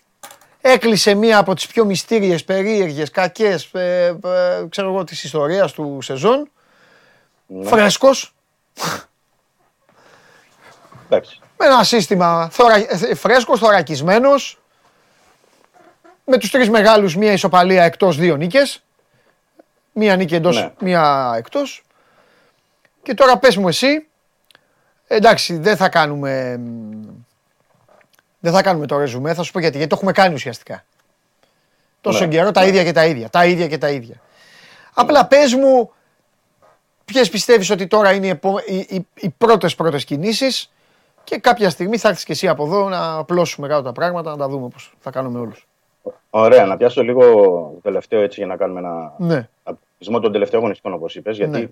έκλεισε 0.60 1.14
μία 1.14 1.38
από 1.38 1.54
τις 1.54 1.66
πιο 1.66 1.84
μυστήριες, 1.84 2.44
περίεργες, 2.44 3.10
κακές, 3.10 3.64
ε, 3.72 4.06
ε, 4.06 4.64
ξέρω 4.68 4.88
εγώ, 4.88 5.04
της 5.04 5.24
ιστορίας 5.24 5.72
του 5.72 5.98
σεζόν. 6.02 6.50
Ναι. 7.46 7.68
Φρέσκος, 7.68 8.34
Εντάξει. 11.06 11.38
με 11.58 11.66
ένα 11.66 11.84
σύστημα 11.84 12.48
θωρα, 12.50 12.74
ε, 12.74 13.14
φρέσκος, 13.14 13.58
θωρακισμένος, 13.60 14.60
με 16.24 16.38
τους 16.38 16.50
τρεις 16.50 16.70
μεγάλους, 16.70 17.16
μία 17.16 17.32
ισοπαλία 17.32 17.84
εκτός, 17.84 18.16
δύο 18.16 18.36
νίκες. 18.36 18.82
Μία 19.92 20.16
νίκη 20.16 20.34
εντός, 20.34 20.56
Ναι. 20.56 20.72
μία 20.80 21.34
εκτός. 21.36 21.82
Και 23.02 23.14
τώρα 23.14 23.38
πες 23.38 23.56
μου 23.56 23.68
εσύ, 23.68 24.06
εντάξει 25.06 25.56
δεν 25.56 25.76
θα 25.76 25.88
κάνουμε, 25.88 26.56
μ, 26.56 27.21
δεν 28.42 28.52
θα 28.52 28.62
κάνουμε 28.62 28.86
το 28.86 28.98
ρεζουμέ, 28.98 29.34
θα 29.34 29.42
σου 29.42 29.52
πω 29.52 29.58
γιατί, 29.60 29.76
γιατί 29.76 29.90
το 29.90 29.96
έχουμε 29.98 30.12
κάνει 30.12 30.34
ουσιαστικά. 30.34 30.84
Τόσο 32.00 32.24
Ναι. 32.24 32.30
καιρό 32.30 32.50
τα 32.50 32.66
ίδια 32.66 32.84
και 32.84 32.92
τα 32.92 33.06
ίδια, 33.06 33.28
τα 33.30 33.46
ίδια 33.46 33.68
και 33.68 33.78
τα 33.78 33.90
ίδια. 33.90 34.20
Απλά 34.94 35.26
πες 35.26 35.54
μου 35.54 35.90
ποιες 37.04 37.30
πιστεύεις 37.30 37.70
ότι 37.70 37.86
τώρα 37.86 38.12
είναι 38.12 38.26
οι, 38.26 38.28
επο... 38.28 38.58
οι, 38.66 38.76
οι, 38.76 39.06
οι 39.14 39.28
πρώτες 39.38 39.74
πρώτες 39.74 40.04
κινήσεις 40.04 40.72
και 41.24 41.38
κάποια 41.38 41.70
στιγμή 41.70 41.98
θα 41.98 42.08
έρθεις 42.08 42.24
και 42.24 42.32
εσύ 42.32 42.48
από 42.48 42.64
εδώ 42.64 42.88
να 42.88 43.14
απλώσουμε 43.16 43.68
κάτω 43.68 43.82
τα 43.82 43.92
πράγματα, 43.92 44.30
να 44.30 44.36
τα 44.36 44.48
δούμε 44.48 44.68
πώς 44.68 44.94
θα 45.00 45.10
κάνουμε 45.10 45.38
όλους. 45.38 45.66
Ωραία, 46.30 46.66
να 46.66 46.76
πιάσω 46.76 47.02
λίγο 47.02 47.22
το 47.74 47.78
τελευταίο 47.82 48.20
έτσι 48.20 48.38
για 48.40 48.46
να 48.48 48.56
κάνουμε 48.56 48.78
ένα 48.80 49.12
Ναι, 49.18 49.48
απολογισμό 49.62 50.20
των 50.20 50.32
τελευταίων 50.32 50.60
αγωνιστικών, 50.62 50.92
όπως 50.94 51.14
είπες. 51.14 51.36
Γιατί 51.36 51.58
Ναι. 51.58 51.68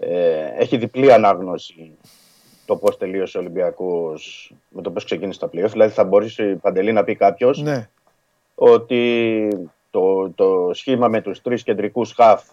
ε, 0.00 0.52
έχει 0.58 0.76
διπλή 0.76 1.12
ανάγνωση 1.12 1.92
το 2.66 2.76
πώς 2.76 2.96
τελείωσε 2.96 3.38
ο 3.38 3.40
Ολυμπιακός 3.40 4.52
με 4.68 4.82
το 4.82 4.90
πώς 4.90 5.04
ξεκίνησε 5.04 5.40
τα 5.40 5.46
playoff. 5.46 5.70
Δηλαδή, 5.70 5.92
θα 5.92 6.04
μπορέσει 6.04 6.54
παντελή 6.54 6.92
να 6.92 7.04
πει 7.04 7.14
κάποιος 7.14 7.62
ναι, 7.62 7.88
ότι 8.54 9.48
το, 9.90 10.30
το 10.30 10.70
σχήμα 10.72 11.08
με 11.08 11.20
τους 11.20 11.42
τρεις 11.42 11.62
κεντρικούς 11.62 12.12
χαφ 12.12 12.44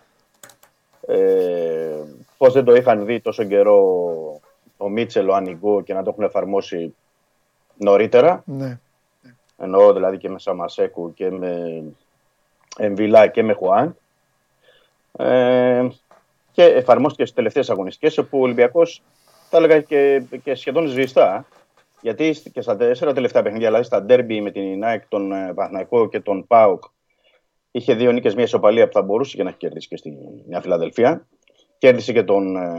ε, 1.07 2.03
πώς 2.37 2.53
δεν 2.53 2.63
το 2.63 2.73
είχαν 2.73 3.05
δει 3.05 3.19
τόσο 3.19 3.43
καιρό 3.43 3.81
ο 4.77 4.89
Μίτσελ, 4.89 5.29
ο 5.29 5.35
Ανιγκό 5.35 5.81
και 5.81 5.93
να 5.93 6.03
το 6.03 6.09
έχουν 6.09 6.23
εφαρμόσει 6.23 6.95
νωρίτερα 7.77 8.43
ναι. 8.45 8.79
εννοώ 9.57 9.93
δηλαδή 9.93 10.17
και 10.17 10.29
με 10.29 10.39
Σαμασέκου 10.39 11.13
και 11.13 11.31
με 11.31 11.83
Εμβιλά 12.77 13.27
και 13.27 13.43
με 13.43 13.53
Χουάν 13.53 13.97
ε, 15.11 15.87
και 16.51 16.63
εφαρμόστηκε 16.63 17.23
στις 17.23 17.35
τελευταίες 17.35 17.69
αγωνιστικές 17.69 18.17
όπου 18.17 18.39
ο 18.39 18.41
Ολυμπιακός 18.41 19.01
θα 19.53 19.63
έλεγα 19.63 19.81
και, 19.81 20.23
και 20.43 20.55
σχεδόν 20.55 20.87
σβηστά 20.87 21.47
γιατί 22.01 22.35
και 22.53 22.61
στα 22.61 22.75
τέσσερα 22.75 23.13
τελευταία 23.13 23.41
παιχνίδια, 23.41 23.67
δηλαδή 23.67 23.85
στα 23.85 24.03
ντέρμπι 24.03 24.41
με 24.41 24.51
την 24.51 24.83
ΑΕΚ, 24.83 25.07
τον 25.07 25.31
ε, 25.31 25.53
Παναθηναϊκό 25.55 26.09
και 26.09 26.19
τον 26.19 26.47
ΠΑΟΚ, 26.47 26.83
είχε 27.71 27.93
δύο 27.93 28.11
νίκες, 28.11 28.35
μια 28.35 28.43
ισοπαλία 28.43 28.87
που 28.87 28.93
θα 28.93 29.01
μπορούσε 29.01 29.37
και 29.37 29.43
να 29.43 29.49
έχει 29.49 29.57
κερδίσει 29.57 29.87
και 29.87 29.97
στη 29.97 30.17
Νέα 30.47 30.61
Φιλαδελφία. 30.61 31.27
Κέρδισε 31.77 32.13
και 32.13 32.23
τον 32.23 32.55
ε, 32.55 32.71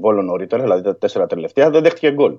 Βόλο 0.00 0.22
νωρίτερα, 0.22 0.62
δηλαδή 0.62 0.82
τα 0.82 0.96
τέσσερα 0.96 1.26
τελευταία, 1.26 1.70
δεν 1.70 1.82
δέχτηκε 1.82 2.12
γκολ. 2.12 2.38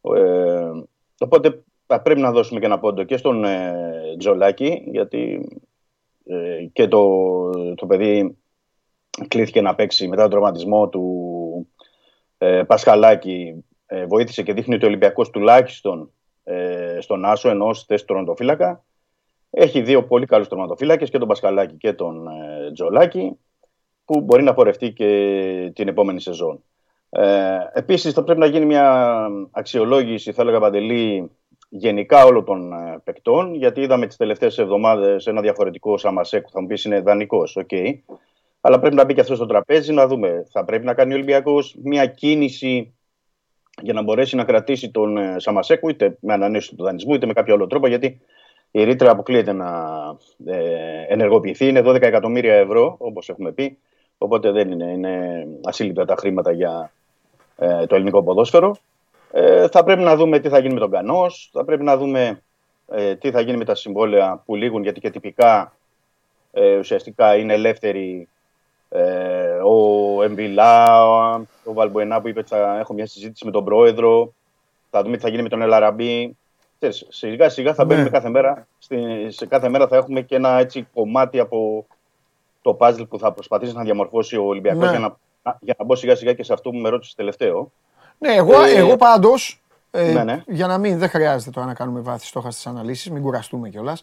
Ε, 0.00 0.70
οπότε 1.18 1.62
θα 1.86 2.00
πρέπει 2.00 2.20
να 2.20 2.32
δώσουμε 2.32 2.60
και 2.60 2.66
ένα 2.66 2.78
πόντο 2.78 3.04
και 3.04 3.16
στον 3.16 3.44
ε, 3.44 3.74
Τζολάκη, 4.18 4.82
γιατί 4.86 5.48
ε, 6.26 6.66
και 6.72 6.88
το, 6.88 7.50
το 7.74 7.86
παιδί 7.86 8.36
κλείθηκε 9.28 9.60
να 9.60 9.74
παίξει 9.74 10.08
μετά 10.08 10.22
τον 10.22 10.30
τραυματισμό 10.30 10.88
του 10.88 11.35
ε, 12.38 12.62
Πασχαλάκη. 12.62 13.64
Ε, 13.86 14.06
βοήθησε 14.06 14.42
και 14.42 14.52
δείχνει 14.52 14.74
ότι 14.74 14.84
ο 14.84 14.88
Ολυμπιακός 14.88 15.30
τουλάχιστον 15.30 16.10
ε, 16.44 16.98
στον 17.00 17.24
Άσο, 17.24 17.48
ενώ 17.48 17.74
θέσης 17.74 18.04
του 18.04 18.14
Ροντοφύλακα. 18.14 18.84
Έχει 19.50 19.82
δύο 19.82 20.04
πολύ 20.04 20.26
καλούς 20.26 20.48
τερματοφύλακες 20.48 21.10
και 21.10 21.18
τον 21.18 21.28
Πασχαλάκη 21.28 21.74
και 21.74 21.92
τον 21.92 22.26
ε, 22.26 22.72
Τζολάκη 22.72 23.38
που 24.04 24.20
μπορεί 24.20 24.42
να 24.42 24.54
πορευτεί 24.54 24.92
και 24.92 25.72
την 25.74 25.88
επόμενη 25.88 26.20
σεζόν. 26.20 26.62
Ε, 27.08 27.58
επίσης 27.72 28.12
θα 28.12 28.24
πρέπει 28.24 28.40
να 28.40 28.46
γίνει 28.46 28.64
μια 28.64 29.28
αξιολόγηση, 29.50 30.32
θα 30.32 30.42
έλεγα 30.42 30.60
Παντελή, 30.60 31.30
γενικά 31.68 32.24
όλων 32.24 32.44
των 32.44 32.72
ε, 32.72 33.00
παικτών, 33.04 33.54
γιατί 33.54 33.80
είδαμε 33.80 34.06
τις 34.06 34.16
τελευταίες 34.16 34.58
εβδομάδες 34.58 35.26
ένα 35.26 35.40
διαφορετικό 35.40 35.98
Σαμασέκου, 35.98 36.50
θα 36.50 36.60
μου 36.60 36.66
πεις 36.66 36.84
είναι 36.84 37.00
δανεικός, 37.00 37.56
OK. 37.56 37.68
Okay. 37.70 37.94
Αλλά 38.66 38.78
πρέπει 38.78 38.94
να 38.94 39.04
μπει 39.04 39.14
και 39.14 39.20
αυτός 39.20 39.36
στο 39.36 39.46
τραπέζι, 39.46 39.92
να 39.92 40.06
δούμε. 40.06 40.46
Θα 40.50 40.64
πρέπει 40.64 40.84
να 40.84 40.94
κάνει 40.94 41.12
ο 41.12 41.14
Ολυμπιακός 41.16 41.76
μια 41.82 42.06
κίνηση 42.06 42.94
για 43.82 43.92
να 43.92 44.02
μπορέσει 44.02 44.36
να 44.36 44.44
κρατήσει 44.44 44.90
τον 44.90 45.16
ε, 45.16 45.34
Σαμασέκου, 45.38 45.88
είτε 45.88 46.16
με 46.20 46.32
ανανέωση 46.32 46.74
του 46.74 46.84
δανεισμού, 46.84 47.14
είτε 47.14 47.26
με 47.26 47.32
κάποιο 47.32 47.54
άλλο 47.54 47.66
τρόπο, 47.66 47.86
γιατί 47.86 48.20
η 48.70 48.84
ρήτρα 48.84 49.10
αποκλείεται 49.10 49.52
να 49.52 49.68
ε, 50.46 51.04
ενεργοποιηθεί. 51.08 51.68
Είναι 51.68 51.82
12 51.84 52.02
εκατομμύρια 52.02 52.54
ευρώ, 52.54 52.96
όπως 52.98 53.28
έχουμε 53.28 53.52
πει. 53.52 53.78
Οπότε 54.18 54.50
δεν 54.50 54.70
είναι, 54.70 54.84
είναι 54.84 55.46
ασύλληπτα 55.64 56.04
τα 56.04 56.14
χρήματα 56.16 56.52
για 56.52 56.92
ε, 57.56 57.86
το 57.86 57.94
ελληνικό 57.94 58.22
ποδόσφαιρο. 58.22 58.76
Ε, 59.32 59.68
θα 59.68 59.84
πρέπει 59.84 60.02
να 60.02 60.16
δούμε 60.16 60.38
τι 60.38 60.48
θα 60.48 60.58
γίνει 60.58 60.74
με 60.74 60.80
τον 60.80 60.90
Κανός, 60.90 61.50
θα 61.52 61.64
πρέπει 61.64 61.82
να 61.82 61.96
δούμε 61.96 62.42
ε, 62.88 63.14
τι 63.14 63.30
θα 63.30 63.40
γίνει 63.40 63.56
με 63.56 63.64
τα 63.64 63.74
συμβόλαια 63.74 64.42
που 64.44 64.54
λήγουν, 64.54 64.82
γιατί 64.82 65.00
και 65.00 65.10
τυπικά 65.10 65.76
ε, 66.52 66.76
ουσιαστικά 66.76 67.36
είναι 67.36 67.52
ελεύθεροι 67.52 68.28
ε, 68.88 69.58
ο 69.64 70.22
Εμβιλά, 70.22 71.04
ο 71.64 71.72
Βαλμποενά 71.72 72.20
που 72.20 72.28
είπε 72.28 72.38
ότι 72.38 72.48
θα 72.48 72.78
έχω 72.78 72.94
μια 72.94 73.06
συζήτηση 73.06 73.44
με 73.44 73.50
τον 73.50 73.64
πρόεδρο, 73.64 74.32
θα 74.90 75.02
δούμε 75.02 75.16
τι 75.16 75.22
θα 75.22 75.28
γίνει 75.28 75.42
με 75.42 75.48
τον 75.48 75.62
Ελαραμπή. 75.62 76.36
Σιγά 77.08 77.48
σιγά 77.48 77.74
θα 77.74 77.84
μπαίνουμε 77.84 78.04
ναι. 78.04 78.10
κάθε 78.10 78.28
μέρα, 78.28 78.66
σε 79.28 79.46
κάθε 79.46 79.68
μέρα 79.68 79.88
θα 79.88 79.96
έχουμε 79.96 80.20
και 80.20 80.34
ένα 80.34 80.58
έτσι 80.58 80.88
κομμάτι 80.94 81.38
από 81.40 81.86
το 82.62 82.74
παζλ 82.74 83.02
που 83.02 83.18
θα 83.18 83.32
προσπαθήσει 83.32 83.74
να 83.74 83.82
διαμορφώσει 83.82 84.36
ο 84.36 84.44
Ολυμπιακός 84.44 84.90
ναι. 84.90 84.90
για, 84.90 84.98
να, 85.42 85.56
για 85.60 85.74
να 85.78 85.84
μπω 85.84 85.94
σιγά 85.94 86.16
σιγά 86.16 86.32
και 86.32 86.42
σε 86.42 86.52
αυτό 86.52 86.70
που 86.70 86.76
με 86.76 86.88
ρώτησες 86.88 87.14
τελευταίο. 87.14 87.70
Ναι, 88.18 88.32
εγώ, 88.34 88.62
ε, 88.62 88.74
εγώ 88.74 88.96
πάντως. 88.96 89.60
Ε, 89.90 90.12
ναι, 90.12 90.24
ναι. 90.24 90.42
Για 90.46 90.66
να 90.66 90.78
μην, 90.78 90.98
δεν 90.98 91.08
χρειάζεται 91.08 91.50
τώρα 91.50 91.66
να 91.66 91.74
κάνουμε 91.74 92.00
βάθη 92.00 92.26
στόχα 92.26 92.50
στις 92.50 92.66
αναλύσεις, 92.66 93.10
μην 93.10 93.22
κουραστούμε 93.22 93.68
κιόλας. 93.68 94.02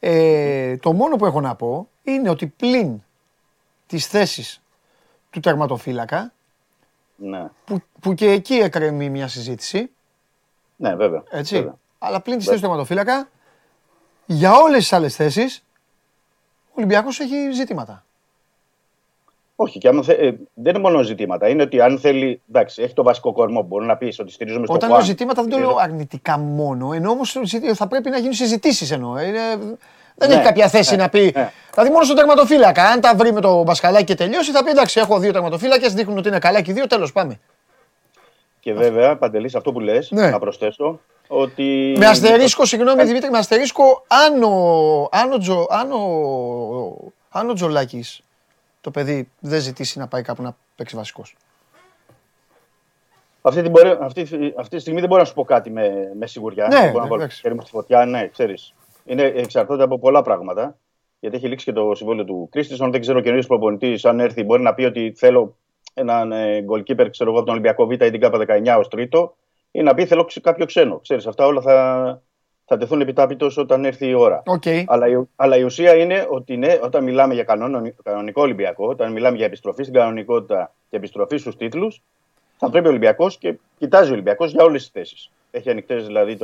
Ε, 0.00 0.76
το 0.76 0.92
μόνο 0.92 1.16
που 1.16 1.26
έχω 1.26 1.40
να 1.40 1.54
πω 1.54 1.88
είναι 2.02 2.30
ότι 2.30 2.46
πλην 2.46 3.02
τις 3.94 4.06
θέσεις 4.06 4.62
του 5.30 5.40
τερματοφύλακα, 5.40 6.32
ναι. 7.16 7.50
που, 7.64 7.82
που 8.00 8.14
και 8.14 8.30
εκεί 8.30 8.54
εκρεμεί 8.54 9.10
μια 9.10 9.28
συζήτηση. 9.28 9.90
Ναι, 10.76 10.94
βέβαια. 10.94 11.22
Έτσι. 11.30 11.54
Βέβαια. 11.54 11.74
Αλλά 11.98 12.20
πλην 12.20 12.38
τη 12.38 12.44
θέση 12.44 12.56
του 12.56 12.60
τερματοφύλακα, 12.60 13.28
για 14.26 14.52
όλες 14.52 14.78
τις 14.78 14.92
άλλες 14.92 15.16
θέσεις, 15.16 15.64
ο 16.68 16.72
Ολυμπιακός 16.74 17.20
έχει 17.20 17.50
ζητήματα. 17.52 18.04
Όχι, 19.56 19.78
και 19.78 19.88
αν 19.88 20.04
θε, 20.04 20.12
ε, 20.12 20.36
δεν 20.54 20.74
είναι 20.74 20.78
μόνο 20.78 21.02
ζητήματα. 21.02 21.48
Είναι 21.48 21.62
ότι 21.62 21.80
αν 21.80 21.98
θέλει. 21.98 22.40
Εντάξει, 22.48 22.82
έχει 22.82 22.94
το 22.94 23.02
βασικό 23.02 23.32
κορμό 23.32 23.60
που 23.60 23.66
μπορεί 23.66 23.86
να 23.86 23.96
πει 23.96 24.14
ότι 24.20 24.32
στηρίζουμε 24.32 24.66
στο 24.66 24.74
Όταν 24.74 24.90
λέω 24.90 25.00
ζητήματα 25.00 25.42
δεν 25.42 25.50
το 25.50 25.58
λέω 25.58 25.76
αρνητικά 25.76 26.38
μόνο. 26.38 26.92
Ενώ 26.92 27.10
όμως 27.10 27.36
θα 27.74 27.86
πρέπει 27.86 28.10
να 28.10 28.18
γίνουν 28.18 28.32
συζητήσεις 28.32 28.90
εννοώ. 28.90 29.20
Είναι, 29.20 29.76
δεν 30.14 30.28
ναι, 30.28 30.34
έχει 30.34 30.44
κάποια 30.44 30.68
θέση 30.68 30.96
ναι, 30.96 31.02
να 31.02 31.08
πει. 31.08 31.32
Ναι. 31.34 31.52
Δηλαδή 31.72 31.92
μόνο 31.92 32.04
στον 32.04 32.16
τερματοφύλακα. 32.16 32.84
Αν 32.84 33.00
τα 33.00 33.14
βρει 33.14 33.32
με 33.32 33.40
το 33.40 33.62
μπασκαλάκι 33.62 34.04
και 34.04 34.14
τελειώσει, 34.14 34.52
θα 34.52 34.64
πει 34.64 34.70
εντάξει, 34.70 35.00
έχω 35.00 35.18
δύο 35.18 35.32
τερματοφύλακες, 35.32 35.94
δείχνουν 35.94 36.18
ότι 36.18 36.28
είναι 36.28 36.38
καλά 36.38 36.60
και 36.60 36.72
δύο, 36.72 36.86
τέλος 36.86 37.12
πάμε. 37.12 37.40
Και 38.60 38.72
βέβαια, 38.72 39.16
Παντελής, 39.16 39.54
αυτό 39.54 39.72
που 39.72 39.80
λες, 39.80 40.10
ναι. 40.10 40.30
να 40.30 40.38
προσθέσω 40.38 41.00
ότι. 41.28 41.94
Με 41.98 42.06
αστερίσκο, 42.06 42.64
συγγνώμη 42.64 43.02
ε. 43.02 43.04
Δημήτρη, 43.04 43.30
με 43.30 43.38
αστερίσκο, 43.38 44.04
αν 44.06 44.42
ο, 44.42 45.08
αν 45.12 45.32
ο, 45.32 45.38
Τζο, 45.38 45.66
αν 45.70 45.92
ο, 45.92 47.12
αν 47.28 47.50
ο 47.50 47.52
Τζολάκης 47.52 48.20
το 48.80 48.90
παιδί 48.90 49.28
δεν 49.40 49.60
ζητήσει 49.60 49.98
να 49.98 50.06
πάει 50.06 50.22
κάπου 50.22 50.42
να 50.42 50.56
παίξει 50.76 50.96
βασικός. 50.96 51.36
Αυτή, 53.42 53.62
την 53.62 53.70
μπορεί, 53.70 53.96
αυτή, 54.00 54.28
αυτή 54.56 54.76
τη 54.76 54.80
στιγμή 54.80 55.00
δεν 55.00 55.08
μπορώ 55.08 55.20
να 55.20 55.26
σου 55.26 55.34
πω 55.34 55.44
κάτι 55.44 55.70
με, 55.70 56.12
με 56.18 56.26
σιγουριά. 56.26 56.68
Ναι, 56.68 56.90
μπορώ 56.90 57.02
να 57.02 57.08
βάλω 57.08 57.28
χέρι 57.28 57.54
μου 57.54 57.60
στη 57.60 57.70
φωτιά, 57.70 58.04
ναι, 58.04 58.28
ξέρεις. 58.28 58.74
Είναι, 59.04 59.22
εξαρτώνται 59.22 59.82
από 59.82 59.98
πολλά 59.98 60.22
πράγματα. 60.22 60.78
Γιατί 61.20 61.36
έχει 61.36 61.48
λήξει 61.48 61.64
και 61.64 61.72
το 61.72 61.94
συμβόλαιο 61.94 62.24
του 62.24 62.48
Κρίστισον. 62.50 62.90
Δεν 62.90 63.00
ξέρω 63.00 63.20
καινούριο 63.20 63.46
προπονητής, 63.46 64.04
αν 64.04 64.20
έρθει, 64.20 64.42
μπορεί 64.42 64.62
να 64.62 64.74
πει 64.74 64.84
ότι 64.84 65.12
θέλω 65.16 65.56
έναν 65.94 66.32
ε, 66.32 66.64
goalkeeper 66.68 67.06
ξέρω 67.10 67.30
εγώ, 67.30 67.38
από 67.38 67.44
τον 67.44 67.54
Ολυμπιακό 67.54 67.86
Β 67.86 67.92
ή 67.92 67.96
την 67.96 68.20
ΚΑΠΑ 68.20 68.44
19 68.48 68.76
ως 68.78 68.88
τρίτο, 68.88 69.36
ή 69.70 69.82
να 69.82 69.94
πει 69.94 70.06
θέλω 70.06 70.30
κάποιο 70.42 70.66
ξένο. 70.66 70.98
Ξέρεις, 70.98 71.26
αυτά 71.26 71.46
όλα 71.46 71.60
θα, 71.60 72.22
θα 72.64 72.76
τεθούν 72.76 73.00
επιτάπητος 73.00 73.56
όταν 73.56 73.84
έρθει 73.84 74.06
η 74.06 74.14
ώρα. 74.14 74.42
Okay. 74.46 74.84
Αλλά, 74.86 75.08
η, 75.08 75.28
αλλά 75.36 75.56
η 75.56 75.62
ουσία 75.62 75.94
είναι 75.94 76.26
ότι 76.30 76.56
ναι, 76.56 76.78
όταν 76.82 77.04
μιλάμε 77.04 77.34
για 77.34 77.44
κανονικό 78.02 78.42
Ολυμπιακό, 78.42 78.86
όταν 78.86 79.12
μιλάμε 79.12 79.36
για 79.36 79.46
επιστροφή 79.46 79.82
στην 79.82 79.94
κανονικότητα 79.94 80.74
και 80.90 80.96
επιστροφή 80.96 81.36
στους 81.36 81.56
τίτλους, 81.56 82.02
θα 82.56 82.70
πρέπει 82.70 82.86
ο 82.86 82.90
Ολυμπιακός 82.90 83.38
και 83.38 83.58
κοιτάζει 83.78 84.10
ο 84.10 84.12
Ολυμπιακός 84.12 84.52
για 84.52 84.64
όλες 84.64 84.82
τις 84.82 84.90
θέσεις. 84.90 85.30
Έχει 85.50 85.70
ανοιχτές 85.70 86.06
δηλαδή 86.06 86.38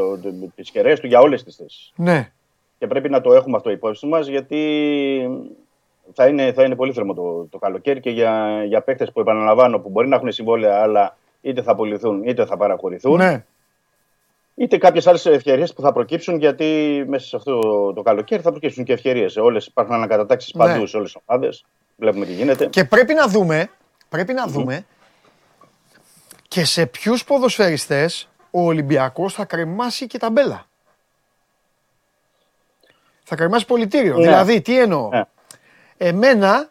τις 0.55 0.71
κεραίες 0.71 1.01
του 1.01 1.07
για 1.07 1.21
όλες 1.21 1.45
τις 1.45 1.57
θέσεις. 1.57 1.93
Ναι. 1.97 2.33
Και 2.81 2.87
πρέπει 2.87 3.09
να 3.09 3.21
το 3.21 3.33
έχουμε 3.33 3.57
αυτό 3.57 3.71
υπόψη 3.71 4.07
μας 4.07 4.27
γιατί 4.27 4.61
θα 6.13 6.27
είναι, 6.27 6.53
θα 6.53 6.63
είναι 6.63 6.75
πολύ 6.75 6.93
θερμό 6.93 7.15
το, 7.15 7.47
το 7.51 7.59
καλοκαίρι 7.59 8.01
και 8.01 8.11
για, 8.11 8.65
για 8.65 8.81
παίχτε 8.83 9.07
που 9.07 9.21
επαναλαμβάνω 9.21 9.79
που 9.79 9.89
μπορεί 9.89 10.09
να 10.09 10.17
έχουν 10.17 10.33
συμβόλαια 10.33 10.83
αλλά 10.83 11.17
είτε 11.41 11.63
θα 11.63 11.71
απολυθούν 11.71 12.23
είτε 12.25 12.45
θα 12.45 12.57
παραχωρηθούν. 12.57 13.17
Ναι 13.17 13.45
είτε 14.61 14.79
κάποιες 14.79 15.07
άλλες 15.07 15.27
ευκαιρίες 15.27 15.73
που 15.73 15.83
θα 15.83 15.93
προκύψουν, 15.93 16.39
γιατί 16.39 17.05
μέσα 17.09 17.27
σε 17.27 17.37
αυτό 17.37 17.61
το 17.93 18.03
καλοκαίρι 18.03 18.43
θα 18.43 18.51
προκύψουν 18.51 18.85
και 18.85 18.93
ευκαιρίες. 18.93 19.39
Υπάρχουν 19.67 19.95
ανακατατάξεις 19.95 20.55
ναι. 20.55 20.65
παντού 20.65 20.87
σε 20.87 20.97
όλες 20.97 21.13
τις 21.13 21.23
ομάδες. 21.27 21.65
Βλέπουμε 21.97 22.27
τι 22.27 22.33
γίνεται. 22.33 22.67
Και 22.67 22.85
πρέπει 22.85 23.15
να 23.15 23.29
δούμε, 23.29 23.71
πρέπει 24.09 24.33
να 24.33 24.47
δούμε 24.47 24.87
και 26.49 26.65
σε 26.65 26.87
ποιους 26.87 27.25
ποδοσφαιριστές 27.25 28.29
ο 28.51 28.61
Ολυμπιακός 28.61 29.35
θα 29.35 29.45
κρεμάσει 29.45 30.07
και 30.07 30.19
τα 30.19 30.31
μπέλα. 30.31 30.67
Θα 33.31 33.37
κρεμάσει 33.37 33.67
πολιτήριο. 33.67 34.17
Ναι. 34.17 34.23
Δηλαδή, 34.23 34.61
τι 34.61 34.81
εννοώ; 34.81 35.09
Ναι. 35.09 35.23
Εμένα 35.97 36.71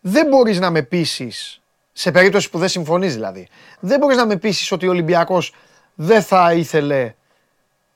δεν 0.00 0.26
μπορείς 0.26 0.60
να 0.60 0.70
με 0.70 0.82
πείσεις, 0.82 1.60
σε 1.92 2.10
περίπτωση 2.10 2.50
που 2.50 2.58
δεν 2.58 2.68
συμφωνείς 2.68 3.14
δηλαδή, 3.14 3.48
δεν 3.80 3.98
μπορείς 3.98 4.16
να 4.16 4.26
με 4.26 4.36
πείσεις 4.36 4.72
ότι 4.72 4.86
ο 4.86 4.90
Ολυμπιακός 4.90 5.54
δεν 5.94 6.22
θα 6.22 6.52
ήθελε 6.52 7.14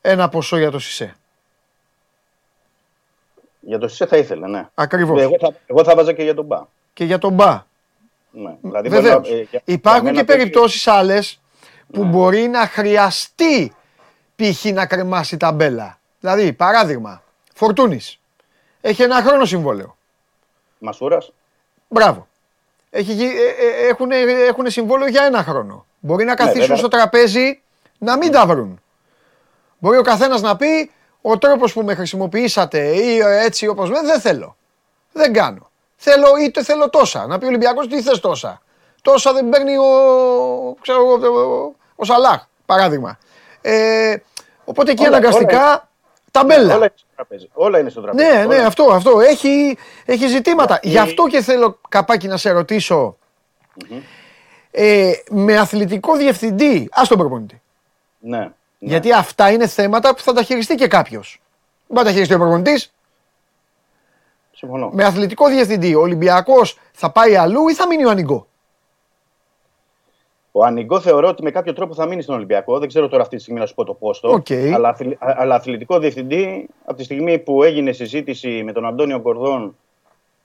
ένα 0.00 0.28
ποσό 0.28 0.58
για 0.58 0.70
το 0.70 0.78
ΣΥΣΕ. 0.78 1.16
Για 3.60 3.78
το 3.78 3.88
ΣΥΣΕ 3.88 4.06
θα 4.06 4.16
ήθελε, 4.16 4.46
ναι. 4.46 4.68
Ακριβώς. 4.74 5.20
Εγώ 5.20 5.36
θα, 5.40 5.52
εγώ 5.66 5.84
θα 5.84 5.94
βάζα 5.94 6.12
και 6.12 6.22
για 6.22 6.34
τον 6.34 6.44
Μπα. 6.44 6.66
Και 6.92 7.04
για 7.04 7.18
τον 7.18 7.32
Μπα. 7.32 7.64
Ναι. 8.30 8.56
Δηλαδή 8.60 8.88
Βεβαίως. 8.88 9.30
Ε, 9.30 9.46
για, 9.50 9.60
Υπάρχουν 9.64 10.12
και 10.12 10.24
περιπτώσεις 10.24 10.86
άλλες 10.86 11.40
που 11.92 12.04
ναι. 12.04 12.08
μπορεί 12.08 12.48
να 12.48 12.66
χρειαστεί 12.66 13.72
π.χ. 14.36 14.64
να 14.64 14.86
κρεμάσει 14.86 15.36
τα 15.36 15.52
μπέλα. 15.52 15.98
Δηλαδή, 16.20 16.52
παράδειγμα, 16.52 17.22
Φορτούνης. 17.56 18.20
Έχει 18.80 19.02
ένα 19.02 19.22
χρόνο 19.22 19.44
συμβόλαιο. 19.44 19.96
Μασούρας. 20.78 21.32
Μπράβο. 21.88 22.28
Έχει, 22.90 23.22
ε, 23.22 23.84
ε, 23.84 23.88
έχουν, 23.88 24.10
έχουν 24.48 24.70
συμβόλαιο 24.70 25.08
για 25.08 25.24
ένα 25.24 25.42
χρόνο. 25.42 25.86
Μπορεί 26.00 26.24
να 26.24 26.30
ναι, 26.30 26.36
καθίσουν 26.36 26.76
στο 26.76 26.88
τραπέζι 26.88 27.62
να 27.98 28.16
μην 28.16 28.32
τα 28.32 28.46
βρουν. 28.46 28.80
Μπορεί 29.78 29.98
ο 29.98 30.02
καθένας 30.02 30.40
να 30.40 30.56
πει 30.56 30.90
ο 31.20 31.38
τρόπος 31.38 31.72
που 31.72 31.82
με 31.82 31.94
χρησιμοποιήσατε 31.94 32.78
ή 32.78 33.18
έτσι 33.18 33.66
όπως 33.66 33.90
με 33.90 34.00
δεν 34.02 34.20
θέλω. 34.20 34.56
Δεν 35.12 35.32
κάνω. 35.32 35.70
Θέλω 35.96 36.36
είτε 36.36 36.62
θέλω 36.62 36.90
τόσα. 36.90 37.26
Να 37.26 37.38
πει 37.38 37.44
ο 37.44 37.48
Ολυμπιακός 37.48 37.88
τι 37.88 38.02
θες 38.02 38.20
τόσα. 38.20 38.62
Τόσα 39.02 39.32
δεν 39.32 39.48
παίρνει 39.48 39.76
ο, 39.76 39.86
ξέρω, 40.80 41.12
ο, 41.12 41.74
ο 41.96 42.04
Σαλάχ, 42.04 42.46
παράδειγμα. 42.66 43.18
Ε, 43.60 44.16
οπότε 44.64 44.90
εκεί 44.90 45.06
αναγκαστικά 45.06 45.85
ταμπέλα. 46.38 46.74
Όλα 46.74 46.84
είναι 46.84 46.92
στο 46.96 47.06
τραπέζι. 47.14 47.48
Όλα 47.52 47.78
είναι 47.78 47.90
στο 47.90 48.00
τραπέζι. 48.00 48.28
Ναι, 48.28 48.44
ναι, 48.44 48.56
αυτό, 48.56 48.84
αυτό. 48.84 49.20
Έχει, 49.20 49.76
έχει 50.04 50.26
ζητήματα. 50.26 50.78
Γι' 50.82 50.98
αυτό 50.98 51.26
και 51.26 51.42
θέλω 51.42 51.78
καπάκι 51.88 52.26
να 52.28 52.36
σε 52.36 52.50
ρωτήσω 52.50 53.16
ε, 54.70 55.12
με 55.30 55.56
αθλητικό 55.56 56.16
διευθυντή, 56.16 56.88
ας 56.92 57.08
τον 57.08 57.18
προπονητή. 57.18 57.60
Ναι, 58.18 58.38
ναι. 58.38 58.50
Γιατί 58.78 59.12
αυτά 59.12 59.50
είναι 59.50 59.66
θέματα 59.66 60.14
που 60.14 60.22
θα 60.22 60.32
τα 60.32 60.42
χειριστεί 60.42 60.74
και 60.74 60.86
κάποιος. 60.86 61.40
Δεν 61.86 61.96
θα 61.96 62.04
τα 62.04 62.12
χειριστεί 62.12 62.34
ο 62.34 62.38
προπονητής. 62.38 62.92
Συμφωνώ. 64.52 64.90
Με 64.92 65.04
αθλητικό 65.04 65.48
διευθυντή, 65.48 65.94
ο 65.94 66.00
Ολυμπιακός 66.00 66.78
θα 66.92 67.10
πάει 67.10 67.36
αλλού 67.36 67.68
ή 67.68 67.74
θα 67.74 67.86
μείνει 67.86 68.04
ο 68.04 68.10
Ανιγκό; 68.10 68.46
Ο 70.58 70.64
Ανιγκό 70.64 71.00
θεωρώ 71.00 71.28
ότι 71.28 71.42
με 71.42 71.50
κάποιο 71.50 71.72
τρόπο 71.72 71.94
θα 71.94 72.06
μείνει 72.06 72.22
στον 72.22 72.34
Ολυμπιακό. 72.34 72.78
Δεν 72.78 72.88
ξέρω 72.88 73.08
τώρα 73.08 73.22
αυτή 73.22 73.36
τη 73.36 73.42
στιγμή 73.42 73.60
να 73.60 73.66
σου 73.66 73.74
πω 73.74 73.84
το 73.84 73.94
πόστο. 73.94 74.32
Okay. 74.32 74.70
Αλλά, 74.74 74.88
αθλη, 74.88 75.16
αλλά 75.20 75.54
αθλητικό 75.54 75.98
διευθυντή, 75.98 76.68
από 76.84 76.96
τη 76.96 77.04
στιγμή 77.04 77.38
που 77.38 77.62
έγινε 77.62 77.92
συζήτηση 77.92 78.62
με 78.64 78.72
τον 78.72 78.86
Αντώνιο 78.86 79.20
Κορδόν 79.20 79.76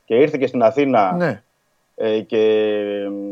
και 0.05 0.15
ήρθε 0.15 0.37
και 0.37 0.47
στην 0.47 0.63
Αθήνα 0.63 1.11
Ναι. 1.11 1.43
Ε, 2.03 2.19
και 2.19 2.37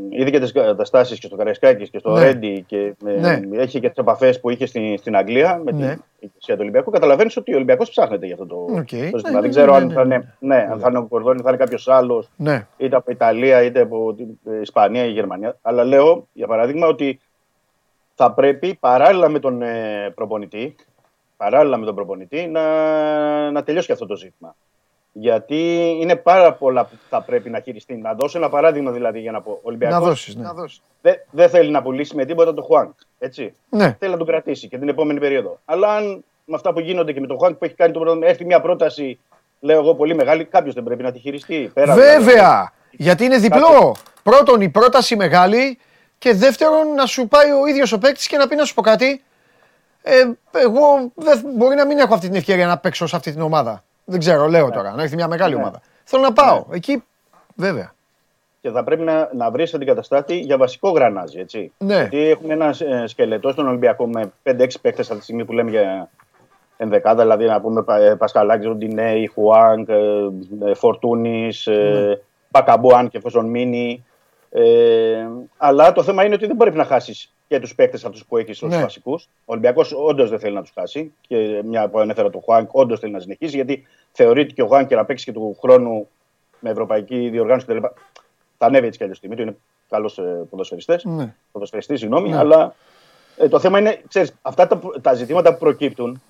είδε 0.10 0.30
και 0.30 0.40
τις 0.40 0.52
καταστάσεις 0.52 1.20
και 1.20 1.28
στο 1.28 1.36
Καραϊσκάκη 1.36 1.90
και 1.90 2.00
στο 2.00 2.12
Ναι. 2.12 2.24
Ρέντι 2.24 2.64
και 2.68 2.94
ε, 3.06 3.12
Ναι. 3.20 3.40
έχει 3.52 3.80
και 3.80 3.88
τις 3.90 3.98
επαφές 3.98 4.40
που 4.40 4.50
είχε 4.50 4.66
στην, 4.66 4.98
στην 4.98 5.16
Αγγλία 5.16 5.62
με 5.64 5.72
Ναι. 5.72 5.88
την 5.90 6.02
ηγεσία 6.20 6.54
του 6.56 6.60
Ολυμπιακού. 6.62 6.92
Καταλαβαίνεις 6.92 7.38
ότι 7.38 7.52
ο 7.54 7.56
Ολυμπιακός 7.56 7.90
ψάχνεται 7.90 8.26
για 8.26 8.36
αυτό 8.36 8.46
το, 8.48 8.56
Οκ. 8.56 8.88
το 8.90 8.96
Ναι, 8.96 9.04
ζήτημα. 9.06 9.30
ναι, 9.32 9.42
Δεν 9.42 9.50
ξέρω 9.50 9.72
ναι, 9.72 9.78
αν, 9.78 9.88
ναι, 9.88 9.94
θα 9.94 10.06
ναι. 10.06 10.16
είναι, 10.16 10.36
ναι, 10.40 10.68
αν 10.72 10.80
θα 10.80 10.88
είναι 10.90 10.98
ο 10.98 11.06
Κορδόν 11.06 11.38
ή 11.38 11.42
θα 11.42 11.50
είναι 11.50 11.58
κάποιος 11.58 11.88
άλλος 11.88 12.30
Ναι. 12.36 12.68
είτε 12.78 12.96
από 12.96 13.12
Ιταλία 13.12 13.64
είτε 13.64 13.82
από 13.82 14.14
την 14.14 14.28
ε, 14.46 14.62
Ισπανία 14.62 15.06
ή 15.06 15.10
Γερμανία. 15.12 15.58
Αλλά 15.62 15.84
λέω, 15.84 16.28
για 16.34 16.48
παράδειγμα, 16.48 16.88
ότι 16.88 17.20
θα 18.16 18.32
πρέπει 18.32 18.78
παράλληλα 18.80 19.30
με 19.30 19.40
τον 19.40 19.62
ε, 19.62 20.12
προπονητή, 20.16 20.76
παράλληλα 21.38 21.78
με 21.78 21.86
τον 21.86 21.96
προπονητή 21.96 22.48
να, 22.48 22.62
να 23.52 23.64
τελειώσει 23.64 23.88
και 23.88 23.94
αυτό 23.94 24.06
το 24.06 24.16
ζήτημα. 24.16 24.56
Γιατί 25.20 25.90
είναι 26.02 26.16
πάρα 26.16 26.54
πολλά 26.54 26.86
που 26.86 26.96
θα 27.10 27.22
πρέπει 27.22 27.50
να 27.50 27.60
χειριστεί. 27.60 27.98
Να 27.98 28.14
δώσω 28.14 28.38
ένα 28.38 28.50
παράδειγμα 28.50 28.92
δηλαδή 28.92 29.20
για 29.20 29.32
να 29.32 29.42
πω. 29.42 29.52
Ο 29.52 29.56
Να 29.56 29.62
Ολυμπιακός 29.68 30.08
δώσεις, 30.08 30.36
ναι. 30.36 30.48
δεν 31.02 31.16
δεν 31.32 31.50
θέλει 31.50 31.72
να 31.72 31.82
πουλήσει 31.82 32.16
με 32.16 32.26
τίποτα 32.26 32.54
το 32.54 32.62
Χουάνκ. 32.62 32.92
Έτσι. 33.20 33.54
Ναι. 33.70 33.96
Θέλει 34.00 34.12
να 34.12 34.18
τον 34.18 34.28
κρατήσει 34.28 34.68
και 34.68 34.78
την 34.78 34.90
επόμενη 34.90 35.20
περίοδο. 35.20 35.60
Αλλά 35.66 35.94
αν 35.96 36.24
με 36.46 36.56
αυτά 36.56 36.74
που 36.74 36.80
γίνονται 36.80 37.14
και 37.14 37.20
με 37.20 37.28
τον 37.28 37.38
Χουάνκ 37.38 37.56
που 37.56 37.66
έχει 37.66 37.74
κάνει 37.74 37.94
το 37.94 38.00
πρώτο, 38.00 38.26
έρθει 38.26 38.46
μια 38.46 38.62
πρόταση, 38.62 39.20
λέω 39.60 39.80
εγώ 39.80 39.96
πολύ 39.96 40.16
μεγάλη, 40.16 40.46
κάποιος 40.46 40.74
δεν 40.74 40.84
πρέπει 40.84 41.04
να 41.04 41.12
τη 41.12 41.20
χειριστεί. 41.20 41.72
Πέρα 41.74 41.94
δηλαδή. 41.94 42.24
Βέβαια! 42.24 42.74
Γιατί 42.92 43.26
είναι 43.26 43.38
διπλό. 43.38 43.96
Πρώτον, 44.24 44.62
η 44.62 44.70
πρόταση 44.70 45.16
μεγάλη 45.16 45.78
και 46.18 46.34
δεύτερον, 46.34 46.94
να 46.96 47.06
σου 47.06 47.28
πάει 47.28 47.52
ο 47.52 47.66
ίδιος 47.68 47.92
ο 47.92 47.98
παίκτης 47.98 48.28
και 48.28 48.38
να 48.38 48.48
πει 48.48 48.56
να 48.56 48.66
σου 48.66 48.74
πω 48.74 48.82
κάτι. 48.82 49.24
Ε, 50.02 50.24
εγώ 50.52 51.12
δεν, 51.16 51.42
μπορεί 51.56 51.76
να 51.76 51.86
μην 51.86 51.98
έχω 51.98 52.14
αυτή 52.14 52.28
την 52.28 52.36
ευκαιρία 52.36 52.68
να 52.68 52.78
παίξω 52.78 53.08
σε 53.08 53.16
αυτή 53.16 53.32
την 53.32 53.42
ομάδα. 53.42 53.84
Δεν 54.10 54.20
ξέρω, 54.20 54.48
λέω 54.48 54.70
τώρα. 54.72 54.92
Να 54.96 55.02
έρθει 55.02 55.16
μια 55.16 55.28
μεγάλη 55.28 55.54
Ναι. 55.56 55.62
ομάδα. 55.62 55.82
Θέλω 56.04 56.24
να 56.24 56.34
πάω. 56.34 56.66
Εκεί, 56.72 57.04
βέβαια. 57.56 57.94
και 58.62 58.70
θα 58.70 58.84
πρέπει 58.84 59.02
να, 59.02 59.30
να 59.34 59.52
βρεις 59.52 59.74
αντικαταστάτη 59.74 60.40
για 60.40 60.58
βασικό 60.58 60.90
γρανάζι. 60.90 61.40
Έτσι. 61.40 61.72
Ναι. 61.78 61.96
Γιατί 61.96 62.18
έχουμε 62.30 62.54
ένα 62.54 62.76
ε, 62.80 63.08
σκελετό 63.08 63.52
στον 63.52 63.68
Ολυμπιακό 63.68 64.08
με 64.08 64.32
5-6 64.44 64.68
παίκτες 64.82 65.00
αυτή 65.08 65.16
τη 65.18 65.24
στιγμή 65.24 65.46
που 65.46 65.54
λέμε 65.54 65.70
για 65.70 66.10
ενδεκάδα, 66.78 67.22
δηλαδή 67.22 67.46
να 67.46 67.62
πούμε 67.62 67.84
Πα- 67.84 67.98
ε, 68.00 68.16
Πασκαλάκη, 68.16 68.66
Ροντινέη, 68.66 69.26
Χουάνκ, 69.34 69.90
ε, 69.90 69.96
ε, 70.66 70.74
Φορτούνης, 70.74 71.66
Ναι. 71.68 71.76
ε, 71.76 72.22
Πακαμπό, 72.52 72.96
αν 72.96 73.10
και 73.10 73.18
εφόσον 73.18 73.46
μείνει. 73.46 74.06
Ε, 74.52 75.28
αλλά 75.58 75.92
το 75.92 76.04
θέμα 76.04 76.24
είναι 76.24 76.36
ότι 76.36 76.46
δεν 76.48 76.58
πρέπει 76.58 76.78
να 76.78 76.84
χάσεις 76.86 77.34
και 77.50 77.60
τους 77.60 77.76
παίκτες 77.76 78.06
αυτού 78.06 78.26
που 78.26 78.38
έχει 78.38 78.66
ω 78.66 78.68
Ναι. 78.68 78.82
βασικούς. 78.82 79.24
Ο 79.24 79.30
Ολυμπιακός 79.46 79.94
όντως 79.94 80.30
δεν 80.30 80.40
θέλει 80.40 80.54
να 80.54 80.62
τους 80.62 80.72
χάσει. 80.76 81.14
Και 81.28 81.62
μια 81.66 81.88
που 81.90 82.00
ανέφερα 82.00 82.30
τον 82.30 82.42
Χουάνκ, 82.42 82.74
όντως 82.74 83.00
θέλει 83.00 83.12
να 83.12 83.20
συνεχίσει, 83.20 83.56
γιατί 83.56 83.88
θεωρείται 84.12 84.54
και 84.54 84.62
ο 84.62 84.68
Χουάνκ 84.68 84.88
και 84.88 84.96
να 84.96 85.06
παίξει 85.06 85.26
και 85.26 85.32
του 85.32 85.58
χρόνου 85.62 86.08
με 86.60 86.70
ευρωπαϊκή 86.70 87.30
διοργάνωση 87.30 87.66
κτλ. 87.66 87.78
Θα 88.58 88.66
ανέβει 88.66 88.86
έτσι 88.86 88.98
κι 88.98 89.04
αλλιώς 89.04 89.20
τιμή 89.20 89.36
του. 89.36 89.42
Είναι 89.42 89.58
καλός 89.90 90.20
ποδοσφαιριστή. 90.50 90.96
Ναι. 91.04 91.36
Ποδοσφαιριστής, 91.52 92.00
συγγνώμη. 92.00 92.30
Ναι. 92.30 92.38
Αλλά 92.38 92.76
ε, 93.38 93.48
το 93.48 93.60
θέμα 93.60 93.80
είναι, 93.80 94.02
ξέρεις, 94.08 94.34
αυτά 94.42 94.68
τα, 94.68 94.80
τα 95.02 95.14
ζητήματα 95.14 95.52
που 95.54 95.60
προκύπτουν 95.60 96.22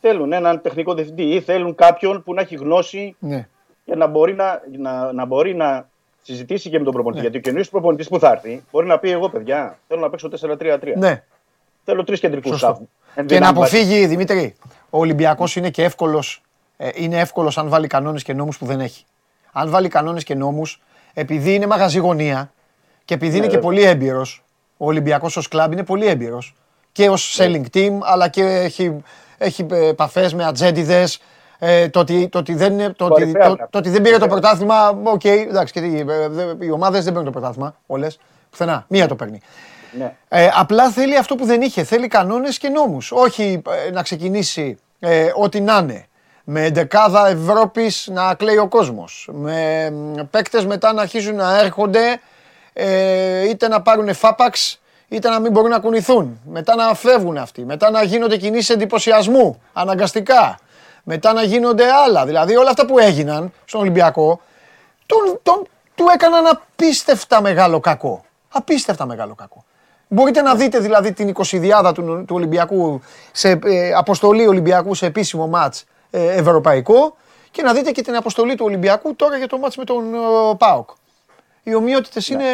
θέλουν 0.00 0.32
έναν 0.32 0.60
τεχνικό 0.60 0.94
διευθυντή 0.94 1.22
ή 1.22 1.40
θέλουν 1.40 1.74
κάποιον 1.74 2.22
που 2.22 2.34
να 2.34 2.40
έχει 2.40 2.54
γνώση 2.54 3.16
ναι. 3.18 3.48
για 3.84 3.96
να 3.96 4.06
μπορεί 4.06 4.34
να, 4.34 4.62
να, 4.78 5.12
να, 5.12 5.24
μπορεί 5.24 5.54
να 5.54 5.89
συζητήσει 6.22 6.70
και 6.70 6.78
με 6.78 6.84
τον 6.84 6.92
προπονητή. 6.92 7.22
Ναι. 7.22 7.28
Γιατί 7.28 7.38
ο 7.38 7.40
καινούριο 7.50 7.70
προπονητής 7.70 8.08
που 8.08 8.18
θα 8.18 8.30
έρθει 8.30 8.62
μπορεί 8.70 8.86
να 8.86 8.98
πει: 8.98 9.10
Εγώ, 9.10 9.28
παιδιά, 9.28 9.78
θέλω 9.88 10.00
να 10.00 10.10
παίξω 10.10 10.28
4-3-3. 10.28 10.78
ναι. 10.96 11.22
Θέλω 11.84 12.04
τρεις 12.04 12.20
κεντρικούς 12.20 12.50
Σωστό. 12.50 12.86
σαφ. 13.14 13.26
Και 13.26 13.38
να 13.38 13.48
αποφύγει, 13.48 14.06
Δημήτρη, 14.06 14.54
ο 14.90 14.98
Ολυμπιακός 14.98 15.56
είναι 15.56 15.70
και 15.70 15.82
εύκολος. 15.84 16.42
είναι 16.94 17.20
εύκολος 17.20 17.58
αν 17.58 17.68
βάλει 17.68 17.86
κανόνες 17.86 18.22
και 18.22 18.32
νόμους 18.32 18.58
που 18.58 18.66
δεν 18.66 18.80
έχει. 18.80 19.04
Αν 19.52 19.70
βάλει 19.70 19.88
κανόνες 19.88 20.24
και 20.24 20.34
νόμους, 20.34 20.82
επειδή 21.14 21.54
είναι 21.54 21.66
μαγαζί 21.66 21.98
γωνία 21.98 22.52
και 23.04 23.14
επειδή 23.14 23.36
είναι 23.36 23.46
και 23.46 23.52
βέβαια. 23.52 23.68
πολύ 23.68 23.82
έμπειρος, 23.82 24.44
ο 24.76 24.86
Ολυμπιακός 24.86 25.36
ως 25.36 25.48
κλαμπ 25.48 25.72
είναι 25.72 25.84
πολύ 25.84 26.06
έμπειρος 26.06 26.54
και 26.92 27.08
ως 27.08 27.38
selling 27.38 27.64
team, 27.74 27.98
αλλά 28.02 28.28
και 28.28 28.42
έχει, 28.42 29.02
έχει 29.38 29.66
επαφές 29.70 30.34
με 30.34 30.44
ατζέντιδες. 30.44 31.20
Ε, 31.62 31.88
το, 31.88 32.00
ότι, 32.00 32.28
το, 32.28 32.38
ότι 32.38 32.54
δεν, 32.54 32.72
είναι- 32.72 32.92
το, 32.92 33.04
ότι, 33.04 33.12
Κορυφαία 33.12 33.32
το, 33.32 33.38
πράγματα. 33.38 33.68
το 33.70 33.78
ότι 33.78 33.90
δεν 33.90 34.02
πήρε 34.02 34.18
το 34.18 34.28
Κορυφαία. 34.28 34.40
πρωτάθλημα, 34.40 35.10
οκ, 35.12 35.24
εντάξει, 35.24 35.72
και 35.72 35.80
τι, 35.80 35.98
ε, 35.98 36.04
δε- 36.28 36.64
οι 36.66 36.70
ομάδες 36.70 37.04
δεν 37.04 37.12
παίρνουν 37.12 37.32
το 37.32 37.38
πρωτάθλημα, 37.38 37.74
όλες. 37.86 38.18
Πουθενά, 38.50 38.84
μία 38.88 39.08
το 39.08 39.14
παίρνει. 39.16 39.40
Ναι. 39.98 40.16
Ε, 40.28 40.48
απλά 40.54 40.90
θέλει 40.90 41.16
αυτό 41.16 41.34
που 41.34 41.44
δεν 41.44 41.60
είχε. 41.62 41.84
Θέλει 41.84 42.08
κανόνες 42.08 42.58
και 42.58 42.68
νόμους. 42.68 43.12
Όχι 43.12 43.62
ε, 43.86 43.90
να 43.90 44.02
ξεκινήσει 44.02 44.78
ε, 44.98 45.30
ό,τι 45.34 45.60
να 45.60 45.76
είναι. 45.82 46.04
Με 46.44 46.70
δεκάδα 46.70 47.28
Ευρώπης 47.28 48.08
να 48.12 48.34
κλαίει 48.34 48.56
ο 48.58 48.68
κόσμος. 48.68 49.28
Με 49.32 49.90
μ, 49.90 50.14
παίκτες 50.30 50.66
μετά 50.66 50.92
να 50.92 51.02
αρχίζουν 51.02 51.34
να 51.34 51.58
έρχονται 51.58 52.20
ε, 52.72 53.48
είτε 53.48 53.68
να 53.68 53.82
πάρουν 53.82 54.14
φάπαξ 54.14 54.80
είτε 55.08 55.28
να 55.28 55.38
μην 55.40 55.52
μπορούν 55.52 55.70
να 55.70 55.78
κουνηθούν. 55.78 56.40
Μετά 56.44 56.74
να 56.74 56.94
φεύγουν 56.94 57.36
αυτοί. 57.36 57.64
Μετά 57.64 57.90
να 57.90 58.02
γίνονται 58.02 58.36
κινήσεις 58.36 58.70
εντυπωσιασμού 58.70 59.62
αναγκαστικά. 59.72 60.58
Μετά 61.12 61.32
να 61.32 61.42
γίνονται 61.42 61.84
άλλα. 61.92 62.26
Δηλαδή 62.26 62.56
όλα 62.56 62.70
αυτά 62.70 62.86
που 62.86 62.98
έγιναν 62.98 63.52
στον 63.64 63.80
Ολυμπιακό 63.80 64.40
τον, 65.06 65.38
τον, 65.42 65.66
του 65.94 66.04
έκαναν 66.14 66.46
απίστευτα 66.46 67.40
μεγάλο 67.40 67.80
κακό. 67.80 68.24
Απίστευτα 68.48 69.06
μεγάλο 69.06 69.34
κακό. 69.34 69.64
Μπορείτε 70.08 70.40
να 70.42 70.54
δείτε 70.54 70.78
δηλαδή 70.78 71.12
την 71.12 71.32
20η 71.36 71.92
του, 71.94 72.02
του 72.26 72.34
Ολυμπιακού 72.34 73.00
σε 73.32 73.58
ε, 73.64 73.92
αποστολή 73.92 74.46
Ολυμπιακού 74.46 74.94
σε 74.94 75.06
επίσημο 75.06 75.46
μάτς 75.46 75.84
ε, 76.10 76.32
ευρωπαϊκό 76.32 77.16
και 77.50 77.62
να 77.62 77.72
δείτε 77.72 77.90
και 77.90 78.02
την 78.02 78.16
αποστολή 78.16 78.54
του 78.54 78.64
Ολυμπιακού 78.64 79.14
τώρα 79.14 79.36
για 79.36 79.46
το 79.48 79.58
μάτς 79.58 79.76
με 79.76 79.84
τον 79.84 80.14
ε, 80.14 80.18
ΠΑΟΚ. 80.58 80.90
Οι 81.62 81.74
ομοιότητες 81.74 82.28
είναι 82.28 82.44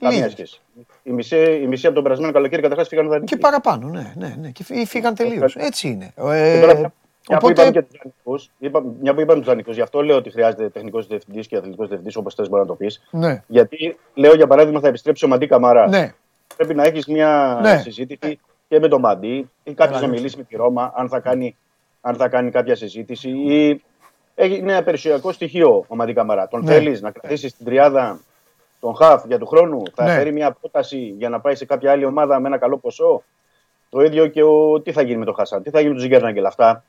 Καμία 0.00 0.16
λίγες. 0.16 0.32
σχέση. 0.32 0.60
Η 1.02 1.10
μισή, 1.10 1.60
η 1.62 1.66
μισή 1.66 1.86
από 1.86 1.94
τον 1.94 2.02
περασμένο 2.04 2.32
καλοκαίρι 2.32 2.62
καταρχάς 2.62 2.88
φύγαν 2.88 3.08
δανεικοί. 3.08 3.32
Και 3.34 3.36
παραπάνω, 3.36 3.88
ναι, 3.88 4.12
ναι, 4.16 4.36
ναι. 4.40 4.48
Και 4.48 4.64
φύ- 4.64 4.86
φύγαν 4.86 5.14
τελείως. 5.14 5.56
Έτσι 5.56 5.88
είναι. 5.88 6.12
Και 6.14 6.60
τώρα, 6.60 6.92
Ε, 7.28 7.32
μια 7.32 7.38
που 7.38 7.50
είπαμε 7.50 7.70
και 7.70 7.78
οπότε, 7.78 7.88
τους 7.92 8.00
δανεικούς, 8.02 8.50
είπα- 8.58 8.82
μια 9.00 9.14
που 9.14 9.20
είπαμε 9.20 9.38
τους 9.38 9.48
δανεικού, 9.48 9.70
γι' 9.70 9.80
αυτό 9.80 10.02
λέω 10.02 10.16
ότι 10.16 10.30
χρειάζεται 10.30 10.68
τεχνικός 10.68 11.06
διευθυντής 11.06 11.46
και 11.46 11.56
αθλητικός 11.56 11.86
διευθυντής, 11.88 12.16
όπως 12.16 12.34
θες 12.34 12.48
μπορεί 12.48 12.60
να 12.62 12.68
το 12.68 12.74
πεις. 12.74 13.02
ναι, 13.10 13.42
Γιατί 13.46 13.96
λέω 14.14 14.34
για 14.34 14.46
παράδειγμα 14.46 14.80
θα 14.80 14.88
επιστρέψει 14.88 15.24
ο 15.24 15.28
Μαντί 15.28 15.46
Καμαρά. 15.46 15.88
ναι, 15.88 16.12
Πρέπει 16.56 16.74
να 16.74 16.82
έχεις 16.84 17.06
μια 17.06 17.58
Ναι. 17.62 17.78
συζήτηση 17.78 18.40
και 18.68 18.78
με 18.80 18.88
τον 18.88 19.00
Μαντί 19.00 19.50
ή 19.62 19.74
κάποιος 19.74 19.86
Καλά, 19.88 20.00
να 20.00 20.06
ναι. 20.06 20.12
μιλήσει 20.12 20.36
με 20.36 20.42
τη 20.42 20.56
Ρώμα, 20.56 20.92
αν 20.96 21.08
θα 21.08 21.20
κάνει, 21.20 21.56
αν 22.00 22.14
θα 22.14 22.28
κάνει 22.28 22.50
κάποια 22.50 22.74
συζήτηση. 22.76 23.28
Ή 23.30 23.82
έχει 24.34 24.54
είναι 24.56 24.72
ένα 24.72 24.82
περιουσιακό 24.82 25.32
στοιχείο 25.32 25.84
ο 25.88 25.96
Μαντί 25.96 26.12
Καμαρά. 26.12 26.48
Τον 26.48 26.60
Ναι. 26.64 26.72
θέλεις 26.72 27.00
να 27.00 27.10
κρατήσεις 27.10 27.50
στην 27.50 27.64
τριάδα 27.66 28.20
τον 28.80 28.94
Χαφ 28.94 29.24
για 29.26 29.38
του 29.38 29.46
χρόνου. 29.46 29.82
Θα 29.94 30.04
Ναι. 30.04 30.10
φέρει 30.14 30.32
μια 30.32 30.50
πρόταση 30.60 30.98
για 31.18 31.28
να 31.28 31.40
πάει 31.40 31.54
σε 31.54 31.64
κάποια 31.64 31.90
άλλη 31.90 32.04
ομάδα 32.04 32.40
με 32.40 32.48
ένα 32.48 32.58
καλό 32.58 32.78
ποσό; 32.78 33.22
Το 33.88 34.00
ίδιο 34.00 34.26
και 34.26 34.42
ο, 34.42 34.80
τι 34.80 34.92
θα 34.92 35.02
γίνει 35.02 35.18
με 35.18 35.24
τον 35.24 35.34
Χασάν, 35.34 35.62
τι 35.62 35.70
θα 35.70 35.78
γίνει 35.78 35.88
με 35.92 35.94
τον 35.94 36.04
Ζιγκέρναγκελ. 36.04 36.46
Αυτά. 36.46 36.84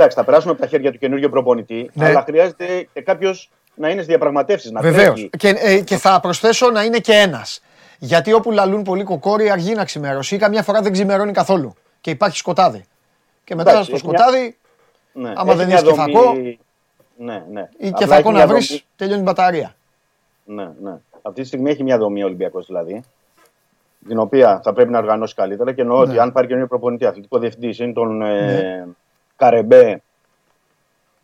Εντάξει, 0.00 0.16
θα 0.16 0.24
περάσουμε 0.24 0.52
από 0.52 0.60
τα 0.60 0.66
χέρια 0.66 0.92
του 0.92 0.98
καινούργιου 0.98 1.28
προπονητή, 1.30 1.90
Ναι. 1.94 2.06
αλλά 2.06 2.22
χρειάζεται 2.22 2.88
και 2.92 3.00
κάποιος 3.00 3.50
να 3.74 3.86
είναι 3.86 3.96
στις 3.96 4.06
διαπραγματεύσεις. 4.06 4.70
Να 4.70 4.80
Βεβαίως. 4.80 5.04
τρέχει. 5.14 5.30
Και, 5.38 5.48
ε, 5.48 5.80
και 5.80 5.96
θα 5.96 6.20
προσθέσω 6.20 6.70
να 6.70 6.84
είναι 6.84 6.98
και 6.98 7.12
ένας. 7.12 7.62
Γιατί 7.98 8.32
όπου 8.32 8.50
λαλούν 8.50 8.82
πολύ 8.82 9.04
κοκόροι 9.04 9.50
αργεί 9.50 9.74
να 9.74 9.84
ξημερώσει 9.84 10.34
ή 10.34 10.38
καμιά 10.38 10.62
φορά 10.62 10.80
δεν 10.80 10.92
ξημερώνει 10.92 11.32
καθόλου. 11.32 11.74
Και 12.00 12.10
υπάρχει 12.10 12.36
σκοτάδι. 12.36 12.84
Και 13.44 13.54
μετά 13.54 13.70
Εντάξει, 13.70 13.86
στο 13.88 13.96
έχει 13.96 14.08
μια- 14.08 14.18
σκοτάδι, 14.18 14.56
Ναι. 15.12 15.32
άμα 15.36 15.48
Έχει 15.50 15.58
δεν 15.58 15.66
μια 15.66 15.76
είσαι 15.76 15.84
και 15.84 15.92
δομή- 15.94 16.14
φακό, 16.16 16.32
Ναι, 17.16 17.42
ναι. 17.52 17.60
ή 17.78 17.86
Απλά 17.88 17.98
και 17.98 18.06
φακό 18.06 18.18
έχει 18.18 18.28
να 18.28 18.32
μια 18.32 18.46
βρεις, 18.46 18.66
δομή- 18.68 18.84
τελειώνει 18.96 19.20
η 19.20 19.24
μπαταρία. 19.24 19.74
Ναι, 20.44 20.68
ναι. 20.82 20.94
Αυτή 21.22 21.40
τη 21.40 21.46
στιγμή 21.46 21.70
έχει 21.70 21.82
μια 21.82 21.98
δομή 21.98 22.22
ο 22.22 22.26
Ολυμπιακός 22.26 22.66
δηλαδή. 22.66 23.02
Την 24.08 24.18
οποία 24.18 24.60
θα 24.64 24.72
πρέπει 24.72 24.90
να 24.90 24.98
οργανώσει 24.98 25.34
καλύτερα 25.34 25.72
και 25.72 25.80
εννοώ 25.80 25.96
Ναι. 26.04 26.10
ότι 26.10 26.18
αν 26.18 26.32
πάρει 26.32 26.46
καινούριο 26.46 26.68
προπονητή, 26.68 27.06
αθλητικό 27.06 27.38
διευθυντή, 27.38 27.82
είναι 27.84 27.92
τον 27.92 28.22
ε, 28.22 28.88
Καρεμπέ 29.38 30.02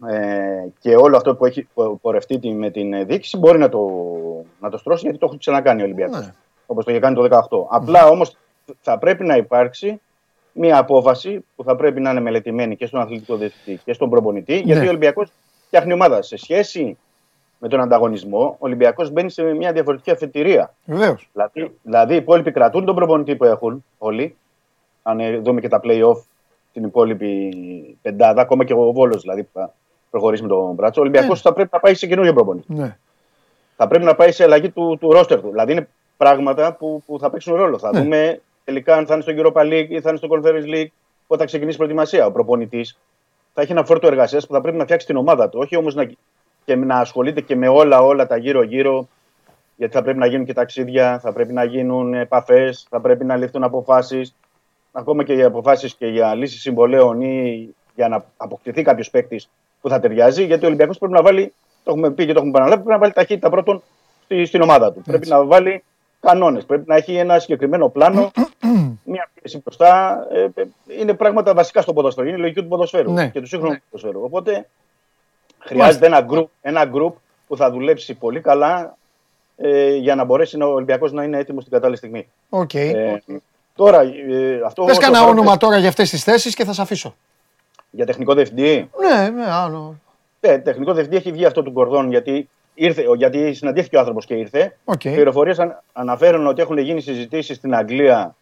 ε, 0.06 0.66
και 0.80 0.96
όλο 0.96 1.16
αυτό 1.16 1.34
που 1.36 1.46
έχει 1.46 1.68
πο- 1.74 1.98
πορευτεί 2.02 2.38
τη- 2.38 2.52
με 2.52 2.70
την 2.70 2.92
ε, 2.92 3.04
διοίκηση 3.04 3.36
μπορεί 3.38 3.58
να 3.58 3.68
το, 3.68 3.80
να 4.60 4.70
το 4.70 4.76
στρώσει 4.78 5.02
γιατί 5.02 5.18
το 5.18 5.26
έχει 5.30 5.38
ξανακάνει 5.38 5.80
ο 5.80 5.84
Ολυμπιακό. 5.84 6.16
Ναι. 6.18 6.34
Όπως 6.66 6.84
το 6.84 6.90
είχε 6.90 7.00
κάνει 7.00 7.14
το 7.14 7.22
18. 7.50 7.66
Απλά 7.70 8.06
όμως 8.06 8.36
θα 8.80 8.98
πρέπει 8.98 9.24
να 9.24 9.36
υπάρξει 9.36 10.00
μια 10.52 10.78
απόφαση 10.78 11.44
που 11.56 11.64
θα 11.64 11.76
πρέπει 11.76 12.00
να 12.00 12.10
είναι 12.10 12.20
μελετημένη 12.20 12.76
και 12.76 12.86
στον 12.86 13.00
αθλητικό 13.00 13.36
διευθυντή 13.36 13.80
και 13.84 13.92
στον 13.92 14.10
προπονητή. 14.10 14.54
Γιατί 14.58 14.80
Ναι. 14.80 14.86
ο 14.86 14.88
Ολυμπιακός 14.88 15.30
φτιάχνει 15.66 15.92
ομάδα. 15.92 16.22
Σε 16.22 16.36
σχέση 16.36 16.98
με 17.58 17.68
τον 17.68 17.80
ανταγωνισμό, 17.80 18.40
ο 18.44 18.56
Ολυμπιακός 18.58 19.10
μπαίνει 19.10 19.30
σε 19.30 19.42
μια 19.42 19.72
διαφορετική 19.72 20.10
αφετηρία. 20.10 20.74
Βεβαίως. 20.84 21.28
Δηλαδή, 21.32 21.78
δηλαδή 21.82 22.12
οι 22.14 22.16
υπόλοιποι 22.16 22.52
κρατούν 22.52 22.84
τον 22.84 22.94
προπονητή 22.94 23.36
που 23.36 23.44
έχουν 23.44 23.84
όλοι. 23.98 24.36
Αν 25.02 25.20
ε, 25.20 25.38
δούμε 25.38 25.60
και 25.60 25.68
τα 25.68 25.80
play-off 25.84 26.16
την 26.74 26.84
υπόλοιπη 26.84 27.56
πεντάδα, 28.02 28.40
ακόμα 28.42 28.64
και 28.64 28.72
ο 28.72 28.92
Βόλος 28.92 29.20
δηλαδή 29.22 29.42
που 29.42 29.50
θα 29.52 29.74
προχωρήσει 30.10 30.42
με 30.42 30.48
τον 30.48 30.72
Μπράτσο. 30.74 31.00
Ο 31.00 31.02
Ολυμπιακός 31.04 31.36
Ναι. 31.36 31.50
θα 31.50 31.52
πρέπει 31.52 31.70
να 31.72 31.80
πάει 31.80 31.94
σε 31.94 32.06
καινούριο 32.06 32.32
προπονητή. 32.32 32.72
Ναι. 32.74 32.96
Θα 33.76 33.86
πρέπει 33.88 34.04
να 34.04 34.14
πάει 34.14 34.32
σε 34.32 34.42
αλλαγή 34.44 34.70
του, 34.70 34.96
του 35.00 35.12
ρόστερ 35.12 35.40
του. 35.40 35.48
Δηλαδή 35.50 35.72
είναι 35.72 35.88
πράγματα 36.16 36.72
που, 36.72 37.02
που 37.06 37.18
θα 37.18 37.30
παίξουν 37.30 37.54
ρόλο. 37.54 37.78
Θα 37.78 37.90
Ναι. 37.92 38.00
δούμε 38.00 38.40
τελικά 38.64 38.96
αν 38.96 39.06
θα 39.06 39.14
είναι 39.14 39.22
στο 39.22 39.32
Europa 39.36 39.60
League 39.62 39.86
ή 39.88 40.00
θα 40.00 40.08
είναι 40.08 40.18
στο 40.18 40.28
Conference 40.30 40.74
League 40.74 40.86
όταν 41.26 41.38
θα 41.38 41.44
ξεκινήσει 41.44 41.74
η 41.74 41.78
προετοιμασία. 41.78 42.26
Ο 42.26 42.32
προπονητής 42.32 42.98
θα 43.54 43.62
έχει 43.62 43.72
ένα 43.72 43.84
φόρτο 43.84 44.06
εργασίας 44.06 44.46
που 44.46 44.52
θα 44.52 44.60
πρέπει 44.60 44.76
να 44.76 44.84
φτιάξει 44.84 45.06
την 45.06 45.16
ομάδα 45.16 45.48
του. 45.48 45.58
Όχι 45.62 45.76
όμως 45.76 45.94
να, 45.94 46.10
και 46.64 46.76
να 46.76 46.96
ασχολείται 46.96 47.40
και 47.40 47.56
με 47.56 47.68
όλα, 47.68 48.00
όλα 48.02 48.26
τα 48.26 48.36
γύρω-γύρω. 48.36 49.08
Γιατί 49.76 49.92
θα 49.94 50.02
πρέπει 50.02 50.18
να 50.18 50.26
γίνουν 50.26 50.46
και 50.46 50.52
ταξίδια, 50.52 51.18
θα 51.18 51.32
πρέπει 51.32 51.52
να 51.52 51.64
γίνουν 51.64 52.14
επαφές, 52.14 52.86
θα 52.90 53.00
πρέπει 53.00 53.24
να 53.24 53.36
ληφθούν 53.36 53.64
αποφάσεις. 53.64 54.34
Ακόμα 54.96 55.24
και 55.24 55.32
οι 55.32 55.42
αποφάσεις 55.42 55.94
και 55.94 56.06
για 56.06 56.34
λύση 56.34 56.58
συμβολέων 56.58 57.20
ή 57.20 57.68
για 57.94 58.08
να 58.08 58.24
αποκτηθεί 58.36 58.82
κάποιος 58.82 59.10
παίκτης 59.10 59.48
που 59.80 59.88
θα 59.88 60.00
ταιριάζει. 60.00 60.44
Γιατί 60.44 60.64
ο 60.64 60.66
Ολυμπιακός 60.66 60.98
πρέπει 60.98 61.12
να 61.12 61.22
βάλει, 61.22 61.52
το 61.84 61.90
έχουμε 61.90 62.10
πει 62.10 62.26
και 62.26 62.32
το 62.32 62.38
έχουμε 62.38 62.50
επαναλάβει, 62.50 62.82
πρέπει 62.82 62.90
να 62.90 62.98
βάλει 62.98 63.12
ταχύτητα 63.12 63.50
πρώτον 63.50 63.82
στη, 64.24 64.44
στην 64.44 64.62
ομάδα 64.62 64.92
του. 64.92 65.02
Πρέπει 65.02 65.28
να 65.28 65.44
βάλει 65.44 65.82
κανόνες. 66.20 66.64
Πρέπει 66.64 66.84
να 66.86 66.96
έχει 66.96 67.14
ένα 67.14 67.38
συγκεκριμένο 67.38 67.88
πλάνο, 67.88 68.30
μια 69.12 69.30
πίεση 69.34 69.60
μπροστά. 69.64 70.18
Ε, 70.32 70.48
ε, 70.54 70.64
είναι 71.00 71.14
πράγματα 71.14 71.54
βασικά 71.54 71.82
στο 71.82 71.92
ποδόσφαιρο. 71.92 72.26
Είναι 72.26 72.36
η 72.36 72.40
λογική 72.40 72.60
του 72.60 72.68
ποδοσφαίρου 72.68 73.12
Ναι. 73.12 73.28
και 73.28 73.40
του 73.40 73.46
σύγχρονου 73.46 73.76
ποδοσφαίρου. 73.90 74.24
Οπότε 74.24 74.68
χρειάζεται 75.58 76.06
ένα 76.06 76.26
group, 76.30 76.44
ένα 76.62 76.90
group 76.94 77.12
που 77.46 77.56
θα 77.56 77.70
δουλέψει 77.70 78.14
πολύ 78.14 78.40
καλά 78.40 78.96
ε, 79.56 79.94
για 79.94 80.14
να 80.14 80.24
μπορέσει 80.24 80.62
ο 80.62 80.66
Ολυμπιακός 80.66 81.12
να 81.12 81.22
είναι 81.22 81.38
έτοιμος 81.38 81.62
στην 81.62 81.74
κατάλληλη 81.74 81.98
στιγμή. 81.98 82.28
Οκ. 82.48 82.74
Ε, 82.74 83.22
τώρα, 83.76 84.00
ε, 84.00 84.60
αυτό. 84.64 84.82
Πες 84.84 84.90
όσο 84.90 85.00
κανένα 85.00 85.18
αφορά 85.18 85.32
όνομα 85.32 85.56
τώρα 85.56 85.78
για 85.78 85.88
αυτές 85.88 86.10
τις 86.10 86.24
θέσεις 86.24 86.54
και 86.54 86.64
θα 86.64 86.72
σε 86.72 86.82
αφήσω. 86.82 87.14
Για 87.90 88.06
τεχνικό 88.06 88.34
διευθυντή; 88.34 88.90
Ναι, 89.00 89.28
ναι, 89.28 89.50
άλλο. 89.50 89.98
Ναι, 90.40 90.58
τεχνικό 90.58 90.92
διευθυντή 90.92 91.16
έχει 91.16 91.32
βγει 91.32 91.44
αυτό 91.44 91.62
του 91.62 91.72
Κορδόν 91.72 92.10
γιατί, 92.10 92.48
ήρθε, 92.74 93.04
γιατί 93.16 93.52
συναντήθηκε 93.54 93.96
ο 93.96 93.98
άνθρωπος 93.98 94.26
και 94.26 94.34
ήρθε. 94.34 94.76
Οκ. 94.84 95.04
Οι 95.04 95.10
πληροφορίες 95.10 95.54
αναφέρουν 95.92 96.46
ότι 96.46 96.62
έχουν 96.62 96.78
γίνει 96.78 97.00
συζητήσεις 97.00 97.56
στην 97.56 97.74
Αγγλία, 97.74 98.36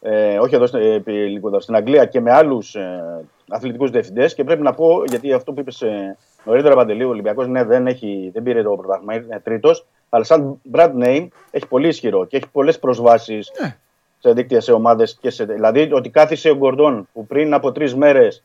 ε, 0.00 0.38
όχι 0.38 0.54
εδώ, 0.54 0.78
ε, 0.78 0.94
επί 0.94 1.12
λίγο 1.12 1.48
εδώ, 1.48 1.60
στην 1.60 1.74
Αγγλία 1.74 2.04
και 2.04 2.20
με 2.20 2.32
άλλους 2.32 2.74
ε, 2.74 3.24
αθλητικούς 3.48 3.90
διευθυντές. 3.90 4.34
Και 4.34 4.44
πρέπει 4.44 4.62
να 4.62 4.72
πω, 4.72 5.04
γιατί 5.06 5.32
αυτό 5.32 5.52
που 5.52 5.60
είπες 5.60 5.82
ε, 5.82 6.16
νωρίτερα, 6.44 6.74
Παντελή, 6.74 7.04
ο 7.04 7.08
Ολυμπιακός 7.08 7.48
ναι, 7.48 7.64
δεν, 7.64 7.86
έχει, 7.86 8.30
δεν 8.32 8.42
πήρε 8.42 8.62
το 8.62 8.70
πρωτάθλημα, 8.70 9.14
είναι 9.14 9.40
τρίτος. 9.44 9.86
Αλλά 10.08 10.24
σαν 10.24 10.60
brand 10.72 10.92
name 11.02 11.26
έχει 11.50 11.66
πολύ 11.68 11.88
ισχυρό 11.88 12.24
και 12.24 12.36
έχει 12.36 12.48
πολλές 12.52 12.78
προσβάσεις 12.78 13.52
Ναι. 13.60 13.76
Σε 14.24 14.32
δίκτυα, 14.32 14.60
σε 14.60 14.72
ομάδες. 14.72 15.18
Σε... 15.26 15.44
Δηλαδή, 15.44 15.92
ότι 15.92 16.10
κάθισε 16.10 16.50
ο 16.50 16.56
Γκορντόν 16.56 17.08
που 17.12 17.26
πριν 17.26 17.54
από 17.54 17.72
τρεις 17.72 17.94
μέρες 17.94 18.42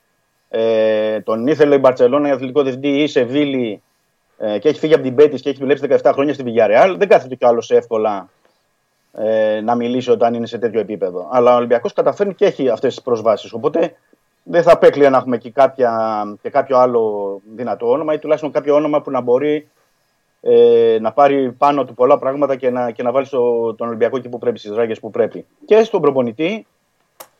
ε, 0.49 1.19
τον 1.19 1.47
ήθελε 1.47 1.75
η 1.75 1.77
Μπαρσελόνα 1.81 2.25
για 2.25 2.33
αθλητικό 2.33 2.61
διευθυντή 2.61 2.87
ή 2.87 3.03
η 3.03 3.07
Σεβίλη 3.07 3.81
ε, 4.37 4.59
και 4.59 4.69
έχει 4.69 4.79
φύγει 4.79 4.93
από 4.93 5.03
την 5.03 5.15
Πέτης 5.15 5.41
και 5.41 5.49
έχει 5.49 5.59
δουλέψει 5.59 5.85
17 5.89 6.11
χρόνια 6.13 6.33
στη 6.33 6.43
Villarreal, 6.45 6.95
δεν 6.97 7.07
κάθεται 7.07 7.35
κι 7.35 7.45
άλλος 7.45 7.71
εύκολα 7.71 8.29
ε, 9.13 9.61
να 9.61 9.75
μιλήσει 9.75 10.11
όταν 10.11 10.33
είναι 10.33 10.45
σε 10.45 10.57
τέτοιο 10.57 10.79
επίπεδο. 10.79 11.27
Αλλά 11.31 11.53
ο 11.53 11.55
Ολυμπιακός 11.55 11.93
καταφέρνει 11.93 12.33
και 12.33 12.45
έχει 12.45 12.69
αυτές 12.69 12.93
τις 12.93 13.03
προσβάσεις. 13.03 13.53
Οπότε 13.53 13.95
δεν 14.43 14.63
θα 14.63 14.71
απέκλεια 14.71 15.09
να 15.09 15.17
έχουμε 15.17 15.37
και, 15.37 15.51
κάποια, 15.51 16.23
και 16.41 16.49
κάποιο 16.49 16.77
άλλο 16.77 17.41
δυνατό 17.55 17.89
όνομα 17.89 18.13
ή 18.13 18.19
τουλάχιστον 18.19 18.51
κάποιο 18.51 18.75
όνομα 18.75 19.01
που 19.01 19.11
να 19.11 19.21
μπορεί 19.21 19.69
ε, 20.41 20.97
να 21.01 21.11
πάρει 21.11 21.51
πάνω 21.51 21.85
του 21.85 21.93
πολλά 21.93 22.17
πράγματα 22.17 22.55
και 22.55 22.69
να, 22.69 22.91
και 22.91 23.03
να 23.03 23.11
βάλει 23.11 23.25
στο, 23.25 23.73
τον 23.73 23.87
Ολυμπιακό 23.87 24.17
εκεί 24.17 24.29
που 24.29 24.37
πρέπει, 24.37 24.59
στις 24.59 24.71
ράγες 24.71 24.99
που 24.99 25.11
πρέπει. 25.11 25.45
Και 25.65 25.83
στον 25.83 26.01
προπονητή 26.01 26.65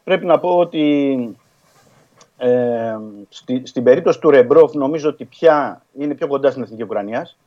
πρέπει 0.04 0.26
να 0.26 0.40
πω 0.40 0.58
ότι 0.58 1.16
ε, 2.38 2.98
στη, 3.30 3.62
στην 3.66 3.84
περίπτωση 3.84 4.20
του 4.20 4.30
Ρεμπρόφ 4.30 4.74
νομίζω 4.74 5.10
ότι 5.10 5.26
πια 5.26 5.86
είναι 5.98 6.16
πιο 6.16 6.28
κοντά 6.28 6.50
στην 6.50 6.64
εθνική 6.64 6.84
Ουκρανίας. 6.84 7.38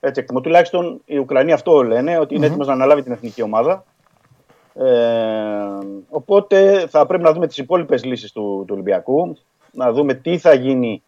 Έτσι 0.00 0.20
εκτιμώ. 0.20 0.40
Τουλάχιστον 0.40 1.00
οι 1.04 1.18
Ουκρανοί 1.18 1.52
αυτό 1.52 1.82
λένε, 1.82 2.18
ότι 2.18 2.34
είναι 2.34 2.46
έτοιμος 2.46 2.66
να 2.66 2.72
αναλάβει 2.72 3.02
την 3.02 3.12
εθνική 3.12 3.42
ομάδα. 3.42 3.84
Ε, 4.74 4.84
οπότε 6.08 6.86
θα 6.88 7.06
πρέπει 7.06 7.22
να 7.22 7.32
δούμε 7.32 7.46
τις 7.46 7.58
υπόλοιπες 7.58 8.04
λύσεις 8.04 8.32
του, 8.32 8.64
του 8.66 8.74
Ολυμπιακού, 8.74 9.36
να 9.72 9.92
δούμε 9.92 10.14
τι 10.14 10.38
θα 10.38 10.54
γίνει 10.54 11.02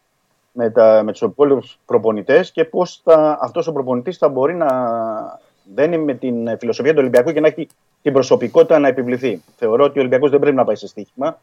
με, 0.57 0.71
τα, 0.71 1.03
με 1.05 1.13
τους 1.13 1.21
υπόλοιπους 1.21 1.79
προπονητές 1.87 2.53
και 2.53 2.65
πώς 2.65 3.01
θα, 3.05 3.39
αυτός 3.41 3.67
ο 3.67 3.73
προπονητής 3.73 4.19
θα 4.19 4.29
μπορεί 4.29 4.55
να 4.55 4.69
δένει 5.75 5.99
με 5.99 6.15
την 6.15 6.59
φιλοσοφία 6.59 6.93
του 6.93 6.99
Ολυμπιακού 7.01 7.33
και 7.33 7.41
να 7.41 7.47
έχει 7.47 7.69
την 8.03 8.13
προσωπικότητα 8.13 8.79
να 8.79 8.89
επιβληθεί. 8.89 9.43
Θεωρώ 9.57 9.85
ότι 9.85 9.99
ο 9.99 10.01
Ολυμπιακός 10.01 10.31
δεν 10.31 10.41
πρέπει 10.41 10.57
να 10.57 10.65
πάει 10.65 10.75
σε 10.75 10.87
στοίχημα 10.87 11.39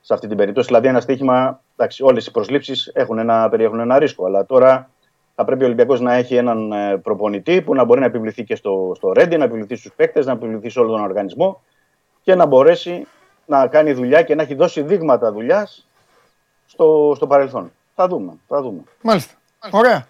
σε 0.00 0.14
αυτή 0.14 0.28
την 0.28 0.36
περίπτωση. 0.36 0.66
Δηλαδή, 0.66 0.88
ένα 0.88 1.00
στοίχημα, 1.00 1.60
εντάξει, 1.76 2.02
όλες 2.02 2.26
οι 2.26 2.30
προσλήψεις 2.30 2.90
έχουν 2.94 3.18
ένα, 3.18 3.48
περιέχουν 3.48 3.80
ένα 3.80 3.98
ρίσκο. 3.98 4.26
Αλλά 4.26 4.46
τώρα 4.46 4.90
θα 5.34 5.44
πρέπει 5.44 5.62
ο 5.62 5.66
Ολυμπιακός 5.66 6.00
να 6.00 6.14
έχει 6.14 6.36
έναν 6.36 6.72
ε, 6.72 6.96
προπονητή 6.96 7.62
που 7.62 7.74
να 7.74 7.84
μπορεί 7.84 8.00
να 8.00 8.06
επιβληθεί 8.06 8.44
και 8.44 8.54
στο, 8.54 8.92
στο 8.96 9.12
Ρέντι, 9.12 9.36
να 9.36 9.44
επιβληθεί 9.44 9.76
στους 9.76 9.92
παίκτες, 9.96 10.26
να 10.26 10.32
επιβληθεί 10.32 10.68
σε 10.68 10.80
όλο 10.80 10.90
τον 10.90 11.02
οργανισμό 11.02 11.62
και 12.22 12.34
να 12.34 12.46
μπορέσει 12.46 13.06
να 13.46 13.66
κάνει 13.66 13.92
δουλειά 13.92 14.22
και 14.22 14.34
να 14.34 14.42
έχει 14.42 14.54
δώσει 14.54 14.82
δείγματα 14.82 15.32
δουλειάς 15.32 15.86
στο, 16.66 17.12
στο 17.16 17.26
παρελθόν. 17.26 17.70
Θα 17.98 18.08
δούμε. 18.08 18.32
Θα 18.48 18.62
δούμε. 18.62 18.80
Μάλιστα. 19.02 19.34
Ωραία. 19.70 20.06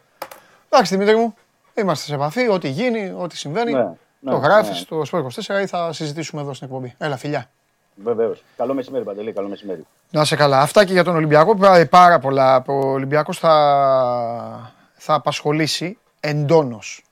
Εντάξει, 0.68 0.96
Δημήτρη 0.96 1.16
μου, 1.16 1.34
είμαστε 1.74 2.04
σε 2.06 2.14
επαφή. 2.14 2.48
Ό,τι 2.48 2.68
γίνει, 2.68 3.14
ό,τι 3.18 3.36
συμβαίνει. 3.36 3.72
Ναι, 3.72 3.84
ναι, 4.20 4.30
το 4.30 4.36
γράφεις 4.36 4.70
ναι. 4.90 5.00
στο 5.02 5.02
Sport 5.10 5.56
24 5.56 5.62
ή 5.62 5.66
θα 5.66 5.92
συζητήσουμε 5.92 6.42
εδώ 6.42 6.54
στην 6.54 6.66
εκπομπή. 6.66 6.94
Έλα, 6.98 7.16
φιλιά. 7.16 7.50
Βεβαίως. 7.94 8.42
Καλό 8.56 8.74
μεσημέρι, 8.74 9.04
Παντελή. 9.04 9.32
Καλό 9.32 9.48
μεσημέρι. 9.48 9.86
Να 10.10 10.24
σε 10.24 10.36
καλά. 10.36 10.60
Αυτά 10.60 10.84
και 10.84 10.92
για 10.92 11.04
τον 11.04 11.14
Ολυμπιακό. 11.16 11.56
Πά- 11.56 11.88
Πάρα 11.88 12.18
πολλά. 12.18 12.64
Ο 12.66 12.72
Ολυμπιακός 12.72 13.38
θα, 13.38 14.72
θα 14.94 15.14
απασχολήσει 15.14 15.98
εντόνως 16.20 17.02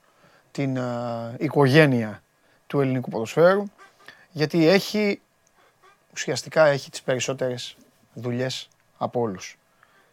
την 0.51 0.77
ε, 0.77 0.83
οικογένεια 1.39 2.23
του 2.67 2.81
ελληνικού 2.81 3.11
ποδοσφαίρου 3.11 3.63
γιατί 4.31 4.67
έχει 4.69 5.21
ουσιαστικά 6.13 6.67
έχει 6.67 6.91
τις 6.91 7.03
περισσότερες 7.03 7.77
δουλειές 8.15 8.69
από 8.99 9.21
όλους. 9.21 9.59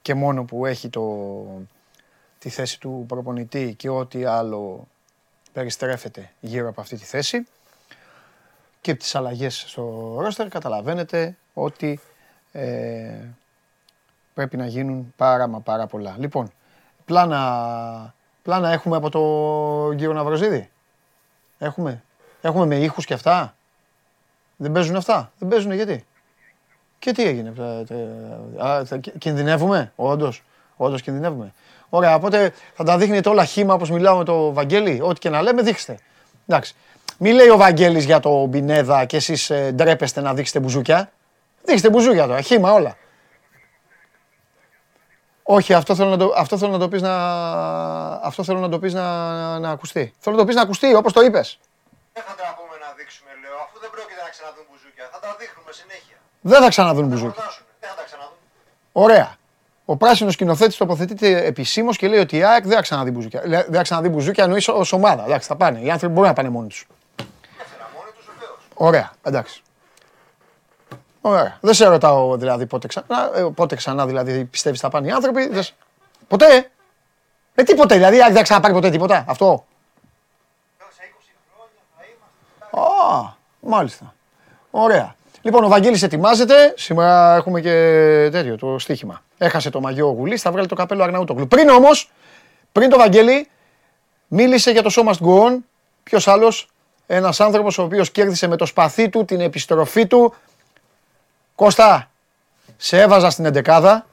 Και 0.02 0.14
μόνο 0.14 0.44
που 0.44 0.66
έχει 0.66 0.90
το, 0.90 1.46
τη 2.40 2.50
θέση 2.50 2.80
του 2.80 3.06
προπονητή 3.08 3.74
και 3.74 3.90
ό,τι 3.90 4.26
άλλο 4.26 4.88
περιστρέφεται 5.54 6.32
γύρω 6.40 6.70
από 6.70 6.82
αυτή 6.82 6.98
τη 6.98 7.06
θέση 7.06 7.48
και 8.82 8.96
τις 8.96 9.16
αλλαγές 9.16 9.64
στο 9.68 10.16
ρόστερ 10.20 10.48
καταλαβαίνετε 10.48 11.38
ότι 11.54 12.00
ε, 12.52 13.20
πρέπει 14.34 14.58
να 14.58 14.66
γίνουν 14.66 15.14
πάρα 15.16 15.48
μα 15.48 15.60
πάρα 15.60 15.88
πολλά. 15.88 16.16
Λοιπόν, 16.20 16.52
πλάνα, 17.06 18.14
πλάνα 18.42 18.70
έχουμε 18.70 18.96
από 18.96 19.10
το 19.10 19.96
κύριο 19.96 20.14
Ναυροζίδη; 20.14 20.70
Έχουμε; 21.60 22.04
Έχουμε 22.42 22.66
με 22.66 22.76
ήχους 22.76 23.06
και 23.06 23.14
αυτά; 23.14 23.56
Δεν 24.58 24.72
παίζουν 24.72 24.96
αυτά; 24.96 25.32
Δεν 25.38 25.50
παίζουν 25.50 25.72
γιατί; 25.72 26.06
Και 27.02 27.12
τι 27.12 27.24
έγινε. 27.24 27.54
ε, 27.60 27.94
ε, 27.94 28.66
Α, 28.68 28.86
θα- 28.86 28.98
κι- 28.98 29.18
κινδυνεύουμε; 29.18 29.92
Όντως. 29.96 30.44
Όντως 30.76 31.02
κινδυνεύουμε. 31.02 31.54
Ωραία, 31.90 32.16
οπότε 32.16 32.54
θα 32.74 32.84
τα 32.84 32.98
δείχνετε 32.98 33.30
όλα 33.30 33.46
χήμα 33.46 33.74
όπως 33.74 33.90
μιλάω 33.90 34.18
με 34.18 34.24
το 34.24 34.54
Βαγγέλη. 34.54 35.00
Ό,τι 35.04 35.20
και 35.20 35.30
να 35.30 35.42
λέμε, 35.42 35.62
δείξτε. 35.62 36.00
Εντάξει. 36.48 36.76
Μη 37.18 37.32
λέει 37.32 37.50
ο 37.50 37.58
Βαγγέλης 37.58 38.06
για 38.06 38.20
το 38.20 38.46
Μπινέδα 38.46 39.06
και 39.06 39.18
εσείς 39.18 39.50
ε, 39.50 39.72
ντρέπεστε 39.72 40.22
να 40.22 40.34
δείξετε 40.34 40.60
μπουζούκια. 40.60 41.12
Δείξτε 41.64 41.90
μπουζούκια 41.90 42.28
τώρα, 42.28 42.42
χήμα 42.42 42.72
όλα. 42.72 42.96
Όχι, 45.44 45.74
αυτό 45.74 45.96
θέλω 45.96 46.10
να 46.10 46.18
το, 46.18 46.34
αυτό 46.36 46.58
θέλω 46.58 46.72
να 46.72 46.78
το 46.80 46.88
πεις 46.88 47.02
να, 47.02 47.16
αυτό 48.30 48.44
θέλω 48.44 48.60
να 48.60 48.70
το 48.70 48.80
πεις 48.80 48.94
να, 48.94 49.06
να 49.60 49.70
ακουστεί. 49.70 50.14
Θέλω 50.20 50.36
να 50.36 50.42
το 50.42 50.48
πεις 50.48 50.56
να 50.56 50.62
ακουστεί, 50.62 50.94
όπως 50.96 51.14
το 51.14 51.22
είπες. 51.22 51.60
Δεν 52.14 52.24
θα 52.24 52.36
τα 52.36 52.56
πούμε 52.58 52.76
να 52.86 52.94
δείξουμε, 52.98 53.32
λέω, 53.44 53.58
αφού 53.66 53.80
δεν 53.80 53.90
πρόκειται 53.96 54.22
να 54.26 54.30
ξαναδούν 54.30 54.66
μπουζούκια. 54.70 55.06
Θα 55.14 55.20
τα 55.20 55.30
δείχνουμε 55.40 55.72
συνέχεια. 55.82 56.18
Δεν 56.42 56.62
θα 56.62 56.70
ξαναδούν 56.70 57.02
Θα 57.04 57.08
μπουζούκια. 57.10 57.34
προτάσουν. 57.34 57.64
Δεν 57.80 57.90
θα 57.90 57.96
τα 57.96 58.04
ξαναδούν. 58.04 58.34
Ωραία. 58.92 59.36
Ο 59.86 59.96
πράσινος 59.98 60.34
σκηνοθέτης 60.34 60.78
τοποθετείται 60.78 61.46
επισήμως 61.46 61.98
και 61.98 62.08
λέει 62.08 62.20
ότι 62.20 62.38
η 62.38 62.44
ΑΕΚ 62.44 62.64
δεν 62.64 62.76
θα 62.76 62.82
ξαναδεί 62.82 63.12
μπουζούκια. 63.12 63.42
Λέ- 63.46 63.66
Δεν 63.66 63.74
θα 63.76 63.82
ξαναδεί 63.82 64.10
μπουζούκια 64.10 64.44
εννοείς 64.44 64.68
ως 64.68 64.92
ομάδα. 64.92 65.24
Εντάξει, 65.26 65.48
θα 65.48 65.56
πάνε. 65.56 65.80
Οι 65.80 65.92
άνθρωποι 65.92 66.14
μπορούν 66.14 66.30
να 66.30 66.36
πάνε 66.36 66.50
μόνοι 66.50 66.68
τους. 66.68 66.88
Έφερα 67.62 67.90
μόνοι 67.96 68.10
τους 68.18 68.26
βεβαίως. 68.34 68.58
Ωραία, 68.74 69.12
εντάξει. 69.24 69.62
Ωραία. 71.22 71.58
Δεν 71.62 71.74
σε 71.74 71.86
ρωτάω 71.86 72.38
δηλαδή 72.38 72.66
πότε 72.66 72.88
ξανά, 72.88 73.32
ε, 73.36 73.42
πότε 73.56 73.76
ξανά 73.76 74.06
δηλαδή 74.06 74.46
πιστεύεις 74.46 74.80
θα 74.80 74.90
πάνε 74.90 75.08
οι 75.08 75.12
άνθρωποι. 75.12 75.48
Δεν... 75.48 75.64
σε- 75.64 75.74
Ποτέ. 76.28 76.72
Ε, 77.56 77.64
τι 77.64 77.76
ποτέ, 77.76 77.96
δηλαδή 77.96 78.16
η 78.16 78.20
ΑΕΚ 78.20 78.28
δεν 78.28 78.38
θα 78.38 78.44
ξαναπάρει 78.44 78.74
ποτέ 78.74 78.90
τίποτα. 78.90 79.24
Αυτό. 79.28 79.46
Λέω, 79.46 80.88
Σε 80.92 81.02
20 81.02 81.36
χρόνια 81.56 81.82
θα 81.98 82.04
είμαστε. 82.74 82.92
Α, 83.26 83.34
μάλιστα. 83.60 84.14
Ωραία. 84.72 85.16
Λοιπόν, 85.42 85.64
ο 85.64 85.68
Βαγγέλης 85.68 86.04
ετοιμάζεται. 86.04 86.74
Σήμερα 86.78 87.36
έχουμε 87.36 87.62
και 87.62 87.70
τέτοιο, 88.32 88.58
το 88.58 88.80
στοίχημα. 88.80 89.24
Έχασε 89.38 89.70
το 89.70 89.80
μαγιό 89.82 90.08
ο 90.08 90.12
Γουλής, 90.12 90.42
θα 90.42 90.52
βγάλει 90.52 90.68
το 90.68 90.76
καπέλο 90.76 91.04
Αρναούτογλου. 91.04 91.48
Πριν 91.48 91.70
όμως, 91.70 92.12
πριν 92.72 92.90
το 92.90 92.98
Βαγγέλη, 92.98 93.50
μίλησε 94.28 94.72
για 94.72 94.82
το 94.82 94.90
show 94.94 95.08
must 95.08 95.28
go 95.28 95.48
on. 95.48 95.58
Ποιος 96.04 96.28
άλλος, 96.28 96.68
ένας 97.08 97.40
άνθρωπος 97.40 97.78
ο 97.78 97.84
οποίος 97.84 98.12
κέρδισε 98.12 98.48
με 98.48 98.56
το 98.56 98.66
σπαθί 98.66 99.10
του 99.10 99.26
την 99.26 99.42
επιστροφή 99.42 100.08
του. 100.08 100.34
Κώστα, 101.56 102.10
σε 102.78 103.02
έβαζα 103.02 103.30
στην 103.30 103.46
εντεκάδα. 103.46 104.06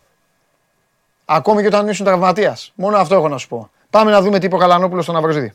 Ακόμη 1.24 1.60
και 1.60 1.66
όταν 1.66 1.88
ήσουν 1.88 2.04
τραυματίας. 2.04 2.72
Μόνο 2.74 2.96
αυτό 2.96 3.14
έχω 3.14 3.28
να 3.28 3.38
σου 3.38 3.48
πω. 3.48 3.70
Πάμε 3.90 4.10
να 4.10 4.20
δούμε 4.20 4.38
τι 4.38 4.46
είπε 4.46 4.54
ο 4.54 4.58
Καλανόπουλος 4.58 5.04
στον 5.04 5.16
Αυροζίδη. 5.16 5.52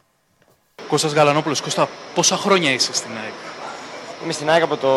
Κώστας 0.88 1.14
Γαλανόπουλος, 1.14 1.62
Κώστα, 1.62 1.88
πόσα 2.16 2.36
χρόνια 2.36 2.72
είσαι 2.72 2.94
στην 2.94 3.12
ΑΕΚ; 3.24 3.43
Είμαι 4.24 4.34
στην 4.34 4.50
ΑΕΚ 4.50 4.62
από 4.64 4.78
το 4.78 4.90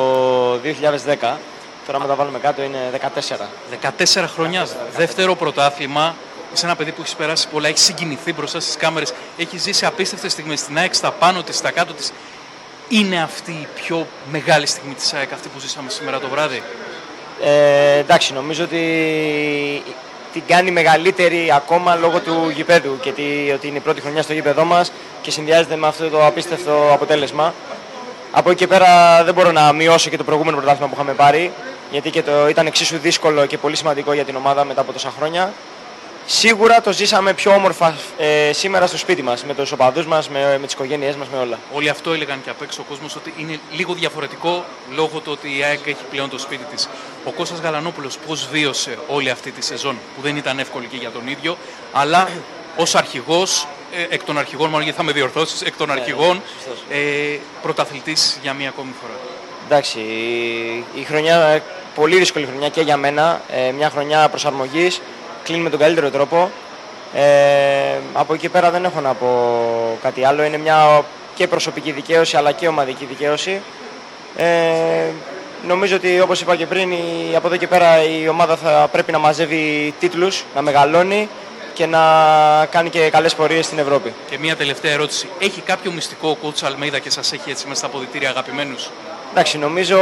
2010. 0.53 1.37
Τώρα 1.87 2.01
με 2.01 2.07
τα 2.07 2.15
βάλουμε 2.15 2.39
κάτω 2.39 2.63
είναι 2.63 2.79
14. 2.93 3.49
14 4.15 4.25
χρόνια, 4.35 4.67
δεύτερο 4.97 5.35
πρωτάθλημα. 5.35 6.15
Είσαι 6.55 6.67
ένα 6.67 6.77
παιδί 6.77 6.93
που 6.93 7.01
έχεις 7.01 7.15
περάσει 7.15 7.49
πολλά, 7.49 7.69
έχεις 7.69 7.83
συγκινηθεί 7.83 8.33
μπροστά 8.33 8.61
στις 8.61 8.77
κάμερες, 8.77 9.13
έχεις 9.37 9.63
ζήσει 9.63 9.87
απίστευτες 9.87 10.33
στιγμές 10.33 10.61
στην 10.61 10.79
ΑΕΚ, 10.79 10.95
στα 10.95 11.11
πάνω 11.11 11.43
της, 11.43 11.57
στα 11.57 11.71
κάτω 11.71 11.93
της. 11.93 12.13
Είναι 12.89 13.23
αυτή 13.23 13.51
η 13.51 13.67
πιο 13.75 14.07
μεγάλη 14.31 14.67
στιγμή 14.67 14.95
της 14.95 15.13
ΑΕΚ, 15.13 15.33
αυτή 15.33 15.49
που 15.49 15.59
ζήσαμε 15.59 15.91
σήμερα 15.91 16.21
το 16.21 16.29
βράδυ; 16.29 16.63
Ε, 17.43 17.99
εντάξει, 17.99 18.33
νομίζω 18.33 18.65
ότι 18.65 18.83
την 20.33 20.43
κάνει 20.47 20.71
μεγαλύτερη 20.71 21.53
ακόμα 21.53 21.95
λόγω 21.95 22.21
του 22.21 22.53
γηπέδου 22.55 22.99
και 23.01 23.13
τι, 23.13 23.51
ότι 23.55 23.67
είναι 23.67 23.77
η 23.77 23.81
πρώτη 23.81 24.01
χρονιά 24.01 24.23
στο 24.23 24.33
γήπεδό 24.33 24.65
μας 24.65 24.93
και 25.23 25.31
συνδυάζεται 25.31 25.77
με 25.77 25.87
αυτό 25.87 26.09
το 26.09 26.27
απίστευτο 26.27 26.91
αποτέλεσμα. 26.93 27.55
Από 28.39 28.51
εκεί 28.51 28.59
και 28.59 28.67
πέρα 28.67 29.25
δεν 29.25 29.35
μπορώ 29.35 29.53
να 29.53 29.73
μειώσω 29.73 30.11
και 30.11 30.17
το 30.17 30.25
προηγούμενο 30.25 30.57
πρωτάθλημα 30.57 30.89
που 30.89 30.95
είχαμε 30.95 31.13
πάρει, 31.13 31.53
γιατί 31.91 32.11
και 32.11 32.23
το, 32.23 32.49
ήταν 32.49 32.67
εξίσου 32.67 32.99
δύσκολο 32.99 33.47
και 33.47 33.59
πολύ 33.59 33.77
σημαντικό 33.77 34.13
για 34.13 34.25
την 34.25 34.37
ομάδα 34.37 34.65
μετά 34.65 34.81
από 34.81 34.93
τόσα 34.93 35.13
χρόνια. 35.19 35.53
Σίγουρα 36.27 36.81
το 36.81 36.93
ζήσαμε 36.93 37.33
πιο 37.33 37.53
όμορφα 37.53 37.95
ε, 38.19 38.53
σήμερα 38.53 38.87
στο 38.87 38.99
σπίτι 38.99 39.23
μας, 39.23 39.45
με 39.45 39.55
τους 39.55 39.73
οπαδούς 39.73 40.07
μας, 40.07 40.29
με, 40.29 40.59
με 40.61 40.65
τις 40.65 40.75
οικογένειές 40.75 41.17
μας, 41.17 41.29
με 41.33 41.39
όλα. 41.39 41.59
Όλοι 41.73 41.89
αυτό 41.89 42.13
έλεγαν 42.13 42.43
και 42.45 42.51
απ' 42.51 42.63
έξω 42.63 42.83
ο 42.83 42.85
κόσμος 42.89 43.17
ότι 43.17 43.35
είναι 43.37 43.59
λίγο 43.73 43.95
διαφορετικό 43.95 44.65
λόγω 44.95 45.19
του 45.19 45.31
ότι 45.33 45.59
η 45.59 45.63
ΑΕΚ 45.63 45.87
έχει 45.87 46.05
πλέον 46.11 46.31
το 46.31 46.39
σπίτι 46.39 46.65
της. 46.75 46.89
Ο 47.25 47.31
Κώστας 47.31 47.59
Γαλανόπουλος 47.61 48.19
πώς 48.27 48.49
βίωσε 48.53 48.99
όλη 49.09 49.31
αυτή 49.31 49.51
τη 49.51 49.65
σεζόν, 49.65 49.99
που 50.17 50.23
δεν 50.23 50.37
ήταν 50.37 50.59
εύκολη 50.59 50.87
και 50.87 50.97
για 50.97 51.11
τον 51.11 51.29
ίδιο, 51.29 51.57
αλλά 51.93 52.29
ως 52.77 52.95
αρχηγός, 52.95 53.63
ε, 53.63 53.67
εκ 54.09 54.25
των 54.25 54.39
αρχηγών, 54.39 54.67
μάλλον 54.67 54.83
γιατί 54.83 54.99
θα 54.99 55.05
με 55.05 55.13
διορθώσεις, 55.13 55.63
εκ 55.63 55.77
των 55.77 55.87
Ναι, 55.87 55.93
αρχηγών, 55.93 56.43
ε, 56.91 56.99
πρωταθλητής 57.63 58.39
για 58.43 58.53
μία 58.53 58.69
ακόμη 58.69 58.91
φορά. 59.01 59.13
Εντάξει, 59.67 59.99
η, 59.99 61.01
η 61.01 61.05
χρονιά, 61.05 61.41
ε, 61.41 61.63
πολύ 61.95 62.19
δύσκολη 62.19 62.47
χρονιά 62.47 62.69
και 62.69 62.81
για 62.81 62.97
μένα. 62.97 63.41
Ε, 63.51 63.71
μια 63.71 63.91
χρονιά 63.91 64.29
προσαρμογής. 64.29 65.01
Κλείνει 65.45 65.63
με 65.63 65.71
τον 65.71 65.79
καλύτερο 65.79 66.11
τρόπο. 66.11 66.51
Ε, 67.15 67.99
από 68.13 68.35
εκεί 68.35 68.49
πέρα 68.49 68.71
δεν 68.71 68.85
έχω 68.85 69.01
να 69.01 69.15
πω 69.15 69.29
κάτι 70.03 70.25
άλλο. 70.25 70.45
Είναι 70.45 70.59
μια 70.59 71.05
και 71.35 71.47
προσωπική 71.47 71.93
δικαίωση 71.93 72.37
αλλά 72.37 72.53
και 72.53 72.69
ομαδική 72.69 73.05
δικαίωση. 73.05 73.61
Ε, 74.37 74.47
νομίζω 75.67 75.97
ότι 75.97 76.21
όπως 76.21 76.41
είπα 76.41 76.57
και 76.57 76.67
πριν, 76.67 76.93
η, 76.93 77.33
από 77.37 77.47
εδώ 77.47 77.57
και 77.57 77.67
πέρα 77.67 78.03
η 78.03 78.29
ομάδα 78.29 78.57
θα 78.57 78.89
πρέπει 78.93 79.13
να 79.13 79.19
μαζεύει 79.19 79.95
τίτλους, 80.01 80.45
να 80.55 80.63
μεγαλώνει 80.63 81.29
και 81.77 81.87
να 81.87 82.01
κάνει 82.71 82.91
και 82.91 83.11
καλές 83.11 83.35
πορείες 83.35 83.65
στην 83.65 83.79
Ευρώπη. 83.79 84.15
Και 84.31 84.39
μία 84.39 84.57
τελευταία 84.57 84.93
ερώτηση. 84.93 85.29
Έχει 85.39 85.61
κάποιο 85.61 85.91
μυστικό 85.93 86.29
ο 86.31 86.37
coach 86.43 86.63
Αλμέιδα 86.65 86.99
και 86.99 87.11
σας 87.11 87.33
έχει 87.33 87.51
έτσι 87.51 87.67
μέσα 87.67 87.79
στα 87.79 87.87
αποδητήρια 87.87 88.29
αγαπημένους; 88.31 88.91
Εντάξει, 89.31 89.59
νομίζω... 89.59 89.99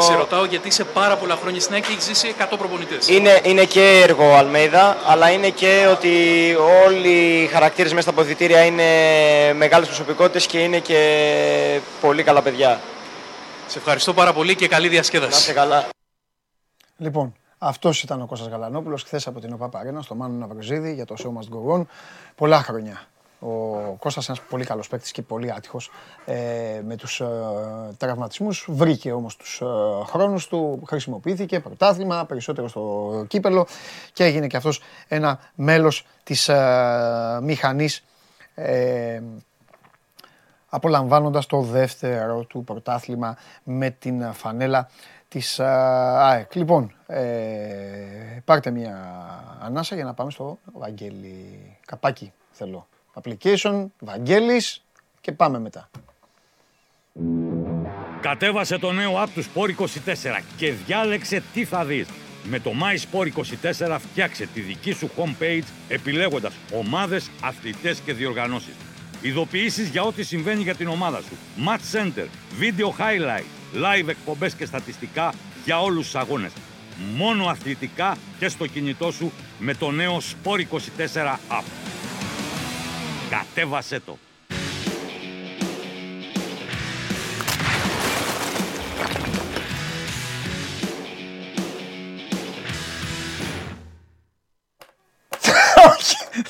Σε 0.00 0.14
ρωτάω 0.14 0.44
γιατί 0.44 0.68
είσαι 0.68 0.84
πάρα 0.84 1.16
πολλά 1.16 1.36
χρόνια 1.42 1.60
στην 1.60 1.74
ΑΕΚ 1.74 1.84
και 1.86 1.92
έχεις 1.92 2.04
ζήσει 2.04 2.34
100 2.38 2.44
προπονητές. 2.58 3.08
Είναι, 3.08 3.40
είναι 3.42 3.64
και 3.64 4.00
έργο 4.02 4.34
Αλμέιδα, 4.34 4.96
αλλά 5.06 5.30
είναι 5.30 5.48
και 5.48 5.86
ότι 5.90 6.10
όλοι 6.86 7.08
οι 7.08 7.46
χαρακτήρες 7.46 7.90
μέσα 7.92 8.02
στα 8.02 8.10
αποδητήρια 8.10 8.64
είναι 8.64 8.84
μεγάλες 9.52 9.86
προσωπικότητες 9.86 10.46
και 10.46 10.58
είναι 10.58 10.78
και 10.78 11.80
πολύ 12.00 12.22
καλά 12.22 12.42
παιδιά. 12.42 12.80
Σε 13.66 13.78
ευχαριστώ 13.78 14.12
πάρα 14.14 14.32
πολύ 14.32 14.54
και 14.54 14.68
καλή 14.68 14.84
Να 14.86 14.90
διασκέδαση. 14.92 15.38
είστε 15.38 15.52
καλά. 15.52 15.88
Λοιπόν, 16.96 17.34
αυτός 17.64 18.02
ήταν 18.02 18.20
ο 18.22 18.26
Κώστας 18.26 18.48
Γαλανόπουλος 18.48 19.02
χθες 19.02 19.26
από 19.26 19.40
την 19.40 19.52
ΟΠΑΠ 19.52 19.76
Αρένα 19.76 20.02
στο 20.02 20.14
Μάνο 20.14 20.34
Ναυροζίδη 20.34 20.94
για 20.94 21.04
το 21.04 21.14
Show 21.18 21.26
Must 21.26 21.54
Go 21.54 21.78
On. 21.78 21.84
Πολλά 22.34 22.62
χρόνια. 22.62 23.06
Ο 23.40 23.48
Κώστας 23.98 24.28
ένας 24.28 24.40
πολύ 24.40 24.64
καλός 24.64 24.88
παίκτης 24.88 25.10
και 25.10 25.22
πολύ 25.22 25.52
άτυχος 25.52 25.90
ε, 26.24 26.80
με 26.84 26.96
τους 26.96 27.20
ε, 27.20 27.26
τραυματισμούς. 27.96 28.66
Βρήκε 28.70 29.12
όμως 29.12 29.36
τους 29.36 29.60
ε, 29.60 29.64
χρόνους 30.04 30.48
του, 30.48 30.82
χρησιμοποιήθηκε 30.86 31.60
πρωτάθλημα, 31.60 32.24
περισσότερο 32.24 32.68
στο 32.68 33.24
κύπελο 33.28 33.66
και 34.12 34.24
έγινε 34.24 34.46
και 34.46 34.56
αυτός 34.56 34.80
ένα 35.08 35.38
μέλος 35.54 36.06
της 36.22 36.48
ε, 36.48 37.38
μηχανής 37.42 38.04
ε, 38.54 39.22
απολαμβάνοντας 40.68 41.46
το 41.46 41.60
δεύτερο 41.60 42.44
του 42.44 42.64
πρωτάθλημα 42.64 43.36
με 43.62 43.90
την 43.90 44.32
φανέλα 44.32 44.88
της 45.32 45.60
α, 45.60 46.28
ΑΕΚ. 46.28 46.54
Λοιπόν, 46.54 46.92
ε, 47.06 47.22
πάρτε 48.44 48.70
μια 48.70 48.96
ανάσα 49.60 49.94
για 49.94 50.04
να 50.04 50.14
πάμε 50.14 50.30
στο 50.30 50.58
Βαγγέλη. 50.72 51.76
Καπάκι 51.86 52.32
θέλω. 52.50 52.88
Application, 53.22 53.86
Βαγγέλης 53.98 54.84
και 55.20 55.32
πάμε 55.32 55.58
μετά. 55.58 55.90
Κατέβασε 58.20 58.78
το 58.78 58.92
νέο 58.92 59.22
app 59.22 59.28
του 59.34 59.44
Sport 59.44 59.68
24 59.68 59.86
και 60.56 60.72
διάλεξε 60.72 61.42
τι 61.52 61.64
θα 61.64 61.84
δεις. 61.84 62.08
Με 62.44 62.58
το 62.58 62.70
My 62.70 63.18
Sport 63.18 63.28
24 63.88 63.96
φτιάξε 63.98 64.46
τη 64.46 64.60
δική 64.60 64.92
σου 64.92 65.10
homepage 65.16 65.64
επιλέγοντας 65.88 66.54
ομάδες, 66.72 67.30
αθλητές 67.42 68.00
και 68.00 68.12
διοργανώσεις. 68.12 68.74
Ειδοποιήσεις 69.20 69.88
για 69.88 70.02
ό,τι 70.02 70.22
συμβαίνει 70.22 70.62
για 70.62 70.74
την 70.74 70.88
ομάδα 70.88 71.20
σου. 71.20 71.36
Match 71.66 71.98
Center, 71.98 72.26
Video 72.60 72.86
Highlight, 73.00 73.61
Live 73.74 74.08
εκπομπές 74.08 74.54
και 74.54 74.64
στατιστικά 74.66 75.34
για 75.64 75.82
όλους 75.82 76.04
τους 76.04 76.14
αγώνες. 76.14 76.52
Μόνο 77.16 77.46
αθλητικά 77.46 78.16
και 78.38 78.48
στο 78.48 78.66
κινητό 78.66 79.10
σου 79.10 79.32
με 79.58 79.74
το 79.74 79.90
νέο 79.90 80.18
Sport 80.18 80.58
24 80.58 81.38
app. 81.48 81.64
Κατέβασέ 83.30 84.00
το. 84.00 84.18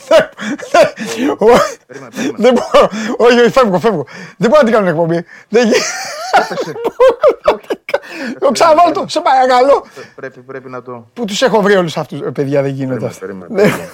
Δεν- 0.08 0.28
δεν- 0.70 1.30
ο- 1.30 1.46
δεν 2.36 2.52
μπορώ. 2.52 2.88
Όχι, 3.16 3.38
όχι, 3.40 3.50
φεύγω, 3.50 3.78
φεύγω. 3.78 4.06
Δεν 4.36 4.48
μπορώ 4.50 4.60
να 4.62 4.64
την 4.68 4.72
κάνω 4.76 4.88
εκπομπή. 4.88 5.24
Δεν 5.48 5.66
γι- 5.66 5.74
Το 8.38 8.50
ξαναβάλω 8.50 8.92
το, 8.92 9.04
σε 9.08 9.20
παρακαλώ. 9.20 9.84
Πρέπει, 10.14 10.40
πρέπει 10.40 10.68
να 10.70 10.82
το. 10.82 11.06
Που 11.12 11.24
τους 11.24 11.42
έχω 11.42 11.60
βρει 11.60 11.76
όλους 11.76 11.96
αυτούς. 11.96 12.20
Ε, 12.20 12.30
Παιδιά, 12.30 12.62
δεν 12.62 12.70
γίνεται 12.72 13.06
αυτό. 13.06 13.18
Περίμενε, 13.20 13.46
Ναι. 13.54 13.60
περίμενε. 13.62 13.88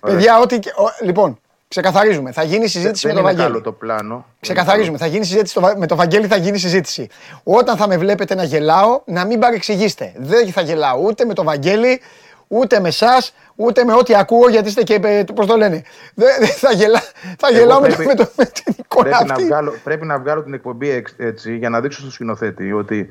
Παιδιά, 0.00 0.38
ό,τι. 0.40 0.58
και- 0.58 0.70
ο- 0.76 1.04
Λοιπόν, 1.04 1.38
ξεκαθαρίζουμε. 1.68 2.32
Θα 2.32 2.42
γίνει 2.42 2.66
συζήτηση 2.68 3.06
με 3.06 3.12
Δεν 3.12 3.22
τον 3.22 3.30
είναι 3.30 3.40
καλό 3.40 3.52
Βαγγέλη. 3.52 3.64
το 3.64 3.72
πλάνο. 3.72 4.26
Ξεκαθαρίζουμε. 4.40 4.98
Θα 4.98 5.06
γίνει 5.06 5.24
συζήτηση 5.24 5.50
στο 5.50 5.60
Βα- 5.60 5.78
με 5.78 5.86
τον 5.86 5.96
Βαγγέλη, 5.96 6.26
θα 6.26 6.36
γίνει 6.36 6.58
συζήτηση. 6.58 7.08
Όταν 7.44 7.76
θα 7.76 7.88
με 7.88 7.96
βλέπετε 7.96 8.34
να 8.34 8.42
γελάω, 8.44 9.00
να 9.04 9.24
μην 9.26 9.38
παρεξηγήσετε. 9.38 10.12
Δεν 10.16 10.52
θα 10.52 10.60
γελάω 10.60 11.00
ούτε 11.02 11.24
με 11.24 11.34
τον 11.34 11.44
Βαγγέλη, 11.44 12.00
ούτε 12.48 12.80
με 12.80 12.88
εσάς, 12.88 13.34
ούτε 13.54 13.84
με 13.84 13.92
ό,τι 13.94 14.14
ακούω, 14.16 14.48
γιατί 14.48 14.68
είστε 14.68 14.82
και. 14.82 15.24
Πώς 15.34 15.46
το 15.46 15.56
λένε. 15.56 15.82
Δεν 16.14 16.28
δεν 16.38 16.48
θα, 16.48 16.72
γελά, 16.72 17.00
θα 17.38 17.48
Εγώ 17.48 17.58
γελάω 17.58 17.80
με, 17.80 17.86
πρέπει- 17.88 18.06
με, 18.06 18.14
το, 18.14 18.28
με 18.36 18.44
την 18.44 18.74
εικόνα 18.78 19.08
Πρέπει 19.08 19.24
να, 19.26 19.32
αυτή. 19.32 19.44
βγάλω, 19.46 19.72
πρέπει 19.84 20.06
να 20.06 20.18
βγάλω 20.18 20.42
την 20.42 20.54
εκπομπή 20.54 20.90
εξ- 20.90 21.14
έτσι 21.20 21.56
για 21.56 21.68
να 21.68 21.80
δείξω 21.80 22.00
στο 22.00 22.10
σκηνοθέτη 22.10 22.72
ότι 22.72 23.10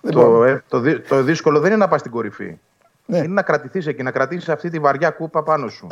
Δεν 0.00 0.12
το, 0.12 0.20
μπορώ. 0.20 0.44
ε, 0.44 0.62
το, 0.68 0.78
δύ- 0.80 1.08
το 1.08 1.22
δύσκολο 1.22 1.58
δεν 1.60 1.70
είναι 1.70 1.76
να 1.80 1.88
πας 1.88 2.00
στην 2.00 2.12
κορυφή. 2.12 2.58
Ναι. 3.06 3.18
Είναι 3.18 3.26
να 3.26 3.42
κρατηθείς 3.42 3.86
εκεί, 3.86 4.02
να 4.02 4.10
κρατήσεις 4.10 4.48
αυτή 4.48 4.70
τη 4.70 4.78
βαριά 4.78 5.10
κούπα 5.10 5.42
πάνω 5.42 5.68
σου. 5.68 5.86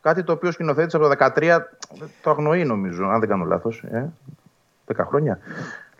Κάτι 0.00 0.22
το 0.22 0.32
οποίο 0.32 0.48
ο 0.48 0.52
σκηνοθέτης 0.52 0.94
από 0.94 1.08
το 1.08 1.10
13 1.36 1.58
το 2.22 2.30
αγνοεί, 2.30 2.64
νομίζω, 2.64 3.04
αν 3.06 3.20
δεν 3.20 3.28
κάνω 3.28 3.44
λάθος. 3.44 3.84
Ε; 3.92 4.08
10 4.96 5.04
χρόνια. 5.08 5.38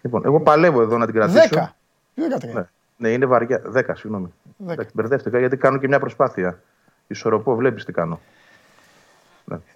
Λοιπόν, 0.01 0.23
εγώ 0.25 0.41
παλεύω 0.41 0.83
εδώ 0.83 0.99
να 0.99 1.05
την 1.07 1.15
κρατήσω. 1.15 1.41
Δέκα. 1.41 1.75
Δέκα 2.15 2.39
Ναι, 2.53 2.65
ναι, 2.97 3.09
είναι 3.09 3.27
βαριά. 3.27 3.63
10, 3.75 3.81
συγγνώμη. 3.95 4.33
Δέκα. 4.67 4.73
Εντάξει, 4.73 4.91
μπερδεύτηκα 4.95 5.39
γιατί 5.39 5.57
κάνω 5.57 5.79
και 5.79 5.89
μια 5.89 5.99
προσπάθεια. 6.01 6.61
Ισορροπώ, 7.07 7.55
βλέπεις 7.55 7.85
τι 7.85 7.93
κάνω. 7.93 8.21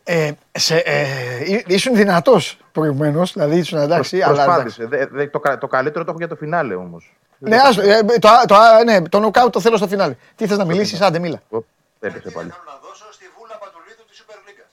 Ε, 0.05 0.33
σε, 0.53 0.77
ε, 0.77 1.05
εί- 1.53 1.65
ήσουν 1.69 1.95
δυνατός 1.95 2.59
προηγουμένως, 2.73 3.33
δηλαδή 3.33 3.57
ήσουν 3.59 3.79
εντάξει, 3.79 4.23
αλλά. 4.23 4.35
Προσπάθησε. 4.45 4.87
Δε- 4.87 5.07
δε- 5.07 5.27
το, 5.29 5.39
κα- 5.41 5.59
το 5.59 5.67
καλύτερο 5.67 6.05
το 6.05 6.11
έχω 6.11 6.19
για 6.19 6.29
το 6.29 6.37
φινάλε 6.37 6.75
όμως. 6.75 7.17
Ναι, 7.39 7.57
άστο, 7.57 7.83
ε, 7.83 8.03
το, 8.25 8.29
το, 8.47 8.55
ναι, 8.85 8.97
το 9.15 9.19
νοκάουτ 9.25 9.53
το 9.53 9.61
θέλω 9.61 9.77
στο 9.77 9.89
φινάλε. 9.89 10.15
Τι 10.37 10.47
θες 10.47 10.59
να 10.59 10.65
μιλήσεις, 10.65 11.01
άντε 11.01 11.19
μίλα. 11.25 11.41
Έπεσε 12.01 12.31
πάλι. 12.37 12.49
Θέλω 12.51 12.69
να 12.75 12.79
δώσω 12.87 13.07
στη 13.17 13.25
Βούλα 13.37 13.57
Πατουλίδου 13.63 14.05
της 14.11 14.17
Super 14.23 14.39
League. 14.47 14.65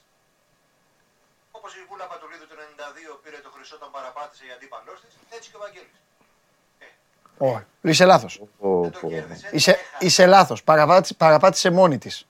Όπως 1.58 1.70
η 1.80 1.82
Βούλα 1.88 2.06
Πατουλίδου 2.12 2.46
το 2.50 2.56
92 2.62 3.20
πήρε 3.24 3.38
το 3.46 3.50
χρυσό 3.54 3.74
όταν 3.78 3.90
παραπάτησε 3.96 4.42
η 4.48 4.50
αντίπαλό 4.56 4.92
της, 5.02 5.12
έτσι 5.36 5.46
και 5.50 5.56
ο 5.60 5.62
Βαγγέλης. 5.64 5.96
Όχι, 7.38 7.62
είσαι 7.80 8.04
λάθος. 8.04 8.40
Πω, 8.60 8.90
Το 8.92 8.98
πω. 9.00 9.08
κέρδισε. 9.08 9.48
Είσαι, 9.52 9.70
έχασε. 9.70 9.86
είσαι 9.98 10.26
λάθος. 10.26 10.62
Παραπάτησε, 10.62 11.14
παραπάτησε 11.14 11.70
μόνη 11.70 11.98
της. 11.98 12.26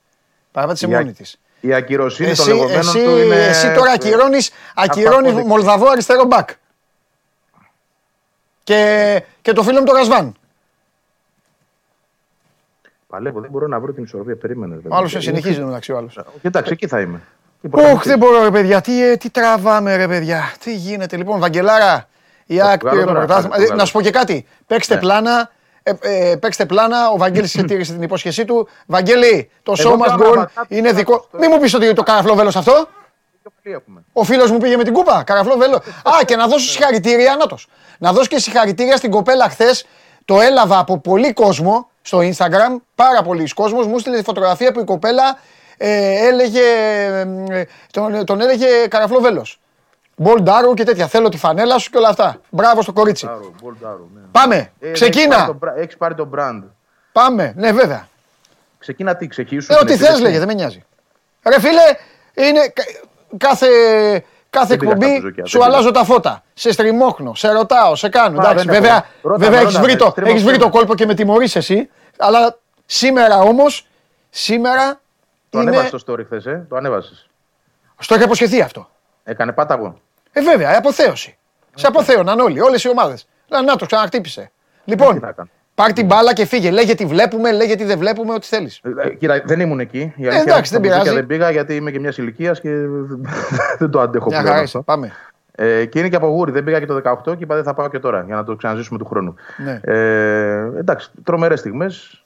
Παραπάτησε 0.51 0.87
Η 0.87 0.93
α- 0.93 0.97
μόνη 0.97 1.13
της. 1.13 1.39
Η 1.59 1.73
ακυροσύνη 1.73 2.35
των 2.35 2.45
Εσύ, 2.45 2.49
λεγόμενων 2.49 2.79
εσύ, 2.79 3.03
του 3.03 3.17
είναι. 3.17 3.35
εσύ 3.35 3.73
τώρα 3.73 3.91
ακυρώνεις, 3.91 4.51
ακυρώνεις 4.75 5.11
αυταπόδεικτη. 5.15 5.47
Μολδαβό 5.47 5.89
αριστερό 5.89 6.23
μπακ. 6.25 6.49
Και, 8.63 9.23
και 9.41 9.53
το 9.53 9.63
φίλο 9.63 9.79
μου 9.79 9.85
το 9.85 9.91
Γασβάν. 9.91 10.33
Παλεύω, 13.07 13.39
δεν 13.41 13.49
μπορώ 13.51 13.67
να 13.67 13.79
βρω 13.79 13.93
την 13.93 14.03
ισορροπία. 14.03 14.35
Περίμενε. 14.35 14.79
Ο 14.89 14.95
άλλος 14.95 15.15
συνεχίζει 15.17 15.61
μεταξύ 15.61 15.91
ο 15.91 15.97
άλλος. 15.97 16.19
Εντάξει, 16.41 16.71
εκεί 16.73 16.87
θα 16.87 17.01
είμαι. 17.01 17.21
Και 17.61 17.67
Ωχ, 17.67 17.71
πρωταθλητής. 17.71 18.07
δεν 18.07 18.17
μπορώ 18.17 18.43
ρε 18.43 18.51
παιδιά. 18.51 18.81
Τι, 18.81 19.03
ε, 19.03 19.17
τι 19.17 19.29
τραβάμε 19.29 19.95
ρε 19.95 20.07
παιδιά. 20.07 20.53
Τι 20.59 20.75
γίνεται 20.75 21.17
λοιπόν, 21.17 21.39
Βαγγελάρα. 21.39 22.07
Η 22.47 22.61
ΑΕΚ 22.61 22.79
βγάλω 22.79 22.95
πήρε 22.95 23.05
το 23.05 23.13
τώρα, 23.13 23.25
πρωτάθλημα. 23.25 23.55
θα 23.55 23.65
το 23.65 23.73
Ε, 23.73 23.75
Να 23.75 23.85
σου 23.85 23.91
πω 23.91 24.01
και 24.01 24.11
κάτι. 24.11 24.45
Παίξτε 24.67 24.93
Ναι. 24.93 24.99
πλάνα. 24.99 25.49
Ε, 25.83 25.91
ε, 26.01 26.35
παίξτε 26.35 26.65
πλάνα. 26.65 27.09
Ο 27.09 27.17
Βαγγέλης 27.17 27.51
τήρησε 27.67 27.93
την 27.93 28.01
υπόσχεσή 28.01 28.45
του. 28.45 28.67
Βαγγέλη, 28.85 29.49
το 29.63 29.73
Εγώ 29.77 29.91
show 29.91 30.01
must 30.01 30.07
κάνω 30.07 30.23
go 30.25 30.27
on 30.27 30.37
αβατά, 30.37 30.65
είναι 30.67 30.89
το 30.89 30.95
δικό. 30.95 31.11
κάνω 31.31 31.43
Μην 31.43 31.49
μου 31.53 31.59
πεις 31.61 31.73
ότι 31.73 31.93
το 31.93 32.03
καραφλό 32.03 32.35
βέλος 32.35 32.55
αυτό. 32.55 32.71
Πιο 33.41 33.51
πολύ 33.63 33.75
έχουμε. 33.75 34.03
Ο 34.13 34.23
φίλος 34.23 34.51
μου 34.51 34.57
πήγε 34.57 34.77
με 34.77 34.83
την 34.83 34.93
κούπα. 34.93 35.23
Καραφλό 35.23 35.57
βέλο. 35.57 35.75
Α, 36.19 36.23
και 36.25 36.35
να 36.35 36.47
δώσω 36.47 36.69
συγχαρητήρια. 36.69 37.35
Νάτος. 37.35 37.67
Να 37.99 38.11
δώσω 38.13 38.27
και 38.27 38.39
συγχαρητήρια 38.39 38.97
στην 38.97 39.11
κοπέλα 39.11 39.49
χθες. 39.49 39.85
Το 40.25 40.41
έλαβα 40.41 40.79
από 40.79 40.97
πολύ 40.99 41.33
κόσμο 41.33 41.89
στο 42.01 42.19
Instagram. 42.19 42.75
Πάρα 42.95 43.21
πολλοί 43.21 43.47
κόσμος. 43.53 43.87
Μου 43.87 43.99
στείλε 43.99 44.17
τη 44.17 44.23
φωτογραφία 44.23 44.71
που 44.71 44.79
η 44.79 44.83
κοπέλα 44.83 45.37
ε, 45.77 46.27
έλεγε. 46.27 46.61
ε, 47.49 47.63
τον, 47.91 48.25
τον 48.25 48.41
έλεγε 48.41 48.65
Καραφλό 48.89 49.19
βέλος. 49.19 49.45
Bald 50.19 50.43
arrow 50.43 50.73
και 50.73 50.83
τέτοια. 50.83 51.07
Θέλω 51.07 51.29
τη 51.29 51.37
φανέλα 51.37 51.77
σου 51.77 51.89
και 51.89 51.97
όλα 51.97 52.09
αυτά. 52.09 52.37
Μπράβο 52.49 52.81
στο 52.81 52.93
κορίτσι. 52.93 53.25
Ντάρο, 53.25 53.51
Bald 53.61 53.73
arrow, 53.81 54.07
ναι. 54.15 54.21
Πάμε. 54.31 54.55
Ε, 54.55 54.85
έχεις 54.87 54.99
Ξεκίνα. 54.99 55.35
πάρει 55.35 55.47
το 55.47 55.53
μπρα- 55.53 55.77
Έχεις 55.77 55.97
πάρει 55.97 56.15
το 56.15 56.29
brand. 56.35 56.63
Πάμε. 57.11 57.53
Ναι, 57.55 57.71
βέβαια. 57.71 58.07
Ξεκίνα 58.77 59.15
τι, 59.15 59.27
ξεκίσου. 59.27 59.73
Ε, 59.73 59.75
την 59.75 59.83
ό,τι 59.85 59.91
θες 59.91 60.01
επίθεση. 60.01 60.21
λέγε, 60.21 60.37
δεν 60.37 60.47
με 60.47 60.53
νοιάζει. 60.53 60.83
Ρε 61.47 61.59
φίλε, 61.59 61.81
είναι 62.33 62.67
κα- 62.67 62.83
κάθε, 63.37 63.67
κάθε 64.49 64.67
Δεν 64.67 64.77
πήγα 64.77 64.91
στα 64.91 65.05
εκπομπή 65.05 65.13
μπουζούκια, 65.19 65.45
σου 65.45 65.57
δεν 65.59 65.67
αλλάζω 65.67 65.91
τα 65.91 66.03
φώτα. 66.03 66.43
Σε 66.53 66.71
στριμώχνω, 66.71 67.35
σε 67.35 67.51
ρωτάω, 67.51 67.95
σε 67.95 68.09
κάνω. 68.09 68.35
Μα, 68.35 68.43
Εντάξει, 68.49 68.65
δεν 68.65 68.73
βέβαια, 68.75 68.95
έχω. 68.95 69.05
Ρώτα 69.21 69.37
βέβαια 69.37 69.49
με, 69.59 69.63
έχεις 69.65 69.73
ρώτα 69.73 69.83
βρει, 69.85 69.91
με, 69.93 69.97
το, 69.97 70.09
στριμώχνω. 70.09 70.35
έχεις 70.37 70.47
βρει 70.49 70.57
το 70.57 70.69
κόλπο 70.69 70.95
και 70.95 71.05
με 71.05 71.13
τιμωρείς 71.13 71.55
εσύ. 71.55 71.89
Αλλά 72.17 72.57
σήμερα 72.85 73.39
όμως, 73.39 73.87
σήμερα 74.29 74.99
Το 75.49 75.61
είναι... 75.61 75.69
ανέβασε 75.69 75.97
το 75.97 76.13
story 76.13 76.23
χθες, 76.25 76.45
ε; 76.45 76.65
Το 76.69 76.75
ανέβασες. 76.75 77.27
Στο 77.99 78.15
είχα 78.15 78.23
υποσχεθεί 78.23 78.61
αυτό. 78.61 78.89
Έκανε 79.23 79.51
πάταγο. 79.51 79.99
Ε, 80.37 80.41
βέβαια, 80.41 80.71
ε, 80.73 80.75
αποθέωση. 80.75 81.37
Σε 81.75 81.87
αποθέωναν 81.87 82.39
όλοι, 82.39 82.61
όλες 82.61 82.83
οι 82.83 82.89
ομάδες. 82.89 83.27
Λέω, 83.47 83.61
να 83.61 83.75
το 83.75 83.85
ξαναχτύπησε. 83.85 84.51
Τι 84.85 84.91
Λοιπόν, 84.91 85.19
θα 85.19 85.31
κάνω. 85.31 85.49
πάρ 85.75 85.93
την 85.93 86.05
μπάλα 86.05 86.33
και 86.33 86.45
φύγε. 86.45 86.71
Λέγε 86.71 86.95
τι 86.95 87.05
βλέπουμε, 87.05 87.51
λέγε 87.51 87.75
τι 87.75 87.83
δεν 87.83 87.97
βλέπουμε, 87.97 88.33
ό,τι 88.33 88.45
θέλεις. 88.47 88.81
Ε, 89.03 89.09
Κύριε, 89.09 89.41
δεν 89.45 89.59
ήμουν 89.59 89.79
εκεί. 89.79 89.97
Η 89.99 90.27
αλήθεια 90.27 90.27
εντάξει, 90.27 90.43
είναι 90.43 90.53
ότι 90.57 90.67
στα 90.67 90.79
δεν 90.79 90.81
πειράζει. 90.81 90.99
μπουζούκια 90.99 91.13
Δεν 91.19 91.25
πήγα 91.27 91.51
γιατί 91.51 91.75
είμαι 91.75 91.91
και 91.91 91.99
μιας 91.99 92.17
ηλικίας 92.17 92.61
και 92.61 92.69
δεν 93.79 93.89
το 93.89 93.99
αντέχω 93.99 94.25
Μια 94.29 94.39
πλέον 94.39 94.53
χαρά 94.53 94.63
αυτό. 94.63 94.77
είσαι. 94.77 94.81
Πάμε. 94.85 95.11
Ε, 95.55 95.85
και 95.85 95.99
είναι 95.99 96.09
και 96.09 96.15
από 96.15 96.27
γούρι. 96.27 96.51
Δεν 96.51 96.63
πήγα 96.63 96.79
και 96.79 96.85
το 96.85 97.01
18 97.25 97.37
και 97.37 97.43
είπα 97.43 97.55
δεν 97.55 97.63
θα 97.63 97.73
πάω 97.73 97.89
και 97.89 97.99
τώρα 97.99 98.23
για 98.25 98.35
να 98.35 98.43
το 98.43 98.55
ξαναζήσουμε 98.55 98.99
του 98.99 99.05
χρόνου. 99.05 99.35
Ναι. 99.57 99.79
Ε, 99.83 100.71
εντάξει, 100.77 101.11
τρομερές 101.23 101.59
στιγμές. 101.59 102.23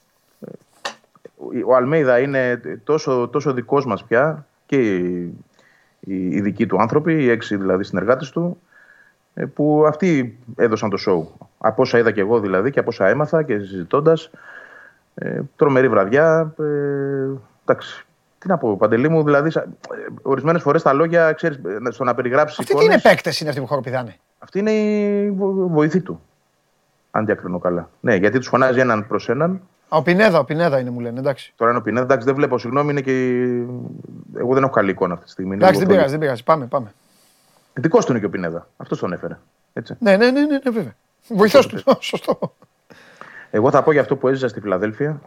Ο 1.66 1.74
Αλμέιδα 1.76 2.18
είναι 2.18 2.60
τόσο, 2.84 3.28
τόσο 3.32 3.52
δικός 3.52 3.86
μας 3.86 4.04
πια 4.04 4.46
και 4.66 4.76
οι, 6.04 6.14
οι, 6.14 6.28
οι 6.36 6.40
δικοί 6.40 6.66
του 6.66 6.80
άνθρωποι, 6.80 7.12
οι 7.22 7.28
έξι 7.30 7.56
δηλαδή 7.56 7.84
συνεργάτες 7.84 8.30
του, 8.30 8.60
ε, 9.34 9.44
που 9.44 9.84
αυτοί 9.86 10.38
έδωσαν 10.56 10.90
το 10.90 10.96
show. 11.06 11.46
Από 11.58 11.82
όσα 11.82 11.98
είδα 11.98 12.10
και 12.10 12.20
εγώ 12.20 12.40
δηλαδή 12.40 12.70
και 12.70 12.78
από 12.78 12.88
όσα 12.88 13.06
έμαθα 13.08 13.42
και 13.42 13.58
συζητώντας. 13.58 14.30
Ε, 15.14 15.40
τρομερή 15.56 15.88
βραδιά. 15.88 16.54
Ε, 16.58 16.64
εντάξει. 17.64 18.06
Τι 18.38 18.48
να 18.48 18.58
πω, 18.58 18.76
Παντελή 18.76 19.08
μου, 19.08 19.24
δηλαδή, 19.24 19.50
ορισμένες 20.22 20.62
φορές 20.62 20.82
τα 20.82 20.92
λόγια, 20.92 21.32
ξέρεις, 21.32 21.60
στο 21.88 22.04
να 22.04 22.14
περιγράψεις. 22.14 22.58
Αυτοί 22.58 22.74
τι 22.74 22.84
είναι 22.84 23.00
παίκτες 23.00 23.40
είναι 23.40 23.48
αυτοί 23.48 23.60
που 23.60 23.66
χοροπηδάνε. 23.66 24.16
Αυτή 24.38 24.58
είναι 24.58 24.70
η 24.70 25.30
βο- 25.30 25.68
βοηθή 25.68 26.00
του. 26.00 26.20
Αν 27.10 27.24
διακρινώ 27.24 27.58
καλά. 27.58 27.90
Ναι, 28.00 28.14
γιατί 28.14 28.38
τους 28.38 28.48
φωνάζει 28.48 28.80
έναν 28.80 29.06
προς 29.06 29.28
έναν. 29.28 29.60
Α, 29.94 29.96
Ο 29.96 30.02
Πινέδα, 30.02 30.38
ο 30.38 30.44
Πινέδα 30.44 30.78
είναι 30.78 30.90
μου 30.90 31.00
λένε, 31.00 31.18
εντάξει. 31.18 31.52
Τώρα 31.56 31.70
είναι 31.70 31.80
ο 31.80 31.82
Πινέδα. 31.82 32.04
Εντάξει, 32.04 32.26
δεν 32.26 32.34
βλέπω, 32.34 32.58
συγγνώμη, 32.58 32.90
είναι 32.90 33.00
και. 33.00 33.28
η- 33.28 33.68
Εγώ 34.36 34.54
δεν 34.54 34.62
έχω 34.62 34.72
καλή 34.72 34.90
εικόνα 34.90 35.12
αυτή 35.12 35.24
τη 35.24 35.30
στιγμή. 35.30 35.54
είναι 35.54 35.62
Εντάξει, 35.64 35.78
δεν 35.80 35.88
λίγο 35.88 35.96
πειράζει, 36.00 36.16
δεν 36.16 36.20
πειράζει. 36.26 36.44
Πάμε, 36.44 36.66
πάμε. 36.66 36.92
Δικός 37.74 38.04
του 38.04 38.10
είναι 38.10 38.20
και 38.20 38.26
ο 38.26 38.30
Πινέδα. 38.30 38.66
Αυτός 38.76 38.98
τον 38.98 39.12
έφερε. 39.12 39.38
Έτσι. 39.72 39.96
Ναι, 39.98 40.16
ναι, 40.16 40.30
ναι, 40.30 40.40
ναι, 40.40 40.46
ναι 40.64 40.70
βέβαια. 40.70 40.94
Βοηθός 41.28 41.66
του. 41.66 41.82
Σωστό. 42.00 42.38
Εγώ 43.50 43.70
θα 43.70 43.82
πω 43.82 43.92
για 43.92 44.00
αυτό 44.00 44.16
που 44.16 44.28
έζησα 44.28 44.48
στη 44.48 44.60
Φιλαδέλφια. 44.60 45.20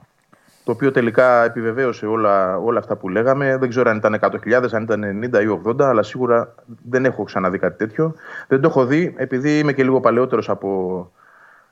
Το 0.63 0.71
οποίο 0.71 0.91
τελικά 0.91 1.43
επιβεβαίωσε 1.43 2.05
όλα, 2.05 2.57
όλα 2.57 2.79
αυτά 2.79 2.95
που 2.95 3.09
λέγαμε. 3.09 3.57
Δεν 3.57 3.69
ξέρω 3.69 3.89
αν 3.89 3.97
ήταν 3.97 4.19
100.000, 4.21 4.73
αν 4.73 4.83
ήταν 4.83 5.03
90 5.03 5.41
ή 5.41 5.61
80, 5.65 5.81
αλλά 5.81 6.03
σίγουρα 6.03 6.53
δεν 6.89 7.05
έχω 7.05 7.23
ξαναδεί 7.23 7.57
κάτι 7.59 7.77
τέτοιο. 7.77 8.13
Δεν 8.47 8.61
το 8.61 8.67
έχω 8.67 8.85
δει, 8.85 9.13
επειδή 9.17 9.59
είμαι 9.59 9.73
και 9.73 9.83
λίγο 9.83 9.99
παλαιότερος 9.99 10.49
από 10.49 11.11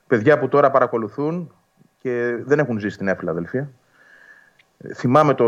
παιδιά 0.06 0.38
που 0.38 0.48
τώρα 0.48 0.70
παρακολουθούν 0.70 1.52
και 2.04 2.36
δεν 2.44 2.58
έχουν 2.58 2.78
ζήσει 2.78 2.94
στη 2.94 3.04
Νέα 3.04 3.14
Φιλαδέλφια. 3.14 3.70
Θυμάμαι 4.94 5.34
το 5.34 5.44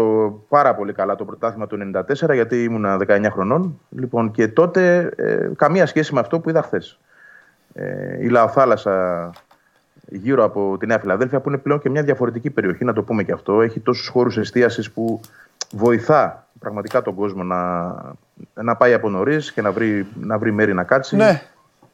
πάρα 0.49 0.75
πολύ 0.75 0.93
καλά 0.93 1.15
το 1.15 1.25
πρωτάθλημα 1.25 1.67
του 1.67 1.93
94, 2.29 2.33
γιατί 2.33 2.65
ήμουνα 2.65 2.99
19 3.07 3.27
χρονών. 3.31 3.81
Λοιπόν, 3.91 4.31
και 4.31 4.49
τότε 4.49 5.13
ε, 5.17 5.51
καμία 5.57 5.87
σχέση 5.87 6.15
με 6.15 6.21
αυτό 6.21 6.41
που 6.41 6.51
είδα 6.51 6.63
χθες. 6.63 6.99
Ε, 7.73 8.25
η 8.25 8.29
Λαοθάλασσα 8.29 9.31
γύρω 10.09 10.45
από 10.45 10.77
τη 10.79 10.87
Νέα 10.87 10.99
Φιλαδέλφια, 10.99 11.41
που 11.41 11.49
είναι 11.49 11.59
πλέον 11.59 11.81
και 11.81 11.91
μια 11.91 12.03
διαφορετική 12.03 12.51
περιοχή, 12.51 12.85
να 12.85 12.93
το 12.93 13.03
πούμε 13.03 13.23
και 13.23 13.33
αυτό. 13.33 13.63
Έχει 13.63 13.81
τόσους 13.81 14.09
χώρους 14.09 14.37
εστίασης 14.37 14.91
που 14.91 15.21
βοηθά 15.73 16.47
πραγματικά 16.59 17.03
τον 17.03 17.15
κόσμο 17.15 17.43
να, 17.43 17.93
να 18.55 18.77
πάει 18.77 18.95
από 18.95 19.11
νωρίς 19.11 19.53
και 19.53 19.63
να 19.63 19.73
βρει, 19.73 20.07
να 20.21 20.39
βρει 20.39 20.53
μέρη 20.53 20.75
να 20.75 20.85
κάτσει 20.85 21.17
Ναι. 21.17 21.43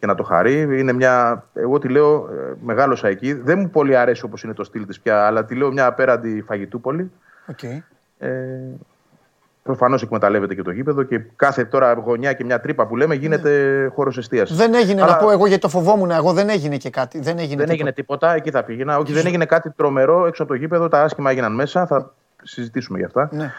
Και 0.02 0.08
να 0.08 0.14
το 0.14 0.22
χαρεί. 0.22 0.60
Είναι 0.80 0.92
μια, 0.92 1.44
εγώ 1.54 1.78
τη 1.78 1.88
λέω, 1.88 2.28
ε, 2.32 2.54
μεγάλωσα 2.62 3.08
εκεί. 3.08 3.32
Δεν 3.32 3.58
μου 3.58 3.70
πολύ 3.70 3.96
αρέσει 3.96 4.24
όπως 4.24 4.42
είναι 4.42 4.52
το 4.54 4.64
στυλ 4.64 4.86
της 4.86 5.00
πια, 5.00 5.26
αλλά 5.26 5.44
τη 5.44 5.54
λέω 5.54 5.72
μια 5.72 5.86
απέραντη 5.86 6.42
φαγητούπολη. 6.46 7.10
Οκ. 7.46 7.62
Ε, 8.18 8.28
Προφανώς 9.62 10.02
εκμεταλλεύεται 10.02 10.54
και 10.54 10.62
το 10.62 10.70
γήπεδο 10.70 11.02
και 11.02 11.20
κάθε 11.36 11.64
τώρα 11.64 11.92
γωνιά 11.92 12.32
και 12.32 12.44
μια 12.44 12.60
τρύπα 12.60 12.86
που 12.86 12.96
λέμε 12.96 13.14
γίνεται 13.14 13.90
χώρος 13.94 14.18
εστίασης. 14.18 14.54
Δεν 14.54 14.74
έγινε, 14.74 15.02
Αλλά- 15.02 15.12
να 15.12 15.18
πω 15.18 15.30
εγώ 15.30 15.46
γιατί 15.46 15.62
το 15.62 15.68
φοβόμουν. 15.68 16.10
Εγώ 16.10 16.32
δεν 16.32 16.48
έγινε 16.48 16.76
και 16.76 16.90
κάτι. 16.90 17.20
Δεν 17.20 17.38
έγινε 17.38 17.46
Δεν 17.48 17.56
τίποτα. 17.56 17.72
έγινε 17.72 17.92
τίποτα, 17.92 18.34
εκεί 18.34 18.50
θα 18.50 18.62
πήγαινα. 18.64 18.98
Όχι, 18.98 19.12
δεν 19.12 19.26
έγινε 19.26 19.44
κάτι 19.44 19.70
τρομερό 19.70 20.26
έξω 20.26 20.42
από 20.42 20.52
το 20.52 20.58
γήπεδο. 20.58 20.88
Τα 20.88 21.02
άσχημα 21.02 21.30
έγιναν 21.30 21.54
μέσα. 21.54 21.86
Θα 21.86 22.12
συζητήσουμε 22.42 22.98
για 22.98 23.06
αυτά. 23.06 23.28
Ναι. 23.32 23.50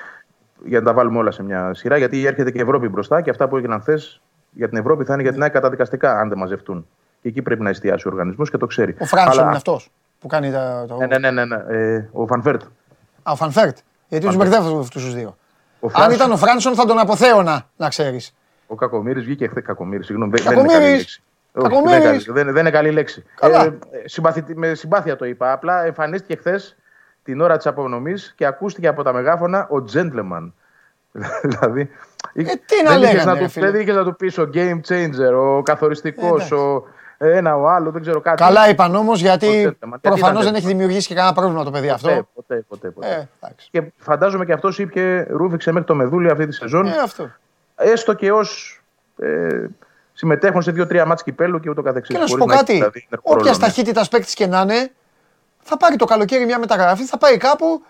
Για 0.65 0.79
να 0.79 0.85
τα 0.85 0.93
βάλουμε 0.93 1.17
όλα 1.17 1.31
σε 1.31 1.43
μια 1.43 1.73
σειρά. 1.73 1.97
Γιατί 1.97 2.25
έρχεται 2.25 2.51
και 2.51 2.57
η 2.57 2.61
Ευρώπη 2.61 2.87
μπροστά 2.89 3.21
και 3.21 3.29
αυτά 3.29 3.47
που 3.47 3.57
έγιναν 3.57 3.81
χθες 3.81 4.21
για 4.53 4.69
την 4.69 4.77
Ευρώπη 4.77 5.03
θα 5.03 5.13
είναι 5.13 5.21
για 5.21 5.31
την 5.31 5.41
ΑΕΚ 5.41 5.51
καταδικαστικά, 5.51 6.19
αν 6.19 6.29
δεν 6.29 6.37
μαζευτούν. 6.37 6.87
Και 7.21 7.27
εκεί 7.27 7.41
πρέπει 7.41 7.61
να 7.61 7.69
εστιάσει 7.69 8.07
ο 8.07 8.11
οργανισμός 8.11 8.49
και 8.49 8.57
το 8.57 8.65
ξέρει. 8.65 8.95
Ο 8.99 9.05
Φράνσον 9.05 9.31
Αλλά- 9.31 9.43
είναι 9.47 9.55
αυτός 9.55 9.89
που 10.19 10.27
κάνει 10.27 10.51
τα. 10.51 10.85
Το... 10.87 10.97
Ναι, 10.97 11.05
ναι, 11.05 11.17
ναι. 11.17 11.31
ναι, 11.31 11.45
ναι. 11.45 11.63
Ε, 11.67 12.09
ο 12.11 12.27
Φανφέρτ. 12.27 12.61
Α, 13.23 13.31
ο 13.31 13.35
Φανφέρτ. 13.35 13.77
Γιατί 14.07 14.25
τους 14.25 14.35
Φανφέρτ. 14.35 14.55
μπερδεύω 14.59 14.79
αυτούς 14.79 15.03
τους 15.03 15.13
δύο. 15.13 15.37
Ο 15.79 15.85
Αν 15.87 15.91
Φράνσον- 15.91 16.13
ήταν 16.15 16.31
ο 16.31 16.37
Φράνσον 16.37 16.75
θα 16.75 16.85
τον 16.85 16.99
αποθέωνα, 16.99 17.67
να 17.77 17.89
ξέρεις. 17.89 18.33
Ο 18.67 18.75
Κακομοίρης 18.75 19.19
βγήκε 19.19 19.47
χθες. 19.47 19.61
Κακομοίρης, 19.61 20.03
συγγνώμη. 20.03 20.31
δεν- 20.31 20.43
δεν 20.43 20.57
είναι 20.57 20.67
Κακομοίρης. 20.67 20.81
καλή 20.85 20.97
λέξη. 20.97 21.21
Όχι, 21.53 21.67
δεν, 21.69 21.71
είναι 21.71 21.91
Κακομοίρης. 21.99 22.25
καλή, 22.25 22.43
δεν, 22.43 22.53
δεν 22.53 22.61
είναι 22.61 22.69
καλή 22.71 22.91
λέξη. 22.91 23.23
Καλά. 23.35 23.63
Ε, 23.63 23.77
συμπαθη- 24.05 24.55
με 24.55 24.73
συμπάθεια 24.73 25.15
το 25.15 25.25
είπα. 25.25 25.51
Απλά 25.51 25.83
εμφανίστηκε 25.85 26.35
χθες 26.35 26.75
την 27.23 27.41
ώρα 27.41 27.57
της 27.57 27.65
απονομής 27.67 28.33
και 28.37 28.45
ακούστηκε 28.45 28.87
από 28.87 29.03
τα 29.03 29.13
μεγάφωνα 29.13 29.67
ο 29.69 29.83
gentleman. 29.93 30.51
δηλαδή. 31.43 31.89
Τι 32.33 32.83
να 32.83 32.89
δεν 32.89 33.01
είχες 33.01 33.13
λέγανε, 33.13 33.23
να 33.23 33.33
ρε 33.33 33.43
του, 33.43 33.49
φίλε. 33.49 33.71
δεν 33.71 33.81
είχες 33.81 33.95
να 33.95 34.03
του 34.03 34.15
πεις 34.15 34.37
ο 34.37 34.49
game 34.53 34.79
changer, 34.87 35.33
ο 35.39 35.61
καθοριστικός, 35.61 36.31
εντάξει. 36.31 36.53
ο 36.53 36.85
ένα, 37.17 37.55
ο 37.55 37.67
άλλο, 37.67 37.91
δεν 37.91 38.01
ξέρω 38.01 38.21
κάτι. 38.21 38.43
Καλά 38.43 38.69
είπαν 38.69 38.95
όμως 38.95 39.21
γιατί 39.21 39.47
gentleman. 39.47 39.87
Γιατί 39.89 39.99
προφανώς 40.01 40.41
ήταν 40.41 40.43
δεν 40.43 40.55
έχει 40.55 40.67
δημιουργήσει 40.67 41.07
και 41.07 41.13
κανένα 41.13 41.33
πρόβλημα 41.33 41.63
το 41.63 41.71
παιδί 41.71 41.87
Ποτέ, 41.87 42.11
αυτό. 42.11 42.27
ποτέ, 42.33 42.65
ποτέ, 42.67 42.89
ποτέ. 42.89 43.07
Ε, 43.07 43.27
εντάξει. 43.39 43.67
Και 43.71 43.83
φαντάζομαι 43.97 44.45
και 44.45 44.53
αυτός 44.53 44.79
είπε, 44.79 45.27
ρούφηξε 45.29 45.71
μέχρι 45.71 45.87
το 45.87 45.95
μεδούλι 45.95 46.29
αυτή 46.29 46.47
τη 46.47 46.53
σεζόν. 46.53 46.87
Ε, 46.87 46.97
αυτό. 47.03 47.31
έστω 47.75 48.13
και 48.13 48.31
ως 48.31 48.81
ε, 49.17 49.65
συμμετέχουν 50.13 50.61
σε 50.61 50.71
δύο-τρία 50.71 51.05
μάτς 51.05 51.23
κυπέλου 51.23 51.59
και 51.59 51.69
ούτω 51.69 51.81
καθεξής. 51.81 52.15
Και 52.15 52.21
να 52.21 52.27
σου 52.27 52.37
Χωρίς 52.37 52.45
πω 52.45 52.53
έχει, 52.53 52.59
κάτι. 52.59 52.73
δηλαδή, 52.73 53.07
είναι 53.09 53.21
ρόλο, 53.23 53.39
Όποια 53.39 53.51
ναι. 53.51 53.57
ταχύτητα 53.57 54.05
παίκτης 54.11 54.33
και 54.33 54.47
να 54.47 54.61
είναι, 54.61 54.91
θα 55.59 55.77
πάρει 55.77 55.95
το 55.95 56.05
καλοκαίρι 56.05 56.45
μια 56.45 56.59
μεταγραφή, 56.59 57.03
θα 57.03 57.17
πάει 57.17 57.37
κάπου 57.37 57.83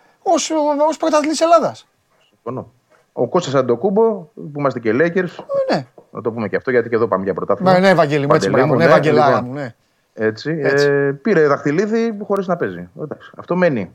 ως 0.87 0.97
πρωταθλητής 0.99 1.41
Ελλάδας. 1.41 1.87
Συμφωνώ. 2.29 2.71
Ο 3.13 3.27
Κώστας 3.27 3.55
Αντοκούμπο, 3.55 4.11
που 4.33 4.51
είμαστε 4.57 4.79
και 4.79 4.91
Lakers, 4.93 5.43
ναι. 5.71 5.85
να 6.11 6.21
το 6.21 6.31
πούμε 6.31 6.47
και 6.47 6.55
αυτό 6.55 6.71
γιατί 6.71 6.89
και 6.89 6.95
εδώ 6.95 7.07
πάμε 7.07 7.23
για 7.23 7.33
πρωτάθλημα. 7.33 7.71
Ναι, 7.73 7.79
ναι, 7.79 7.89
Ευαγγέλη 7.89 8.27
μου, 8.27 8.33
έτσι 8.33 8.49
Παντελή 8.49 8.65
μπράβο. 8.67 8.73
μου, 8.73 8.79
Ναι, 8.79 8.85
Ευαγγελάρα 8.91 9.35
λοιπόν, 9.35 9.47
μου, 9.47 9.53
ναι. 9.53 9.75
Έτσι, 10.13 10.59
Έτσι. 10.63 10.87
Ε, 10.87 11.11
πήρε 11.21 11.47
δαχτυλίδι 11.47 12.17
χωρίς 12.23 12.47
να 12.47 12.55
παίζει. 12.55 12.89
Εντάξει, 13.01 13.31
αυτό 13.37 13.55
μένει. 13.55 13.91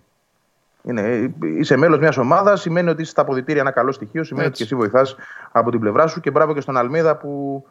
Είναι, 0.83 1.01
ε, 1.03 1.31
είσαι 1.59 1.77
μέλος 1.77 1.99
μιας 1.99 2.17
ομάδας, 2.17 2.61
σημαίνει 2.61 2.89
ότι 2.89 3.03
είσαι 3.03 3.11
στα 3.11 3.23
αποδητήρια 3.23 3.61
ένα 3.61 3.71
καλό 3.71 3.93
στοιχείο, 3.93 4.25
σημαίνει 4.25 4.47
Έτσι. 4.47 4.63
ότι 4.63 4.71
και 4.71 4.77
εσύ 4.77 4.91
βοηθάς 4.91 5.17
από 5.53 5.71
την 5.71 5.81
πλευρά 5.81 6.07
σου 6.07 6.21
και 6.21 6.31
μπράβο 6.31 6.55
και 6.55 6.61
στον 6.61 6.77
Αλμίδα 6.77 7.17
που 7.17 7.65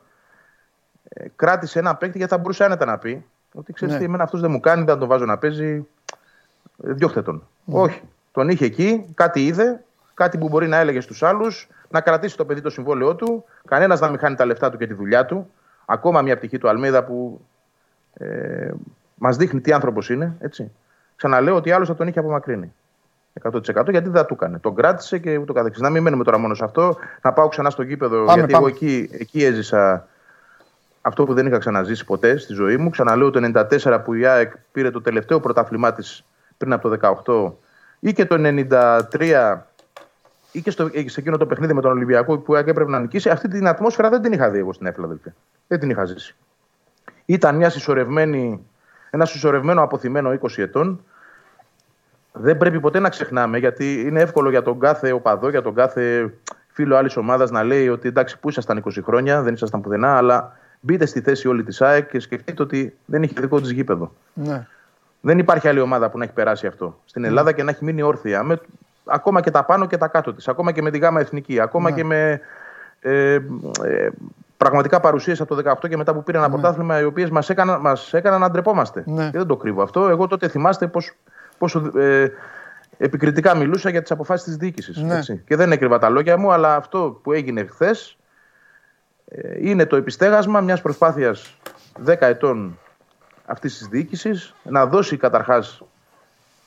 ε, 1.09 1.25
κράτησε 1.35 1.79
ένα 1.79 1.95
παίκτη 1.95 2.17
γιατί 2.17 2.33
θα 2.33 2.39
μπορούσε 2.39 2.63
άνετα 2.63 2.85
να 2.85 2.97
πει 2.97 3.25
ότι 3.53 3.73
ξέρεις 3.73 3.93
Ναι. 3.93 3.99
τι, 3.99 4.05
εμένα 4.05 4.23
αυτός 4.23 4.41
δεν 4.41 4.51
μου 4.51 4.59
κάνει, 4.59 4.83
δεν 4.83 4.97
τον 4.99 5.07
βάζω 5.07 5.25
να 5.25 5.37
παίζει. 5.37 5.87
Ε, 6.83 6.91
διώχτε 6.93 7.21
τον. 7.21 7.47
Όχι. 7.65 8.01
Τον 8.31 8.49
είχε 8.49 8.65
εκεί, 8.65 9.05
κάτι 9.13 9.45
είδε, 9.45 9.83
κάτι 10.17 10.37
που 10.37 10.47
μπορεί 10.47 10.67
να 10.67 10.77
έλεγε 10.77 11.01
στους 11.01 11.23
άλλους, 11.23 11.69
να 11.89 12.01
κρατήσει 12.01 12.37
το 12.37 12.45
παιδί 12.45 12.61
το 12.61 12.69
συμβόλαιό 12.69 13.15
του, 13.15 13.45
κανένας 13.67 13.99
να 13.99 14.09
μην 14.09 14.19
χάνει 14.19 14.35
τα 14.35 14.45
λεφτά 14.45 14.69
του 14.69 14.77
και 14.77 14.87
τη 14.87 14.93
δουλειά 14.93 15.25
του. 15.25 15.51
Ακόμα 15.85 16.21
μια 16.21 16.37
πτυχή 16.37 16.57
του 16.57 16.69
Αλμίδα 16.69 17.03
που 17.03 17.45
ε, 18.13 18.71
μας 19.15 19.37
δείχνει 19.37 19.61
τι 19.61 19.71
άνθρωπος 19.71 20.09
είναι. 20.09 20.35
Έτσι. 20.39 20.71
Ξαναλέω 21.15 21.55
ότι 21.55 21.71
άλλος 21.71 21.87
θα 21.87 21.95
τον 21.95 22.07
είχε 22.07 22.19
απομακρύνει. 22.19 22.73
100% 23.41 23.61
γιατί 23.63 24.09
δεν 24.09 24.13
θα 24.13 24.25
του 24.25 24.33
έκανε. 24.33 24.59
Τον 24.59 24.75
κράτησε 24.75 25.17
και 25.17 25.37
ούτω 25.37 25.53
καθεξής. 25.53 25.81
Να 25.81 25.89
μην 25.89 26.03
μένουμε 26.03 26.23
τώρα 26.23 26.37
μόνο 26.37 26.53
σε 26.53 26.63
αυτό. 26.63 26.97
Να 27.21 27.33
πάω 27.33 27.47
ξανά 27.47 27.69
στο 27.69 27.81
γήπεδο. 27.81 28.25
Πάμε, 28.25 28.31
γιατί 28.33 28.53
πάμε. 28.53 28.65
εγώ 28.65 28.75
εκεί, 28.75 29.09
εκεί 29.11 29.43
έζησα 29.43 30.07
αυτό 31.01 31.25
που 31.25 31.33
δεν 31.33 31.45
είχα 31.45 31.57
ξαναζήσει 31.57 32.05
ποτέ 32.05 32.37
στη 32.37 32.53
ζωή 32.53 32.77
μου. 32.77 32.89
Ξαναλέω 32.89 33.29
το 33.29 33.51
94 33.81 34.01
που 34.03 34.13
η 34.13 34.25
ΑΕΚ 34.25 34.51
πήρε 34.71 34.91
το 34.91 35.01
τελευταίο 35.01 35.39
πρωτάθλημά 35.39 35.93
της 35.93 36.25
πριν 36.57 36.73
από 36.73 36.89
το 36.89 37.21
18 37.25 37.53
ή 37.99 38.13
και 38.13 38.25
το 38.25 38.35
93 38.39 39.57
ή 40.57 40.61
και 40.61 40.71
στο, 40.71 40.89
σε 41.05 41.19
εκείνο 41.19 41.37
το 41.37 41.45
παιχνίδι 41.45 41.73
με 41.73 41.81
τον 41.81 41.91
Ολυμπιακό 41.91 42.37
που 42.37 42.53
η 42.53 42.57
ΑΕΚ 42.57 42.67
έπρεπε 42.67 42.89
να 42.89 42.99
νικήσει. 42.99 43.29
Αυτή 43.29 43.47
την 43.47 43.67
ατμόσφαιρα 43.67 44.09
δεν 44.09 44.21
την 44.21 44.31
είχα 44.31 44.49
δει 44.49 44.59
εγώ 44.59 44.73
στην 44.73 44.87
Εφηλαδελφία. 44.87 45.35
Δεν 45.67 45.79
την 45.79 45.89
είχα 45.89 46.05
ζήσει. 46.05 46.35
Ήταν 47.25 47.55
μια 47.55 47.69
συσσωρευμένη, 47.69 48.65
ένα 49.09 49.25
συσσωρευμένο 49.25 49.81
αποθυμένο 49.81 50.37
20 50.41 50.57
ετών. 50.57 51.03
Δεν 52.31 52.57
πρέπει 52.57 52.79
ποτέ 52.79 52.99
να 52.99 53.09
ξεχνάμε, 53.09 53.57
γιατί 53.57 54.01
είναι 54.01 54.21
εύκολο 54.21 54.49
για 54.49 54.61
τον 54.61 54.79
κάθε 54.79 55.11
οπαδό, 55.11 55.49
για 55.49 55.61
τον 55.61 55.73
κάθε 55.73 56.33
φίλο 56.67 56.95
άλλης 56.95 57.17
ομάδας 57.17 57.51
να 57.51 57.63
λέει 57.63 57.87
ότι 57.87 58.07
εντάξει, 58.07 58.39
πού 58.39 58.49
ήσασταν 58.49 58.83
20 58.85 58.89
χρόνια, 59.03 59.41
δεν 59.41 59.53
ήσασταν 59.53 59.81
πουθενά, 59.81 60.17
αλλά 60.17 60.57
μπείτε 60.79 61.05
στη 61.05 61.21
θέση 61.21 61.47
όλη 61.47 61.63
της 61.63 61.81
ΑΕΚ 61.81 62.09
και 62.09 62.19
σκεφτείτε 62.19 62.63
ότι 62.63 62.97
δεν 63.05 63.23
είχε 63.23 63.33
δικό 63.41 63.61
της 63.61 63.71
γήπεδο. 63.71 64.13
Ναι. 64.33 64.67
Δεν 65.21 65.39
υπάρχει 65.39 65.67
άλλη 65.67 65.79
ομάδα 65.79 66.09
που 66.09 66.17
να 66.17 66.23
έχει 66.23 66.33
περάσει 66.33 66.67
αυτό 66.67 66.99
στην 67.05 67.23
Ελλάδα 67.23 67.51
και 67.51 67.63
να 67.63 67.71
έχει 67.71 67.83
μείνει 67.83 68.01
όρθια. 68.01 68.43
Με, 68.43 68.59
ακόμα 69.07 69.41
και 69.41 69.51
τα 69.51 69.65
πάνω 69.65 69.85
και 69.87 69.97
τα 69.97 70.07
κάτω 70.07 70.33
της. 70.33 70.47
Ακόμα 70.47 70.71
και 70.71 70.81
με 70.81 70.91
τη 70.91 70.97
ΓΑΜΑ 70.97 71.19
Εθνική. 71.19 71.59
Ακόμα 71.59 71.89
Ναι. 71.89 71.95
και 71.95 72.03
με 72.03 72.41
ε, 72.99 73.33
ε, 73.83 74.09
πραγματικά 74.57 74.99
παρουσίες 74.99 75.41
από 75.41 75.55
το 75.55 75.71
18 75.81 75.89
και 75.89 75.97
μετά 75.97 76.13
που 76.13 76.23
πήρε 76.23 76.37
ένα 76.37 76.49
πρωτάθλημα 76.49 76.99
οι 76.99 77.03
οποίες 77.03 77.29
μας 77.29 77.49
έκαναν, 77.49 77.81
μας 77.81 78.13
έκαναν 78.13 78.39
να 78.39 78.51
ντρεπόμαστε. 78.51 79.03
Ναι. 79.05 79.29
Και 79.29 79.37
δεν 79.37 79.47
το 79.47 79.57
κρύβω 79.57 79.81
αυτό. 79.81 80.07
Εγώ 80.07 80.27
τότε 80.27 80.47
θυμάστε 80.47 80.87
πώς, 80.87 81.11
πόσο 81.57 81.91
ε, 81.95 82.27
επικριτικά 82.97 83.55
μιλούσα 83.55 83.89
για 83.89 84.01
τις 84.01 84.11
αποφάσεις 84.11 84.45
της 84.45 84.55
διοίκησης. 84.55 84.97
Ναι. 84.97 85.19
Και 85.45 85.55
δεν 85.55 85.71
έκρυβα 85.71 85.97
τα 85.97 86.09
λόγια 86.09 86.37
μου, 86.37 86.51
αλλά 86.51 86.75
αυτό 86.75 87.19
που 87.23 87.31
έγινε 87.31 87.65
χθες 87.65 88.17
είναι 89.61 89.85
το 89.85 89.95
επιστέγασμα 89.95 90.61
μιας 90.61 90.81
προσπάθειας 90.81 91.57
10 92.05 92.15
ετών 92.19 92.79
αυτής 93.45 93.77
της 93.77 93.87
διοίκησης 93.87 94.53
να 94.63 94.85
δώσει 94.85 95.17
καταρχάς 95.17 95.81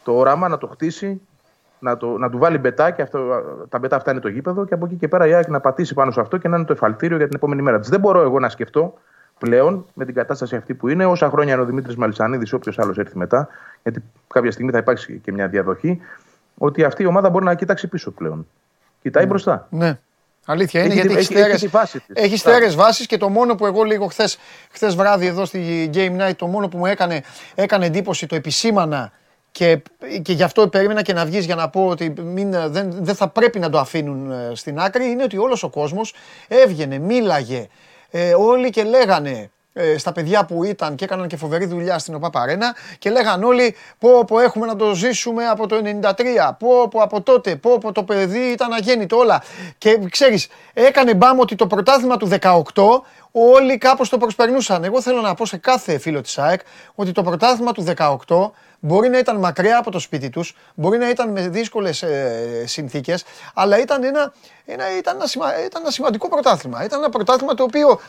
το 0.04 0.12
όραμα, 0.12 0.48
να 0.48 0.58
το 0.58 0.66
χτίσει, 0.66 1.20
να, 1.80 1.96
το, 1.96 2.06
να 2.18 2.30
του 2.30 2.38
βάλει 2.38 2.58
μπετά 2.58 2.90
και 2.90 3.02
αυτό, 3.02 3.18
τα 3.68 3.78
μπετά 3.78 3.96
αυτά 3.96 4.10
είναι 4.10 4.20
το 4.20 4.28
γήπεδο 4.28 4.64
και 4.64 4.74
από 4.74 4.84
εκεί 4.86 4.94
και 4.94 5.08
πέρα 5.08 5.26
η 5.26 5.32
ΑΕΚ 5.34 5.48
να 5.48 5.60
πατήσει 5.60 5.94
πάνω 5.94 6.10
σε 6.10 6.20
αυτό 6.20 6.36
και 6.36 6.48
να 6.48 6.56
είναι 6.56 6.64
το 6.66 6.72
εφαλτήριο 6.72 7.16
για 7.16 7.26
την 7.26 7.36
επόμενη 7.36 7.62
μέρα 7.62 7.80
της. 7.80 7.88
Δεν 7.88 8.00
μπορώ 8.00 8.20
εγώ 8.20 8.38
να 8.38 8.48
σκεφτώ 8.48 8.94
πλέον 9.38 9.86
με 9.94 10.04
την 10.04 10.14
κατάσταση 10.14 10.56
αυτή 10.56 10.74
που 10.74 10.88
είναι, 10.88 11.06
όσα 11.06 11.28
χρόνια 11.30 11.52
είναι 11.52 11.62
ο 11.62 11.64
Δημήτρης 11.64 11.96
Μαλισανίδης, 11.96 12.52
όποιος 12.52 12.78
άλλος 12.78 12.98
έρθει 12.98 13.18
μετά, 13.18 13.48
γιατί 13.82 14.02
κάποια 14.34 14.50
στιγμή 14.50 14.70
θα 14.72 14.78
υπάρξει 14.78 15.20
και 15.24 15.32
μια 15.32 15.48
διαδοχή, 15.48 16.00
ότι 16.58 16.84
αυτή 16.84 17.02
η 17.02 17.06
ομάδα 17.06 17.30
μπορεί 17.30 17.44
να 17.44 17.54
κοιτάξει 17.54 17.88
πίσω 17.88 18.10
πλέον. 18.10 18.46
Κοιτάει 19.02 19.26
μπροστά. 19.26 19.66
Ναι. 19.70 19.98
Αλήθεια 20.46 20.80
είναι 20.84 20.92
Έχει 20.92 21.00
γιατί 21.06 21.14
τη- 21.14 21.20
έχει 21.20 21.32
έχει- 21.32 21.40
έχει 21.42 21.44
στέρες, 21.44 21.60
τη 21.60 21.66
βάση 21.66 22.00
της. 22.00 22.22
έχει 22.24 22.36
στέρες 22.36 22.74
βάσεις 22.74 23.06
και 23.06 23.16
το 23.16 23.28
μόνο 23.28 23.54
που 23.54 23.66
εγώ 23.66 23.82
λίγο 23.82 24.06
χθες, 24.06 24.38
χθες 24.72 24.94
βράδυ 24.94 25.26
εδώ 25.26 25.44
στη 25.44 25.90
Game 25.94 26.20
Night 26.20 26.34
το 26.36 26.46
μόνο 26.46 26.68
που 26.68 26.78
μου 26.78 26.86
έκανε, 26.86 27.22
έκανε 27.54 27.86
εντύπωση 27.86 28.26
το 28.26 28.34
επισήμανα 28.34 29.12
και, 29.52 29.82
και 30.22 30.32
γι' 30.32 30.42
αυτό 30.42 30.68
περίμενα 30.68 31.02
και 31.02 31.12
να 31.12 31.24
βγεις 31.24 31.44
για 31.44 31.54
να 31.54 31.68
πω 31.68 31.86
ότι 31.86 32.12
μην, 32.22 32.50
δεν, 32.50 32.90
δεν 32.92 33.14
θα 33.14 33.28
πρέπει 33.28 33.58
να 33.58 33.70
το 33.70 33.78
αφήνουν 33.78 34.30
ε, 34.30 34.52
στην 34.54 34.78
άκρη. 34.78 35.10
Είναι 35.10 35.22
ότι 35.22 35.38
όλος 35.38 35.62
ο 35.62 35.70
κόσμος 35.70 36.14
έβγαινε, 36.48 36.98
μίλαγε 36.98 37.68
ε, 38.10 38.34
όλοι 38.34 38.70
και 38.70 38.84
λέγανε 38.84 39.50
ε, 39.80 39.98
στα 39.98 40.12
παιδιά 40.12 40.44
που 40.44 40.64
ήταν 40.64 40.94
και 40.94 41.04
έκαναν 41.04 41.28
και 41.28 41.36
φοβερή 41.36 41.66
δουλειά 41.66 41.98
στην 41.98 42.14
ΟΠΑ 42.14 42.30
Παρένα 42.30 42.74
και 42.98 43.10
λέγαν 43.10 43.42
όλοι 43.42 43.76
πω 43.98 44.24
πω 44.24 44.40
έχουμε 44.40 44.66
να 44.66 44.76
το 44.76 44.94
ζήσουμε 44.94 45.46
από 45.46 45.66
το 45.66 45.76
93, 46.02 46.50
πω 46.58 46.88
πω 46.88 47.00
από 47.00 47.20
τότε, 47.22 47.56
πω 47.56 47.78
πω 47.78 47.92
το 47.92 48.02
παιδί 48.02 48.38
ήταν 48.38 48.72
αγέννητο 48.72 49.16
όλα. 49.16 49.42
Και 49.78 49.98
ξέρεις, 50.10 50.48
έκανε 50.72 51.14
μπάμ 51.14 51.38
ότι 51.38 51.54
το 51.54 51.66
πρωτάθλημα 51.66 52.16
του 52.16 52.28
18 52.40 52.52
όλοι 53.32 53.78
κάπως 53.78 54.08
το 54.08 54.18
προσπερνούσαν. 54.18 54.84
Εγώ 54.84 55.02
θέλω 55.02 55.20
να 55.20 55.34
πω 55.34 55.46
σε 55.46 55.56
κάθε 55.56 55.98
φίλο 55.98 56.20
της 56.20 56.38
ΑΕΚ 56.38 56.60
ότι 56.94 57.12
το 57.12 57.22
πρωτάθλημα 57.22 57.72
του 57.72 57.84
18 57.96 58.50
μπορεί 58.80 59.08
να 59.08 59.18
ήταν 59.18 59.36
μακριά 59.36 59.78
από 59.78 59.90
το 59.90 59.98
σπίτι 59.98 60.30
τους, 60.30 60.56
μπορεί 60.74 60.98
να 60.98 61.08
ήταν 61.08 61.30
με 61.30 61.48
δύσκολες 61.48 62.02
ε, 62.02 62.64
συνθήκες, 62.66 63.24
αλλά 63.54 63.80
ήταν 63.80 64.04
ένα, 64.04 64.32
ένα, 64.64 64.96
ήταν, 64.98 65.16
ένα 65.16 65.26
σημα- 65.26 65.64
ήταν 65.64 65.82
ένα 65.82 65.90
σημαντικό 65.90 66.28
πρωτάθλημα. 66.28 66.84
Ήταν 66.84 66.98
ένα 66.98 67.08
πρωτάθλημα 67.08 67.54
το 67.54 67.62
οποίο 67.62 68.00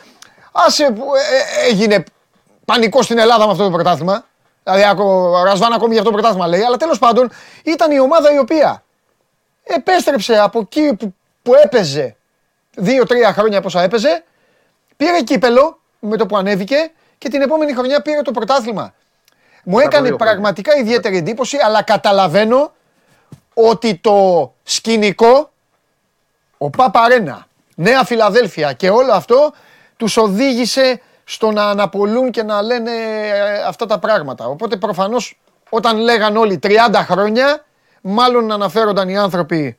Άσε 0.52 0.90
που 0.90 1.04
ε, 1.14 1.66
ε, 1.66 1.70
έγινε 1.70 2.04
πανικό 2.64 3.02
στην 3.02 3.18
Ελλάδα 3.18 3.44
με 3.44 3.50
αυτό 3.52 3.64
το 3.64 3.70
πρωτάθλημα. 3.70 4.24
Δηλαδή, 4.62 4.84
ακο- 4.84 5.38
ο 5.38 5.42
Ρασβάν 5.42 5.72
ακόμη 5.72 5.90
για 5.92 5.98
αυτό 6.00 6.10
το 6.10 6.18
πρωτάθλημα 6.18 6.46
λέει. 6.46 6.62
Αλλά 6.62 6.76
τέλος 6.76 6.98
πάντων 6.98 7.30
ήταν 7.64 7.90
η 7.90 8.00
ομάδα 8.00 8.32
η 8.32 8.38
οποία 8.38 8.82
επέστρεψε 9.62 10.38
από 10.38 10.58
εκεί 10.58 10.94
που, 10.94 11.14
που 11.42 11.52
έπαιζε 11.54 12.16
δύο-τρία 12.76 13.32
χρόνια 13.32 13.60
πόσα 13.60 13.82
έπαιζε. 13.82 14.24
Πήρε 14.96 15.22
κύπελο 15.22 15.80
με 15.98 16.16
το 16.16 16.26
που 16.26 16.36
ανέβηκε 16.36 16.92
και 17.18 17.28
την 17.28 17.42
επόμενη 17.42 17.72
χρονιά 17.72 18.02
πήρε 18.02 18.22
το 18.22 18.30
πρωτάθλημα. 18.30 18.94
Μου 19.64 19.76
από 19.76 19.86
έκανε 19.86 20.08
δύο 20.08 20.16
χρόνια. 20.16 20.32
πραγματικά 20.32 20.76
ιδιαίτερη 20.76 21.16
εντύπωση, 21.16 21.58
αλλά 21.64 21.82
καταλαβαίνω 21.82 22.72
ότι 23.54 23.94
το 23.96 24.52
σκηνικό 24.62 25.50
ο 26.58 26.70
Παπαρένα, 26.70 27.46
Νέα 27.74 28.04
Φιλαδέλφια 28.04 28.72
και 28.72 28.90
όλο 28.90 29.12
αυτό 29.12 29.52
τους 30.02 30.16
οδήγησε 30.16 31.00
στο 31.24 31.50
να 31.50 31.64
αναπολούν 31.64 32.30
και 32.30 32.42
να 32.42 32.62
λένε 32.62 32.90
ε, 32.90 33.62
αυτά 33.66 33.86
τα 33.86 33.98
πράγματα. 33.98 34.44
Οπότε 34.46 34.76
προφανώς 34.76 35.40
όταν 35.70 35.96
λέγαν 35.98 36.36
όλοι 36.36 36.58
30 36.62 36.68
χρόνια, 36.94 37.64
μάλλον 38.00 38.52
αναφέρονταν 38.52 39.08
οι 39.08 39.18
άνθρωποι 39.18 39.78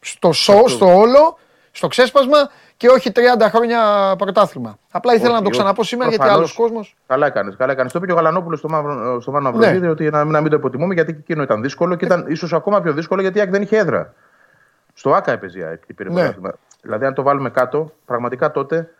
στο, 0.00 0.32
σο, 0.32 0.68
στο 0.68 0.86
όλο, 0.96 1.38
στο 1.70 1.86
ξέσπασμα 1.86 2.50
και 2.76 2.88
όχι 2.88 3.12
30 3.14 3.20
χρόνια 3.50 3.80
πρωτάθλημα. 4.18 4.78
Απλά 4.90 5.12
ήθελα 5.14 5.28
Όχι, 5.28 5.36
να 5.36 5.42
το 5.42 5.48
όχι. 5.48 5.58
ξαναπώ 5.58 5.82
σήμερα 5.84 6.08
γιατί 6.08 6.24
Προφανώς. 6.24 6.50
άλλος 6.56 6.66
κόσμος... 6.68 6.96
Καλά 7.06 7.26
έκανες. 7.26 7.56
Καλά 7.56 7.72
έκανες. 7.72 7.92
Το 7.92 7.98
είπε 7.98 8.06
και 8.06 8.12
ο 8.12 8.16
Γαλανόπουλος 8.16 8.58
στο, 8.58 8.68
Μαύρο- 8.68 9.20
στο 9.22 9.30
Μάνο 9.30 9.50
Ναι. 9.50 9.56
Αυροβίδη 9.66 9.86
ότι 9.86 10.10
να, 10.10 10.24
να 10.24 10.40
μην 10.40 10.50
το 10.50 10.56
υποτιμούμε 10.56 10.94
γιατί 10.94 11.12
και 11.12 11.18
εκείνο 11.20 11.42
ήταν 11.42 11.62
δύσκολο 11.62 11.94
και 11.94 12.04
ήταν 12.04 12.24
ίσως 12.28 12.52
ακόμα 12.52 12.80
πιο 12.80 12.92
δύσκολο 12.92 13.20
γιατί 13.20 13.38
η 13.38 13.40
ΑΕΚ 13.40 13.50
δεν 13.50 13.62
είχε 13.62 13.76
έδρα. 13.78 14.14
Στο 14.94 15.10
ΑΚΑ 15.14 15.32
έπαιζε 15.32 15.58
η 15.58 15.62
ΑΕΚ 15.62 15.86
και 15.86 15.94
πήρε 15.94 16.08
Ναι. 16.08 16.14
πρωτάθλημα. 16.14 16.54
Δηλαδή, 16.82 17.04
αν 17.04 17.14
το 17.14 17.22
βάλουμε 17.22 17.50
κάτω, 17.50 17.92
πραγματικά 18.04 18.50
τότε 18.50 18.90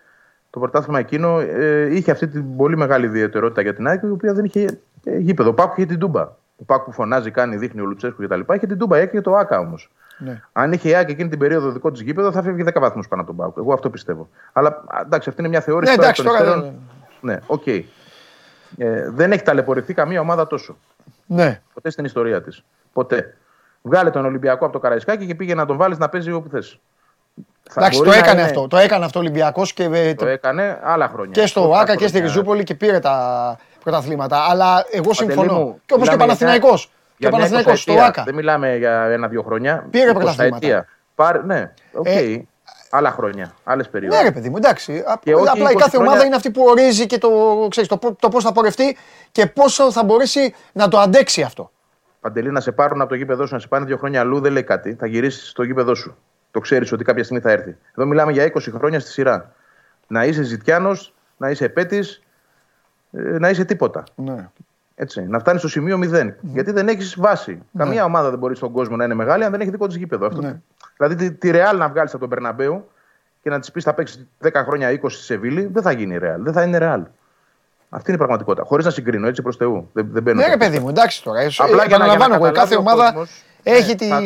το 0.51 0.60
πρωτάθλημα 0.60 0.98
εκείνο 0.98 1.40
ε, 1.40 1.94
είχε 1.94 2.10
αυτή 2.10 2.28
την 2.28 2.56
πολύ 2.56 2.77
μεγάλη 2.77 3.06
ιδιαιτερότητα 3.06 3.60
για 3.62 3.74
την 3.74 3.86
ΑΕΚ, 3.86 4.02
η 4.02 4.10
οποία 4.10 4.35
δεν 4.35 4.44
είχε 4.44 4.81
ε, 5.05 5.18
γήπεδο. 5.18 5.51
Ο 5.51 5.55
Πάκου 5.55 5.74
είχε 5.77 5.86
την 5.86 5.98
Τούμπα. 5.98 6.22
Ο 6.56 6.64
ΠΑΟΚ 6.66 6.85
που 6.85 6.93
φωνάζει, 6.93 7.31
κάνει, 7.31 7.56
δείχνει 7.56 7.81
ο 7.81 7.85
Λουτσέσκου 7.85 8.22
κτλ. 8.22 8.40
Είχε 8.55 8.66
την 8.66 8.78
Τούμπα, 8.78 8.97
είχε 8.97 9.06
και 9.06 9.20
το 9.20 9.35
ΟΑΚΑ 9.35 9.59
όμως. 9.59 9.90
Ναι. 10.18 10.43
Αν 10.52 10.72
είχε 10.72 10.89
η 10.89 10.94
ΑΕΚ 10.94 11.09
εκείνη 11.09 11.28
την 11.28 11.39
περίοδο 11.39 11.70
δικό 11.70 11.90
της 11.90 12.01
γήπεδο, 12.01 12.32
θα 12.32 12.43
φεύγει 12.43 12.64
10 12.66 12.81
βαθμούς 12.81 13.09
πάνω 13.09 13.22
από 13.22 13.31
τον 13.31 13.40
ΠΑΟΚ. 13.40 13.60
Εγώ 13.60 13.72
αυτό 13.72 13.90
πιστεύω. 13.90 14.28
Αλλά 14.52 14.68
α, 14.68 15.01
εντάξει, 15.05 15.28
αυτή 15.28 15.40
είναι 15.40 15.51
μια 15.51 15.60
θεώρηση. 15.60 15.90
Ναι, 15.90 15.97
τώρα 15.97 16.09
εντάξει, 16.09 16.22
εκ 16.22 16.36
των 16.36 16.47
τώρα 16.47 16.56
υστέρων. 16.56 16.81
Ναι, 17.20 17.39
οκ. 17.47 17.66
Ε, 18.77 19.10
δεν 19.10 19.32
έχει 19.32 19.43
ταλαιπωρηθεί 19.43 19.94
καμία 19.94 20.20
ομάδα 20.20 20.47
τόσο. 20.47 20.77
Ναι. 21.27 21.60
Ποτέ 21.74 21.90
στην 21.90 22.05
ιστορία 22.05 22.43
της. 22.43 22.64
Ποτέ. 22.93 23.36
Βγάλε 23.82 24.10
τον 24.10 24.24
Ολυμπιακό 24.24 24.64
από 24.64 24.72
το 24.72 24.78
Καραϊσκάκη 24.78 25.27
και 25.27 25.35
πήγε 25.35 25.55
να 25.55 25.66
τον 25.66 25.77
βάλεις 25.77 25.98
να 25.98 26.09
παίζει 26.09 26.32
όπου 26.32 26.48
θες. 26.48 26.81
Εντάξει, 27.76 28.02
το 28.02 28.12
έκανε 28.12 28.42
αυτό. 28.42 28.66
Το 28.68 28.76
έκανε 28.76 29.05
αυτό 29.05 29.18
ο 29.18 29.22
Ολυμπιακός 29.22 29.72
και, 29.72 29.84
ε, 29.92 30.14
Το 30.14 30.26
έκανε 30.26 30.78
άλλα 30.82 31.09
χρόνια. 31.09 31.32
και 31.32 31.47
στο 31.47 31.60
Τόσα 31.66 31.80
ΟΑΚΑ 31.81 31.93
και 31.97 32.06
στη 32.06 32.16
χρόνια. 32.16 32.26
Ριζούπολη 32.34 32.64
και 32.64 32.74
πήρε 32.74 32.98
τα 32.98 33.56
πρωταθλήματα. 33.84 34.47
Αλλά 34.48 34.84
εγώ 34.90 35.09
Παντελή 35.09 35.32
συμφωνώ. 35.32 35.52
μου, 35.59 35.80
Και 35.86 35.94
όπως 35.94 36.09
και 36.09 36.14
ο 36.14 36.16
μιλάμε 36.16 36.16
για 36.16 36.16
Παναθηναϊκός. 36.47 36.84
Και 36.84 36.90
Για 37.16 37.28
ο 37.28 37.30
μια 37.30 37.38
Παναθηναϊκός 37.38 37.80
στο 37.80 37.92
εικοσαετία. 37.92 38.20
ΟΑΚΑ. 38.20 38.22
Δεν 38.24 38.34
μιλάμε 38.34 38.76
για 38.76 39.02
ένα-δύο 39.05 39.42
χρόνια. 39.42 39.86
Πήρε 39.90 40.10
Εικοσαετία. 40.10 40.48
πρωταθλήματα. 40.48 40.86
Πάρε, 41.14 41.40
ναι, 41.44 41.72
οκ. 41.92 42.06
Ε, 42.06 42.44
άλλα 42.90 43.10
χρόνια, 43.10 43.55
άλλες 43.64 43.88
περιόδους. 43.89 44.16
Ναι, 44.16 44.22
ρε 44.22 44.30
παιδί 44.30 44.48
μου, 44.48 44.56
εντάξει. 44.56 44.92
Α- 45.06 45.18
Και 45.22 45.34
όχι 45.34 45.48
Απλά 45.48 45.70
η 45.70 45.72
20 45.72 45.80
κάθε 45.82 45.97
ομάδα 45.97 46.10
χρόνια- 46.10 46.26
είναι 46.26 46.36
αυτή 46.36 46.51
που 46.51 46.64
ορίζει 46.66 47.06
και 47.06 47.18
το, 47.18 47.30
ξέρεις, 47.70 47.88
το, 47.88 47.97
πο- 47.97 48.16
το 48.20 48.28
πώς 48.28 48.44
θα 48.44 48.52
πορευτεί 48.52 48.97
και 49.32 49.47
πόσο 49.47 49.92
θα 49.92 50.05
μπορέσει 50.05 50.55
να 50.72 50.88
το 50.88 50.98
αντέξει 50.98 51.42
αυτό. 51.42 51.70
Παντελή, 52.20 52.51
να 52.51 52.60
σε 52.60 52.72
πάρουν 52.72 53.01
από 53.01 53.09
το 53.10 53.14
γήπεδο 53.16 53.47
σου, 53.47 53.55
να 53.55 53.60
σε 53.60 53.66
πάνε 53.68 53.84
δύο 53.84 53.97
χρόνια 53.97 54.20
αλλού, 54.20 54.40
δεν 54.40 54.52
λέει 54.52 54.62
κάτι. 54.62 54.94
Θα 54.94 55.06
γυρίσεις 55.06 55.48
στο 55.48 55.62
γήπεδο 55.62 55.94
σου. 55.94 56.16
Το 56.51 56.60
ξέρεις 56.60 56.93
ότι 56.93 57.05
κάποια 57.05 57.24
στιγμή 57.24 57.43
θα 57.43 57.51
έρθει. 57.51 57.77
Εδώ 57.97 58.06
μιλάμε 58.06 58.32
για 58.32 58.44
20 58.44 58.59
χρόνια 58.74 59.01
στη 59.01 59.10
σειρά. 59.10 59.52
Να 60.06 60.24
είσαι 60.24 60.43
ζητιάνος, 60.43 61.14
να 61.36 61.51
είσαι 61.51 61.64
επέτης, 61.64 62.22
να 63.10 63.48
είσαι 63.51 63.64
τίποτα. 63.64 64.05
Ναι. 64.14 64.48
Έτσι, 64.94 65.22
να 65.28 65.39
φτάνεις 65.39 65.60
στο 65.60 65.70
σημείο 65.70 65.98
0. 65.98 66.35
Γιατί 66.40 66.72
δεν 66.72 66.89
έχεις 66.89 67.14
βάση. 67.18 67.62
Καμία 67.77 68.05
ομάδα 68.05 68.31
δεν 68.31 68.39
μπορεί 68.39 68.56
στον 68.56 68.72
κόσμο 68.72 68.97
να 68.97 69.05
είναι 69.05 69.14
μεγάλη 69.14 69.44
αν 69.44 69.51
δεν 69.51 69.60
έχει 69.60 69.70
δικό 69.70 69.86
της 69.86 69.97
γήπεδο. 69.97 70.27
Αυτό. 70.27 70.40
Ναι. 70.40 70.60
Δηλαδή 70.97 71.14
τη, 71.14 71.32
τη 71.32 71.51
Real 71.55 71.77
να 71.77 71.89
βγάλεις 71.89 72.10
από 72.10 72.20
τον 72.20 72.28
Περναμπέου 72.28 72.90
και 73.43 73.51
να 73.51 73.59
της 73.60 73.70
πεις 73.72 73.85
θα 73.85 73.94
παίξεις 73.94 74.27
10 74.43 74.51
χρόνια 74.55 74.90
20 74.90 75.10
στη 75.10 75.22
Σεβίλη, 75.22 75.66
δεν 75.72 75.82
θα 75.82 75.93
γίνει 75.93 76.18
Real. 76.22 76.36
Δεν 76.39 76.52
θα 76.52 76.62
είναι 76.62 76.78
Real. 76.81 77.02
Αυτή 77.93 78.05
είναι 78.10 78.14
η 78.14 78.18
πραγματικότητα. 78.18 78.66
Χωρίς 78.66 78.85
να 78.85 78.90
συγκρίνω 78.90 79.27
έτσι 79.27 79.43
προς 79.43 79.56
Θεού. 79.56 79.90
Δεν, 79.93 80.09
δεν 80.12 80.22
μπαίνω 80.22 80.36
Ναι, 80.36 80.43
σε 80.43 80.48
ρε 80.48 80.55
αυτό. 80.55 80.66
παιδί 80.66 80.78
μου, 80.82 80.89
εντάξει 80.89 81.22
τώρα. 81.22 81.40
Ε, 81.40 81.47
Απλά 81.59 81.66
για 81.66 81.77
να- 81.77 81.85
για 81.86 81.98
να 81.98 82.05
επαναλαμβάνω 82.05 82.35
εγώ, 82.35 82.44
κάθε 82.55 82.74
καταλάβει 82.74 82.74
ο 82.74 82.78
ομάδα 82.78 83.12
κόσμος, 83.12 83.43
έχει 83.62 83.89
ναι, 83.89 83.94
τη. 83.94 84.09
θα- 84.09 84.20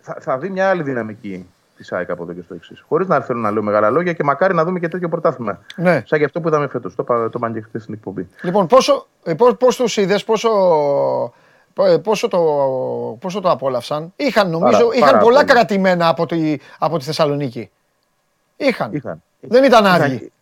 θα, 0.00 0.16
θα 0.20 0.38
δει 0.38 0.48
μια 0.50 0.68
άλλη 0.68 0.82
δυναμική 0.82 1.48
της 1.76 1.92
ΑΕΚ 1.92 2.10
από 2.10 2.22
εδώ 2.22 2.32
και 2.32 2.42
στο 2.42 2.54
εξής. 2.54 2.84
Χωρίς 2.88 3.08
να 3.08 3.20
θέλω 3.20 3.38
να 3.38 3.50
λέω 3.50 3.62
μεγάλα 3.62 3.90
λόγια 3.90 4.12
και 4.12 4.24
μακάρι 4.24 4.54
να 4.54 4.64
δούμε 4.64 4.78
και 4.78 4.88
τέτοιο 4.88 5.08
πρωτάθλημα. 5.08 5.58
Ναι. 5.76 6.02
Σαν 6.06 6.18
και 6.18 6.24
αυτό 6.24 6.40
που 6.40 6.48
είδαμε 6.48 6.68
φέτος. 6.68 6.94
Το, 6.94 7.02
είπα- 7.02 7.24
το 7.30 7.30
είπα 7.36 7.50
και 7.52 7.60
χθες 7.60 7.82
στην 7.82 7.94
εκπομπή. 7.94 8.28
Λοιπόν, 8.42 8.66
πόσο, 8.66 9.06
ε, 9.22 9.34
πώς, 9.34 9.56
πώς 9.56 9.76
τους 9.76 9.96
είδες, 9.96 10.24
πόσο 10.24 10.48
ε, 11.80 11.96
πόσο 11.96 12.28
το, 12.28 12.38
πόσο 13.20 13.40
το 13.40 13.50
απόλαυσαν; 13.50 14.12
Είχαν 14.16 14.50
νομίζω, 14.50 14.78
Πάρα- 14.78 14.94
είχαν 14.94 15.10
πάρα 15.10 15.18
πολλά 15.22 15.40
πολύ. 15.40 15.52
κρατημένα 15.52 16.08
από 16.08 16.26
τη, 16.26 16.56
από 16.78 16.98
τη 16.98 17.04
Θεσσαλονίκη. 17.04 17.70
Είχαν. 18.56 18.92
Είχαν. 18.92 19.22
Δεν 19.40 19.64
ήταν 19.64 19.84
Είχαν- 19.84 20.02
άδειοι. 20.02 20.32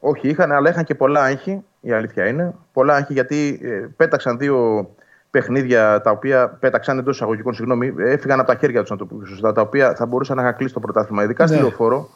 Όχι, 0.00 0.28
είχαν, 0.28 0.52
αλλά 0.52 0.70
είχαν 0.70 0.84
και 0.84 0.94
πολλά 0.94 1.22
άγχη, 1.22 1.62
η 1.80 1.92
αλήθεια 1.92 2.26
είναι. 2.26 2.54
Πολλά 2.72 2.94
άγχη 2.94 3.12
γιατί 3.12 3.60
ε, 3.62 3.68
πέταξαν 3.96 4.38
δύο 4.38 4.88
παιχνίδια 5.32 6.00
τα 6.00 6.10
οποία 6.10 6.48
πέταξαν 6.48 6.98
εντός 6.98 7.14
εισαγωγικών, 7.14 7.54
συγγνώμη, 7.54 7.94
έφυγαν 7.98 8.38
από 8.40 8.48
τα 8.52 8.58
χέρια 8.58 8.80
τους, 8.80 8.90
να 8.90 8.96
το 8.96 9.04
πω 9.06 9.24
σωστά, 9.26 9.52
τα 9.52 9.60
οποία 9.60 9.94
θα 9.94 10.06
μπορούσαν 10.06 10.36
να 10.36 10.42
είχαν 10.42 10.56
κλείσει 10.56 10.74
το 10.74 10.80
πρωτάθλημα. 10.80 11.22
Ειδικά 11.22 11.46
στη 11.46 11.56
Ναι. 11.56 11.62
λεωφόρο, 11.62 12.10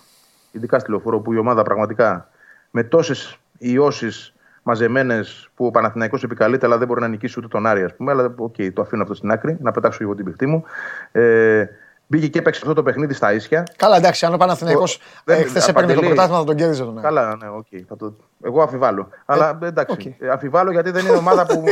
ειδικά 0.52 0.78
στη 0.78 0.90
λεωφόρο 0.90 1.20
που 1.20 1.32
η 1.32 1.36
ομάδα 1.38 1.62
πραγματικά 1.62 2.28
με 2.70 2.82
τόσες 2.82 3.38
ιώσεις 3.58 4.34
μαζεμένες 4.62 5.50
που 5.54 5.66
ο 5.66 5.70
Παναθηναϊκός 5.70 6.22
επικαλείται, 6.22 6.66
αλλά 6.66 6.78
δεν 6.78 6.86
μπορεί 6.86 7.00
να 7.00 7.08
νικήσει 7.08 7.34
ούτε 7.38 7.48
τον 7.48 7.66
Άρη, 7.66 7.82
ας 7.82 7.94
πούμε. 7.94 8.12
Αλλά 8.12 8.34
οκ, 8.36 8.54
το 8.72 8.82
αφήνω 8.82 9.02
αυτό 9.02 9.14
στην 9.14 9.30
άκρη, 9.30 9.56
να 9.60 9.70
πετάξω 9.72 9.98
εγώ 10.02 10.14
την 10.14 10.24
μπηχτή 10.24 10.46
μου. 10.46 10.64
Ε, 11.12 11.64
μπήκε 12.06 12.28
και 12.28 12.38
έπαιξε 12.38 12.60
αυτό 12.62 12.74
το 12.74 12.82
παιχνίδι 12.82 13.14
στα 13.14 13.32
ίσια. 13.32 13.66
Καλά, 13.76 13.96
εντάξει, 13.96 14.26
αν 14.26 14.34
ο 14.34 14.36
Παναθηναϊκός 14.36 14.94
Ο- 14.96 15.00
δεν- 15.24 15.40
ε, 15.40 15.42
χθες 15.44 15.68
έπαιρνε 15.68 15.88
το 15.88 15.94
Παντελή- 15.94 16.06
πρωτάθλημα 16.14 16.38
θα 16.40 16.44
τον 16.46 16.56
κέρδιζε 16.56 16.82
τον 16.84 16.92
Άρη. 16.92 17.00
Καλά, 17.06 17.36
ναι, 17.36 17.48
οκ. 17.48 17.66
θα 17.88 17.96
το... 17.96 18.14
Εγώ 18.44 18.62
αμφιβάλλω. 18.62 19.08
Αλλά 19.24 19.58
εντάξει. 19.62 19.96
οκ. 20.08 20.22
Ε, 20.22 20.28
Αμφιβάλλω 20.28 20.70
γιατί 20.70 20.90
δεν 20.90 21.06
είναι 21.06 21.16
ομάδα 21.16 21.46
που, 21.48 21.62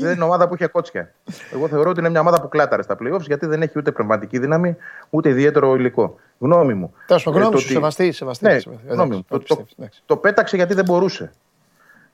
δεν 0.00 0.12
είναι 0.14 0.24
ομάδα 0.24 0.48
που 0.48 0.54
είχε 0.54 0.66
κότσια. 0.66 1.12
Εγώ 1.52 1.68
θεωρώ 1.68 1.90
ότι 1.90 2.00
είναι 2.00 2.08
μια 2.08 2.20
ομάδα 2.20 2.40
που 2.40 2.48
κλάταρε 2.48 2.82
στα 2.82 2.96
playoffs 3.02 3.20
γιατί 3.20 3.46
δεν 3.46 3.62
έχει 3.62 3.78
ούτε 3.78 3.90
πνευματική 3.92 4.38
δύναμη 4.38 4.76
ούτε 5.10 5.28
ιδιαίτερο 5.28 5.74
υλικό. 5.74 6.18
Γνώμη 6.38 6.74
μου. 6.74 6.94
Τέλος 7.06 7.22
πάντων, 7.22 7.38
Ε, 7.40 7.42
γνώμη 7.42 7.54
το 7.54 7.60
σου, 7.60 7.66
ότι- 7.66 7.74
σεβαστή, 7.74 8.12
σεβαστή. 8.12 8.44
Ναι, 8.44 8.58
σεβαστή. 8.58 8.86
γνώμη 8.88 9.14
μου. 9.14 9.24
Εντάξει, 9.28 9.28
Το, 9.28 9.34
ό,τι 9.36 9.44
το, 9.46 9.54
πιστεύεις, 9.56 9.72
εντάξει. 9.78 10.02
το 10.06 10.16
πέταξε 10.16 10.56
γιατί 10.56 10.74
δεν 10.74 10.84
μπορούσε. 10.84 11.32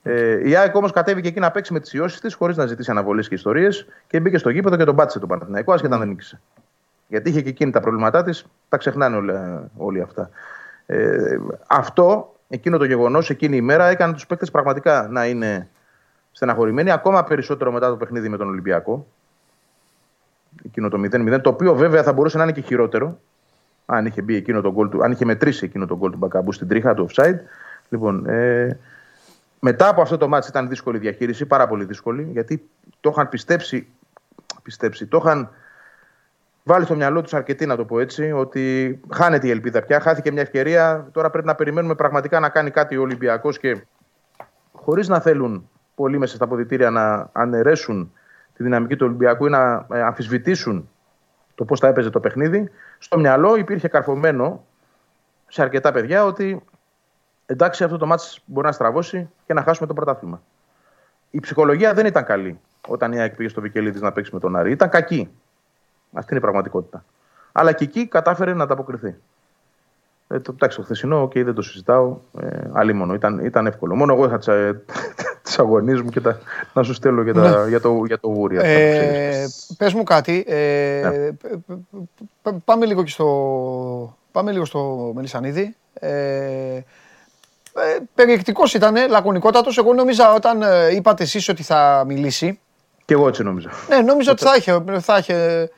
Ε, 0.02 0.48
η 0.48 0.56
ΑΕΚ 0.56 0.74
όμως 0.76 0.92
κατέβηκε 0.92 1.28
εκεί 1.28 1.40
να 1.40 1.50
παίξει 1.50 1.72
με 1.72 1.80
τις 1.80 1.92
ιώσεις 1.92 2.20
της 2.20 2.34
χωρίς 2.34 2.56
να 2.56 2.66
ζητήσει 2.66 2.90
αναβολές 2.90 3.28
και 3.28 3.34
ιστορίες 3.34 3.86
και 4.06 4.20
μπήκε 4.20 4.38
στο 4.38 4.50
γήπεδο 4.50 4.76
και 4.76 4.84
τον 4.84 4.96
πάτησε 4.96 5.18
τον 5.18 5.28
Παναθηναϊκό, 5.28 5.72
άσχετα 5.72 5.94
αν 5.94 6.00
δεν 6.00 6.08
νίκησε. 6.08 6.40
Γιατί 7.10 7.28
είχε 7.28 7.42
και 7.42 7.48
εκείνη 7.48 7.70
τα 7.70 7.80
προβλήματά 7.80 8.22
της, 8.22 8.46
τα 8.68 8.76
ξεχνάνε 8.76 9.16
όλα, 9.16 9.70
όλοι 9.76 10.00
αυτά. 10.00 10.30
Ε, 10.86 11.38
αυτό, 11.66 12.34
εκείνο 12.48 12.78
το 12.78 12.84
γεγονός, 12.84 13.30
εκείνη 13.30 13.56
η 13.56 13.60
μέρα 13.60 13.86
έκανε 13.86 14.12
τους 14.12 14.26
παίκτες 14.26 14.50
πραγματικά 14.50 15.08
να 15.10 15.26
είναι 15.26 15.68
στεναχωρημένοι, 16.32 16.90
ακόμα 16.90 17.24
περισσότερο 17.24 17.72
μετά 17.72 17.88
το 17.88 17.96
παιχνίδι 17.96 18.28
με 18.28 18.36
τον 18.36 18.48
Ολυμπιακό. 18.48 19.06
Εκείνο 20.64 20.88
το 20.88 21.00
0-0, 21.00 21.40
το 21.42 21.50
οποίο 21.50 21.74
βέβαια 21.74 22.02
θα 22.02 22.12
μπορούσε 22.12 22.36
να 22.36 22.42
είναι 22.42 22.52
και 22.52 22.60
χειρότερο. 22.60 23.18
Αν 23.86 24.06
είχε, 24.06 24.22
μπει 24.22 24.34
εκείνο 24.34 24.60
το 24.60 24.74
goal 24.76 24.90
του, 24.90 25.02
αν 25.04 25.12
είχε 25.12 25.24
μετρήσει 25.24 25.64
εκείνο 25.64 25.86
το 25.86 25.96
γκολ 25.96 26.10
του 26.10 26.18
Μπακαμπού 26.18 26.52
στην 26.52 26.68
τρίχα 26.68 26.94
του 26.94 27.08
offside. 27.10 27.38
Λοιπόν, 27.88 28.26
ε, 28.26 28.78
μετά 29.60 29.88
από 29.88 30.00
αυτό 30.00 30.16
το 30.16 30.28
μάτς 30.28 30.48
ήταν 30.48 30.68
δύσκολη 30.68 30.96
η 30.96 31.00
διαχείριση, 31.00 31.46
πάρα 31.46 31.68
πολύ 31.68 31.84
δύσκολη, 31.84 32.28
γιατί 32.32 32.68
το 33.00 33.10
είχαν 33.10 33.28
πιστέψει, 33.28 33.86
πιστέψει 34.62 35.06
το 35.06 35.22
είχαν 35.24 35.50
βάλει 36.62 36.84
στο 36.84 36.94
μυαλό 36.94 37.22
τους 37.22 37.34
αρκετοί, 37.34 37.66
να 37.66 37.76
το 37.76 37.84
πω 37.84 38.00
έτσι, 38.00 38.32
ότι 38.32 39.00
χάνεται 39.12 39.46
η 39.46 39.50
ελπίδα 39.50 39.82
πια, 39.82 40.00
χάθηκε 40.00 40.32
μια 40.32 40.42
ευκαιρία. 40.42 41.08
Τώρα 41.12 41.30
πρέπει 41.30 41.46
να 41.46 41.54
περιμένουμε 41.54 41.94
πραγματικά 41.94 42.40
να 42.40 42.48
κάνει 42.48 42.70
κάτι 42.70 42.96
ο 42.96 43.00
Ολυμπιακός 43.02 43.58
και 43.58 43.86
χωρίς 44.72 45.08
να 45.08 45.20
θέλουν 45.20 45.68
πολλοί 45.94 46.18
μέσα 46.18 46.34
στα 46.34 46.44
αποδητήρια 46.44 46.90
να 46.90 47.28
αναιρέσουν 47.32 48.12
τη 48.56 48.62
δυναμική 48.62 48.96
του 48.96 49.06
Ολυμπιακού 49.06 49.46
ή 49.46 49.50
να 49.50 49.86
ε, 49.92 50.02
αμφισβητήσουν 50.02 50.88
το 51.54 51.64
πώς 51.64 51.80
θα 51.80 51.88
έπαιζε 51.88 52.10
το 52.10 52.20
παιχνίδι, 52.20 52.70
στο 52.98 53.18
μυαλό 53.18 53.56
υπήρχε 53.56 53.88
καρφωμένο 53.88 54.64
σε 55.48 55.62
αρκετά 55.62 55.92
παιδιά 55.92 56.24
ότι 56.24 56.62
εντάξει 57.46 57.84
αυτό 57.84 57.96
το 57.96 58.06
μάτς 58.06 58.42
μπορεί 58.44 58.66
να 58.66 58.72
στραβώσει 58.72 59.30
και 59.46 59.54
να 59.54 59.62
χάσουμε 59.62 59.86
το 59.86 59.94
πρωτάθλημα. 59.94 60.42
Η 61.30 61.40
ψυχολογία 61.40 61.94
δεν 61.94 62.06
ήταν 62.06 62.24
καλή 62.24 62.60
όταν 62.88 63.12
η 63.12 63.20
ΑΕΚ 63.20 63.34
πήγε 63.34 63.48
στο 63.48 63.60
Βικελίδης 63.60 64.00
να 64.00 64.12
παίξει 64.12 64.30
με 64.34 64.40
τον 64.40 64.56
Άρη. 64.56 64.70
Ήταν 64.70 64.88
κακή. 64.88 65.30
Αυτή 66.12 66.28
είναι 66.30 66.38
η 66.38 66.42
πραγματικότητα. 66.42 67.04
Αλλά 67.52 67.72
και 67.72 67.84
εκεί 67.84 68.06
κατάφερε 68.06 68.54
να 68.54 68.62
ανταποκριθεί. 68.62 69.14
Ε, 70.28 70.38
το, 70.40 70.52
εντάξει, 70.54 70.76
το 70.76 70.82
χθεσινό, 70.82 71.22
okay, 71.24 71.44
δεν 71.44 71.54
το 71.54 71.62
συζητάω. 71.62 72.16
Ε, 72.40 72.46
αλίμονο, 72.72 73.14
ήταν, 73.14 73.38
ήταν 73.44 73.66
εύκολο. 73.66 73.94
Μόνο 73.94 74.12
εγώ 74.14 74.24
είχα 74.24 74.38
τι 75.42 75.54
αγωνίε 75.58 76.02
μου 76.02 76.10
και 76.10 76.20
τα, 76.20 76.38
να 76.72 76.82
σου 76.82 76.94
στέλνω 76.94 77.22
για, 77.22 77.32
τα, 77.34 77.68
για, 77.68 77.80
το, 77.80 78.04
για 78.06 78.18
το 78.18 78.30
βούρι. 78.30 78.56
αυτά 78.56 78.68
που 78.68 78.74
Ε, 78.74 78.90
ξέρεις. 78.90 79.74
πες 79.78 79.92
μου 79.94 80.02
κάτι. 80.02 80.44
Ε, 80.48 81.00
Ναι. 81.08 81.32
π- 81.32 81.56
π- 81.66 82.02
π- 82.42 82.64
πάμε 82.64 82.86
λίγο 82.86 83.02
και 83.02 83.10
στο, 83.10 84.16
πάμε 84.32 84.52
λίγο 84.52 84.64
στο 84.64 85.12
Μελισανίδη. 85.14 85.76
Ε, 85.92 86.10
ε, 87.74 87.98
περιεκτικός 88.14 88.74
ήταν, 88.74 88.94
λακωνικότατος. 89.08 89.78
Εγώ 89.78 89.94
νόμιζα 89.94 90.34
όταν 90.34 90.62
ε, 90.62 90.94
είπατε 90.94 91.22
εσείς 91.22 91.48
ότι 91.48 91.62
θα 91.62 92.04
μιλήσει, 92.06 92.60
Και 93.04 93.14
εγώ 93.14 93.28
έτσι 93.28 93.42
νόμιζα. 93.42 93.70
ναι, 93.88 93.96
νόμιζα 94.00 94.30
ότι 94.32 94.42
θα 94.44 94.54
είχε, 94.56 94.84
θα 95.00 95.18
είχε, 95.18 95.68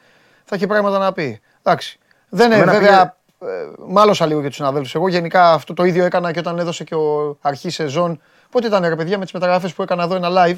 θα 0.52 0.58
είχε 0.58 0.66
πράγματα 0.66 0.98
να 0.98 1.12
πει. 1.12 1.40
Εντάξει. 1.62 1.98
Δεν 2.28 2.46
είναι 2.46 2.62
Εμένα 2.62 2.72
βέβαια. 2.72 3.16
Ε, 3.40 3.46
μάλωσα 3.86 4.26
λίγο 4.26 4.40
για 4.40 4.48
τους 4.48 4.56
συναδέλφους. 4.56 4.94
Εγώ 4.94 5.08
γενικά 5.08 5.52
αυτό 5.52 5.74
το 5.74 5.84
ίδιο 5.84 6.04
έκανα 6.04 6.32
και 6.32 6.38
όταν 6.38 6.58
έδωσε 6.58 6.84
και 6.84 6.94
ο 6.94 7.38
αρχή 7.40 7.70
σεζόν. 7.70 8.20
Πότε 8.50 8.66
ήταν 8.66 8.84
ρε 8.88 8.96
παιδιά 8.96 9.18
με 9.18 9.24
τις 9.24 9.32
μεταγραφές 9.32 9.72
που 9.72 9.82
έκανα 9.82 10.02
εδώ 10.02 10.14
ένα 10.14 10.28
live 10.30 10.56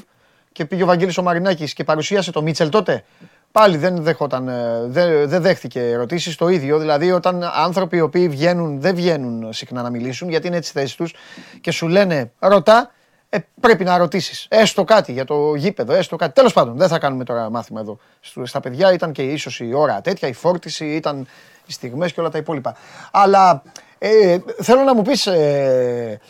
και 0.52 0.64
πήγε 0.64 0.82
ο 0.82 0.86
Βαγγέλης 0.86 1.18
ο 1.18 1.22
Μαρινάκης 1.22 1.72
και 1.72 1.84
παρουσίασε 1.84 2.32
το 2.32 2.42
Μίτσελ 2.42 2.68
τότε. 2.68 3.04
Πάλι 3.52 3.76
δεν 3.76 4.02
δέχονταν, 4.02 4.48
ε, 4.48 4.86
δεν, 4.86 5.28
δεν 5.28 5.42
δέχτηκε 5.42 5.80
ερωτήσεις. 5.80 6.36
Το 6.36 6.48
ίδιο, 6.48 6.78
δηλαδή 6.78 7.12
όταν 7.12 7.50
άνθρωποι 7.54 7.96
οι 7.96 8.00
οποίοι 8.00 8.28
βγαίνουν, 8.28 8.80
δεν 8.80 8.94
βγαίνουν 8.94 9.52
συχνά 9.52 9.82
να 9.82 9.90
μιλήσουν 9.90 10.28
γιατί 10.28 10.46
είναι 10.46 10.56
έτσι 10.56 10.72
θέση 10.72 10.96
τους 10.96 11.14
και 11.60 11.70
σου 11.70 11.88
λένε 11.88 12.30
ρωτά, 12.38 12.90
ε, 13.34 13.38
πρέπει 13.60 13.84
να 13.84 13.96
ρωτήσεις. 13.98 14.46
Έστω 14.50 14.84
κάτι 14.84 15.12
για 15.12 15.24
το 15.24 15.54
γήπεδο, 15.54 15.92
έστω 15.92 16.16
κάτι. 16.16 16.32
Τέλος 16.32 16.52
πάντων, 16.52 16.76
δεν 16.76 16.88
θα 16.88 16.98
κάνουμε 16.98 17.24
τώρα 17.24 17.50
μάθημα 17.50 17.80
εδώ. 17.80 17.98
Στου- 18.20 18.46
Στα 18.46 18.60
παιδιά 18.60 18.92
ήταν 18.92 19.12
και 19.12 19.22
ίσως 19.22 19.60
η 19.60 19.72
ώρα 19.74 20.00
τέτοια, 20.00 20.28
η 20.28 20.32
φόρτιση, 20.32 20.84
ήταν 20.86 21.26
οι 21.66 21.72
στιγμές 21.72 22.12
και 22.12 22.20
όλα 22.20 22.28
τα 22.28 22.38
υπόλοιπα. 22.38 22.76
Αλλά 23.12 23.62
ε, 23.98 24.38
θέλω 24.62 24.82
να 24.82 24.94
μου 24.94 25.02
πεις, 25.02 25.26
ε, 25.26 26.20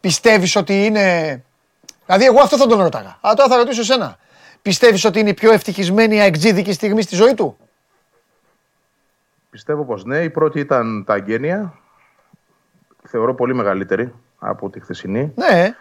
πιστεύεις 0.00 0.56
ότι 0.56 0.84
είναι... 0.84 1.42
Δηλαδή 2.06 2.24
εγώ 2.24 2.40
αυτό 2.40 2.56
θα 2.56 2.66
τον 2.66 2.80
ρώταγα. 2.80 3.18
Αλλά 3.20 3.34
τώρα 3.34 3.48
θα 3.48 3.56
ρωτήσω 3.56 3.80
εσένα. 3.80 4.18
Πιστεύεις 4.62 5.04
ότι 5.04 5.18
είναι 5.18 5.28
η 5.30 5.34
πιο 5.34 5.52
ευτυχισμένη 5.52 6.20
αεξίδικη 6.20 6.72
στιγμή 6.72 7.02
στη 7.02 7.14
ζωή 7.14 7.34
του; 7.34 7.56
Πιστεύω 9.50 9.84
πως 9.84 10.04
ναι. 10.04 10.18
Η 10.18 10.30
πρώτη 10.30 10.60
ήταν 10.60 11.04
τα 11.04 11.14
αγγένεια. 11.14 11.74
Θεωρώ 13.08 13.34
πολύ 13.34 13.54
μεγαλύτερη 13.54 14.14
από 14.38 14.70
τη 14.70 14.80
χθεσινή. 14.80 15.32
Ναι, 15.36 15.74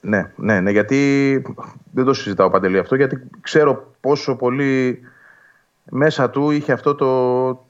Ναι, 0.00 0.30
ναι, 0.36 0.60
ναι, 0.60 0.70
γιατί 0.70 1.42
δεν 1.92 2.04
το 2.04 2.14
συζητάω 2.14 2.50
παντελή 2.50 2.78
αυτό, 2.78 2.94
γιατί 2.94 3.20
ξέρω 3.40 3.92
πόσο 4.00 4.34
πολύ 4.36 5.00
μέσα 5.90 6.30
του 6.30 6.50
είχε 6.50 6.72
αυτό 6.72 6.94
το, 6.94 7.06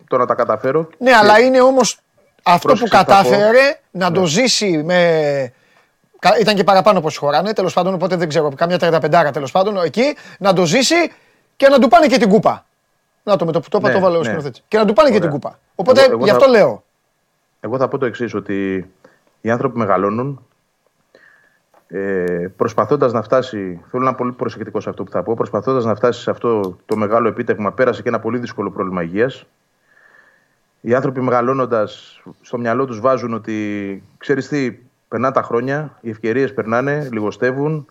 το 0.09 0.17
να 0.17 0.27
τα 0.27 0.35
καταφέρω. 0.35 0.89
ναι, 0.99 1.13
αλλά 1.15 1.41
είναι 1.41 1.61
όμως 1.61 1.99
αυτό 2.43 2.69
που 2.69 2.79
Πρόσεξε, 2.79 2.97
θα 2.97 3.05
πω. 3.05 3.11
κατάφερε 3.13 3.79
να 3.91 4.11
το 4.13 4.27
ζήσει 4.27 4.83
με... 4.85 5.53
Κα- 6.19 6.39
Ήταν 6.39 6.55
και 6.55 6.65
παραπάνω 6.65 6.99
από 6.99 7.09
χωράνε, 7.17 7.53
τέλος 7.53 7.73
πάντων, 7.75 7.95
οπότε 7.95 8.17
δεν 8.17 8.29
ξέρω, 8.29 8.53
κάμια 8.55 8.77
35 8.81 9.31
τέλος 9.33 9.51
πάντων, 9.51 9.77
εκεί, 9.85 10.17
να 10.39 10.53
το 10.53 10.67
ζήσει 10.67 11.13
και 11.57 11.69
να 11.69 11.79
του 11.79 11.89
πάνε 11.89 12.07
και 12.07 12.19
την 12.19 12.29
κούπα. 12.29 12.67
Να 13.23 13.37
το 13.37 13.45
με 13.45 13.53
το 13.53 13.61
που 13.61 13.69
το 13.69 13.79
είπα 13.79 13.89
Ναι, 13.89 13.95
το 13.95 14.01
βάλω 14.01 14.15
ο 14.15 14.19
ναι. 14.19 14.25
σκηνοθέτης. 14.25 14.65
Και 14.69 14.79
να 14.79 14.85
του 14.85 14.93
πάνε 14.93 15.09
και 15.09 15.15
την 15.15 15.23
Ωραία. 15.29 15.39
κούπα. 15.39 15.59
Οπότε 15.75 16.01
Εγώ- 16.03 16.13
εγώ 16.13 16.25
γι' 16.25 16.31
θα- 16.31 16.37
αυτό 16.37 16.49
λέω. 16.51 16.83
Εγώ 17.61 17.77
θα 17.79 17.89
πω 17.89 17.99
το 17.99 18.07
εξής 18.07 18.35
ότι 18.35 18.91
οι 19.41 19.51
άνθρωποι 19.51 19.79
μεγαλώνουν 19.79 20.43
ε, 21.89 22.49
προσπαθώντας 22.57 23.13
να 23.13 23.23
φτάσει, 23.23 23.81
θέλω 23.91 24.03
να 24.03 24.09
είμαι 24.09 24.19
πολύ 24.19 24.33
προσεκτικός 24.33 24.83
σε 24.83 24.89
αυτό 24.89 25.05
που 25.05 25.11
θα 25.11 25.23
πω, 25.23 25.35
προσπαθώντας 25.35 25.85
να 25.85 25.95
φτάσει 25.95 26.21
σε 26.21 26.31
αυτό 26.31 26.79
το 26.87 26.97
μεγάλο 26.97 27.29
επίτευγμα, 27.29 27.73
πέρασε 27.73 28.03
και 28.03 28.09
ένα 28.09 28.21
πολύ 28.21 28.39
δύσκολο 28.39 28.71
πρόβλημα 28.71 29.03
υγείας. 29.03 29.47
Οι 30.81 30.95
άνθρωποι 30.95 31.21
μεγαλώνοντας 31.21 32.23
στο 32.41 32.59
μυαλό 32.59 32.85
τους 32.85 33.01
βάζουν 33.01 33.35
ότι, 33.35 34.03
ξέρεις 34.19 34.49
τι, 34.49 34.79
περνάνε 35.09 35.35
τα 35.35 35.43
χρόνια, 35.43 35.99
οι 36.01 36.11
ευκαιρίες 36.11 36.55
περνάνε, 36.55 37.09
λιγοστεύουν, 37.13 37.87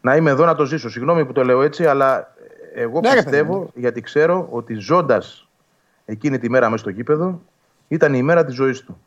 να 0.00 0.16
είμαι 0.16 0.30
εδώ 0.30 0.44
να 0.44 0.54
το 0.54 0.64
ζήσω. 0.64 0.90
Συγγνώμη 0.90 1.24
που 1.26 1.32
το 1.32 1.44
λέω 1.44 1.62
έτσι, 1.62 1.86
αλλά 1.86 2.34
εγώ 2.74 3.00
Ναι, 3.00 3.08
ρε 3.08 3.14
παιδί 3.14 3.24
πιστεύω, 3.24 3.56
μου. 3.56 3.70
γιατί 3.74 4.00
ξέρω 4.00 4.48
ότι 4.50 4.74
ζώντας 4.74 5.48
εκείνη 6.04 6.38
τη 6.38 6.50
μέρα 6.50 6.70
μέσα 6.70 6.82
στο 6.82 6.90
γήπεδο, 6.90 7.40
ήταν 7.88 8.14
η 8.14 8.18
ημέρα 8.20 8.44
της 8.44 8.54
ζωής 8.54 8.80
του. 8.80 9.00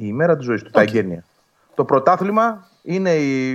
Η 0.00 0.04
ημέρα 0.06 0.36
της 0.36 0.44
ζωής 0.44 0.62
του, 0.62 0.70
τα 0.70 0.80
εγγένεια. 0.80 1.24
Το 1.74 1.84
πρωτάθλημα 1.84 2.66
είναι 2.82 3.14
η, 3.14 3.52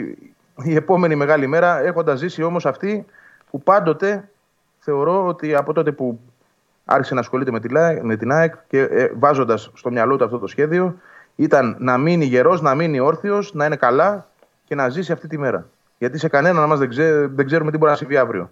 η 0.64 0.76
επόμενη 0.76 1.15
μεγάλη 1.15 1.48
μέρα, 1.48 1.80
έχοντας 1.80 2.20
ζήσει 2.20 2.44
όμως 2.44 2.65
αυτή 2.65 3.06
που 3.49 3.64
πάντοτε 3.64 4.30
θεωρώ 4.80 5.28
ότι 5.28 5.56
από 5.56 5.74
τότε 5.74 5.91
που 5.91 6.20
άρχισε 6.86 7.14
να 7.14 7.20
ασχολείται 7.20 7.52
με, 7.52 7.60
τη, 7.60 7.70
ΛΑ- 7.70 8.02
με 8.02 8.15
την 8.15 8.32
ΑΕΚ 8.32 8.53
και 8.68 8.80
ε, 8.80 9.11
βάζοντας 9.15 9.72
στο 9.74 9.91
μυαλό 9.91 10.18
του 10.18 10.24
αυτό 10.24 10.40
το 10.40 10.48
σχέδιο, 10.48 10.95
ήταν 11.36 11.76
να 11.80 11.98
μείνει 11.98 12.26
γερός, 12.26 12.61
να 12.61 12.76
μείνει 12.76 12.99
όρθιος, 12.99 13.53
να 13.53 13.65
είναι 13.65 13.76
καλά 13.76 14.28
και 14.65 14.76
να 14.76 14.90
ζήσει 14.90 15.11
αυτή 15.11 15.28
τη 15.28 15.38
μέρα. 15.38 15.70
Γιατί 15.98 16.18
σε 16.18 16.28
κανέναν 16.28 16.68
μας 16.70 16.80
δεν, 16.80 16.90
ξέ- 16.90 17.28
δεν 17.28 17.45
ξέρουμε 17.45 17.72
τι 17.72 17.78
μπορεί 17.78 17.91
να 17.91 17.98
συμβεί 17.98 18.18
αύριο. 18.18 18.49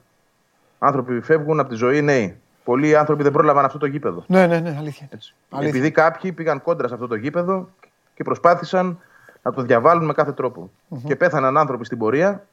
Άνθρωποι 0.79 1.21
φεύγουν 1.21 1.59
από 1.59 1.69
τη 1.69 1.75
ζωή 1.75 2.01
νέοι. 2.01 2.39
Πολλοί 2.63 2.95
άνθρωποι 2.95 3.23
δεν 3.23 3.31
πρόλαβαν 3.31 3.65
αυτό 3.65 3.77
το 3.77 3.85
γήπεδο. 3.85 4.23
Ναι, 4.27 4.47
ναι, 4.47 4.59
ναι, 4.59 4.75
αλήθεια. 4.79 5.07
Έτσι. 5.11 5.33
Αλήθεια. 5.49 5.69
Επειδή 5.69 5.91
κάποιοι 5.91 6.31
πήγαν 6.31 6.61
κόντρα 6.61 6.87
σε 6.87 6.93
αυτό 6.93 7.07
το 7.07 7.15
γήπεδο 7.15 7.69
και 8.13 8.23
προσπάθησαν 8.23 8.99
να 9.41 9.51
το 9.53 9.61
διαβάλουν 9.61 10.05
με 10.05 10.13
κάθε 10.13 10.31
τρόπο. 10.31 10.71
Και 11.05 11.15
πέθαναν 11.15 11.57
άνθρωποι 11.57 11.85
στην 11.85 11.97
πορεία 11.97 12.45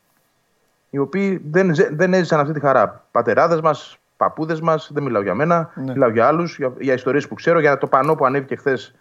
οι 0.90 0.98
οποίοι 0.98 1.43
δεν, 1.51 1.74
ζε- 1.74 1.90
δεν 1.93 2.12
έζησαν 2.14 2.40
αυτή 2.40 2.52
τη 2.52 2.60
χαρά. 2.60 3.05
Πατεράδες 3.10 3.60
μας, 3.60 3.98
παππούδες 4.16 4.60
μας, 4.60 4.90
δεν 4.93 5.02
μιλάω 5.02 5.22
για 5.22 5.35
μένα, 5.35 5.70
Ναι. 5.74 5.93
μιλάω 5.93 6.10
για 6.10 6.26
άλλους, 6.26 6.56
για, 6.56 6.72
για 6.78 6.94
ιστορίες 6.94 7.28
που 7.28 7.35
ξέρω, 7.35 7.60
για 7.60 7.78
το 7.78 7.86
πανό 7.86 8.14
που 8.14 8.24
ανέβηκε 8.26 8.56
χθες 8.56 8.94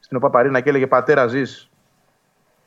στην 0.00 0.16
ΟΠΑΠΑΡΗΝΑ 0.16 0.60
και 0.60 0.68
έλεγε 0.68 0.86
Πατέρα, 0.86 1.26
ζεις 1.26 1.70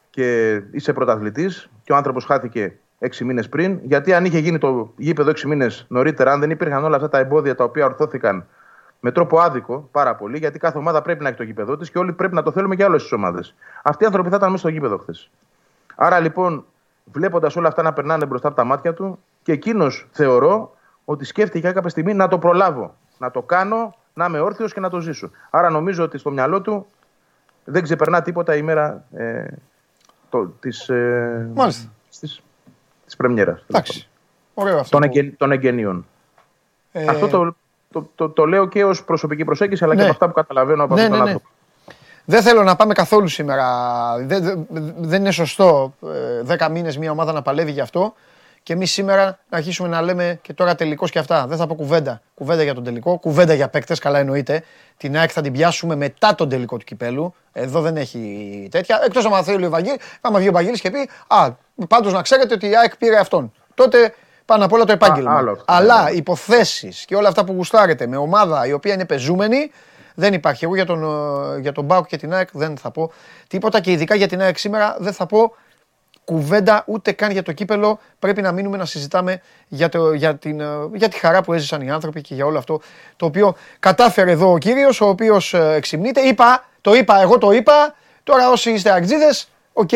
και 0.09 0.53
είσαι 0.71 0.93
πρωταθλητής. 0.93 1.69
Και 1.83 1.91
ο 1.91 1.95
άνθρωπος 1.95 2.25
χάθηκε 2.25 2.75
έξι 3.05 3.23
μήνες 3.23 3.49
πριν. 3.49 3.79
Γιατί 3.83 4.13
αν 4.13 4.25
είχε 4.25 4.39
γίνει 4.39 4.57
το 4.57 4.93
γήπεδο 4.97 5.29
έξι 5.29 5.47
μήνες 5.47 5.85
νωρίτερα, 5.89 6.31
αν 6.31 6.39
δεν 6.39 6.49
υπήρχαν 6.49 6.83
όλα 6.83 6.95
αυτά 6.95 7.09
τα 7.09 7.17
εμπόδια 7.17 7.55
τα 7.55 7.63
οποία 7.63 7.85
ορθώθηκαν 7.85 8.45
με 8.99 9.11
τρόπο 9.11 9.39
άδικο 9.39 9.87
πάρα 9.91 10.15
πολύ, 10.15 10.37
γιατί 10.37 10.59
κάθε 10.59 10.77
ομάδα 10.77 11.01
πρέπει 11.01 11.23
να 11.23 11.27
έχει 11.27 11.37
το 11.37 11.43
γήπεδο 11.43 11.77
της 11.77 11.91
και 11.91 11.97
όλοι 11.97 12.13
πρέπει 12.13 12.35
να 12.35 12.43
το 12.43 12.51
θέλουμε 12.51 12.75
και 12.75 12.83
άλλες 12.83 13.01
τις 13.01 13.11
ομάδες. 13.11 13.55
Αυτοί 13.83 14.03
οι 14.03 14.05
άνθρωποι 14.05 14.29
θα 14.29 14.35
ήταν 14.35 14.49
μέσα 14.49 14.61
στο 14.61 14.69
γήπεδο 14.69 14.97
χθες. 14.97 15.29
Άρα 15.95 16.19
λοιπόν, 16.19 16.65
βλέποντας 17.11 17.55
όλα 17.55 17.67
αυτά 17.67 17.81
να 17.81 17.93
περνάνε 17.93 18.25
μπροστά 18.25 18.47
από 18.47 18.57
τα 18.57 18.63
μάτια 18.63 18.93
του, 18.93 19.19
και 19.43 19.51
εκείνος 19.51 20.07
θεωρώ 20.11 20.75
ότι 21.05 21.25
σκέφτηκε 21.25 21.71
κάποια 21.71 21.89
στιγμή 21.89 22.13
να 22.13 22.27
το 22.27 22.39
προλάβω. 22.39 22.95
Να 23.17 23.31
το 23.31 23.41
κάνω, 23.41 23.95
να 24.13 24.25
είμαι 24.25 24.39
όρθιος 24.39 24.73
και 24.73 24.79
να 24.79 24.89
το 24.89 24.99
ζήσω. 24.99 25.29
Άρα 25.49 25.69
νομίζω 25.69 26.03
ότι 26.03 26.17
στο 26.17 26.31
μυαλό 26.31 26.61
του 26.61 26.85
δεν 27.63 27.83
ξεπερνά 27.83 28.21
τίποτα 28.21 28.55
η 28.55 28.61
μέρα 28.61 29.03
ε, 29.13 29.45
το, 30.29 30.45
της, 30.45 30.89
ε, 30.89 31.51
Μάλιστα. 31.53 31.91
της, 32.19 32.41
της 33.05 33.15
πρεμιέρας. 33.15 33.63
Εντάξει. 33.69 34.07
Ωραίο 34.53 34.77
αυτό. 34.79 34.99
Των, 34.99 35.09
που- 35.09 35.15
εγγεν, 35.17 35.37
των 35.37 35.51
εγγενείων. 35.51 36.05
Ε, 36.91 37.05
Αυτό 37.07 37.27
το, 37.27 37.55
το, 37.91 38.09
το, 38.15 38.29
το 38.29 38.45
λέω 38.45 38.67
και 38.67 38.83
ως 38.83 39.03
προσωπική 39.03 39.43
προσέγγιση, 39.45 39.83
αλλά 39.83 39.93
Ναι. 39.93 39.99
και 39.99 40.05
από 40.05 40.13
αυτά 40.13 40.27
που 40.27 40.33
καταλαβαίνω 40.33 40.83
από 40.83 40.95
Ναι, 40.95 41.01
αυτόν 41.01 41.17
τον 41.17 41.25
ναι, 41.25 41.31
ναι. 41.31 41.35
άνθρωπο. 41.35 41.55
Δεν 42.25 42.41
θέλω 42.41 42.63
να 42.63 42.75
πάμε 42.75 42.93
καθόλου 42.93 43.27
σήμερα. 43.27 43.67
Δεν, 44.19 44.43
δεν, 44.43 44.65
δεν 44.97 45.19
είναι 45.21 45.31
σωστό 45.31 45.93
ε, 46.03 46.41
δέκα 46.41 46.69
μήνες 46.69 46.97
μια 46.97 47.11
ομάδα 47.11 47.31
να 47.31 47.41
παλεύει 47.41 47.71
γι' 47.71 47.81
αυτό. 47.81 48.13
Και 48.65 48.73
εμείς 48.73 48.91
σήμερα 48.91 49.39
να 49.49 49.57
αρχίσουμε 49.57 49.87
να 49.87 50.01
λέμε 50.01 50.39
και 50.41 50.53
τώρα 50.53 50.75
τελικό 50.75 51.07
και 51.07 51.19
αυτά. 51.19 51.47
Δεν 51.47 51.57
θα 51.57 51.67
πω 51.67 51.75
κουβέντα. 51.75 52.21
Κουβέντα 52.33 52.63
για 52.63 52.73
τον 52.73 52.83
τελικό, 52.83 53.17
κουβέντα 53.19 53.53
για 53.53 53.69
παίκτες, 53.69 53.99
καλά 53.99 54.19
εννοείται. 54.19 54.63
Την 54.97 55.17
ΑΕΚ 55.17 55.29
θα 55.33 55.41
την 55.41 55.51
πιάσουμε 55.53 55.95
μετά 55.95 56.35
τον 56.35 56.49
τελικό 56.49 56.77
του 56.77 56.85
κυπέλου. 56.85 57.33
Εδώ 57.51 57.81
δεν 57.81 57.97
έχει 57.97 58.67
τέτοια. 58.71 59.01
Εκτός 59.05 59.25
αν 59.25 59.43
θέλει 59.43 59.63
ο 59.63 59.65
Ευαγγέλη, 59.65 59.99
άμα 60.21 60.37
βγει 60.37 60.47
ο 60.47 60.49
Ευαγγέλης 60.49 60.81
και 60.81 60.91
πει 60.91 61.09
Α, 61.27 61.49
πάντως 61.87 62.13
να 62.13 62.21
ξέρετε 62.21 62.53
ότι 62.53 62.69
η 62.69 62.77
ΑΕΚ 62.77 62.97
πήρε 62.97 63.17
αυτόν. 63.17 63.53
Τότε 63.73 64.13
πάνω 64.45 64.65
απ' 64.65 64.73
όλα 64.73 64.83
το 64.83 64.91
επάγγελμα. 64.91 65.37
άλλο 65.37 65.51
αυτό, 65.51 65.63
Αλλά 65.67 66.03
ναι. 66.03 66.09
υποθέσεις 66.09 67.05
και 67.05 67.15
όλα 67.15 67.27
αυτά 67.27 67.43
που 67.43 67.53
γουστάρετε 67.53 68.07
με 68.07 68.17
ομάδα 68.17 68.67
η 68.67 68.71
οποία 68.71 68.93
είναι 68.93 69.05
πεζούμενη 69.05 69.71
δεν 70.15 70.33
υπάρχει. 70.33 70.65
Εγώ 70.65 70.75
για 70.75 70.85
τον, 70.85 71.03
ε, 71.03 71.59
για 71.59 71.71
τον 71.71 71.83
Μπάουκ 71.83 72.05
και 72.05 72.17
την 72.17 72.33
ΑΕΚ 72.33 72.49
δεν 72.51 72.77
θα 72.77 72.91
πω 72.91 73.11
τίποτα 73.47 73.79
και 73.79 73.91
ειδικά 73.91 74.15
για 74.15 74.27
την 74.27 74.41
ΑΕΚ 74.41 74.57
σήμερα 74.57 74.95
δεν 74.99 75.13
θα 75.13 75.25
πω 75.25 75.55
κουβέντα 76.25 76.83
ούτε 76.87 77.11
καν 77.11 77.31
για 77.31 77.43
το 77.43 77.51
κύπελο. 77.51 77.99
Πρέπει 78.19 78.41
να 78.41 78.51
μείνουμε 78.51 78.77
να 78.77 78.85
συζητάμε 78.85 79.41
για, 79.67 79.89
το, 79.89 80.13
για, 80.13 80.35
την, 80.35 80.59
ε, 80.59 80.65
για 80.93 81.09
τη 81.09 81.19
χαρά 81.19 81.41
που 81.41 81.53
έζησαν 81.53 81.81
οι 81.81 81.91
άνθρωποι 81.91 82.21
και 82.21 82.35
για 82.35 82.45
όλο 82.45 82.57
αυτό 82.57 82.81
το 83.15 83.25
οποίο 83.25 83.55
κατάφερε 83.79 84.31
εδώ 84.31 84.51
ο 84.51 84.57
κύριος, 84.57 85.01
ο 85.01 85.07
οποίος 85.07 85.53
ε, 85.53 85.73
εξυμνείται. 85.75 86.21
Είπα, 86.21 86.65
το 86.81 86.93
είπα, 86.93 87.21
εγώ 87.21 87.37
το 87.37 87.51
είπα. 87.51 87.95
Τώρα 88.23 88.49
όσοι 88.49 88.71
είστε 88.71 88.91
αγτζίδες, 88.91 89.49
οκ, 89.73 89.89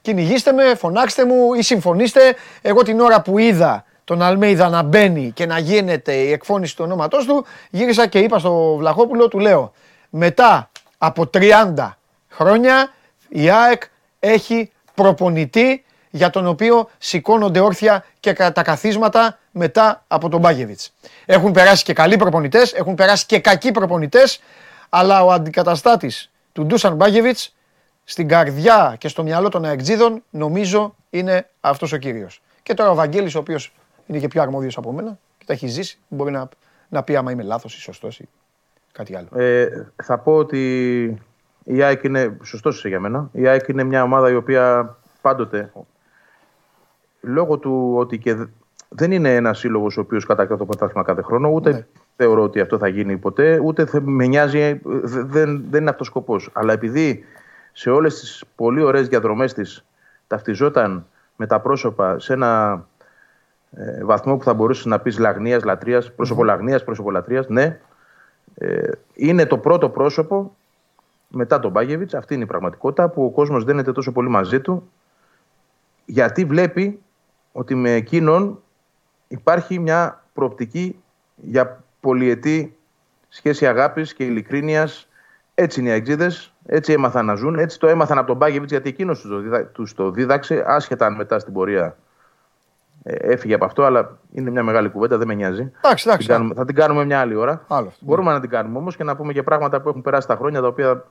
κυνηγήστε 0.00 0.52
με, 0.52 0.74
φωνάξτε 0.74 1.24
μου 1.24 1.54
ή 1.54 1.62
συμφωνήστε. 1.62 2.36
Εγώ 2.62 2.82
την 2.82 3.00
ώρα 3.00 3.22
που 3.22 3.38
είδα 3.38 3.84
τον 4.04 4.22
Αλμέιδα 4.22 4.68
να 4.68 4.82
μπαίνει 4.82 5.30
και 5.34 5.46
να 5.46 5.58
γίνεται 5.58 6.12
η 6.12 6.32
εκφώνηση 6.32 6.76
του 6.76 6.84
ονόματός 6.84 7.24
του, 7.24 7.46
γύρισα 7.70 8.06
και 8.06 8.18
είπα 8.18 8.38
στο 8.38 8.74
Βλαχόπουλο, 8.78 9.28
του 9.28 9.38
λέω, 9.38 9.72
μετά 10.10 10.70
από 10.98 11.30
30 11.34 11.90
χρόνια 12.28 12.92
η 13.28 13.50
ΑΕΚ 13.50 13.82
έχει 14.20 14.70
προπονητή 15.02 15.84
για 16.10 16.30
τον 16.30 16.46
οποίο 16.46 16.88
σηκώνονται 16.98 17.60
όρθια 17.60 18.04
και 18.20 18.32
κα- 18.32 18.52
τα 18.52 18.62
καθίσματα 18.62 19.38
μετά 19.50 20.04
από 20.08 20.28
τον 20.28 20.40
Μπάγεβιτς. 20.40 20.92
Έχουν 21.26 21.52
περάσει 21.52 21.84
και 21.84 21.92
καλοί 21.92 22.16
προπονητές, 22.16 22.72
έχουν 22.72 22.94
περάσει 22.94 23.26
και 23.26 23.38
κακοί 23.40 23.70
προπονητές, 23.72 24.40
αλλά 24.88 25.24
ο 25.24 25.30
αντικαταστάτης 25.32 26.30
του 26.52 26.64
Ντούσαν 26.66 26.94
Μπάγεβιτς 26.94 27.54
στην 28.04 28.28
καρδιά 28.28 28.94
και 28.98 29.08
στο 29.08 29.22
μυαλό 29.22 29.48
των 29.48 29.64
αεκτζίδων 29.64 30.22
νομίζω 30.30 30.94
είναι 31.10 31.48
αυτός 31.60 31.92
ο 31.92 31.96
κύριος. 31.96 32.42
Και 32.62 32.74
τώρα 32.74 32.90
ο 32.90 32.94
Βαγγέλης 32.94 33.34
ο 33.34 33.38
οποίος 33.38 33.72
είναι 34.06 34.18
και 34.18 34.28
πιο 34.28 34.42
αρμόδιος 34.42 34.76
από 34.76 34.92
μένα 34.92 35.18
και 35.38 35.44
τα 35.46 35.52
έχει 35.52 35.66
ζήσει, 35.66 35.98
μπορεί 36.08 36.30
να, 36.32 36.48
να 36.88 37.02
πει 37.02 37.16
άμα 37.16 37.30
είμαι 37.30 37.42
λάθος 37.42 37.74
ή 37.74 37.80
σωστός 37.80 38.18
ή 38.18 38.28
κάτι 38.92 39.16
άλλο. 39.16 39.42
Ε, 39.42 39.66
θα 40.02 40.18
πω 40.18 40.36
ότι 40.36 41.22
η 41.64 41.82
ΑΕΚ 41.82 42.02
είναι, 42.02 42.36
σωστός 42.42 42.76
είσαι 42.78 42.88
για 42.88 43.00
μένα, 43.00 43.28
η 43.32 43.46
ΑΕΚ 43.46 43.68
είναι 43.68 43.82
μια 43.82 44.02
ομάδα 44.02 44.30
η 44.30 44.34
οποία 44.34 44.96
πάντοτε, 45.20 45.72
λόγω 47.20 47.58
του 47.58 47.92
ότι 47.96 48.18
και 48.18 48.34
δε- 48.34 48.44
δεν 48.88 49.12
είναι 49.12 49.34
ένας 49.34 49.58
σύλλογος 49.58 49.96
ο 49.96 50.00
οποίος 50.00 50.26
κατακτά 50.26 50.56
το 50.56 50.64
πρωτάθλημα 50.64 51.04
κάθε 51.04 51.22
χρόνο, 51.22 51.48
ούτε 51.48 51.70
Ναι. 51.72 51.86
θεωρώ 52.16 52.42
ότι 52.42 52.60
αυτό 52.60 52.78
θα 52.78 52.88
γίνει 52.88 53.16
ποτέ, 53.16 53.60
ούτε 53.64 53.86
θα 53.86 54.00
με 54.00 54.26
νοιάζει, 54.26 54.58
ε, 54.58 54.80
δε- 54.84 55.22
δεν, 55.22 55.64
δεν 55.70 55.80
είναι 55.80 55.90
αυτός 55.90 56.06
σκοπός. 56.06 56.50
Αλλά 56.52 56.72
επειδή 56.72 57.24
σε 57.72 57.90
όλες 57.90 58.20
τις 58.20 58.44
πολύ 58.56 58.82
ωραίες 58.82 59.08
διαδρομές 59.08 59.54
της 59.54 59.84
ταυτιζόταν 60.26 61.06
με 61.36 61.46
τα 61.46 61.60
πρόσωπα 61.60 62.18
σε 62.18 62.32
ένα 62.32 62.84
ε, 63.76 64.04
βαθμό 64.04 64.36
που 64.36 64.44
θα 64.44 64.54
μπορούσε 64.54 64.88
να 64.88 64.98
πεις 65.00 65.18
λαγνίας, 65.18 65.64
λατρείας, 65.64 66.12
πρόσωπο 66.12 66.44
λαγνία, 66.44 66.84
πρόσωπο 66.84 67.10
λατρεία, 67.10 67.44
ναι. 67.48 67.80
Ε, 68.54 68.90
είναι 69.14 69.46
το 69.46 69.58
πρώτο 69.58 69.88
πρόσωπο 69.88 70.56
μετά 71.30 71.58
τον 71.58 71.70
Μπάγεβιτ. 71.70 72.14
Αυτή 72.14 72.34
είναι 72.34 72.42
η 72.42 72.46
πραγματικότητα 72.46 73.08
που 73.08 73.24
ο 73.24 73.30
κόσμος 73.30 73.64
δεν 73.64 73.78
είναι 73.78 73.92
τόσο 73.92 74.12
πολύ 74.12 74.28
μαζί 74.28 74.60
του. 74.60 74.90
Γιατί 76.04 76.44
βλέπει 76.44 77.02
ότι 77.52 77.74
με 77.74 77.90
εκείνον 77.92 78.62
υπάρχει 79.28 79.78
μια 79.78 80.24
προοπτική 80.32 81.02
για 81.36 81.82
πολυετή 82.00 82.76
σχέση 83.28 83.66
αγάπης 83.66 84.14
και 84.14 84.24
ειλικρίνειας. 84.24 85.08
Έτσι 85.54 85.80
είναι 85.80 85.88
οι 85.88 85.92
αεξίδες, 85.92 86.54
έτσι 86.66 86.92
έμαθαν 86.92 87.26
να 87.26 87.34
ζουν, 87.34 87.58
έτσι 87.58 87.78
το 87.78 87.86
έμαθαν 87.86 88.18
από 88.18 88.26
τον 88.26 88.36
Μπάγεβιτς 88.36 88.70
γιατί 88.70 88.88
εκείνος 88.88 89.20
τους 89.20 89.30
το, 89.30 89.38
δίδα- 89.38 89.66
τους 89.66 89.94
το 89.94 90.10
δίδαξε, 90.10 90.64
άσχετα 90.66 91.06
αν 91.06 91.14
μετά 91.14 91.38
στην 91.38 91.52
πορεία 91.52 91.96
ε, 93.02 93.12
έφυγε 93.14 93.54
από 93.54 93.64
αυτό, 93.64 93.84
αλλά 93.84 94.18
είναι 94.32 94.50
μια 94.50 94.62
μεγάλη 94.62 94.88
κουβέντα, 94.88 95.18
δεν 95.18 95.26
με 95.26 95.34
νοιάζει. 95.34 95.70
Εντάξει, 95.82 96.08
εντάξει. 96.08 96.26
Την 96.26 96.36
κάνουμε- 96.36 96.54
θα 96.54 96.64
την 96.64 96.74
κάνουμε 96.74 97.04
μια 97.04 97.20
άλλη 97.20 97.34
ώρα. 97.34 97.64
Άλλο 97.68 97.86
αυτό. 97.86 98.04
Μπορούμε 98.04 98.32
να 98.32 98.40
την 98.40 98.50
κάνουμε 98.50 98.78
όμως 98.78 98.96
και 98.96 99.04
να 99.04 99.16
πούμε 99.16 99.32
και 99.32 99.42
πράγματα 99.42 99.80
που 99.80 99.88
έχουν 99.88 100.02
περάσει 100.02 100.26
τα 100.26 100.36
χρόνια 100.36 100.60
τα 100.60 100.66
οποία 100.66 100.90
α- 100.90 101.02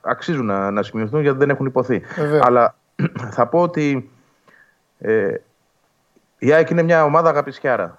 αξίζουν 0.00 0.46
να, 0.46 0.70
να 0.70 0.82
σημειωθούν 0.82 1.20
γιατί 1.20 1.38
δεν 1.38 1.50
έχουν 1.50 1.66
υποθεί. 1.66 2.02
Βεβαίως. 2.16 2.46
Αλλά 2.46 2.74
θα 3.36 3.46
πω 3.46 3.60
ότι 3.60 4.10
ε, 4.98 5.34
η 6.38 6.52
ΑΕΚ 6.52 6.70
είναι 6.70 6.82
μια 6.82 7.04
ομάδα 7.04 7.28
αγαπησιάρα. 7.28 7.98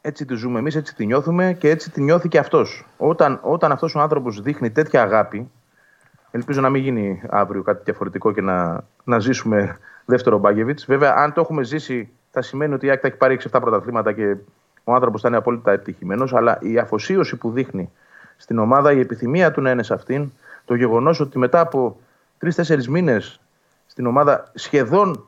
Έτσι 0.00 0.24
τη 0.24 0.34
ζούμε 0.34 0.58
εμείς, 0.58 0.76
έτσι 0.76 0.94
τη 0.94 1.06
νιώθουμε 1.06 1.56
και 1.58 1.68
έτσι 1.68 1.90
τη 1.90 2.02
νιώθει 2.02 2.28
και 2.28 2.38
αυτός. 2.38 2.86
Όταν, 2.96 3.38
όταν 3.42 3.72
αυτός 3.72 3.94
ο 3.94 4.00
άνθρωπος 4.00 4.40
δείχνει 4.40 4.70
τέτοια 4.70 5.02
αγάπη, 5.02 5.50
ελπίζω 6.30 6.60
να 6.60 6.70
μην 6.70 6.82
γίνει 6.82 7.22
αύριο 7.28 7.62
κάτι 7.62 7.82
διαφορετικό 7.84 8.32
και 8.32 8.40
να, 8.40 8.84
να 9.04 9.18
ζήσουμε 9.18 9.78
δεύτερο 10.04 10.38
Μπάγεβιτ. 10.38 10.80
Βέβαια, 10.86 11.14
αν 11.16 11.32
το 11.32 11.40
έχουμε 11.40 11.62
ζήσει, 11.62 12.10
θα 12.30 12.42
σημαίνει 12.42 12.74
ότι 12.74 12.86
η 12.86 12.88
ΑΕΚ 12.88 12.98
θα 13.02 13.06
έχει 13.06 13.16
πάρει 13.16 13.38
6-7 13.50 13.58
πρωταθλήματα 13.60 14.12
και 14.12 14.36
ο 14.84 14.94
άνθρωπος 14.94 15.20
θα 15.20 15.28
είναι 15.28 15.36
απόλυτα 15.36 15.72
επιτυχημένο. 15.72 16.28
Αλλά 16.32 16.58
η 16.60 16.78
αφοσίωση 16.78 17.36
που 17.36 17.50
δείχνει 17.50 17.90
στην 18.42 18.58
ομάδα, 18.58 18.92
η 18.92 19.00
επιθυμία 19.00 19.50
του 19.50 19.60
να 19.60 19.70
είναι 19.70 19.82
σε 19.82 19.94
αυτήν, 19.94 20.32
το 20.64 20.74
γεγονός 20.74 21.20
ότι 21.20 21.38
μετά 21.38 21.60
από 21.60 22.00
3-4 22.44 22.84
μήνες 22.84 23.40
στην 23.86 24.06
ομάδα 24.06 24.50
σχεδόν 24.54 25.26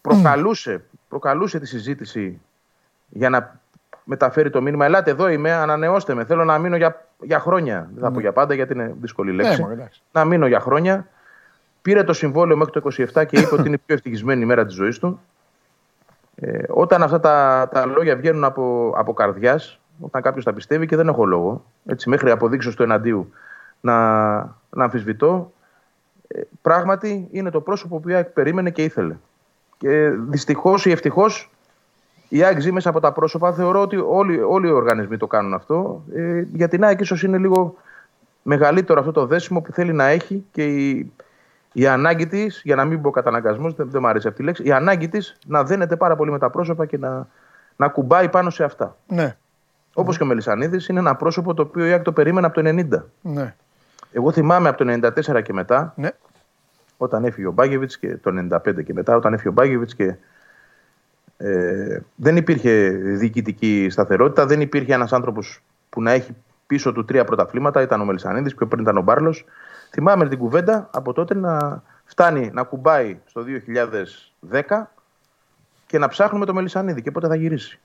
προκαλούσε, 0.00 0.84
προκαλούσε 1.08 1.58
τη 1.58 1.66
συζήτηση 1.66 2.40
για 3.08 3.28
να 3.28 3.60
μεταφέρει 4.04 4.50
το 4.50 4.62
μήνυμα. 4.62 4.84
Ελάτε 4.84 5.10
εδώ 5.10 5.28
είμαι, 5.28 5.52
ανανεώστε 5.52 6.14
με. 6.14 6.24
Θέλω 6.24 6.44
να 6.44 6.58
μείνω 6.58 6.76
για, 6.76 7.06
για 7.20 7.38
χρόνια. 7.38 7.90
Δεν 7.94 8.02
θα 8.02 8.10
πω 8.10 8.20
για 8.20 8.32
πάντα 8.32 8.54
γιατί 8.54 8.72
είναι 8.72 8.94
δύσκολη 9.00 9.32
λέξη. 9.32 9.52
Ναι, 9.52 9.58
μωρέ, 9.58 9.72
εντάξει. 9.72 10.02
να 10.12 10.24
μείνω 10.24 10.46
για 10.46 10.60
χρόνια. 10.60 11.06
Πήρε 11.82 12.04
το 12.04 12.12
συμβόλαιο 12.12 12.56
μέχρι 12.56 12.80
το 12.80 12.90
27 13.14 13.26
και 13.26 13.40
είπε 13.40 13.54
ότι 13.54 13.66
είναι 13.66 13.74
η 13.74 13.82
πιο 13.86 13.94
ευτυχισμένη 13.94 14.42
ημέρα 14.42 14.64
της 14.64 14.74
ζωής 14.74 14.98
του. 14.98 15.20
Ε, 16.34 16.62
όταν 16.68 17.02
αυτά 17.02 17.20
τα, 17.20 17.68
τα 17.72 17.86
λόγια 17.86 18.16
βγαίνουν 18.16 18.44
από, 18.44 18.94
από 18.96 19.12
καρδιάς, 19.12 19.80
όταν 20.00 20.22
κάποιος 20.22 20.44
τα 20.44 20.52
πιστεύει 20.52 20.86
και 20.86 20.96
δεν 20.96 21.08
έχω 21.08 21.24
λόγο, 21.24 21.64
έτσι, 21.86 22.08
μέχρι 22.08 22.30
αποδείξω 22.30 22.74
του 22.74 22.82
εναντίου 22.82 23.32
να, 23.80 24.38
να 24.70 24.84
αμφισβητώ, 24.84 25.52
ε, 26.28 26.40
πράγματι 26.62 27.28
είναι 27.30 27.50
το 27.50 27.60
πρόσωπο 27.60 27.98
που 27.98 28.08
η 28.08 28.14
ΑΕΚ 28.14 28.28
περίμενε 28.28 28.70
και 28.70 28.82
ήθελε. 28.82 29.16
Και 29.78 30.10
δυστυχώς 30.28 30.86
ή 30.86 30.90
ευτυχώς 30.90 31.50
η 32.28 32.42
ΑΕΚ 32.42 32.60
ζει 32.60 32.72
μέσα 32.72 32.88
από 32.88 33.00
τα 33.00 33.12
πρόσωπα. 33.12 33.52
Θεωρώ 33.52 33.80
ότι 33.80 33.96
όλοι, 33.96 34.40
όλοι 34.40 34.68
οι 34.68 34.70
οργανισμοί 34.70 35.16
το 35.16 35.26
κάνουν 35.26 35.54
αυτό. 35.54 36.04
Ε, 36.14 36.44
για 36.52 36.68
την 36.68 36.84
ΑΕΚ 36.84 37.00
ίσως 37.00 37.22
είναι 37.22 37.38
λίγο 37.38 37.74
μεγαλύτερο 38.42 39.00
αυτό 39.00 39.12
το 39.12 39.26
δέσιμο 39.26 39.60
που 39.60 39.72
θέλει 39.72 39.92
να 39.92 40.04
έχει 40.04 40.44
και 40.52 40.64
η, 40.64 41.12
η 41.72 41.86
ανάγκη 41.86 42.26
της, 42.26 42.60
για 42.64 42.74
να 42.74 42.84
μην 42.84 43.00
πω 43.00 43.10
καταναγκασμός, 43.10 43.74
δεν, 43.74 43.90
δεν 43.90 44.00
μου 44.04 44.08
αρέσει 44.08 44.28
αυτή 44.28 44.42
η 44.42 44.44
λέξη, 44.44 44.66
η 44.66 44.72
ανάγκη 44.72 45.08
της 45.08 45.38
να 45.46 45.64
δένεται 45.64 45.96
πάρα 45.96 46.16
πολύ 46.16 46.30
με 46.30 46.38
τα 46.38 46.50
πρόσωπα 46.50 46.86
και 46.86 46.98
να, 46.98 47.28
να 47.76 47.88
κουμπάει 47.88 48.28
πάνω 48.28 48.50
σε 48.50 48.64
αυτά. 48.64 48.96
Ναι, 49.06 49.36
Όπως 49.94 50.16
και 50.16 50.22
ο 50.22 50.26
Μελισανίδης 50.26 50.88
είναι 50.88 50.98
ένα 50.98 51.16
πρόσωπο 51.16 51.54
το 51.54 51.62
οποίο 51.62 51.86
η 51.86 51.92
ΑΕΚ 51.92 52.02
το 52.02 52.12
περίμενε 52.12 52.46
από 52.46 52.62
το 52.62 52.68
90. 52.68 53.02
ναι, 53.22 53.54
Εγώ 54.12 54.32
θυμάμαι 54.32 54.68
από 54.68 54.84
το 54.84 54.92
94 55.34 55.42
και 55.42 55.52
μετά, 55.52 55.92
ναι. 55.96 56.10
όταν 56.96 57.24
έφυγε 57.24 57.46
ο 57.46 57.52
Μπάγεβιτ 57.52 57.92
και 58.00 58.16
το 58.16 58.30
95 58.50 58.84
και 58.84 58.92
μετά, 58.92 59.16
όταν 59.16 59.32
έφυγε 59.32 59.48
ο 59.48 59.52
Μπάγεβιτ 59.52 59.90
και 59.96 60.14
Ε, 61.36 62.00
δεν 62.14 62.36
υπήρχε 62.36 62.88
διοικητική 62.90 63.86
σταθερότητα, 63.90 64.46
δεν 64.46 64.60
υπήρχε 64.60 64.92
ένας 64.92 65.12
άνθρωπος 65.12 65.62
που 65.88 66.02
να 66.02 66.10
έχει 66.10 66.36
πίσω 66.66 66.92
του 66.92 67.04
τρία 67.04 67.24
πρωταθλήματα. 67.24 67.82
Ήταν 67.82 68.00
ο 68.00 68.04
Μελισανίδης, 68.04 68.54
πιο 68.54 68.66
πριν 68.66 68.82
ήταν 68.82 68.96
ο 68.96 69.02
Μπάρλος. 69.02 69.44
Θυμάμαι 69.90 70.28
την 70.28 70.38
κουβέντα 70.38 70.88
από 70.92 71.12
τότε 71.12 71.34
να 71.34 71.82
φτάνει 72.04 72.50
να 72.52 72.62
κουμπάει 72.62 73.18
στο 73.24 73.44
2010 74.50 74.60
και 75.86 75.98
να 75.98 76.08
ψάχνουμε 76.08 76.44
το 76.44 76.54
Μελισανίδη 76.54 77.02
και 77.02 77.10
πότε 77.10 77.26
θα 77.28 77.34
γυρισει 77.34 77.80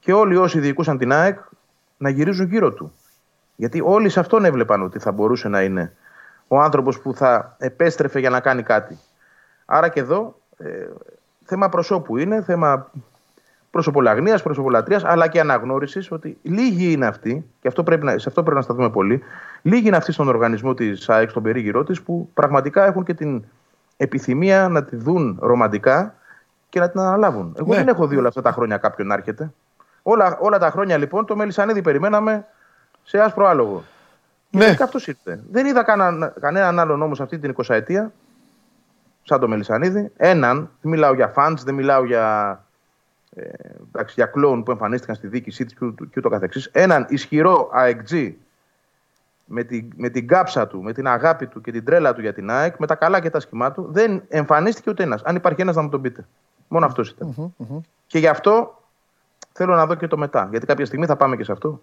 Και 0.00 0.12
όλοι 0.12 0.36
όσοι 0.36 0.60
διοικούσαν 0.60 0.98
την 0.98 1.12
ΑΕΚ 1.12 1.38
να 1.96 2.08
γυρίζουν 2.08 2.46
γύρω 2.46 2.72
του. 2.72 2.92
Γιατί 3.56 3.80
όλοι 3.84 4.08
σε 4.08 4.20
αυτόν 4.20 4.44
έβλεπαν 4.44 4.82
ότι 4.82 4.98
θα 4.98 5.12
μπορούσε 5.12 5.48
να 5.48 5.62
είναι 5.62 5.92
ο 6.48 6.60
άνθρωπος 6.60 7.00
που 7.00 7.14
θα 7.14 7.56
επέστρεφε 7.58 8.18
για 8.18 8.30
να 8.30 8.40
κάνει 8.40 8.62
κάτι. 8.62 8.98
Άρα 9.64 9.88
και 9.88 10.00
εδώ 10.00 10.40
ε, 10.58 10.86
θέμα 11.44 11.68
προσώπου 11.68 12.16
είναι, 12.16 12.42
θέμα 12.42 12.90
προσωπολαγνία, 13.70 14.38
προσωπολατρία, 14.42 15.00
αλλά 15.04 15.28
και 15.28 15.40
αναγνώρισης 15.40 16.10
ότι 16.10 16.38
λίγοι 16.42 16.92
είναι 16.92 17.06
αυτοί, 17.06 17.44
και 17.60 17.68
αυτό 17.68 17.82
πρέπει 17.82 18.04
να, 18.04 18.18
σε 18.18 18.28
αυτό 18.28 18.42
πρέπει 18.42 18.56
να 18.56 18.62
σταθούμε 18.62 18.90
πολύ, 18.90 19.22
λίγοι 19.62 19.86
είναι 19.86 19.96
αυτοί 19.96 20.12
στον 20.12 20.28
οργανισμό 20.28 20.74
της 20.74 21.08
ΑΕΚ, 21.08 21.30
στον 21.30 21.42
περίγυρό 21.42 21.84
της, 21.84 22.02
που 22.02 22.30
πραγματικά 22.34 22.86
έχουν 22.86 23.04
και 23.04 23.14
την 23.14 23.44
επιθυμία 23.96 24.68
να 24.68 24.84
τη 24.84 24.96
δουν 24.96 25.38
ρομαντικά 25.40 26.14
και 26.68 26.80
να 26.80 26.90
την 26.90 27.00
αναλάβουν. 27.00 27.54
Εγώ 27.58 27.68
Ναι. 27.68 27.76
δεν 27.76 27.88
έχω 27.88 28.06
δει 28.06 28.16
όλα 28.16 28.28
αυτά 28.28 28.42
τα 28.42 28.52
χρόνια 28.52 28.76
κάποιον 28.76 29.06
να 29.06 29.14
έρχεται. 29.14 29.52
Όλα, 30.02 30.38
όλα 30.40 30.58
τα 30.58 30.70
χρόνια 30.70 30.96
λοιπόν 30.96 31.26
το 31.26 31.36
Μελισανίδη 31.36 31.82
περιμέναμε 31.82 32.46
σε 33.02 33.18
άσπρο 33.20 33.46
άλογο. 33.46 33.84
Ναι. 34.50 34.74
Και 34.74 34.82
αυτός 34.82 35.06
ήρθε. 35.06 35.40
Δεν 35.50 35.66
είδα 35.66 35.82
κανένα, 35.82 36.34
κανέναν 36.40 36.78
άλλον 36.78 37.02
όμως 37.02 37.20
αυτή 37.20 37.38
την 37.38 37.54
20 37.56 37.74
ετία, 37.74 38.12
σαν 39.22 39.40
το 39.40 39.48
Μελισανίδη. 39.48 40.10
Έναν, 40.16 40.70
δεν 40.80 40.90
μιλάω 40.90 41.14
για 41.14 41.28
φαντ, 41.28 41.58
δεν 41.64 41.74
μιλάω 41.74 42.04
για, 42.04 42.64
ε, 43.34 43.42
εντάξει, 43.88 44.14
για 44.16 44.26
κλόουν 44.26 44.62
που 44.62 44.70
εμφανίστηκαν 44.70 45.14
στη 45.14 45.26
διοίκησή 45.26 45.64
της 45.64 45.74
και, 45.74 45.84
ούτω- 45.84 46.04
και 46.04 46.14
ούτω 46.18 46.28
καθεξής. 46.28 46.68
Έναν 46.72 47.06
ισχυρό 47.08 47.70
αεκτζή 47.72 48.38
με 49.44 49.62
την, 49.64 49.92
με 49.96 50.08
την 50.08 50.26
κάψα 50.28 50.66
του, 50.66 50.82
με 50.82 50.92
την 50.92 51.06
αγάπη 51.06 51.46
του 51.46 51.60
και 51.60 51.72
την 51.72 51.84
τρέλα 51.84 52.14
του 52.14 52.20
για 52.20 52.32
την 52.32 52.50
ΑΕΚ, 52.50 52.76
με 52.78 52.86
τα 52.86 52.94
καλά 52.94 53.20
και 53.20 53.30
τα 53.30 53.40
σχημά 53.40 53.72
του, 53.72 53.88
δεν 53.90 54.22
εμφανίστηκε 54.28 54.90
ούτε 54.90 55.02
ένας. 55.02 55.22
Αν 55.22 55.36
υπάρχει 55.36 55.60
ένας, 55.60 55.76
να 55.76 55.82
μου 55.82 55.88
τον 55.88 56.00
πείτε. 56.00 56.26
Μόνο 56.68 56.86
αυτός 56.86 57.10
ήταν. 57.10 57.54
Και 58.06 58.18
γι' 58.18 58.26
αυτό 58.28 58.79
θέλω 59.52 59.74
να 59.74 59.86
δω 59.86 59.94
και 59.94 60.06
το 60.06 60.18
μετά. 60.18 60.48
Γιατί 60.50 60.66
κάποια 60.66 60.86
στιγμή 60.86 61.06
θα 61.06 61.16
πάμε 61.16 61.36
και 61.36 61.44
σε 61.44 61.52
αυτό. 61.52 61.80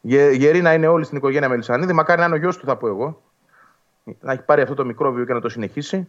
Γε, 0.00 0.30
γεροί 0.30 0.60
να 0.60 0.74
είναι 0.74 0.86
όλοι 0.86 1.04
στην 1.04 1.16
οικογένεια 1.16 1.48
Μελισανίδη. 1.48 1.92
Μακάρι 1.92 2.20
να 2.20 2.26
είναι 2.26 2.34
ο 2.34 2.38
γιος 2.38 2.56
του, 2.56 2.66
θα 2.66 2.76
πω 2.76 2.88
εγώ. 2.88 3.22
Να 4.20 4.32
έχει 4.32 4.42
πάρει 4.42 4.62
αυτό 4.62 4.74
το 4.74 4.84
μικρόβιο 4.84 5.24
και 5.24 5.32
να 5.32 5.40
το 5.40 5.48
συνεχίσει. 5.48 6.08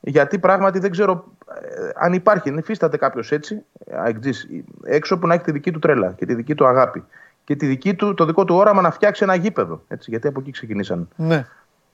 Γιατί 0.00 0.38
πράγματι 0.38 0.78
δεν 0.78 0.90
ξέρω 0.90 1.24
ε, 1.54 1.88
αν 1.94 2.12
υπάρχει, 2.12 2.48
αν 2.48 2.58
υφίσταται 2.58 2.96
κάποιος 2.96 3.32
έτσι, 3.32 3.64
αεκτζής, 3.92 4.48
έξω 4.84 5.18
που 5.18 5.26
να 5.26 5.34
έχει 5.34 5.44
τη 5.44 5.52
δική 5.52 5.70
του 5.70 5.78
τρέλα 5.78 6.12
και 6.12 6.26
τη 6.26 6.34
δική 6.34 6.54
του 6.54 6.66
αγάπη. 6.66 7.04
Και 7.44 7.56
τη 7.56 7.66
δική 7.66 7.94
του, 7.94 8.14
το 8.14 8.24
δικό 8.24 8.44
του 8.44 8.54
όραμα 8.54 8.80
να 8.80 8.90
φτιάξει 8.90 9.22
ένα 9.24 9.34
γήπεδο. 9.34 9.82
Έτσι, 9.88 10.10
γιατί 10.10 10.28
από 10.28 10.40
εκεί 10.40 10.50
ξεκινήσαν 10.50 11.08
Ναι. 11.16 11.46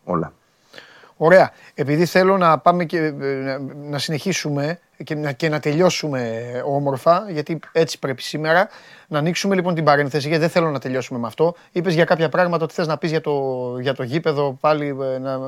όλα. 0.04 0.32
Ωραία. 1.24 1.50
Επειδή 1.74 2.04
θέλω 2.06 2.36
να 2.38 2.58
πάμε 2.58 2.84
και 2.84 2.98
ε, 2.98 3.10
να, 3.10 3.58
να 3.90 3.98
συνεχίσουμε 3.98 4.78
και 5.04 5.14
να, 5.14 5.32
και 5.32 5.48
να 5.48 5.60
τελειώσουμε 5.60 6.40
όμορφα, 6.66 7.24
γιατί 7.28 7.58
έτσι 7.72 7.98
πρέπει 7.98 8.22
σήμερα, 8.22 8.68
να 9.08 9.18
ανοίξουμε 9.18 9.54
λοιπόν 9.54 9.74
την 9.74 9.84
παρένθεση, 9.84 10.26
γιατί 10.28 10.40
δεν 10.42 10.50
θέλω 10.52 10.70
να 10.70 10.78
τελειώσουμε 10.78 11.18
με 11.18 11.26
αυτό. 11.26 11.54
Είπες 11.72 11.94
για 11.94 12.04
κάποια 12.04 12.28
πράγματα 12.28 12.64
ότι 12.64 12.74
θες 12.74 12.86
να 12.86 12.96
πεις 12.98 13.10
για 13.10 13.20
το, 13.20 13.32
για 13.80 13.94
το 13.94 14.02
γήπεδο 14.02 14.56
πάλι 14.60 14.96
ε, 15.14 15.18
να, 15.18 15.38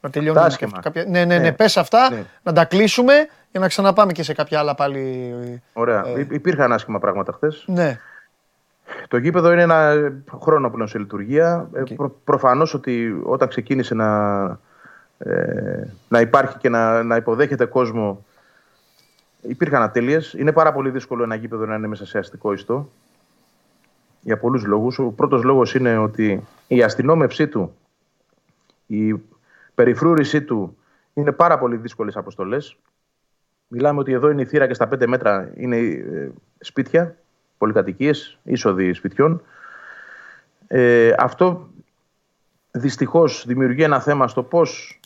να 0.00 0.10
τελειώνουμε. 0.10 0.40
Τα 0.40 0.56
και 0.56 0.64
άσχημα. 0.64 0.80
κάποια... 0.82 1.04
Ναι, 1.08 1.24
ναι, 1.24 1.24
ναι, 1.24 1.38
Ναι. 1.38 1.52
πες 1.52 1.76
αυτά, 1.76 2.10
Ναι. 2.10 2.24
να 2.42 2.52
τα 2.52 2.64
κλείσουμε 2.64 3.12
για 3.50 3.60
να 3.60 3.68
ξαναπάμε 3.68 4.12
και 4.12 4.22
σε 4.22 4.32
κάποια 4.34 4.58
άλλα 4.58 4.74
πάλι. 4.74 5.34
Ωραία. 5.72 6.06
Ε. 6.06 6.20
Υ- 6.20 6.32
Υπήρχαν 6.32 6.72
άσχημα 6.72 6.98
πράγματα 6.98 7.32
χθες. 7.32 7.64
Ναι. 7.66 7.98
Το 9.08 9.16
γήπεδο 9.16 9.52
είναι 9.52 9.62
ένα 9.62 9.94
χρόνο 10.42 10.70
πλέον 10.70 10.88
σε 10.88 10.98
λειτουργία. 10.98 11.68
Ε, 11.74 11.82
προ, 11.96 12.10
προφανώς 12.24 12.74
ότι 12.74 13.20
όταν 13.24 13.48
ξεκίνησε 13.48 13.94
να, 13.94 14.06
ε, 15.18 15.86
να 16.08 16.20
υπάρχει 16.20 16.58
και 16.58 16.68
να, 16.68 17.02
να 17.02 17.16
υποδέχεται 17.16 17.64
κόσμο 17.64 18.24
υπήρχαν 19.40 19.82
ατέλειες. 19.82 20.32
Είναι 20.32 20.52
πάρα 20.52 20.72
πολύ 20.72 20.90
δύσκολο 20.90 21.22
ένα 21.22 21.34
γήπεδο 21.34 21.66
να 21.66 21.74
είναι 21.74 21.86
μέσα 21.86 22.06
σε 22.06 22.18
αστικό 22.18 22.52
ιστό. 22.52 22.90
Για 24.20 24.38
πολλούς 24.38 24.64
λόγους. 24.64 24.98
Ο 24.98 25.10
πρώτος 25.10 25.42
λόγος 25.42 25.74
είναι 25.74 25.98
ότι 25.98 26.46
η 26.66 26.82
αστυνόμευσή 26.82 27.48
του, 27.48 27.74
η 28.86 29.14
περιφρούρησή 29.74 30.42
του 30.42 30.76
είναι 31.14 31.32
πάρα 31.32 31.58
πολύ 31.58 31.76
δύσκολες 31.76 32.16
αποστολές. 32.16 32.76
Μιλάμε 33.68 34.00
ότι 34.00 34.12
εδώ 34.12 34.30
είναι 34.30 34.42
η 34.42 34.44
θύρα 34.44 34.66
και 34.66 34.74
στα 34.74 34.88
5 34.88 35.06
μέτρα 35.06 35.50
είναι 35.56 35.76
ε, 35.76 36.30
σπίτια, 36.60 37.16
πολυκατοικίες, 37.58 38.38
είσοδοι 38.42 38.92
σπιτιών. 38.92 39.42
Ε, 40.66 41.14
αυτό 41.18 41.68
δυστυχώς 42.70 43.44
δημιουργεί 43.46 43.82
ένα 43.82 44.00
θέμα 44.00 44.28
στο 44.28 44.42
πώς 44.42 45.00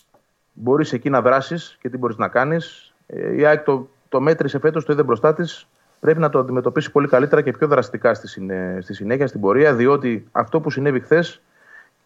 μπορείς 0.52 0.92
εκεί 0.92 1.10
να 1.10 1.20
δράσεις 1.20 1.76
και 1.80 1.88
τι 1.88 1.98
μπορείς 1.98 2.16
να 2.16 2.28
κάνεις. 2.28 2.94
Ε, 3.06 3.36
η 3.36 3.44
ΑΕΚ 3.44 3.62
το, 3.62 3.88
το 4.08 4.20
μέτρησε 4.20 4.58
φέτος, 4.58 4.84
το 4.84 4.92
είδε 4.92 5.02
μπροστά 5.02 5.34
της. 5.34 5.66
Πρέπει 6.00 6.20
να 6.20 6.28
το 6.28 6.38
αντιμετωπίσει 6.38 6.90
πολύ 6.90 7.08
καλύτερα 7.08 7.42
και 7.42 7.50
πιο 7.50 7.66
δραστικά 7.66 8.14
στη, 8.14 8.28
συνέ- 8.28 8.82
στη 8.82 8.94
συνέχεια, 8.94 9.26
στην 9.26 9.40
πορεία, 9.40 9.74
διότι 9.74 10.28
αυτό 10.32 10.60
που 10.60 10.70
συνέβη 10.70 11.00
χθες 11.00 11.42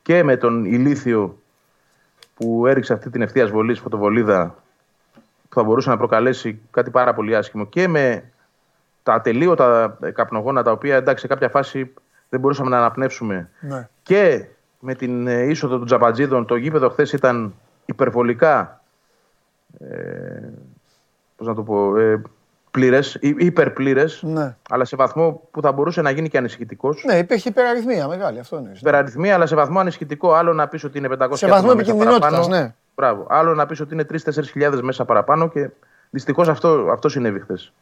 και 0.02 0.22
με 0.22 0.36
τον 0.36 0.64
ηλίθιο 0.64 1.38
που 2.34 2.66
έριξε 2.66 2.92
αυτή 2.92 3.10
την 3.10 3.22
ευθεία 3.22 3.46
βολή 3.46 3.74
φωτοβολίδα 3.74 4.54
που 5.48 5.54
θα 5.54 5.62
μπορούσε 5.62 5.90
να 5.90 5.96
προκαλέσει 5.96 6.60
κάτι 6.70 6.90
πάρα 6.90 7.14
πολύ 7.14 7.36
άσχημο 7.36 7.66
και 7.66 7.88
με 7.88 8.24
τα 9.02 9.12
ατελείωτα 9.12 9.98
καπνογόνα 10.14 10.62
τα 10.62 10.70
οποία 10.70 10.96
εντάξει 10.96 11.20
σε 11.20 11.26
κάποια 11.26 11.48
φάση 11.48 11.94
δεν 12.28 12.40
μπορούσαμε 12.40 12.70
να 12.70 12.78
αναπνεύσουμε 12.78 13.50
ναι. 13.60 13.88
και 14.02 14.44
με 14.78 14.94
την 14.94 15.26
ε, 15.26 15.42
είσοδο 15.42 15.76
των 15.76 15.86
Τζαπατζίδων 15.86 16.46
το 16.46 16.56
γήπεδο 16.56 16.88
χθες 16.88 17.12
ήταν 17.12 17.54
υπερβολικά 17.84 18.80
ε, 19.80 19.96
πώς 21.36 21.46
να 21.46 21.54
το 21.54 21.62
πω 21.62 21.96
ε, 21.96 22.22
πλήρες, 22.70 23.16
υ- 23.20 23.42
υπερπλήρες 23.42 24.22
Ναι. 24.22 24.56
αλλά 24.70 24.84
σε 24.84 24.96
βαθμό 24.96 25.48
που 25.50 25.60
θα 25.62 25.72
μπορούσε 25.72 26.02
να 26.02 26.10
γίνει 26.10 26.28
και 26.28 26.38
ανησυχητικός 26.38 27.04
ναι, 27.04 27.14
υπήρχε 27.18 27.48
υπεραριθμία 27.48 28.08
μεγάλη, 28.08 28.38
αυτό 28.38 28.58
είναι. 28.58 28.72
υπεραριθμία, 28.80 29.34
αλλά 29.34 29.46
σε 29.46 29.54
βαθμό 29.54 29.78
ανησυχητικό. 29.78 30.32
Άλλο 30.32 30.52
να 30.52 30.68
πεις 30.68 30.84
ότι 30.84 30.98
είναι 30.98 31.08
500 31.08 31.16
Σε 31.36 31.44
άτομα 31.44 31.60
βαθμό 31.60 31.74
μέσα 31.74 31.80
επικινδυνότητας, 31.90 32.30
παραπάνω. 32.30 32.56
ναι. 32.56 32.74
Μπράβο. 32.96 33.26
Άλλο 33.28 33.54
να 33.54 33.66
πεις 33.66 33.80
ότι 33.80 33.94
είναι 33.94 34.04
3-4 34.12 34.42
χιλιάδες 34.50 34.80
μέσα 34.80 35.04
παραπάνω 35.04 35.48
και 35.48 35.68
δυστυχώς 36.10 36.48
αυτό, 36.48 36.88
αυτό 36.92 37.08
συνέβη 37.08 37.40
χθες. 37.40 37.72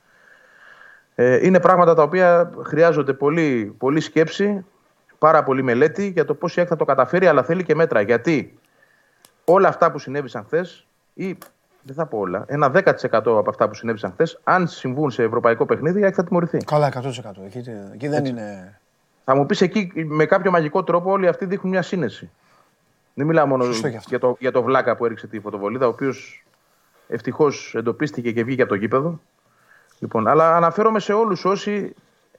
Ε, 1.14 1.46
είναι 1.46 1.60
πράγματα 1.60 1.94
τα 1.94 2.02
οποία 2.02 2.50
χρειάζονται 2.62 3.12
πολύ, 3.12 3.74
πολύ 3.78 4.00
σκέψη, 4.00 4.64
πάρα 5.18 5.42
πολύ 5.42 5.62
μελέτη 5.62 6.06
για 6.08 6.24
το 6.24 6.34
πώς 6.34 6.56
η 6.56 6.60
ΑΕΚ 6.60 6.68
θα 6.70 6.76
το 6.76 6.84
καταφέρει, 6.84 7.26
αλλά 7.26 7.42
θέλει 7.42 7.62
και 7.64 7.74
μέτρα. 7.74 8.00
Γιατί; 8.00 8.58
Όλα 9.44 9.68
αυτά 9.68 9.90
που 9.90 9.98
συνέβησαν 9.98 10.44
χθες, 10.44 10.86
ή 11.14 11.38
δεν 11.82 11.94
θα 11.94 12.06
πω 12.06 12.18
όλα, 12.18 12.44
ένα 12.46 12.72
10% 12.74 12.94
από 13.10 13.44
αυτά 13.48 13.68
που 13.68 13.74
συνέβησαν 13.74 14.12
χθες, 14.12 14.40
αν 14.44 14.68
συμβούν 14.68 15.10
σε 15.10 15.22
ευρωπαϊκό 15.22 15.66
παιχνίδι, 15.66 16.00
η 16.00 16.04
ΑΕΚ 16.04 16.14
θα 16.16 16.24
τιμωρηθεί. 16.24 16.58
Καλά, 16.58 16.92
100%. 16.94 17.10
Εκεί, 17.44 17.64
εκεί 17.92 18.08
δεν 18.08 18.24
είναι. 18.24 18.78
Θα 19.24 19.34
μου 19.34 19.46
πεις 19.46 19.60
εκεί 19.60 19.92
με 19.94 20.24
κάποιο 20.24 20.50
μαγικό 20.50 20.84
τρόπο 20.84 21.10
όλοι 21.10 21.28
αυτοί 21.28 21.44
δείχνουν 21.44 21.72
μια 21.72 21.82
σύνεση. 21.82 22.30
Δεν 23.14 23.26
μιλάω 23.26 23.46
μόνο 23.46 23.64
Σωστό 23.64 23.88
και 23.88 23.96
αυτό. 23.96 24.08
για 24.08 24.18
το, 24.18 24.36
για 24.38 24.52
το 24.52 24.62
Βλάκα 24.62 24.96
που 24.96 25.04
έριξε 25.04 25.26
τη 25.26 25.40
φωτοβολίδα, 25.40 25.86
ο 25.86 25.88
οποίος 25.88 26.44
ευτυχώς 27.08 27.74
εντοπίστηκε 27.74 28.32
και 28.32 28.44
βγήκε 28.44 28.62
από 28.62 28.70
το 28.70 28.76
γήπεδο. 28.76 29.20
Λοιπόν, 29.98 30.28
αλλά 30.28 30.56
αναφέρομαι 30.56 31.00
σε 31.00 31.12
όλους 31.12 31.44
όσοι 31.44 31.94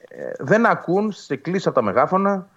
ε, 0.07 0.31
δεν 0.39 0.65
ακούν 0.65 1.11
στι 1.11 1.33
εκκλήσει 1.33 1.67
από 1.67 1.77
τα 1.77 1.83
μεγάφωνα, 1.83 2.47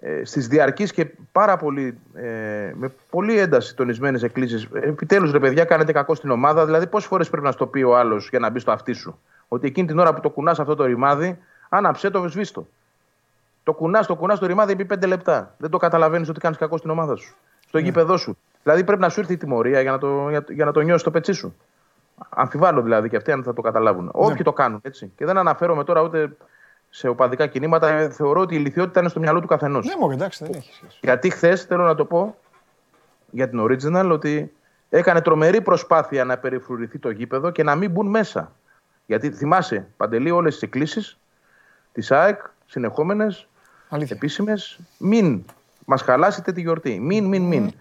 ε, 0.00 0.24
στις 0.24 0.48
διαρκείς 0.48 0.92
και 0.92 1.10
πάρα 1.32 1.56
πολύ, 1.56 1.98
ε, 2.14 2.72
με 2.74 2.92
πολύ 3.10 3.38
ένταση 3.38 3.76
τονισμένες 3.76 4.22
εκκλήσεις. 4.22 4.68
Επιτέλους, 4.72 5.32
ρε 5.32 5.38
παιδιά, 5.38 5.64
κάνετε 5.64 5.92
κακό 5.92 6.14
στην 6.14 6.30
ομάδα. 6.30 6.64
Δηλαδή, 6.64 6.86
πόσες 6.86 7.08
φορές 7.08 7.30
πρέπει 7.30 7.44
να 7.46 7.52
στο 7.52 7.66
πει 7.66 7.82
ο 7.82 7.96
άλλος 7.96 8.28
για 8.28 8.38
να 8.38 8.50
μπει 8.50 8.58
στο 8.58 8.72
αυτί 8.72 8.92
σου; 8.92 9.18
Ότι 9.48 9.66
εκείνη 9.66 9.86
την 9.86 9.98
ώρα 9.98 10.14
που 10.14 10.20
το 10.20 10.30
κουνάς 10.30 10.60
αυτό 10.60 10.74
το 10.74 10.84
ρημάδι, 10.84 11.38
άναψε 11.68 12.10
το, 12.10 12.28
σβήστο. 12.28 12.66
Το 13.62 13.72
κουνάς, 13.72 14.06
το 14.06 14.14
κουνάς 14.14 14.38
το 14.38 14.46
ρημάδι 14.46 14.72
επί 14.72 14.84
πέντε 14.84 15.06
λεπτά. 15.06 15.54
Δεν 15.58 15.70
το 15.70 15.78
καταλαβαίνεις 15.78 16.28
ότι 16.28 16.40
κάνεις 16.40 16.58
κακό 16.58 16.76
στην 16.76 16.90
ομάδα 16.90 17.16
σου. 17.16 17.34
Στο 17.68 17.78
γήπεδό 17.78 18.16
σου. 18.16 18.36
Δηλαδή 18.62 18.84
πρέπει 18.84 19.00
να 19.00 19.08
σου 19.08 19.20
έρθει 19.20 19.32
η 19.32 19.36
τιμωρία 19.36 19.80
για 19.80 19.90
να 19.90 19.98
το, 19.98 20.30
για, 20.30 20.44
για 20.48 20.64
να 20.64 20.72
το 20.72 20.80
νιώσεις 20.80 21.02
το 21.02 21.10
πετσί 21.10 21.32
σου. 21.32 21.56
Αμφιβάλλω 22.28 22.82
δηλαδή 22.82 23.08
και 23.08 23.16
αυτοί 23.16 23.32
αν 23.32 23.42
θα 23.42 23.52
το 23.52 23.62
καταλάβουν. 23.62 24.10
Όποιοι 24.12 24.42
το 24.42 24.52
κάνουν 24.52 24.80
έτσι. 24.82 25.12
Και 25.16 25.24
δεν 25.24 25.38
αναφέρομαι 25.38 25.84
τώρα 25.84 26.02
ούτε 26.02 26.36
σε 26.90 27.08
οπαδικά 27.08 27.46
κινήματα. 27.46 27.88
Ε, 27.88 28.10
Θεωρώ 28.10 28.40
ότι 28.40 28.54
η 28.54 28.56
ηλικιότητα 28.60 29.00
είναι 29.00 29.08
στο 29.08 29.20
μυαλό 29.20 29.40
του 29.40 29.46
καθενός. 29.46 29.86
Ναι, 29.86 29.96
μόνο 29.98 30.12
εντάξει, 30.12 30.44
δεν 30.44 30.54
έχει 30.54 30.72
σχέση. 30.74 30.98
Γιατί 31.00 31.30
χθες 31.30 31.62
θέλω 31.64 31.84
να 31.84 31.94
το 31.94 32.04
πω 32.04 32.36
για 33.30 33.48
την 33.48 33.60
Original 33.62 34.10
ότι 34.12 34.52
έκανε 34.88 35.20
τρομερή 35.20 35.60
προσπάθεια 35.60 36.24
να 36.24 36.38
περιφρουρηθεί 36.38 36.98
το 36.98 37.10
γήπεδο 37.10 37.50
και 37.50 37.62
να 37.62 37.74
μην 37.74 37.90
μπουν 37.90 38.06
μέσα. 38.06 38.52
Γιατί 39.06 39.30
θυμάσαι, 39.30 39.86
Παντελή, 39.96 40.30
όλες 40.30 40.52
τις 40.52 40.62
εκκλήσεις 40.62 41.18
της 41.92 42.10
ΑΕΚ, 42.10 42.40
συνεχόμενες, 42.66 43.48
Αλήθεια. 43.88 44.16
επίσημες, 44.16 44.78
μην 44.98 45.44
μας 45.84 46.02
χαλάσετε 46.02 46.52
τη 46.52 46.60
γιορτή. 46.60 47.00
Μην, 47.00 47.24
μην, 47.24 47.42
μην. 47.42 47.72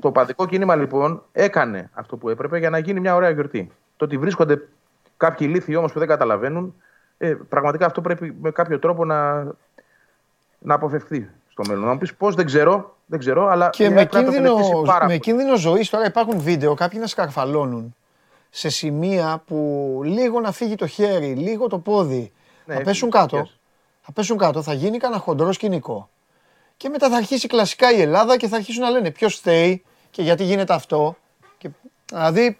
το 0.00 0.12
παδικό 0.12 0.46
κίνημα 0.46 0.76
λοιπόν 0.76 1.22
έκανε 1.32 1.90
αυτό 1.92 2.16
που 2.16 2.28
έπρεπε 2.28 2.58
για 2.58 2.70
να 2.70 2.78
γίνει 2.78 3.00
μια 3.00 3.14
ωραία 3.14 3.30
γιορτή. 3.30 3.70
Το 3.96 4.04
ότι 4.04 4.18
βρίσκονται 4.18 4.68
Κάποιοι 5.20 5.48
λύθοι 5.50 5.76
όμως 5.76 5.92
που 5.92 5.98
δεν 5.98 6.08
καταλαβαίνουν, 6.08 6.74
ε, 7.22 7.34
πραγματικά 7.48 7.86
αυτό 7.86 8.00
πρέπει 8.00 8.36
με 8.40 8.50
κάποιο 8.50 8.78
τρόπο 8.78 9.04
να, 9.04 9.42
να 10.58 10.74
αποφευχθεί 10.74 11.30
στο 11.48 11.62
μέλλον. 11.68 11.84
Να 11.84 11.92
μου 11.92 11.98
πεις 11.98 12.14
πώς, 12.14 12.34
δεν 12.34 12.46
ξέρω, 12.46 12.96
δεν 13.06 13.18
ξέρω, 13.18 13.46
αλλά 13.46 13.70
Και 13.70 13.84
η 13.84 13.88
με 13.90 13.98
ΑΕΚ 13.98 14.08
πρέπει 14.08 14.24
να 14.26 14.32
το 14.32 14.36
κίνδυνο, 14.36 14.54
μελετήσει 14.56 14.82
πάρα 14.86 15.00
με 15.00 15.06
πολύ. 15.06 15.18
κίνδυνο 15.18 15.56
ζωής 15.56 15.90
τώρα 15.90 16.06
υπάρχουν 16.06 16.40
βίντεο 16.40 16.74
κάποιοι 16.74 16.98
να 17.02 17.06
σκαρφαλώνουν 17.06 17.94
σε 18.50 18.68
σημεία 18.68 19.42
που 19.46 20.00
λίγο 20.04 20.40
να 20.40 20.52
φύγει 20.52 20.74
το 20.74 20.86
χέρι, 20.86 21.34
λίγο 21.34 21.66
το 21.66 21.78
πόδι. 21.78 22.32
Ναι, 22.64 22.74
θα 22.74 22.80
πέσουν 22.82 23.08
έφυγε, 23.08 23.26
κάτω. 23.26 23.42
yes. 23.44 23.58
Θα 24.00 24.12
πέσουν 24.12 24.38
κάτω, 24.38 24.62
θα 24.62 24.72
γίνει 24.72 24.98
κανένα 24.98 25.20
χοντρό 25.20 25.52
σκηνικό. 25.52 26.08
Και 26.76 26.88
μετά 26.88 27.08
θα 27.08 27.16
αρχίσει 27.16 27.46
κλασικά 27.46 27.92
η 27.92 28.00
Ελλάδα 28.00 28.36
και 28.36 28.48
θα 28.48 28.56
αρχίσουν 28.56 28.82
να 28.82 28.90
λένε 28.90 29.10
ποιος 29.10 29.34
φταίει 29.34 29.84
και 30.10 30.22
γιατί 30.22 30.44
γίνεται 30.44 30.74
αυτό. 30.74 31.16
Και, 31.58 31.70
δηλαδή, 32.12 32.58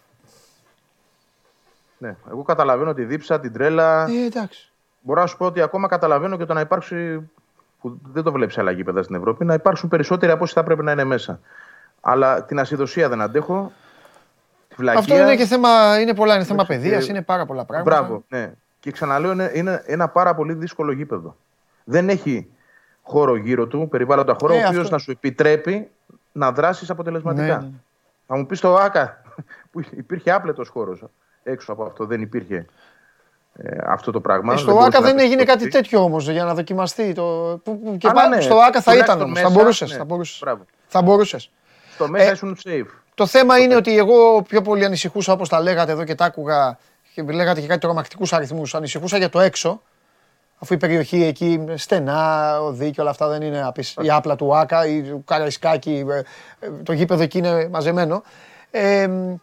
Ναι, 2.00 2.16
εγώ 2.30 2.42
καταλαβαίνω 2.42 2.94
τη 2.94 3.04
δίψα, 3.04 3.40
την 3.40 3.52
τρέλα. 3.52 4.06
ε, 4.08 4.24
εντάξει. 4.26 4.70
Μπορώ 5.00 5.20
να 5.20 5.26
σου 5.26 5.36
πω 5.36 5.46
ότι 5.46 5.60
ακόμα 5.62 5.88
καταλαβαίνω 5.88 6.36
και 6.36 6.44
το 6.44 6.54
να 6.54 6.60
υπάρξει. 6.60 7.30
που 7.80 7.98
δεν 8.12 8.22
το 8.22 8.32
βλέπεις 8.32 8.58
άλλα 8.58 8.70
γήπεδα 8.70 9.02
στην 9.02 9.14
Ευρώπη, 9.14 9.44
να 9.44 9.54
υπάρξουν 9.54 9.88
περισσότεροι 9.88 10.32
από 10.32 10.42
όσοι 10.42 10.54
θα 10.54 10.62
πρέπει 10.62 10.82
να 10.82 10.92
είναι 10.92 11.04
μέσα. 11.04 11.40
Αλλά 12.00 12.44
την 12.44 12.58
ασυδοσία 12.58 13.08
δεν 13.08 13.20
αντέχω. 13.20 13.72
Τη 14.68 14.74
βλακεία. 14.78 15.00
Αυτό 15.00 15.16
είναι 15.16 15.36
και 15.36 15.44
θέμα, 15.46 16.00
είναι 16.00 16.14
πολλά, 16.14 16.34
είναι 16.34 16.44
θέμα 16.44 16.62
Εντάξει, 16.62 16.80
παιδείας, 16.82 17.04
και- 17.04 17.10
είναι 17.10 17.22
πάρα 17.22 17.46
πολλά 17.46 17.64
πράγματα. 17.64 17.90
Μπράβο, 18.00 18.24
ναι. 18.28 18.52
Και 18.80 18.90
ξαναλέω, 18.90 19.32
είναι, 19.32 19.50
είναι 19.54 19.82
ένα 19.86 20.08
πάρα 20.08 20.34
πολύ 20.34 20.52
δύσκολο 20.54 20.92
γήπεδο. 20.92 21.36
Δεν 21.84 22.08
έχει 22.08 22.48
χώρο 23.02 23.36
γύρω 23.36 23.66
του, 23.66 23.88
περιβάλλοντα 23.90 24.36
χώρο, 24.40 24.52
Ε, 24.54 24.56
ο 24.56 24.66
οποίος 24.66 24.82
αυτό. 24.82 24.94
να 24.94 24.98
σου 25.00 25.10
επιτρέπει 25.10 25.90
να 26.32 26.52
δράσεις 26.52 26.90
αποτελεσματικά. 26.90 27.56
Ναι, 27.56 27.62
ναι. 27.66 27.70
Θα 28.26 28.36
μου 28.36 28.46
πεις 28.46 28.60
το 28.60 28.74
ΑΚΑ, 28.76 29.22
που 29.72 29.80
υπήρχε 29.90 30.30
άπλετος 30.32 30.68
χώρος. 30.68 31.02
Έξω 31.42 31.72
από 31.72 31.84
αυτό 31.84 32.04
δεν 32.06 32.20
υπήρχε 32.20 32.66
ε, 33.54 33.76
αυτό 33.86 34.10
το 34.10 34.20
πράγμα. 34.20 34.52
Ε, 34.52 34.56
στο 34.56 34.66
μπορούσε 34.70 34.86
ΆΚΑ 34.88 35.00
να 35.00 35.06
δεν 35.06 35.16
πει 35.16 35.22
έγινε 35.22 35.40
το 35.44 35.46
κάτι 35.52 35.64
τι. 35.64 35.70
τέτοιο 35.70 36.02
όμως 36.02 36.28
για 36.28 36.44
να 36.44 36.54
δοκιμαστεί. 36.54 37.12
Το... 37.12 37.22
που- 37.64 37.80
που- 37.80 37.96
Και 37.98 38.08
Αλλά 38.08 38.20
πάλι 38.20 38.34
ναι, 38.34 38.40
στο 38.40 38.56
ΆΚΑ 38.58 38.80
θα 38.80 38.90
τουλάχιστον 38.90 39.16
ήταν 39.16 39.20
όμως. 39.28 39.38
Θα 39.40 39.48
μέσα, 39.48 39.60
μπορούσες. 39.60 39.90
ναι. 39.90 39.96
Θα 39.96 40.04
μπορούσες. 40.04 40.38
Μπράβο. 40.40 40.64
Θα 40.86 41.02
μπορούσες. 41.02 41.50
Στο 41.94 42.08
μέσα 42.08 42.28
Ε, 42.28 42.32
ήσουν 42.32 42.56
safe. 42.64 42.86
Το 43.14 43.26
θέμα 43.26 43.58
είναι 43.58 43.76
ότι 43.76 43.96
εγώ 43.98 44.42
πιο 44.42 44.62
πολύ 44.62 44.84
ανησυχούσα 44.84 45.32
όπως 45.32 45.48
τα 45.48 45.60
λέγατε 45.60 45.92
εδώ 45.92 46.04
και 46.04 46.14
τα 46.14 46.24
άκουγα 46.24 46.78
και 47.14 47.22
λέγατε 47.22 47.60
και 47.60 47.66
κάτι 47.66 47.80
τρομακτικούς 47.80 48.32
αριθμούς. 48.32 48.74
Ανησυχούσα 48.74 49.16
για 49.18 49.28
το 49.28 49.40
έξω. 49.40 49.82
Αφού 50.58 50.74
η 50.74 50.76
περιοχή 50.76 51.24
εκεί 51.24 51.64
στενά, 51.74 52.60
οδοί 52.60 52.90
και 52.90 53.00
όλα 53.00 53.10
αυτά 53.10 53.28
δεν 53.28 53.42
είναι 53.42 53.62
απεις- 53.66 53.96
η 54.00 54.10
άπλα 54.10 54.36
του 54.36 54.56
Άκα 54.56 54.86
ή 54.86 55.02
του 55.02 55.24
Καραϊσκάκη, 55.26 56.04
ε, 56.10 56.18
ε, 56.66 56.70
το 56.82 56.92
γήπεδο 56.92 57.22
εκεί 57.22 57.38
είναι 57.38 57.68
μαζεμένο. 57.68 58.22
Ε, 58.70 59.06
μ, 59.06 59.34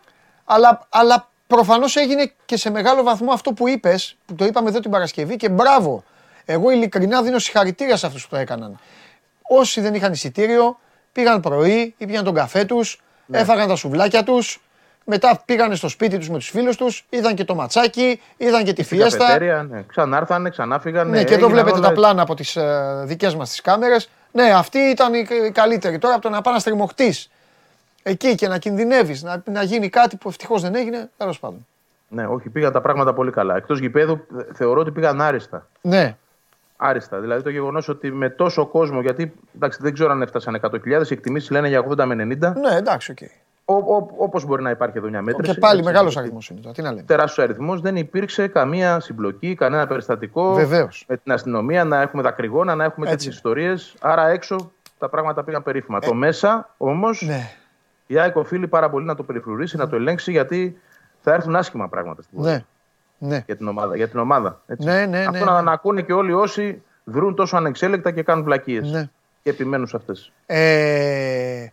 αλλά, 0.46 0.86
αλλά 0.90 1.28
προφανώς 1.48 1.96
έγινε 1.96 2.32
και 2.46 2.58
σε 2.58 2.70
μεγάλο 2.70 3.04
βαθμό 3.04 3.32
αυτό 3.32 3.52
που 3.54 3.68
είπες, 3.68 4.18
που 4.26 4.36
το 4.36 4.46
είπαμε 4.46 4.70
εδώ 4.70 4.80
την 4.80 4.92
Παρασκευή 4.92 5.36
και 5.36 5.50
μπράβο. 5.50 6.04
Εγώ 6.46 6.72
ειλικρινά 6.72 7.22
δίνω 7.22 7.40
συγχαρητήρια 7.40 7.98
σε 7.98 8.06
αυτούς 8.06 8.24
που 8.24 8.30
το 8.30 8.38
έκαναν. 8.38 8.80
Όσοι 9.42 9.82
δεν 9.82 9.94
είχαν 9.94 10.12
εισιτήριο, 10.12 10.80
πήγαν 11.12 11.40
πρωί, 11.40 11.94
ήπιαν 11.98 12.24
τον 12.24 12.34
καφέ 12.34 12.66
τους, 12.66 13.02
έφαγαν 13.32 13.68
τα 13.68 13.76
σουβλάκια 13.76 14.24
τους, 14.24 14.62
μετά 15.04 15.42
πήγανε 15.46 15.76
στο 15.76 15.88
σπίτι 15.88 16.18
τους 16.18 16.30
με 16.30 16.38
τους 16.38 16.50
φίλους 16.50 16.76
τους, 16.76 17.06
είδαν 17.10 17.36
και 17.36 17.44
το 17.44 17.56
ματσάκι, 17.56 18.22
είδαν 18.38 18.64
και 18.64 18.74
τη 18.74 18.84
Στην 18.84 18.98
φιέστα. 18.98 19.18
καφετέρια, 19.18 19.68
ναι. 19.70 19.84
Ξανάρθανε, 19.88 20.50
ξανάφυγαν. 20.50 21.10
Ναι, 21.10 21.24
και 21.24 21.34
εδώ 21.34 21.34
έγιναν 21.34 21.50
βλέπετε 21.52 21.78
όλα 21.78 21.88
τα 21.88 21.94
πλάνα 21.94 22.22
από 22.22 22.36
τις 22.36 22.56
ε, 22.56 23.02
δικές 23.04 23.36
μας 23.36 23.50
τις 23.50 23.62
κάμερες. 23.62 24.10
Ναι, 24.32 24.52
αυτή 24.54 24.78
ήταν 24.80 25.14
η 25.14 25.28
η 25.48 25.52
καλύτερη. 25.52 25.98
Τώρα 25.98 26.14
από 26.14 26.24
το 26.24 26.30
να 26.30 26.42
πάει 26.42 26.54
να 26.54 26.60
στριμωχτείς 26.60 27.30
εκεί 28.08 28.36
και 28.36 28.48
να 28.48 28.58
κινδυνεύεις, 28.58 29.24
να, 29.24 29.44
να 29.52 29.64
γίνει 29.64 29.90
κάτι 29.90 30.16
που 30.18 30.30
ευτυχώς 30.30 30.62
δεν 30.62 30.76
έγινε, 30.76 31.10
τέλος 31.18 31.40
πάντων. 31.40 31.66
Ναι, 32.10 32.26
όχι, 32.28 32.50
πήγαν 32.50 32.72
τα 32.72 32.82
πράγματα 32.82 33.14
πολύ 33.14 33.32
καλά. 33.32 33.56
Εκτός 33.56 33.80
γηπέδου, 33.80 34.14
ε, 34.14 34.54
θεωρώ 34.54 34.80
ότι 34.82 34.92
πήγαν 34.92 35.22
άριστα. 35.22 35.68
Ναι, 35.82 36.16
Άριστα. 36.78 37.20
Δηλαδή 37.20 37.44
το 37.44 37.50
γεγονός 37.50 37.88
ότι 37.88 38.12
με 38.12 38.30
τόσο 38.30 38.66
κόσμο, 38.66 39.02
γιατί 39.02 39.34
εντάξει, 39.56 39.80
δεν 39.82 39.94
ξέρω 39.94 40.12
αν 40.12 40.22
έφτασαν 40.22 40.60
100.000, 40.62 41.10
οι 41.10 41.14
εκτιμήσεις 41.14 41.50
λένε 41.50 41.68
για 41.68 41.86
80 41.90 42.06
με 42.06 42.14
90. 42.14 42.54
ναι, 42.56 42.76
εντάξει, 42.78 43.12
οκ. 43.12 43.18
Όπως 44.18 44.46
μπορεί 44.46 44.62
να 44.62 44.70
υπάρχει 44.70 44.98
εδώ 44.98 45.10
μια 45.10 45.22
μέτρηση. 45.22 45.54
Και 45.54 45.60
πάλι 45.60 45.80
έτσι, 45.80 45.90
μεγάλος 45.90 46.12
γιατί 46.12 46.20
αριθμός 46.26 46.50
είναι 46.50 46.60
τώρα, 46.60 46.74
τι 46.74 46.82
να 46.82 46.90
λέμε. 46.90 47.02
Τεράστιος 47.02 47.46
αριθμός, 47.46 47.82
δεν 47.82 47.96
υπήρξε 47.96 48.48
καμία 48.48 49.00
συμπλοκή, 49.00 49.56
κανένα 49.56 49.88
περιστατικό. 49.88 50.54
Βεβαίως. 50.54 51.06
Με 51.08 51.18
την 51.18 51.32
αστυνομία 51.32 51.84
να 51.84 52.02
έχουμε 52.02 52.22
δακρυγόνα, 52.22 52.76
να 52.76 52.84
έχουμε 52.84 53.06
Έτσι. 53.06 53.18
τέτοιες 53.18 53.36
ιστορίες. 53.36 53.94
Άρα 54.00 54.28
έξω 54.28 54.72
τα 54.98 55.10
πράγματα 55.10 55.44
πήγαν 55.44 55.64
περίφημα. 55.64 56.00
Το 56.00 56.14
μέσα 56.14 56.70
όμως 56.78 57.22
Ναι, 57.22 57.52
η 58.08 58.20
ΑΕΚ 58.20 58.36
οφείλει 58.36 58.68
πάρα 58.68 58.90
πολύ 58.90 59.06
να 59.06 59.16
το 59.16 59.24
περιφρουρήσει, 59.24 59.78
να 59.78 59.90
το 59.90 59.96
ελέγξει, 59.96 60.32
γιατί 60.32 60.82
θα 61.22 61.34
έρθουν 61.34 61.56
άσχημα 61.56 61.88
πράγματα 61.90 62.22
στην 62.22 62.38
πορεία 62.38 62.66
ναι, 63.18 63.28
ναι. 63.28 63.44
για 63.46 63.56
την 63.56 63.68
ομάδα. 63.68 63.96
Για 63.96 64.08
την 64.08 64.20
ομάδα 64.20 64.62
έτσι. 64.68 64.88
Ναι, 64.88 65.06
ναι, 65.06 65.20
Αυτό 65.20 65.32
ναι, 65.32 65.52
να, 65.52 65.56
ναι. 65.56 65.62
να 65.62 65.72
ακούνε 65.72 66.02
και 66.02 66.14
όλοι 66.14 66.34
όσοι 66.34 66.82
δρούν 67.04 67.36
τόσο 67.36 67.58
ανεξέλεκτα 67.58 68.12
και 68.12 68.24
κάνουν 68.24 68.44
βλακίες. 68.44 68.92
Ναι. 68.92 69.10
Και 69.44 69.50
επιμένουν 69.50 69.88
σε 69.88 69.96
αυτές. 69.96 70.32
Ε, 70.46 71.68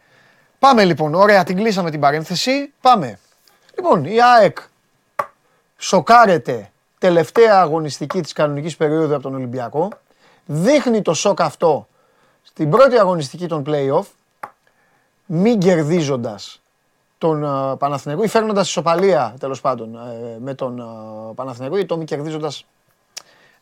πάμε 0.59 0.85
λοιπόν, 0.85 1.15
ωραία, 1.15 1.45
την 1.45 1.57
κλείσαμε 1.57 1.91
την 1.91 2.01
παρένθεση. 2.01 2.73
Πάμε. 2.81 3.19
Λοιπόν, 3.77 4.05
η 4.05 4.23
ΑΕΚ 4.23 4.59
σοκάρεται 5.77 6.71
τελευταία 6.99 7.61
αγωνιστική 7.61 8.21
της 8.21 8.33
κανονικής 8.33 8.77
περίοδου 8.77 9.15
από 9.15 9.23
τον 9.23 9.35
Ολυμπιακό. 9.35 9.89
Δείχνει 10.47 11.03
το 11.03 11.15
σοκ 11.15 11.41
αυτό 11.41 11.89
στην 12.43 12.71
πρώτη 12.71 12.99
αγωνιστική 12.99 13.47
των 13.47 13.65
play-off, 13.67 14.05
μην 15.27 15.59
κερδίζοντας 15.59 16.63
τον 17.19 17.43
uh, 17.47 17.79
Παναθηναϊκό 17.79 18.23
ή 18.23 18.29
φέρνοντας 18.29 18.69
ισοπαλία 18.69 19.35
τέλος 19.41 19.61
πάντων 19.61 19.95
ε, 19.95 20.39
με 20.39 20.55
τον 20.55 20.83
uh, 20.83 21.35
Παναθηναϊκό 21.35 21.79
ή 21.79 21.87
το 21.87 21.97
μη 21.97 22.05
κερδίζοντας. 22.05 22.65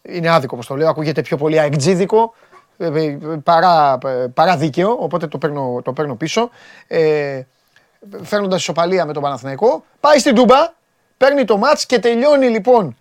Είναι 0.03 0.29
άδικο 0.29 0.55
όπως 0.55 0.67
το 0.67 0.77
λέω, 0.77 0.89
ακούγεται 0.89 1.23
πιο 1.23 1.37
πολύ 1.37 1.59
αεκτζίδικο 1.59 2.35
ε, 2.77 2.87
ε, 2.87 3.19
παρά, 3.45 3.99
ε, 4.05 4.27
παρά 4.35 4.57
δίκαιο, 4.57 4.97
οπότε 5.01 5.27
το 5.27 5.39
παίρνω, 5.39 5.81
το 5.85 5.93
παίρνω 5.93 6.15
πίσω. 6.15 6.51
Ε, 6.87 7.43
Φέρνοντας 8.23 8.61
ισοπαλία 8.61 9.07
με 9.07 9.13
τον 9.13 9.23
Παναθηναϊκό, 9.23 9.85
πάει 10.01 10.19
στην 10.19 10.35
Τούμπα, 10.35 10.73
παίρνει 11.17 11.45
το 11.45 11.57
μάτς 11.57 11.87
και 11.87 11.99
τελειώνει 11.99 12.49
λοιπόν 12.49 12.97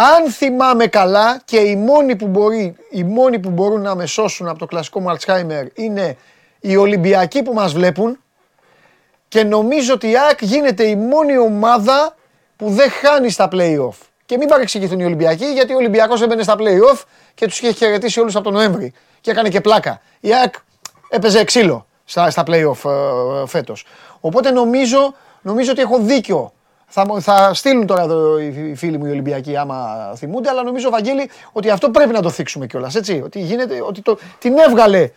αν 0.00 0.30
θυμάμαι 0.30 0.86
καλά 0.86 1.40
και 1.44 1.58
οι 1.58 1.76
μόνοι 1.76 2.16
που, 2.16 2.26
μπορεί, 2.26 2.76
οι 2.90 3.04
μόνοι 3.04 3.38
που 3.38 3.50
μπορούν 3.50 3.80
να 3.80 3.94
με 3.94 4.06
σώσουν 4.06 4.48
από 4.48 4.58
το 4.58 4.66
κλασικό 4.66 5.00
Μαλτσχάιμερ 5.00 5.66
είναι 5.74 6.16
οι 6.60 6.76
Ολυμπιακοί 6.76 7.42
που 7.42 7.52
μας 7.52 7.72
βλέπουν 7.72 8.18
και 9.28 9.44
νομίζω 9.44 9.94
ότι 9.94 10.10
η 10.10 10.16
ΑΕΚ 10.18 10.42
γίνεται 10.42 10.84
η 10.84 10.96
μόνη 10.96 11.38
ομάδα 11.38 12.16
που 12.56 12.70
δεν 12.70 12.90
χάνει 12.90 13.30
στα 13.30 13.48
play-off. 13.52 13.96
Και 14.26 14.36
μην 14.36 14.48
παρεξηγηθούν 14.48 15.00
οι 15.00 15.04
Ολυμπιακοί, 15.04 15.44
γιατί 15.44 15.72
ο 15.72 15.76
Ολυμπιακός 15.76 16.22
έμπαινε 16.22 16.42
στα 16.42 16.54
play-off 16.58 17.02
και 17.34 17.46
τους 17.46 17.60
είχε 17.60 17.72
χαιρετήσει 17.72 18.20
όλους 18.20 18.34
από 18.34 18.44
τον 18.44 18.52
Νοέμβρη 18.52 18.92
και 19.20 19.30
έκανε 19.30 19.48
και 19.48 19.60
πλάκα. 19.60 20.00
Η 20.20 20.34
ΑΕΚ 20.34 20.54
έπαιζε 21.08 21.44
ξύλο 21.44 21.86
στα, 22.04 22.30
στα 22.30 22.42
play-off 22.46 22.90
ε, 22.90 23.46
φέτος. 23.46 23.84
Οπότε 24.20 24.50
νομίζω, 24.50 25.14
νομίζω 25.42 25.70
ότι 25.70 25.80
έχω 25.80 25.98
δίκιο. 25.98 26.52
Θα, 26.86 27.06
μου- 27.06 27.22
θα 27.22 27.54
στείλουν 27.54 27.86
τώρα 27.86 28.02
εδώ 28.02 28.38
οι 28.38 28.74
φίλοι 28.76 28.98
μου 28.98 29.06
οι 29.06 29.10
Ολυμπιακοί 29.10 29.56
άμα 29.56 30.12
θυμούνται, 30.16 30.48
αλλά 30.48 30.62
νομίζω, 30.62 30.90
Βαγγέλη, 30.90 31.30
ότι 31.52 31.70
αυτό 31.70 31.90
πρέπει 31.90 32.12
να 32.12 32.22
το 32.22 32.30
θίξουμε 32.30 32.66
κιόλας, 32.66 32.94
έτσι. 32.94 33.22
Ότι, 33.24 33.40
γίνεται, 33.40 33.82
ότι 33.86 34.02
το, 34.02 34.18
την 34.38 34.58
έβγαλε 34.58 35.10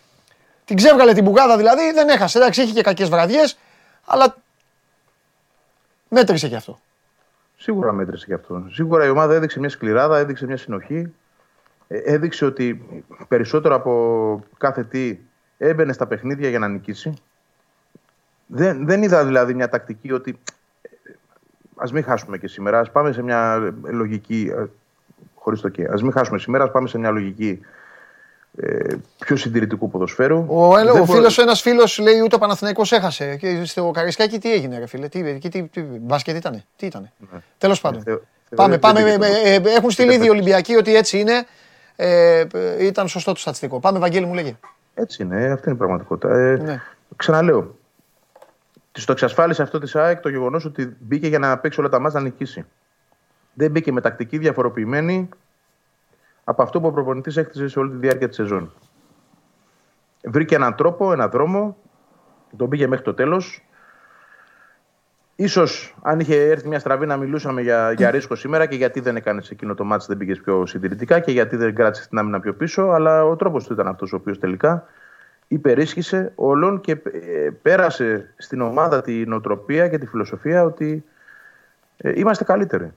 την 0.72 0.80
ξέβγαλε 0.84 1.12
την 1.12 1.24
μπουγάδα 1.24 1.56
δηλαδή, 1.56 1.92
δεν 1.92 2.08
έχασε. 2.08 2.38
Εντάξει, 2.38 2.62
είχε 2.62 2.72
και 2.72 2.82
κακές 2.82 3.08
βραδιές, 3.08 3.58
αλλά 4.04 4.36
μέτρησε 6.08 6.48
κι 6.48 6.54
αυτό. 6.54 6.78
Σίγουρα 7.56 7.92
μέτρησε 7.92 8.26
και 8.26 8.34
αυτό. 8.34 8.66
Σίγουρα 8.70 9.04
η 9.04 9.08
ομάδα 9.08 9.34
έδειξε 9.34 9.58
μια 9.58 9.68
σκληράδα, 9.68 10.18
έδειξε 10.18 10.46
μια 10.46 10.56
συνοχή. 10.56 11.12
Ε, 11.88 11.98
Έδειξε 11.98 12.44
ότι 12.44 12.84
περισσότερο 13.28 13.74
από 13.74 14.44
κάθε 14.58 14.84
τι 14.84 15.18
έμπαινε 15.58 15.92
στα 15.92 16.06
παιχνίδια 16.06 16.48
για 16.48 16.58
να 16.58 16.68
νικήσει. 16.68 17.14
Δεν, 18.46 18.86
δεν 18.86 19.02
είδα 19.02 19.24
δηλαδή 19.24 19.54
μια 19.54 19.68
τακτική 19.68 20.12
ότι 20.12 20.38
ας 21.76 21.92
μην 21.92 22.04
χάσουμε 22.04 22.38
και 22.38 22.48
σήμερα, 22.48 22.78
ας 22.78 22.90
πάμε 22.90 23.12
σε 23.12 23.22
μια 23.22 23.72
λογική. 23.82 24.52
Χωρίς 25.34 25.60
το 25.60 25.68
και. 25.68 25.84
Α 25.84 25.94
μην 26.02 26.12
χάσουμε 26.12 26.38
σήμερα, 26.38 26.64
ας 26.64 26.70
πάμε 26.70 26.88
σε 26.88 26.98
μια 26.98 27.10
λογική 27.10 27.60
ε, 27.60 27.66
πιο 29.18 29.36
συντηρητικού 29.36 29.90
ποδοσφαίρου. 29.90 30.44
Ο, 30.48 30.74
Δεν 30.74 30.88
ο 30.88 30.96
μπο- 30.96 31.04
φίλος, 31.12 31.38
ένας 31.38 31.60
φίλος 31.60 31.98
λέει 31.98 32.20
ούτε 32.24 32.34
ο 32.34 32.38
Παναθηναϊκός 32.38 32.92
έχασε. 32.92 33.36
Και 33.36 33.64
στο 33.64 33.90
Καρισκάκι 33.90 34.38
τι 34.38 34.52
έγινε 34.52 34.78
ρε 34.78 34.86
φίλε, 34.86 35.08
τι, 35.08 35.28
εκεί, 35.28 35.48
τι, 35.48 35.62
τι, 35.62 35.80
μπάσκετ 35.80 36.36
ήτανε, 36.36 36.64
τι 36.76 36.86
ήτανε. 36.86 37.12
Τέλος 37.58 37.80
πάντων. 37.80 38.02
Θεω- 38.02 38.20
πάμε, 38.56 38.78
θεωρώ 38.78 38.94
πάμε, 38.94 39.12
ότι 39.12 39.18
δεν 39.18 39.22
ε, 39.44 39.54
ε, 39.54 39.74
έχουν 39.76 39.90
στείλει 39.90 40.14
ήδη 40.14 40.26
οι 40.26 40.30
Ολυμπιακοί 40.30 40.74
ότι 40.74 40.96
έτσι 40.96 41.18
είναι. 41.18 41.46
Ε, 41.96 42.44
ε, 42.54 42.84
ήταν 42.86 43.08
σωστό 43.08 43.32
το 43.32 43.38
στατιστικό. 43.40 43.80
Πάμε 43.80 43.98
Βαγγέλη 43.98 44.26
μου 44.26 44.34
λέγε. 44.34 44.56
Έτσι 44.94 45.22
είναι, 45.22 45.44
αυτή 45.50 45.66
είναι 45.66 45.74
η 45.74 45.78
πραγματικότητα. 45.78 46.38
Ε, 46.38 46.56
Ναι. 46.56 46.80
Ξαναλέω. 47.16 47.76
Τη 48.92 49.04
το 49.04 49.12
εξασφάλισε 49.12 49.62
αυτό 49.62 49.78
της 49.78 49.96
ΑΕΚ 49.96 50.20
το 50.20 50.28
γεγονός 50.28 50.64
ότι 50.64 50.96
μπήκε 51.00 51.28
για 51.28 51.38
να 51.38 51.58
παίξει 51.58 51.80
όλα 51.80 51.88
τα 51.88 51.98
μάτια 51.98 52.18
να 52.20 52.24
νικήσει. 52.24 52.64
Δεν 53.54 53.70
μπήκε 53.70 53.92
με 53.92 54.00
τακτική 54.00 54.38
διαφοροποιημένη 54.38 55.28
από 56.44 56.62
αυτό 56.62 56.80
που 56.80 56.86
ο 56.86 56.92
προπονητής 56.92 57.36
έκτιζε 57.36 57.68
σε 57.68 57.78
όλη 57.78 57.90
τη 57.90 57.96
διάρκεια 57.96 58.28
της 58.28 58.36
σεζόν. 58.36 58.72
Βρήκε 60.24 60.54
έναν 60.54 60.74
τρόπο, 60.74 61.12
έναν 61.12 61.30
δρόμο, 61.30 61.76
τον 62.56 62.68
πήγε 62.68 62.86
μέχρι 62.86 63.04
το 63.04 63.14
τέλος. 63.14 63.64
Ίσως 65.36 65.96
αν 66.02 66.20
είχε 66.20 66.48
έρθει 66.48 66.68
μια 66.68 66.78
στραβή 66.78 67.06
να 67.06 67.16
μιλούσαμε 67.16 67.62
για, 67.62 67.92
για 67.92 68.10
ρίσκο 68.10 68.34
σήμερα 68.34 68.66
και 68.66 68.76
γιατί 68.76 69.00
δεν 69.00 69.16
έκανε 69.16 69.42
εκείνο 69.50 69.74
το 69.74 69.84
μάτι, 69.84 70.04
δεν 70.08 70.16
πήγες 70.16 70.40
πιο 70.40 70.66
συντηρητικά 70.66 71.20
και 71.20 71.32
γιατί 71.32 71.56
δεν 71.56 71.74
κράτησες 71.74 72.08
την 72.08 72.18
άμυνα 72.18 72.40
πιο 72.40 72.54
πίσω. 72.54 72.82
Αλλά 72.82 73.24
ο 73.24 73.36
τρόπος 73.36 73.66
του 73.66 73.72
ήταν 73.72 73.86
αυτός 73.86 74.12
ο 74.12 74.16
οποίος 74.16 74.38
τελικά 74.38 74.86
υπερίσχυσε 75.48 76.32
όλων 76.34 76.80
και 76.80 76.92
ε, 76.92 77.50
πέρασε 77.62 78.34
στην 78.36 78.60
ομάδα 78.60 79.00
την 79.02 79.28
νοοτροπία 79.28 79.88
και 79.88 79.98
τη 79.98 80.06
φιλοσοφία 80.06 80.64
ότι 80.64 81.04
ε, 81.96 82.12
είμαστε 82.14 82.44
καλύτεροι. 82.44 82.92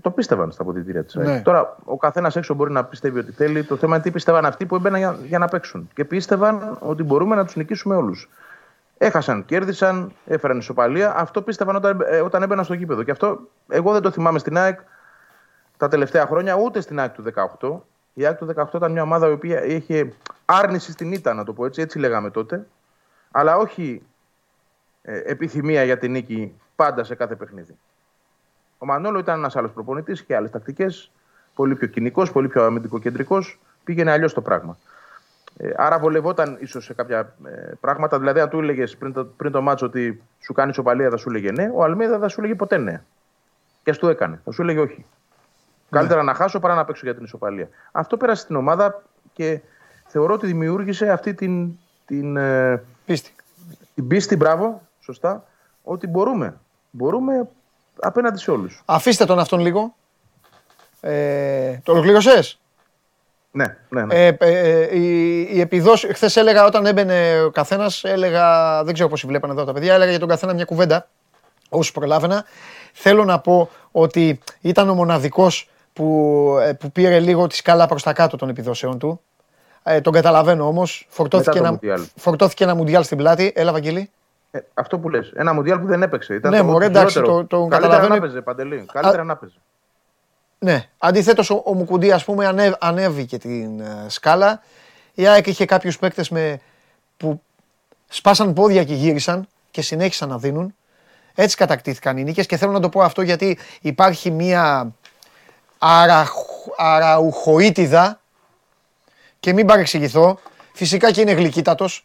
Το 0.00 0.10
πίστευαν 0.10 0.50
στα 0.50 0.62
αποδητήρια 0.62 1.04
της 1.04 1.14
Ναι. 1.14 1.40
Τώρα, 1.40 1.76
ο 1.84 1.96
καθένας 1.96 2.36
έξω 2.36 2.54
μπορεί 2.54 2.72
να 2.72 2.84
πιστεύει 2.84 3.18
ότι 3.18 3.32
θέλει. 3.32 3.64
Το 3.64 3.76
θέμα 3.76 3.94
είναι 3.94 4.04
τι 4.04 4.10
πίστευαν 4.10 4.44
αυτοί 4.44 4.66
που 4.66 4.76
έμπαιναν 4.76 4.98
για, 4.98 5.18
για 5.24 5.38
να 5.38 5.48
παίξουν. 5.48 5.90
Και 5.94 6.04
πίστευαν 6.04 6.76
ότι 6.80 7.02
μπορούμε 7.02 7.34
να 7.34 7.44
τους 7.44 7.56
νικήσουμε 7.56 7.94
όλους. 7.94 8.28
Έχασαν, 8.98 9.44
κέρδισαν, 9.44 10.12
έφεραν 10.26 10.58
ισοπαλία. 10.58 11.16
Αυτό 11.16 11.42
πίστευαν 11.42 11.76
όταν, 11.76 12.00
ε, 12.06 12.20
όταν 12.20 12.42
έμπαιναν 12.42 12.64
στο 12.64 12.74
γήπεδο. 12.74 13.02
Και 13.02 13.10
αυτό 13.10 13.38
εγώ 13.68 13.92
δεν 13.92 14.02
το 14.02 14.10
θυμάμαι 14.10 14.38
στην 14.38 14.58
ΑΕΚ 14.58 14.78
τα 15.76 15.88
τελευταία 15.88 16.26
χρόνια, 16.26 16.54
ούτε 16.54 16.80
στην 16.80 17.00
ΑΕΚ 17.00 17.12
του 17.12 17.22
18. 17.22 17.84
Η 18.14 18.26
ΑΕΚ 18.26 18.36
του 18.36 18.46
18 18.46 18.74
ήταν 18.74 18.92
μια 18.92 19.02
ομάδα 19.02 19.28
η 19.28 19.32
οποία 19.32 19.64
είχε 19.64 20.12
άρνηση 20.44 20.92
στην 20.92 21.12
ήττα, 21.12 21.34
να 21.34 21.44
το 21.44 21.52
πω 21.52 21.64
έτσι, 21.64 21.80
έτσι 21.80 21.98
λέγαμε 21.98 22.30
τότε. 22.30 22.66
Αλλά 23.30 23.56
όχι 23.56 24.02
ε, 25.02 25.18
επιθυμία 25.24 25.84
για 25.84 25.98
την 25.98 26.10
νίκη 26.10 26.52
πάντα 26.76 27.04
σε 27.04 27.14
κάθε 27.14 27.34
παιχνίδι. 27.34 27.76
Ο 28.78 28.86
Μανόλο 28.86 29.18
ήταν 29.18 29.38
ένας 29.38 29.56
άλλος 29.56 29.72
προπονητής, 29.72 30.20
είχε 30.20 30.36
άλλες 30.36 30.50
τακτικές. 30.50 31.10
Πολύ 31.54 31.74
πιο 31.74 31.86
κοινικός, 31.86 32.32
πολύ 32.32 32.48
πιο 32.48 32.64
αμυντικοκεντρικός. 32.64 33.58
Πήγαινε 33.84 34.10
αλλιώς 34.10 34.32
το 34.32 34.40
πράγμα. 34.40 34.76
Ε, 35.56 35.70
άρα 35.76 35.98
βολευόταν 35.98 36.56
ίσως 36.60 36.84
σε 36.84 36.94
κάποια 36.94 37.34
ε, 37.44 37.72
πράγματα. 37.80 38.18
Δηλαδή, 38.18 38.40
αν 38.40 38.48
του 38.48 38.58
έλεγες 38.58 38.96
πριν 38.96 39.12
το, 39.12 39.24
πριν 39.24 39.52
το 39.52 39.62
μάτσο 39.62 39.86
ότι 39.86 40.22
σου 40.38 40.52
κάνει 40.52 40.72
σοπαλία, 40.72 41.10
θα 41.10 41.16
σου 41.16 41.28
έλεγε 41.28 41.52
ναι. 41.52 41.70
Ο 41.74 41.82
Αλμίδα 41.82 42.18
θα 42.18 42.28
σου 42.28 42.40
έλεγε 42.40 42.54
ποτέ 42.54 42.76
ναι. 42.76 43.02
Και 43.82 43.90
ας 43.90 43.98
το 43.98 44.08
έκανε. 44.08 44.40
Θα 44.44 44.52
σου 44.52 44.62
έλεγε 44.62 44.80
όχι. 44.80 45.04
Καλύτερα 45.90 46.22
να 46.22 46.34
χάσω 46.34 46.60
παρά 46.60 46.74
να 46.74 46.84
παίξω 46.84 47.00
για 47.04 47.14
την 47.14 47.24
ισοπαλία. 47.24 47.68
Αυτό 47.92 48.16
πέρασε 48.16 48.42
στην 48.42 48.56
ομάδα 48.56 49.02
και 49.32 49.60
θεωρώ 50.06 50.34
ότι 50.34 50.46
δημιούργησε 50.46 51.10
αυτή 51.10 51.34
την, 51.34 51.70
την, 52.06 52.36
ε, 52.36 52.82
Πίστη. 53.04 53.32
την 53.94 54.06
πίστη, 54.06 54.36
μπράβο, 54.36 54.82
σωστά, 55.00 55.44
ότι 55.82 56.06
μπορούμε. 56.06 56.54
Μπορούμε 56.90 57.48
απέναντι 58.00 58.38
σε 58.38 58.50
όλους. 58.50 58.82
Αφήστε 58.84 59.24
τον 59.24 59.38
αυτόν 59.38 59.60
λίγο. 59.60 59.94
Ε, 61.00 61.78
το 61.82 61.92
ολοκλήρωσες; 61.92 62.58
Ναι, 63.50 63.76
ναι, 63.88 64.04
ναι. 64.04 64.26
Ε, 64.26 64.36
ε, 64.38 64.96
η, 64.98 65.40
η 65.52 65.60
επιδόση. 65.60 66.12
Χθες 66.12 66.36
έλεγα 66.36 66.64
όταν 66.64 66.86
έμπαινε 66.86 67.42
ο 67.42 67.50
καθένας, 67.50 68.04
έλεγα. 68.04 68.84
Δεν 68.84 68.94
ξέρω 68.94 69.08
πώς 69.08 69.26
βλέπανε 69.26 69.52
εδώ 69.52 69.64
τα 69.64 69.72
παιδιά, 69.72 69.94
έλεγα 69.94 70.10
για 70.10 70.18
τον 70.20 70.28
καθένα 70.28 70.52
μια 70.54 70.64
κουβέντα. 70.64 71.08
Όσους 71.68 71.92
προλάβαινα. 71.92 72.44
Θέλω 72.92 73.24
να 73.24 73.38
πω 73.40 73.70
ότι 73.90 74.38
ήταν 74.60 74.88
ο 74.88 74.94
μοναδικός 74.94 75.68
που, 75.92 76.56
ε, 76.62 76.72
που 76.72 76.92
πήρε 76.92 77.18
λίγο 77.20 77.46
τη 77.46 77.56
σκάλα 77.56 77.86
προς 77.86 78.02
τα 78.02 78.12
κάτω 78.12 78.36
των 78.36 78.48
επιδόσεων 78.48 78.98
του. 78.98 79.20
Ε, 79.82 80.00
τον 80.00 80.12
καταλαβαίνω 80.12 80.66
όμως. 80.66 81.06
Φορτώθηκε, 81.08 81.48
Μετά 81.50 81.60
το 81.60 81.66
ένα, 81.66 81.72
Μουντιάλ. 81.72 82.06
φορτώθηκε 82.16 82.64
ένα 82.64 82.74
μουντιάλ 82.74 83.04
στην 83.04 83.16
πλάτη. 83.16 83.52
Έλα, 83.54 83.72
Βαγγέλη. 83.72 84.10
Ε, 84.50 84.58
αυτό 84.74 84.98
που 84.98 85.08
λες. 85.08 85.32
Ένα 85.34 85.52
μουντιάλ 85.52 85.78
που 85.78 85.86
δεν 85.86 86.02
έπαιξε. 86.02 86.34
Ήταν 86.34 86.50
Ναι, 86.50 86.58
το 86.58 86.64
μωρέ, 86.64 86.84
εντάξει, 86.84 87.12
χειρότερο. 87.14 87.36
το- 87.38 87.46
το 87.46 87.56
Καλύτερα 87.56 87.80
καταλαβαίνω. 87.80 88.08
να 88.20 88.26
έπαιζε, 88.26 88.40
Παντελή. 88.40 88.86
Καλύτερα 88.92 89.24
να 89.24 89.32
έπαιζε. 89.32 89.54
Ναι. 90.58 90.88
Αντιθέτως, 90.98 91.50
ο, 91.50 91.62
ο 91.64 91.74
Μουκουντή, 91.74 92.12
ας 92.12 92.24
πούμε, 92.24 92.46
ανέβ, 92.46 92.72
ανέβηκε 92.80 93.38
την 93.38 93.80
ε, 93.80 94.04
σκάλα. 94.08 94.62
Η 95.14 95.26
ΑΕΚ 95.26 95.46
είχε 95.46 95.64
κάποιους 95.64 95.98
παίκτες 95.98 96.32
που 97.16 97.42
σπάσαν 98.08 98.52
πόδια 98.52 98.84
και 98.84 98.94
γύρισαν 98.94 99.48
και 99.70 99.82
συνέχισαν 99.82 100.28
να 100.28 100.38
δίνουν. 100.38 100.74
Έτσι 101.34 101.56
κατακτήθηκαν 101.56 102.16
οι 102.16 102.22
νίκες 102.24 102.46
και 102.46 102.56
θέλω 102.56 102.72
να 102.72 102.80
το 102.80 102.88
πω 102.88 103.02
αυτό 103.02 103.22
γιατί 103.22 103.58
υπάρχει 103.80 104.30
μία 104.30 104.92
αραχ- 105.78 106.36
αραουχοίτιδα 106.76 108.20
και 109.40 109.52
μην 109.52 109.66
παρεξηγηθώ. 109.66 110.38
Φυσικά 110.72 111.10
και 111.10 111.20
είναι 111.20 111.32
γλυκύτατος. 111.32 112.04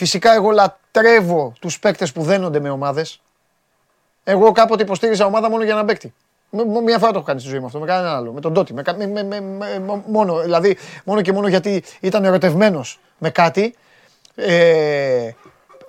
Φυσικά 0.00 0.34
εγώ 0.34 0.50
λατρεύω 0.50 1.52
τους 1.60 1.78
παίκτες 1.78 2.12
που 2.12 2.22
δένονται 2.22 2.60
με 2.60 2.70
ομάδες. 2.70 3.20
Εγώ 4.24 4.52
κάποτε 4.52 4.82
υποστήριζα 4.82 5.26
ομάδα 5.26 5.50
μόνο 5.50 5.64
για 5.64 5.74
να 5.74 5.84
παίκτη. 5.84 6.14
Μ- 6.50 6.64
μ- 6.64 6.82
Μία 6.82 6.98
φορά 6.98 7.10
το 7.12 7.16
έχω 7.16 7.26
κάνει 7.26 7.40
στη 7.40 7.48
ζωή 7.48 7.58
μου 7.58 7.66
αυτό, 7.66 7.78
με 7.78 7.86
κανέναν 7.86 8.16
άλλο. 8.16 8.32
Με 8.32 8.40
τον 8.40 8.54
Τότι. 8.54 8.74
Με, 8.74 8.82
κα- 8.82 8.94
με, 8.96 9.06
με, 9.06 9.22
με- 9.22 9.40
με- 9.40 10.02
μόνο, 10.06 10.40
δηλαδή, 10.40 10.76
μόνο 11.04 11.20
και 11.20 11.32
μόνο 11.32 11.48
γιατί 11.48 11.84
ήταν 12.00 12.24
ερωτευμένος 12.24 13.00
με 13.18 13.30
κάτι. 13.30 13.74
Ε, 14.34 15.30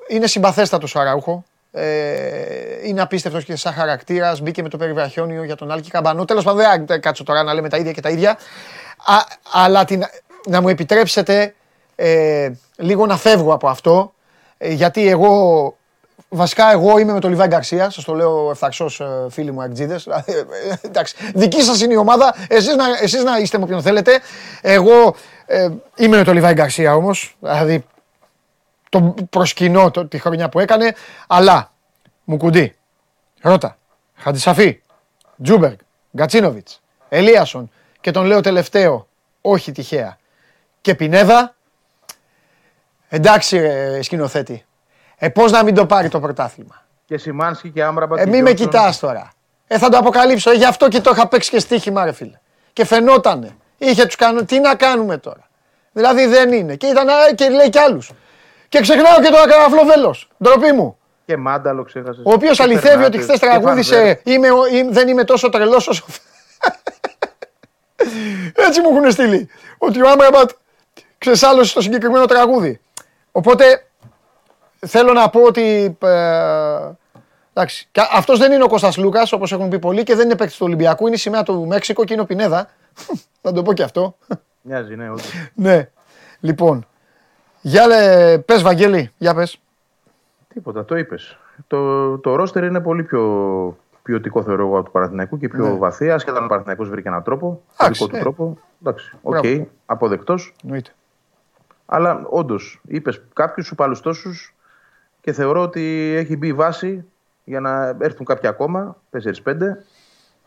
είναι 0.08 0.28
συμπαθέστατος 0.28 0.96
ο 0.96 1.00
Αραούχο. 1.00 1.44
Ε, 1.72 2.88
είναι 2.88 3.02
απίστευτος 3.02 3.44
και 3.44 3.56
σαν 3.56 3.74
χαρακτήρας. 3.74 4.42
Μπήκε 4.42 4.62
με 4.62 4.70
το 4.70 4.78
περιβραχιόνιο 4.78 5.44
για 5.44 5.56
τον 5.56 5.72
Άλκη 5.72 5.90
Καμπανό. 5.90 6.26
Τέλος 6.26 6.44
πάντων, 6.44 6.62
δεν 6.62 6.86
θα 6.88 6.98
κάτσω 6.98 7.24
τώρα 7.24 7.44
να 7.44 7.54
λέμε 7.54 7.70
τα 7.70 7.78
ίδια 7.78 7.92
και 7.92 8.02
τα 8.02 8.10
ίδια. 8.10 8.32
Α, 9.06 9.16
αλλά 9.52 9.86
την, 9.86 10.04
να 10.48 10.62
μου 10.62 10.70
επιτρέψετε 10.70 11.56
ε, 12.04 12.52
λίγο 12.78 13.06
να 13.06 13.18
φεύγω 13.18 13.54
από 13.54 13.68
αυτό. 13.68 14.14
ε, 14.58 14.72
γιατί 14.74 15.08
εγώ 15.08 15.76
Βασικά, 16.34 16.72
εγώ 16.72 16.98
είμαι 16.98 17.14
με 17.14 17.20
τον 17.20 17.30
Λιβάη 17.30 17.48
Γκαρσία. 17.48 17.90
Σας 17.90 18.04
το 18.04 18.14
λέω 18.14 18.50
ευθαρσός, 18.52 19.02
φίλοι 19.30 19.52
μου, 19.52 19.62
Αγκτζίδε. 19.62 20.00
Εντάξει, 20.82 21.16
δική 21.34 21.62
σας 21.62 21.82
είναι 21.82 21.94
η 21.94 21.96
ομάδα. 21.96 22.36
Εσείς 22.48 22.76
να, 22.76 22.86
εσείς 23.02 23.24
να 23.24 23.38
είστε 23.38 23.58
με 23.58 23.64
όποιον 23.64 23.82
θέλετε. 23.82 24.20
Εγώ 24.62 25.16
ε, 25.46 25.70
είμαι 25.96 26.18
με 26.18 26.24
τον 26.24 26.34
Λιβάη 26.34 26.54
Γκαρσία 26.54 26.96
όμως. 26.96 27.36
Δηλαδή, 27.40 27.86
τον 28.90 29.14
προσκυνώ 29.30 29.92
το, 29.92 30.08
τη 30.08 30.20
χρονιά 30.20 30.50
που 30.50 30.60
έκανε. 30.60 30.96
Αλλά, 31.28 31.72
Μουκουντή, 32.24 32.76
Ρώτα, 33.42 33.78
Χαντισαφή, 34.16 34.82
Τζούμπεργκ, 35.44 35.78
Γκατσίνοβιτς, 36.16 36.82
Ελίασον 37.10 37.72
και 38.02 38.12
τον 38.12 38.26
λέω 38.26 38.42
τελευταίο, 38.42 39.08
όχι 39.42 39.72
τυχαία. 39.72 40.18
Και 40.82 40.96
Πινέδα. 40.96 41.56
Εντάξει, 43.14 43.58
ρε, 43.58 44.02
σκηνοθέτη. 44.02 44.66
Ε, 45.18 45.30
πώς 45.30 45.52
να 45.52 45.64
μην 45.64 45.76
το 45.76 45.86
πάρει 45.86 46.10
το 46.10 46.20
πρωτάθλημα; 46.20 46.86
Και 47.06 47.18
Σιμάνσκι 47.18 47.70
και 47.70 47.84
Άμραμπατ. 47.84 48.20
Ε, 48.20 48.24
και 48.24 48.30
μη 48.30 48.42
με 48.42 48.54
Τζόνσον. 48.54 48.68
κοιτάς 48.68 49.00
τώρα. 49.00 49.32
Ε, 49.68 49.78
θα 49.78 49.90
το 49.90 49.98
αποκαλύψω. 49.98 50.52
Ε, 50.52 50.54
γι' 50.54 50.66
αυτό 50.66 50.88
και 50.88 51.02
το 51.02 51.12
είχα 51.14 51.28
παίξει 51.28 51.50
και 51.50 51.60
στοίχημα, 51.60 52.06
ρε 52.06 52.12
φίλε. 52.12 52.40
Και 52.74 52.86
φαινότανε. 52.86 53.56
Είχε 53.78 54.06
τους 54.06 54.16
κανόνες. 54.16 54.46
Τι 54.46 54.60
να 54.60 54.76
κάνουμε 54.76 55.18
τώρα; 55.18 55.48
Δηλαδή 55.92 56.26
δεν 56.26 56.52
είναι. 56.52 56.76
Και, 56.76 56.88
ήταν, 56.88 57.10
α, 57.10 57.14
και 57.36 57.50
λέει 57.50 57.70
κι 57.70 57.80
άλλους. 57.80 58.12
Και 58.70 58.80
ξεχνάω 58.80 59.22
και 59.22 59.30
τον 59.30 59.42
Ακαραφλοβέλος. 59.42 60.30
Ντροπή 60.44 60.72
μου. 60.72 60.98
Και 61.26 61.38
Μάνταλο 61.38 61.84
ξέχασες. 61.84 62.24
Ο 62.26 62.32
οποίος 62.32 62.60
αληθεύει 62.60 63.04
ότι 63.04 63.18
χθες 63.18 63.40
τραγούδισε 63.40 64.22
είμαι, 64.24 64.52
ο- 64.52 64.66
είμαι- 64.66 64.92
δεν 64.92 65.08
είμαι 65.08 65.24
τόσο 65.24 65.50
τρελός 65.50 65.88
όσο... 65.88 66.06
Έτσι 68.56 68.82
μου 68.82 68.98
έχουν 68.98 69.12
στείλει. 69.12 69.50
Ότι 69.78 70.02
ο 70.02 70.10
Άμραμπατ 70.10 70.50
ξεσάλωσε 71.18 71.74
το 71.74 71.82
συγκεκριμένο 71.82 72.26
τραγούδι. 72.26 72.80
Οπότε 73.32 73.64
θέλω 74.88 75.14
να 75.14 75.30
πω 75.30 75.42
ότι. 75.42 75.98
Ε, 76.02 76.90
εντάξει. 77.54 77.88
Και 77.92 78.02
αυτός 78.14 78.40
δεν 78.40 78.52
είναι 78.52 78.64
ο 78.64 78.68
Κώστας 78.68 78.98
Σλούκας 78.98 79.32
όπως 79.32 79.52
έχουν 79.52 79.70
πει 79.70 79.80
πολλοί 79.80 80.04
και 80.04 80.16
δεν 80.16 80.26
είναι 80.26 80.36
παίκτης 80.36 80.58
του 80.58 80.66
Ολυμπιακού. 80.66 81.06
Είναι 81.08 81.16
η 81.16 81.20
σημαία 81.20 81.44
του 81.44 81.68
Μέξικο 81.68 82.04
και 82.04 82.14
είναι 82.14 82.22
ο 82.22 82.26
Πινέδα. 82.26 82.70
Θα 83.42 83.52
το 83.52 83.62
πω 83.62 83.74
και 83.74 83.84
αυτό. 83.84 84.18
Μοιάζει, 84.62 84.96
ναι, 84.96 85.10
όντως. 85.10 85.32
ναι. 85.54 85.90
Λοιπόν. 86.40 86.86
Για 87.62 87.88
λέ, 87.88 88.38
πες 88.38 88.62
Βαγγέλη, 88.62 89.12
για 89.18 89.34
πες. 89.36 89.62
Τίποτα, 90.54 90.86
το 90.86 90.96
είπες. 90.98 91.38
Το, 91.68 92.18
το 92.18 92.36
ρόστερ 92.36 92.64
είναι 92.64 92.80
πολύ 92.80 93.04
πιο 93.04 93.78
ποιοτικό 94.04 94.44
θεωρώ 94.44 94.66
εγώ 94.66 94.76
από 94.76 94.86
του 94.86 94.92
Παναθηναϊκού 94.92 95.38
και 95.38 95.48
πιο 95.48 95.66
Ναι. 95.68 95.78
βαθύ. 95.78 96.12
Άσχετα 96.12 96.38
αν 96.38 96.44
ο 96.44 96.48
Παναθηναϊκός 96.48 96.90
βρήκε 96.90 97.08
έναν 97.08 97.24
τρόπο, 97.24 97.46
τον 97.48 97.62
Εντάξει, 97.88 98.04
δικό 98.04 98.12
του 98.12 98.16
ε. 98.16 98.20
τρόπο. 98.20 98.58
Εντάξει, 98.82 99.12
οκ, 99.22 99.40
Μπράβο. 99.40 99.68
αποδεκτός. 99.86 100.54
Εννοείται. 100.64 100.92
Αλλά 101.94 102.26
όντως, 102.30 102.82
είπες 102.88 103.22
κάποιους 103.34 103.66
σου 103.66 103.76
άλλου 103.78 104.00
τόσους 104.02 104.56
και 105.22 105.32
θεωρώ 105.32 105.62
ότι 105.62 106.14
έχει 106.18 106.38
μπει 106.38 106.48
η 106.48 106.54
βάση 106.54 107.06
για 107.44 107.60
να 107.60 107.96
έρθουν 108.00 108.26
κάποια 108.26 108.50
ακόμα, 108.50 108.98
4-5. 109.10 109.78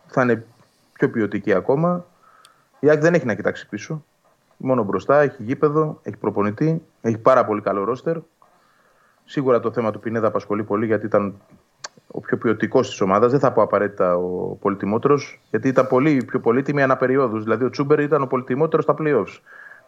Θα 0.06 0.22
είναι 0.22 0.46
πιο 0.92 1.10
ποιοτική 1.10 1.52
ακόμα. 1.52 2.06
Η 2.80 2.90
ΑΕΚ 2.90 3.00
δεν 3.00 3.14
έχει 3.14 3.26
να 3.26 3.34
κοιτάξει 3.34 3.68
πίσω. 3.68 4.04
Μόνο 4.56 4.82
μπροστά, 4.82 5.20
έχει 5.20 5.42
γήπεδο, 5.42 6.00
έχει 6.02 6.16
προπονητή, 6.16 6.82
έχει 7.00 7.18
πάρα 7.18 7.44
πολύ 7.44 7.60
καλό 7.60 7.84
ρόστερ. 7.84 8.16
Σίγουρα 9.24 9.60
το 9.60 9.72
θέμα 9.72 9.90
του 9.90 10.00
Πινέδα 10.00 10.26
απασχολεί 10.26 10.62
πολύ 10.62 10.86
γιατί 10.86 11.06
ήταν 11.06 11.34
ο 12.06 12.20
πιο 12.20 12.36
ποιοτικός 12.36 12.88
της 12.88 13.00
ομάδας. 13.00 13.30
Δεν 13.30 13.40
θα 13.40 13.52
πω 13.52 13.62
απαραίτητα 13.62 14.16
ο 14.16 14.54
πολυτιμότερος, 14.60 15.40
γιατί 15.50 15.68
ήταν 15.68 15.86
πολύ 15.86 16.24
πιο 16.24 16.40
πολύτιμη 16.40 16.82
αναπεριόδου. 16.82 17.40
Δηλαδή 17.40 17.64
ο 17.64 17.70
Τσούμπερ 17.70 18.00
ήταν 18.00 18.22
ο 18.22 18.26
πολυτιμότερος 18.26 18.84
στα 18.84 18.94
playoffs. 18.98 19.40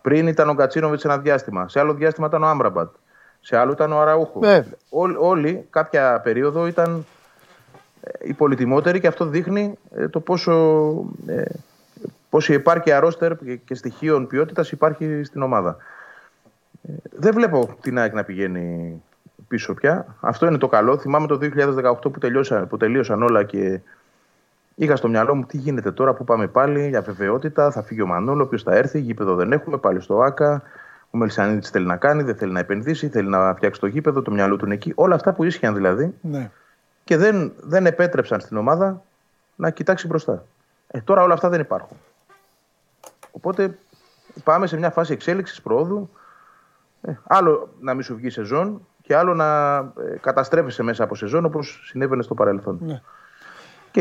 Πριν 0.07 0.27
ήταν 0.27 0.49
ο 0.49 0.53
Γκατσίνοβιτ 0.55 1.05
ένα 1.05 1.19
διάστημα. 1.19 1.69
Σε 1.69 1.81
άλλο 1.81 1.95
διάστημα 1.95 2.27
ήταν 2.27 2.43
ο 2.43 2.47
Άμπραμπατ. 2.47 2.95
Σε 3.41 3.57
άλλο 3.57 3.73
ήταν 3.73 3.93
ο 3.93 4.01
Αραούχο. 4.01 4.41
Βέβαια. 4.41 4.65
Ό- 4.91 5.29
όλοι 5.29 5.67
κάποια 5.71 6.21
περίοδο 6.21 6.67
ήταν 6.67 7.05
ε, 8.01 8.11
οι 8.29 8.33
πολυτιμότεροι 8.33 9.01
και 9.01 9.07
αυτό 9.07 9.25
δείχνει 9.27 9.79
ε, 9.97 10.09
το 10.09 10.21
πόσο, 10.21 10.53
ε, 11.27 11.43
πόση 12.31 12.53
επάρκεια 12.53 13.01
ρόστερ 13.01 13.37
και- 13.37 13.57
και 13.57 13.75
στοιχείων 13.75 14.27
ποιότητας 14.27 14.71
υπάρχει 14.73 15.23
στην 15.25 15.43
ομάδα. 15.43 15.77
Ε, 16.89 16.93
Δεν 17.11 17.35
βλέπω 17.35 17.77
την 17.81 17.99
ΑΕΚ 17.99 18.13
να 18.15 18.25
πηγαίνει 18.25 19.03
πίσω 19.49 19.75
πια. 19.75 20.17
Αυτό 20.21 20.47
είναι 20.47 20.59
το 20.59 20.69
καλό. 20.69 20.99
Θυμάμαι 20.99 21.27
το 21.27 21.37
2018 21.37 22.11
που, 22.11 22.19
τελειώσαν, 22.19 22.69
που 22.69 22.77
τελείωσαν 22.77 23.23
όλα 23.23 23.43
και 23.45 23.81
είχα 24.77 24.97
στο 24.97 25.09
μυαλό 25.09 25.35
μου 25.35 25.45
τι 25.45 25.57
γίνεται 25.57 25.93
τώρα 25.93 26.15
που 26.15 26.25
πάμε 26.25 26.47
πάλι 26.47 26.89
για 26.89 27.01
βεβαιότητα. 27.01 27.71
Θα 27.71 27.83
φύγει 27.83 28.03
ο 28.03 28.07
Μανόλο, 28.07 28.47
ποιο 28.47 28.59
θα 28.59 28.75
έρθει, 28.75 29.01
γήπεδο 29.01 29.35
δεν 29.35 29.53
έχουμε, 29.53 29.77
πάλι 29.79 30.01
στο 30.01 30.21
ΑΚΑ. 30.21 30.63
Ο 31.11 31.19
Μελισανίδης 31.19 31.71
θέλει 31.71 31.87
να 31.87 31.97
κάνει, 31.97 32.23
δεν 32.23 32.37
θέλει 32.37 32.53
να 32.53 32.59
επενδύσει, 32.59 33.09
θέλει 33.09 33.29
να 33.29 33.55
φτιάξει 33.55 33.81
το 33.81 33.87
γήπεδο, 33.87 34.23
το 34.23 34.31
μυαλό 34.31 34.57
του 34.57 34.65
είναι 34.65 34.75
εκεί. 34.75 34.93
Όλα 34.95 35.15
αυτά 35.15 35.33
που 35.33 35.45
ίσχυαν 35.45 35.75
δηλαδή 35.75 36.15
Ναι. 36.21 36.51
και 37.05 37.17
δεν, 37.17 37.53
δεν 37.61 37.87
επέτρεψαν 37.87 38.41
στην 38.41 38.57
ομάδα 38.57 39.03
να 39.57 39.71
κοιτάξει 39.71 40.07
μπροστά. 40.07 40.45
Ε, 40.87 41.01
τώρα 41.01 41.23
όλα 41.23 41.35
αυτά 41.35 41.49
δεν 41.49 41.61
υπάρχουν. 41.61 41.97
Οπότε 43.31 43.79
πάμε 44.45 44.67
σε 44.67 44.77
μια 44.77 44.91
φάση 44.91 45.13
εξέλιξης 45.13 45.63
προόδου. 45.63 46.11
Ε, 47.03 47.13
άλλο 47.27 47.69
να 47.81 47.95
μην 47.95 48.03
σου 48.03 48.15
βγει 48.17 48.31
σεζόν 48.31 48.87
και 49.03 49.17
άλλο 49.17 49.35
να 49.35 49.77
ε, 49.77 50.17
καταστρέφεσαι 50.21 50.83
μέσα 50.83 51.05
από 51.05 51.15
σεζόν 51.15 51.45
όπως 51.45 51.81
συνέβαινε 51.85 52.23
στο 52.23 52.35
παρελθόν. 52.35 52.79
Ναι. 52.81 53.01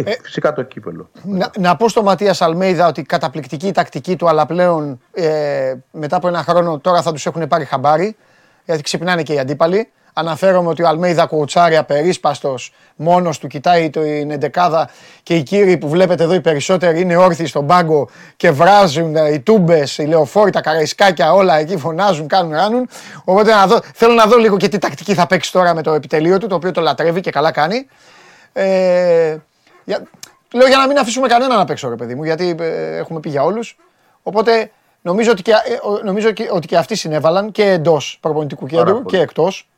Και 0.04 0.20
φυσικά 0.24 0.54
το 0.54 0.64
κύπελο. 0.64 1.10
Να, 1.24 1.52
να 1.58 1.76
πω 1.76 1.90
στο 1.90 2.04
Ματίας 2.04 2.42
Αλμέιδα 2.42 2.88
ότι 2.88 3.02
καταπληκτική 3.02 3.68
η 3.68 3.72
τακτική 3.72 4.16
του, 4.16 4.30
αλλά 4.30 4.46
πλέον 4.46 5.00
ε, 5.14 5.74
μετά 5.92 6.16
από 6.16 6.28
ένα 6.28 6.44
χρόνο 6.44 6.80
τώρα 6.80 7.02
θα 7.02 7.12
τους 7.12 7.26
έχουν 7.26 7.48
πάρει 7.48 7.66
χαμπάρι. 7.66 8.16
Γιατί 8.66 8.82
ξυπνάνε 8.82 9.24
και 9.24 9.34
οι 9.34 9.40
αντίπαλοι. 9.40 9.92
Αναφέρομαι 10.14 10.70
ότι 10.70 10.84
ο 10.84 10.88
Αλμέιδα 10.88 11.26
κουτσάρει 11.26 11.78
απερίσπαστος, 11.78 12.74
μόνος 12.96 13.40
του 13.40 13.48
κοιτάει 13.48 13.90
την 13.90 14.32
εντεκάδα 14.32 14.90
και 15.24 15.36
οι 15.36 15.44
κύριοι 15.44 15.78
που 15.78 15.90
βλέπετε 15.90 16.24
εδώ 16.24 16.34
οι 16.34 16.42
περισσότεροι 16.42 17.02
είναι 17.02 17.16
όρθιοι 17.18 17.46
στον 17.46 17.68
πάγκο 17.68 18.10
και 18.36 18.52
βράζουν 18.52 19.16
ε, 19.16 19.34
οι 19.34 19.40
τούμπες, 19.40 19.98
οι 19.98 20.06
λεωφόροι, 20.06 20.52
τα 20.52 20.62
καραϊσκάκια, 20.62 21.34
όλα 21.34 21.58
εκεί 21.58 21.78
φωνάζουν, 21.78 22.28
κάνουν, 22.28 22.52
ράνουν. 22.52 22.90
Οπότε 23.24 23.52
να 23.52 23.68
δω, 23.68 23.80
θέλω 23.94 24.14
να 24.14 24.26
δω 24.26 24.38
λίγο 24.38 24.58
και 24.58 24.68
τι 24.68 24.78
τακτική 24.78 25.14
θα 25.14 25.28
παίξει 25.28 25.52
τώρα 25.52 25.74
με 25.74 25.82
το 25.82 25.94
επιτελείο 25.94 26.38
του, 26.38 26.48
το 26.48 26.56
οποίο 26.56 26.72
το 26.72 26.82
λατρεύει 26.82 27.22
και 27.22 27.32
καλά 27.32 27.52
κάνει. 27.52 27.88
Ε, 28.54 29.38
για, 29.86 30.04
λέω 30.54 30.68
για 30.68 30.78
να 30.78 30.88
μην 30.88 30.98
αφήσουμε 30.98 31.28
κανέναν 31.28 31.58
να 31.58 31.66
παίξω, 31.66 31.90
ρε 31.90 31.96
παιδί 31.96 32.16
μου, 32.16 32.24
γιατί 32.24 32.56
ε, 32.60 32.98
έχουμε 32.98 33.20
πει 33.20 33.30
για 33.30 33.44
όλους. 33.44 33.78
Οπότε 34.24 34.72
νομίζω 35.02 35.32
ότι 35.32 35.42
και, 35.42 35.52
ε, 35.52 35.88
ο- 35.88 36.02
νομίζω 36.04 36.32
και, 36.32 36.50
ότι 36.52 36.68
και 36.68 36.78
αυτοί 36.78 36.96
συνέβαλαν 36.96 37.52
και 37.52 37.64
εντός 37.64 38.18
προπονητικού 38.22 38.66
Πάρα 38.66 38.78
κέντρου 38.84 39.02
πολύ. 39.04 39.16
και 39.16 39.22
εκτός. 39.24 39.70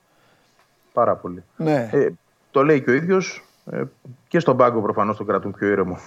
Πάρα 0.93 1.15
πολύ. 1.15 1.43
Ναι. 1.55 1.89
Ε, 1.93 2.07
το 2.51 2.63
λέει 2.63 2.81
και 2.81 2.89
ο 2.89 2.93
ίδιος 2.93 3.43
ε, 3.71 3.81
και 4.27 4.39
στον 4.39 4.57
πάγκο 4.57 4.81
προφανώς 4.81 5.17
τον 5.17 5.25
κρατούν 5.25 5.51
πιο 5.51 5.67
ήρεμο 5.67 5.97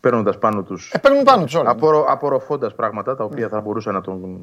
παίρνοντας 0.00 0.38
πάνω 0.38 0.62
τους 0.62 0.90
Ε, 0.94 0.98
παίρνουν 0.98 1.22
πάνω 1.22 1.44
τους 1.44 1.54
όλα. 1.54 1.62
ναι. 1.64 1.70
απορροφώντας 1.70 2.12
απορροφώντας 2.14 2.74
πράγματα 2.74 3.16
τα 3.16 3.24
οποία 3.24 3.48
θα 3.48 3.60
μπορούσαν 3.60 3.94
να 3.94 4.00
τον 4.00 4.38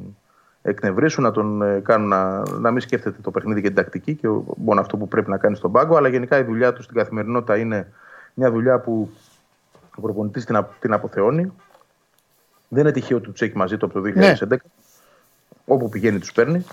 εκνευρίσουν, 0.62 1.24
να 1.24 1.32
τον 1.32 1.62
ε, 1.62 1.80
κάνουν 1.84 2.08
να, 2.08 2.42
να 2.50 2.72
μην 2.72 2.82
σκέφτεται 2.82 3.18
το 3.22 3.32
παιχνίδι 3.32 3.62
και 3.62 3.68
την 3.68 3.76
τακτική 3.76 4.16
και 4.16 4.28
ο- 4.28 4.44
μόνο 4.58 4.82
αυτό 4.82 4.98
που 4.98 5.08
πρέπει 5.08 5.30
να 5.30 5.38
κάνει 5.38 5.56
στον 5.56 5.72
πάγκο. 5.72 5.96
Αλλά 5.98 6.08
γενικά 6.08 6.38
η 6.38 6.44
δουλειά 6.44 6.74
του 6.74 6.82
στην 6.84 6.96
καθημερινότητα 6.96 7.58
είναι 7.58 7.92
μια 8.40 8.52
δουλειά 8.52 8.80
που 8.80 9.10
ο 9.96 10.02
προπονητής 10.02 10.46
την, 10.46 10.56
α- 10.56 10.70
την 10.80 10.94
αποθεώνει. 10.94 11.54
Δεν 12.68 12.82
είναι 12.82 12.92
τυχαίο 12.92 13.18
ότι 13.18 13.32
τους 13.32 13.42
έχει 13.42 13.58
μαζί 13.58 13.78
του 13.78 13.86
από 13.86 13.94
το 13.94 14.12
2011. 14.50 14.56
Όπου 15.66 15.90
πηγαίνει 15.90 16.20
τους 16.20 16.32
παίρνει. 16.32 16.66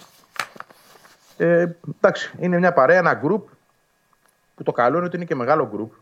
Ε, 1.36 1.66
εντάξει, 1.96 2.32
είναι 2.38 2.58
μια 2.58 2.72
παρέα, 2.72 2.98
ένα 2.98 3.20
group 3.24 3.42
που 4.54 4.62
το 4.62 4.72
καλό 4.72 4.96
είναι 4.96 5.06
ότι 5.06 5.16
είναι 5.16 5.24
και 5.24 5.34
μεγάλο 5.34 5.70
group. 5.74 5.98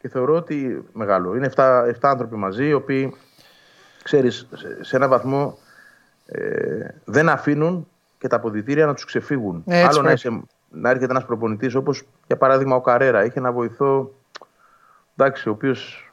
Και 0.00 0.08
θεωρώ 0.08 0.34
ότι 0.34 0.84
μεγάλο. 0.92 1.36
Είναι 1.36 1.50
7, 1.56 1.92
άνθρωποι 2.00 2.36
μαζί, 2.36 2.66
οι 2.66 2.72
οποίοι, 2.72 3.16
ξέρεις, 4.02 4.46
σε, 4.54 4.84
σε 4.84 4.96
έναν 4.96 5.08
βαθμό 5.08 5.58
ε, 6.26 6.88
δεν 7.04 7.28
αφήνουν 7.28 7.88
και 8.18 8.28
τα 8.28 8.36
αποδητήρια 8.36 8.86
να 8.86 8.94
τους 8.94 9.04
ξεφύγουν. 9.04 9.62
Ναι, 9.66 9.74
έτσι 9.74 9.86
Άλλο 9.88 9.96
να, 9.96 10.02
πρέπει. 10.02 10.18
είσαι, 10.18 10.42
να 10.70 10.90
έρχεται 10.90 11.10
ένας 11.10 11.24
προπονητής, 11.24 11.74
όπως 11.74 12.02
για 12.26 12.36
παράδειγμα 12.36 12.76
ο 12.76 12.80
Καρέρα. 12.80 13.24
Είχε 13.24 13.38
ένα 13.38 13.52
βοηθό, 13.52 14.14
εντάξει, 15.16 15.48
ο 15.48 15.52
οποίος 15.52 16.12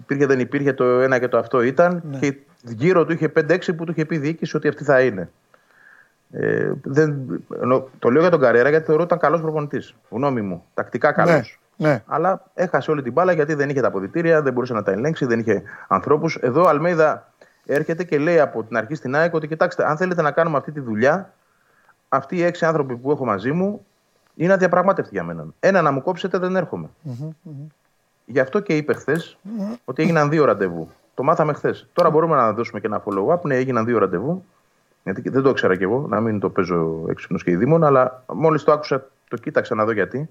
υπήρχε 0.00 0.26
δεν 0.26 0.40
υπήρχε, 0.40 0.72
το 0.72 0.84
ένα 0.84 1.18
και 1.18 1.28
το 1.28 1.38
αυτό 1.38 1.62
ήταν. 1.62 2.02
Ναι. 2.10 2.18
Και 2.18 2.36
γύρω 2.62 3.04
του 3.04 3.12
είχε 3.12 3.32
5-6 3.36 3.76
που 3.76 3.84
του 3.84 3.90
είχε 3.90 4.04
πει 4.04 4.14
η 4.14 4.18
διοίκηση 4.18 4.56
ότι 4.56 4.68
αυτή 4.68 4.84
θα 4.84 5.00
είναι. 5.00 5.30
Ε, 6.32 6.72
δεν, 6.82 7.26
ενώ, 7.62 7.88
το 7.98 8.10
λέω 8.10 8.20
για 8.20 8.30
τον 8.30 8.40
Καρέρα 8.40 8.68
γιατί 8.68 8.84
θεωρώ 8.84 9.02
ότι 9.02 9.14
ήταν 9.14 9.30
καλός 9.30 9.40
προπονητής. 9.40 9.94
Γνώμη 10.10 10.40
μου. 10.40 10.64
Τακτικά 10.74 11.12
καλός. 11.12 11.60
Ναι, 11.76 11.88
ναι. 11.88 12.02
Αλλά 12.06 12.42
έχασε 12.54 12.90
όλη 12.90 13.02
την 13.02 13.12
μπάλα 13.12 13.32
γιατί 13.32 13.54
δεν 13.54 13.68
είχε 13.68 13.80
τα 13.80 13.86
αποδητήρια, 13.86 14.42
δεν 14.42 14.52
μπορούσε 14.52 14.72
να 14.72 14.82
τα 14.82 14.92
ελέγξει, 14.92 15.26
δεν 15.26 15.38
είχε 15.38 15.62
ανθρώπους. 15.88 16.36
Εδώ 16.36 16.62
ο 16.62 16.68
Αλμέιδα 16.68 17.32
έρχεται 17.66 18.04
και 18.04 18.18
λέει 18.18 18.40
από 18.40 18.62
την 18.62 18.76
αρχή 18.76 18.94
στην 18.94 19.14
ΑΕΚ 19.14 19.34
ότι 19.34 19.48
κοιτάξτε, 19.48 19.88
αν 19.88 19.96
θέλετε 19.96 20.22
να 20.22 20.30
κάνουμε 20.30 20.56
αυτή 20.56 20.72
τη 20.72 20.80
δουλειά, 20.80 21.32
αυτοί 22.08 22.36
οι 22.36 22.42
έξι 22.42 22.64
άνθρωποι 22.64 22.96
που 22.96 23.10
έχω 23.10 23.24
μαζί 23.24 23.52
μου 23.52 23.86
είναι 24.34 24.52
αδιαπραγμάτευτοι 24.52 25.10
για 25.12 25.24
μένα. 25.24 25.44
Ένα 25.60 25.82
να 25.82 25.90
μου 25.90 26.02
κόψετε, 26.02 26.38
δεν 26.38 26.56
έρχομαι. 26.56 26.88
Γι' 28.32 28.40
αυτό 28.40 28.60
και 28.60 28.76
είπε 28.76 28.94
χθες 28.94 29.36
ότι 29.84 30.02
έγιναν 30.02 30.30
δύο 30.30 30.44
ραντεβού. 30.44 30.90
Το 31.14 31.22
μάθαμε 31.22 31.52
χθες. 31.52 31.86
Τώρα 31.92 32.10
μπορούμε 32.10 32.36
να 32.36 32.52
δώσουμε 32.52 32.80
και 32.80 32.86
ένα 32.86 33.02
follow-up. 33.04 33.40
Ναι, 33.42 33.54
έγιναν 33.56 33.84
δύο 33.84 33.98
ραντεβού. 33.98 34.44
Γιατί 35.04 35.22
και 35.22 35.30
δεν 35.30 35.42
το 35.42 35.48
ήξερα 35.48 35.76
κι 35.76 35.82
εγώ, 35.82 36.06
να 36.08 36.20
μην 36.20 36.40
το 36.40 36.50
παίζω 36.50 37.04
έξυπνος 37.08 37.42
και 37.44 37.50
ειδήμων, 37.50 37.84
αλλά 37.84 38.24
μόλις 38.32 38.64
το 38.64 38.72
άκουσα, 38.72 39.06
το 39.28 39.36
κοίταξα 39.36 39.74
να 39.74 39.84
δω 39.84 39.92
γιατί. 39.92 40.28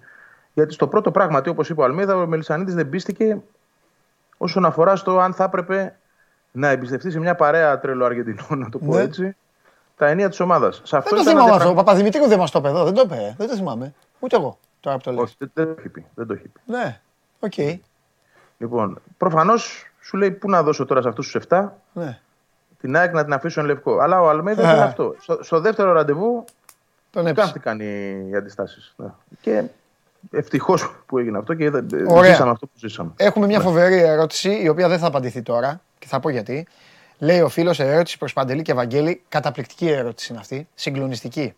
Γιατί 0.54 0.74
στο 0.74 0.88
πρώτο 0.88 1.12
πράγματι, 1.12 1.50
όπως 1.50 1.70
είπε 1.70 1.82
ο 1.82 1.84
Αλμίδα, 1.84 2.16
ο 2.18 2.26
Μελισανίδης 2.28 2.74
δεν 2.76 2.90
πίστηκε 2.90 3.42
όσον 4.38 4.66
αφορά 4.66 4.96
στο 4.96 5.20
αν 5.20 5.34
θα 5.34 5.44
έπρεπε 5.44 5.96
να 6.52 6.68
εμπιστευτεί 6.68 7.12
σε 7.12 7.20
μια 7.20 7.36
παρέα 7.36 7.80
τρελοαργεντινών, 7.80 8.60
να 8.60 8.70
το 8.70 8.78
πω 8.80 8.94
Ναι. 8.96 9.02
έτσι, 9.02 9.36
τα 9.98 10.08
ηνία 10.08 10.30
της 10.30 10.40
ομάδας. 10.40 10.82
Σε 10.84 10.98
αυτό 10.98 11.16
Δεν 11.16 11.24
το 11.26 11.30
ήταν 11.32 11.34
θυμάμαι 11.34 11.42
αδιαπρα- 11.42 11.70
αυτό. 11.70 11.82
Ο 11.82 11.84
Παπαδημητρίου 11.84 12.28
δεν 12.28 12.38
μας 12.40 12.52
το 12.52 12.60
είπε 12.60 12.68
εδώ. 12.68 12.84
Δεν 12.84 12.94
το 12.94 13.02
είπε. 13.06 13.16
ε. 13.16 13.36
Δεν 13.38 13.48
το 13.48 13.56
θυμάμαι. 13.56 13.94
Ούτε 14.20 14.36
εγώ. 14.36 14.58
Τώρα 14.80 14.98
που 14.98 15.04
το 15.04 15.12
λέω. 15.12 15.22
Όχι, 15.22 15.36
δεν, 15.38 15.50
δεν 15.54 15.66
το 15.66 15.76
έχει 15.80 15.90
πει. 15.90 16.06
Δεν 16.16 16.28
το 16.28 16.34
έχει 16.34 16.48
πει. 16.48 16.60
Ναι. 16.66 17.00
Οκ. 17.40 17.54
Λοιπόν, 18.60 19.02
προφανώς 19.18 19.92
σου 20.02 20.18
λέει 20.18 20.32
πού 20.32 20.50
να 20.50 20.64
δώσω 20.64 20.86
τώρα 20.86 21.02
σε 21.02 21.08
αυτούς 21.08 21.32
τους 21.32 21.46
7 21.50 21.66
Ναι. 21.94 22.20
την 22.82 22.96
ΑΕΚ 22.96 23.14
να 23.14 23.24
την 23.24 23.34
αφήσω 23.34 23.60
εν 23.60 23.66
λευκό. 23.66 23.98
Αλλά 24.00 24.22
ο 24.22 24.30
Αλμέιδα 24.30 24.70
Α. 24.70 24.74
ήταν 24.74 24.84
αυτό. 24.88 25.16
Στο, 25.20 25.38
στο 25.44 25.60
δεύτερο 25.60 25.92
ραντεβού 25.92 26.46
Τον 27.12 27.28
έψησε. 27.28 27.46
Κάμφθηκαν 27.46 27.80
οι, 27.80 28.28
οι 28.32 28.36
αντιστάσεις. 28.36 28.94
Ναι. 28.98 29.08
Και 29.42 29.64
ευτυχώς 30.32 30.96
που 31.06 31.18
έγινε 31.18 31.38
αυτό 31.38 31.54
και 31.54 31.64
είδα- 31.64 31.86
Ωραία. 32.08 32.32
ζήσαμε 32.32 32.52
αυτό 32.52 32.66
που 32.66 32.74
ζήσαμε. 32.76 33.12
Έχουμε 33.16 33.46
μια 33.46 33.60
φοβερή 33.60 33.98
ερώτηση, 33.98 34.60
η 34.64 34.68
οποία 34.70 34.88
δεν 34.88 35.00
θα 35.00 35.08
απαντηθεί 35.08 35.42
τώρα 35.42 35.82
και 36.00 36.08
θα 36.08 36.20
πω 36.20 36.30
γιατί. 36.30 36.68
Λέει 37.22 37.42
ο 37.42 37.50
φίλος 37.50 37.80
ερώτηση 37.80 38.18
προς 38.18 38.34
Παντελή 38.34 38.62
και 38.62 38.72
Ευαγγέλη. 38.72 39.22
Καταπληκτική 39.30 39.90
ερώτηση 39.90 40.32
είναι 40.32 40.42
αυτή. 40.42 40.68
Συγκλονιστική. 40.76 41.54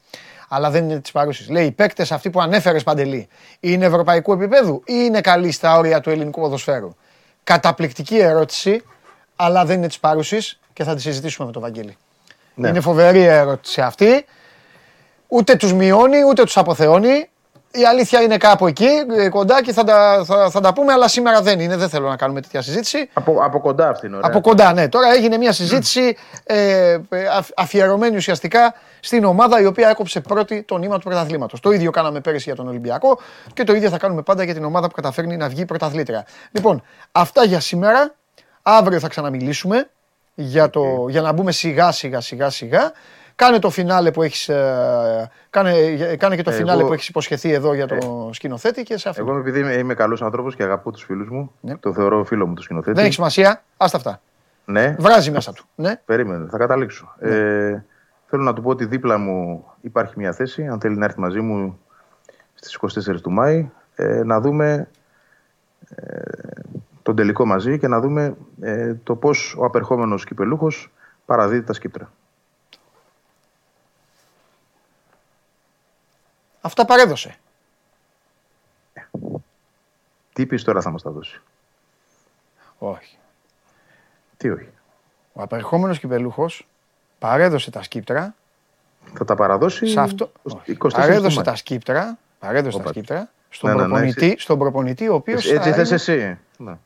Αλλά 0.47 0.69
δεν 0.69 0.83
είναι 0.83 0.99
της 0.99 1.11
παρούσης. 1.11 1.49
Λέει: 1.49 1.65
Οι 1.65 1.71
παίκτες 1.71 2.11
αυτοί 2.11 2.29
που 2.29 2.41
ανέφερες 2.41 2.83
Παντελή 2.83 3.27
είναι 3.59 3.85
ευρωπαϊκού 3.85 4.33
επίπεδου 4.33 4.83
ή 4.85 4.93
είναι 5.05 5.21
καλοί 5.21 5.51
στα 5.51 5.77
όρια 5.77 6.01
του 6.01 6.09
ελληνικού 6.09 6.39
ποδοσφαίρου; 6.39 6.95
Καταπληκτική 7.43 8.17
ερώτηση, 8.17 8.83
αλλά 9.35 9.65
δεν 9.65 9.77
είναι 9.77 9.87
της 9.87 9.99
παρούσης 9.99 10.59
και 10.73 10.83
θα 10.83 10.95
τη 10.95 11.01
συζητήσουμε 11.01 11.47
με 11.47 11.53
τον 11.53 11.61
Βαγγέλη. 11.61 11.97
Ναι. 12.55 12.67
Είναι 12.69 12.79
φοβερή 12.79 13.21
ερώτηση 13.21 13.81
αυτή. 13.81 14.25
Ούτε 15.27 15.55
τους 15.55 15.73
μειώνει, 15.73 16.23
ούτε 16.29 16.43
τους 16.43 16.57
αποθεώνει. 16.57 17.29
Η 17.73 17.85
αλήθεια 17.85 18.21
είναι 18.21 18.37
κάπου 18.37 18.67
εκεί, 18.67 18.87
ε, 19.17 19.29
κοντά 19.29 19.63
και 19.63 19.73
θα 19.73 19.83
τα, 19.83 20.23
θα, 20.25 20.49
θα 20.49 20.59
τα 20.61 20.73
πούμε, 20.73 20.93
αλλά 20.93 21.07
σήμερα 21.07 21.41
δεν 21.41 21.59
είναι. 21.59 21.77
Δεν 21.77 21.89
θέλω 21.89 22.09
να 22.09 22.15
κάνουμε 22.15 22.41
τέτοια 22.41 22.61
συζήτηση. 22.61 23.09
Από, 23.13 23.37
από 23.41 23.59
κοντά 23.59 23.89
αυτή 23.89 24.05
είναι 24.07 24.15
ωραία. 24.15 24.29
Από 24.29 24.41
κοντά, 24.41 24.73
ναι. 24.73 24.89
Τώρα 24.89 25.13
έγινε 25.13 25.37
μια 25.37 25.51
συζήτηση 25.51 26.17
ε, 26.43 26.91
ε, 26.91 27.27
αφ- 27.37 27.51
αφιερωμένη 27.55 28.15
ουσιαστικά 28.15 28.73
στην 28.99 29.23
ομάδα 29.23 29.61
η 29.61 29.65
οποία 29.65 29.89
έκοψε 29.89 30.19
πρώτη 30.19 30.63
το 30.63 30.77
νήμα 30.77 30.97
του 30.97 31.03
πρωταθλήματος. 31.03 31.59
Το 31.59 31.71
ίδιο 31.71 31.91
κάναμε 31.91 32.19
πέρυσι 32.19 32.43
για 32.43 32.55
τον 32.55 32.67
Ολυμπιακό 32.67 33.19
και 33.53 33.63
το 33.63 33.73
ίδιο 33.73 33.89
θα 33.89 33.97
κάνουμε 33.97 34.21
πάντα 34.21 34.43
για 34.43 34.53
την 34.53 34.63
ομάδα 34.63 34.87
που 34.87 34.93
καταφέρνει 34.95 35.37
να 35.37 35.49
βγει 35.49 35.65
πρωταθλήτρια. 35.65 36.25
Λοιπόν, 36.51 36.83
αυτά 37.11 37.43
για 37.43 37.59
σήμερα. 37.59 38.15
Αύριο 38.61 38.99
θα 38.99 39.07
ξαναμιλήσουμε 39.07 39.89
για, 40.33 40.69
το, 40.69 41.05
για 41.09 41.21
να 41.21 41.31
μπούμε 41.31 41.51
σιγά 41.51 41.91
σιγά 41.91 42.21
σιγά 42.21 42.49
σιγά. 42.49 42.91
Κάνε 43.35 43.59
το 43.59 43.69
φινάλε 43.69 44.11
που 44.11 44.21
έχεις, 44.23 44.49
ε, 44.49 45.29
κάνε, 45.49 45.73
κάνε 46.15 46.35
και 46.35 46.41
το 46.41 46.49
Εγώ- 46.49 46.59
φινάλε 46.59 46.83
που 46.83 46.93
έχεις 46.93 47.07
υποσχεθεί 47.07 47.51
εδώ 47.51 47.73
για 47.73 47.87
το 47.87 48.29
σκηνοθέτη 48.33 48.83
και 48.83 48.97
σε 48.97 49.09
αυτό. 49.09 49.21
Εγώ 49.21 49.37
επειδή 49.37 49.59
είμαι, 49.59 49.73
είμαι 49.73 49.93
καλός 49.93 50.21
άνθρωπος 50.21 50.55
και 50.55 50.63
αγαπώ 50.63 50.91
τους 50.91 51.03
φίλους 51.03 51.29
μου, 51.29 51.51
το 51.79 51.93
θεωρώ 51.93 52.23
φίλο 52.23 52.47
μου 52.47 52.53
το 52.53 52.61
σκηνοθέτη. 52.61 52.95
Δεν 52.95 53.03
έχει 53.05 53.13
σημασία. 53.13 53.63
Άστα 53.77 53.97
αυτά. 53.97 54.21
Ναι, 54.65 54.95
Βράζει 54.99 55.31
μέσα 55.31 55.53
του. 55.53 55.65
Ναι. 55.75 55.95
περίμενε, 56.05 56.47
θα 56.49 56.57
καταλήξω. 56.57 57.15
Ε, 57.19 57.83
θέλω 58.25 58.43
να 58.43 58.53
του 58.53 58.61
πω 58.61 58.69
ότι 58.69 58.85
δίπλα 58.85 59.17
μου 59.17 59.65
υπάρχει 59.81 60.13
μια 60.17 60.31
θέση, 60.33 60.67
αν 60.67 60.79
θέλει 60.79 60.97
να 60.97 61.05
έρθει 61.05 61.19
μαζί 61.19 61.39
μου 61.39 61.79
στις 62.53 62.73
24 62.73 63.21
του 63.21 63.31
Μάη, 63.31 63.69
ε, 63.95 64.23
να 64.23 64.39
δούμε 64.41 64.89
ε, 65.95 66.21
τον 67.01 67.15
τελικό 67.15 67.45
μαζί 67.45 67.79
και 67.79 67.87
να 67.87 67.99
δούμε 67.99 68.35
ε, 68.61 68.93
το 69.03 69.15
πώς 69.15 69.55
ο 69.57 69.65
απερχόμενος 69.65 70.25
κυπελούχος 70.25 70.91
παραδίδει 71.25 71.63
τα 71.63 71.73
σκύπτρα. 71.73 72.11
Αυτά 76.61 76.85
παρέδωσε. 76.85 77.35
Τι 80.33 80.45
πεις 80.45 80.63
τώρα 80.63 80.81
θα 80.81 80.89
μας 80.91 81.01
τα 81.01 81.09
δώσει; 81.09 81.41
Όχι. 82.77 83.17
Τι 84.37 84.49
όχι; 84.49 84.69
Ο 85.33 85.41
απερχόμενος 85.41 85.99
κυπελούχος 85.99 86.67
παρέδωσε 87.19 87.71
τα 87.71 87.83
σκύπτρα 87.83 88.35
Θα 89.17 89.25
τα 89.25 89.35
παραδώσει. 89.35 89.87
Σε 89.87 89.99
αυτό. 89.99 90.31
24 90.65 90.89
Παρέδωσε 90.93 91.35
του 91.37 91.41
τα 91.43 91.49
Μάη. 91.49 91.55
σκύπτρα. 91.55 92.17
Παρέδωσε 92.39 92.77
τα 92.77 92.83
Όπα. 92.83 92.89
σκύπτρα 92.89 93.29
στον, 93.49 93.69
Ναι, 93.69 93.75
ναι, 93.75 93.81
ναι, 93.81 93.87
προπονητή, 93.87 94.25
εσύ- 94.25 94.39
στον 94.39 94.57
προπονητή 94.59 95.07
ο 95.09 95.13
οποίος. 95.13 95.51
Έτσι 95.51 95.71
θες 95.71 95.91
εσύ. 95.91 96.37
Ναι. 96.57 96.77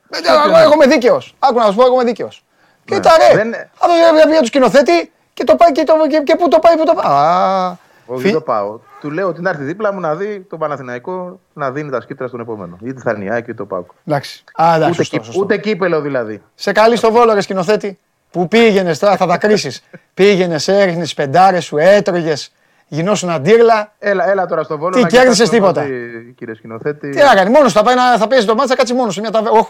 Εγώ 0.45 0.57
εγώ 0.57 0.73
είμαι 0.73 0.87
δίκαιος. 0.87 1.35
Άκου 1.39 1.59
να 1.59 1.65
σου 1.65 1.75
πω, 1.75 1.85
εγώ 1.85 1.93
είμαι 1.93 2.03
δίκαιος. 2.03 2.43
Κοίτα 2.85 3.11
ρε. 3.17 3.35
Δεν- 3.35 3.53
Αυτό 3.55 4.27
για 4.29 4.39
τους 4.39 4.47
σκηνοθέτη 4.47 5.11
και 5.33 5.43
το 5.43 5.55
πάει 5.55 5.71
και, 5.71 5.83
το, 5.83 5.93
και, 6.09 6.19
και 6.25 6.35
πού 6.35 6.47
το 6.47 6.59
πάει, 6.59 6.77
πού 6.77 6.83
το 6.85 6.93
πάει. 6.93 7.05
Α, 7.11 7.77
Όχι, 8.05 8.21
φι- 8.21 8.31
δεν 8.31 8.39
το 8.39 8.41
πάω. 8.41 8.79
Του 9.01 9.11
λέω 9.11 9.27
ότι 9.27 9.41
να 9.41 9.49
έρθει 9.49 9.63
δίπλα 9.63 9.93
μου 9.93 9.99
να 9.99 10.15
δει 10.15 10.39
το 10.49 10.57
Παναθηναϊκό 10.57 11.39
να 11.53 11.71
δίνει 11.71 11.89
τα 11.89 12.01
σκύπτρα 12.01 12.27
στον 12.27 12.39
επόμενο. 12.39 12.77
Είτε 12.83 13.01
θα 13.01 13.11
είναι 13.11 13.23
η 13.25 13.29
Άκη 13.29 13.39
είτε 13.43 13.53
το 13.53 13.65
Πάουκ. 13.65 13.89
Εντάξει. 14.05 14.43
Α, 14.61 14.65
εντάξει, 14.75 14.85
Ούτε, 14.89 14.93
σωστό, 14.95 15.15
κύπ- 15.15 15.25
σωστό. 15.25 15.41
ούτε 15.41 15.57
κύπελο 15.57 16.01
δηλαδή. 16.01 16.41
Σε 16.55 16.71
καλή 16.71 16.95
στο 16.95 17.11
βόλο, 17.11 17.33
ρε 17.33 17.41
σκηνοθέτη. 17.41 17.99
Που 18.31 18.47
πήγαινες 18.47 18.99
τώρα, 18.99 19.17
θα 19.17 19.25
τα 19.27 19.37
κρίσεις. 19.37 19.83
πήγαινες, 20.13 20.67
έριχνες 20.67 21.09
τι 21.09 21.15
πεντάρες 21.15 21.65
σου, 21.65 21.77
έτρωγες, 21.77 22.51
γινόσουν 22.87 23.29
αντίρλα. 23.29 23.93
Έλα, 23.99 24.29
έλα 24.29 24.45
τώρα 24.45 24.63
στο 24.63 24.77
βόλο. 24.77 24.95
Τι, 24.95 25.01
να 25.01 25.07
κέρδισες 25.07 25.49
κοιτάξουμε 25.49 25.81
τίποτα; 25.81 25.81
ότι, 25.81 26.33
Κύριε 26.37 26.53
σκηνοθέτη, 26.55 27.09
Τι 27.09 27.17
να 27.17 27.35
κάνει, 27.35 27.49
μόνος 27.49 27.73
θα 27.73 27.83
πάει 27.83 27.95
να 27.95 28.17
θα 28.17 28.27
παίζει 28.27 28.45
το 28.45 28.53
μάτσα, 28.55 28.69
θα 28.69 28.75
κάτσει 28.75 28.93
μόνος 28.93 29.13
σε 29.13 29.19
μια 29.21 29.31
ταβέρνα. 29.31 29.59
Όχ, 29.59 29.69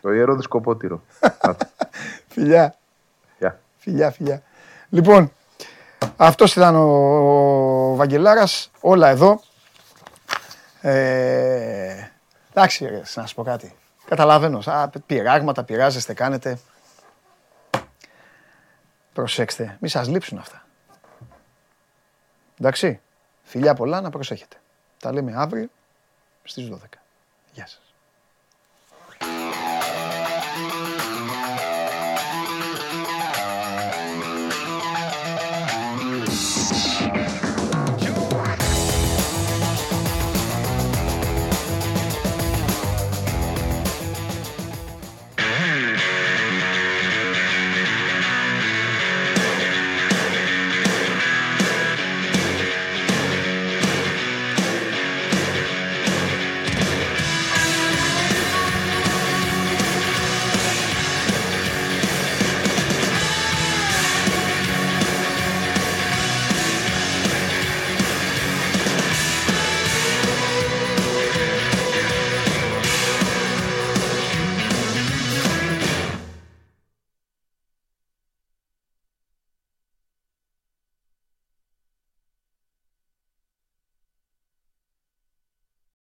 το 0.00 0.12
ιερό 0.12 0.34
δισκοπότηρο. 0.36 1.02
φιλιά, 2.32 2.74
Γεια. 3.38 3.60
φιλιά, 3.78 4.10
φιλιά. 4.10 4.42
Λοιπόν, 4.88 5.32
αυτός 6.16 6.56
ήταν 6.56 6.74
ο, 6.74 7.90
ο 7.90 7.94
Βαγγελάρας, 7.94 8.70
όλα 8.80 9.08
εδώ. 9.08 9.40
Ε, 10.80 12.10
εντάξει, 12.50 12.86
ρε, 12.86 13.02
να 13.14 13.26
σου 13.26 13.34
πω 13.34 13.42
κάτι. 13.42 13.74
Καταλαβαίνω. 14.04 14.62
Α, 14.64 14.88
πειράγματα, 15.06 15.64
πειράζεστε, 15.64 16.14
κάνετε. 16.14 16.58
Προσέξτε, 19.12 19.76
μη 19.80 19.88
σας 19.88 20.08
λείψουν 20.08 20.38
αυτά. 20.38 20.66
Εντάξει, 22.60 23.00
φιλιά 23.42 23.74
πολλά 23.74 24.00
να 24.00 24.10
προσέχετε. 24.10 24.56
Τα 24.98 25.12
λέμε 25.12 25.32
αύριο 25.36 25.68
στις 26.44 26.68
12. 26.68 26.76
Γεια 27.52 27.66
σας. 27.66 27.87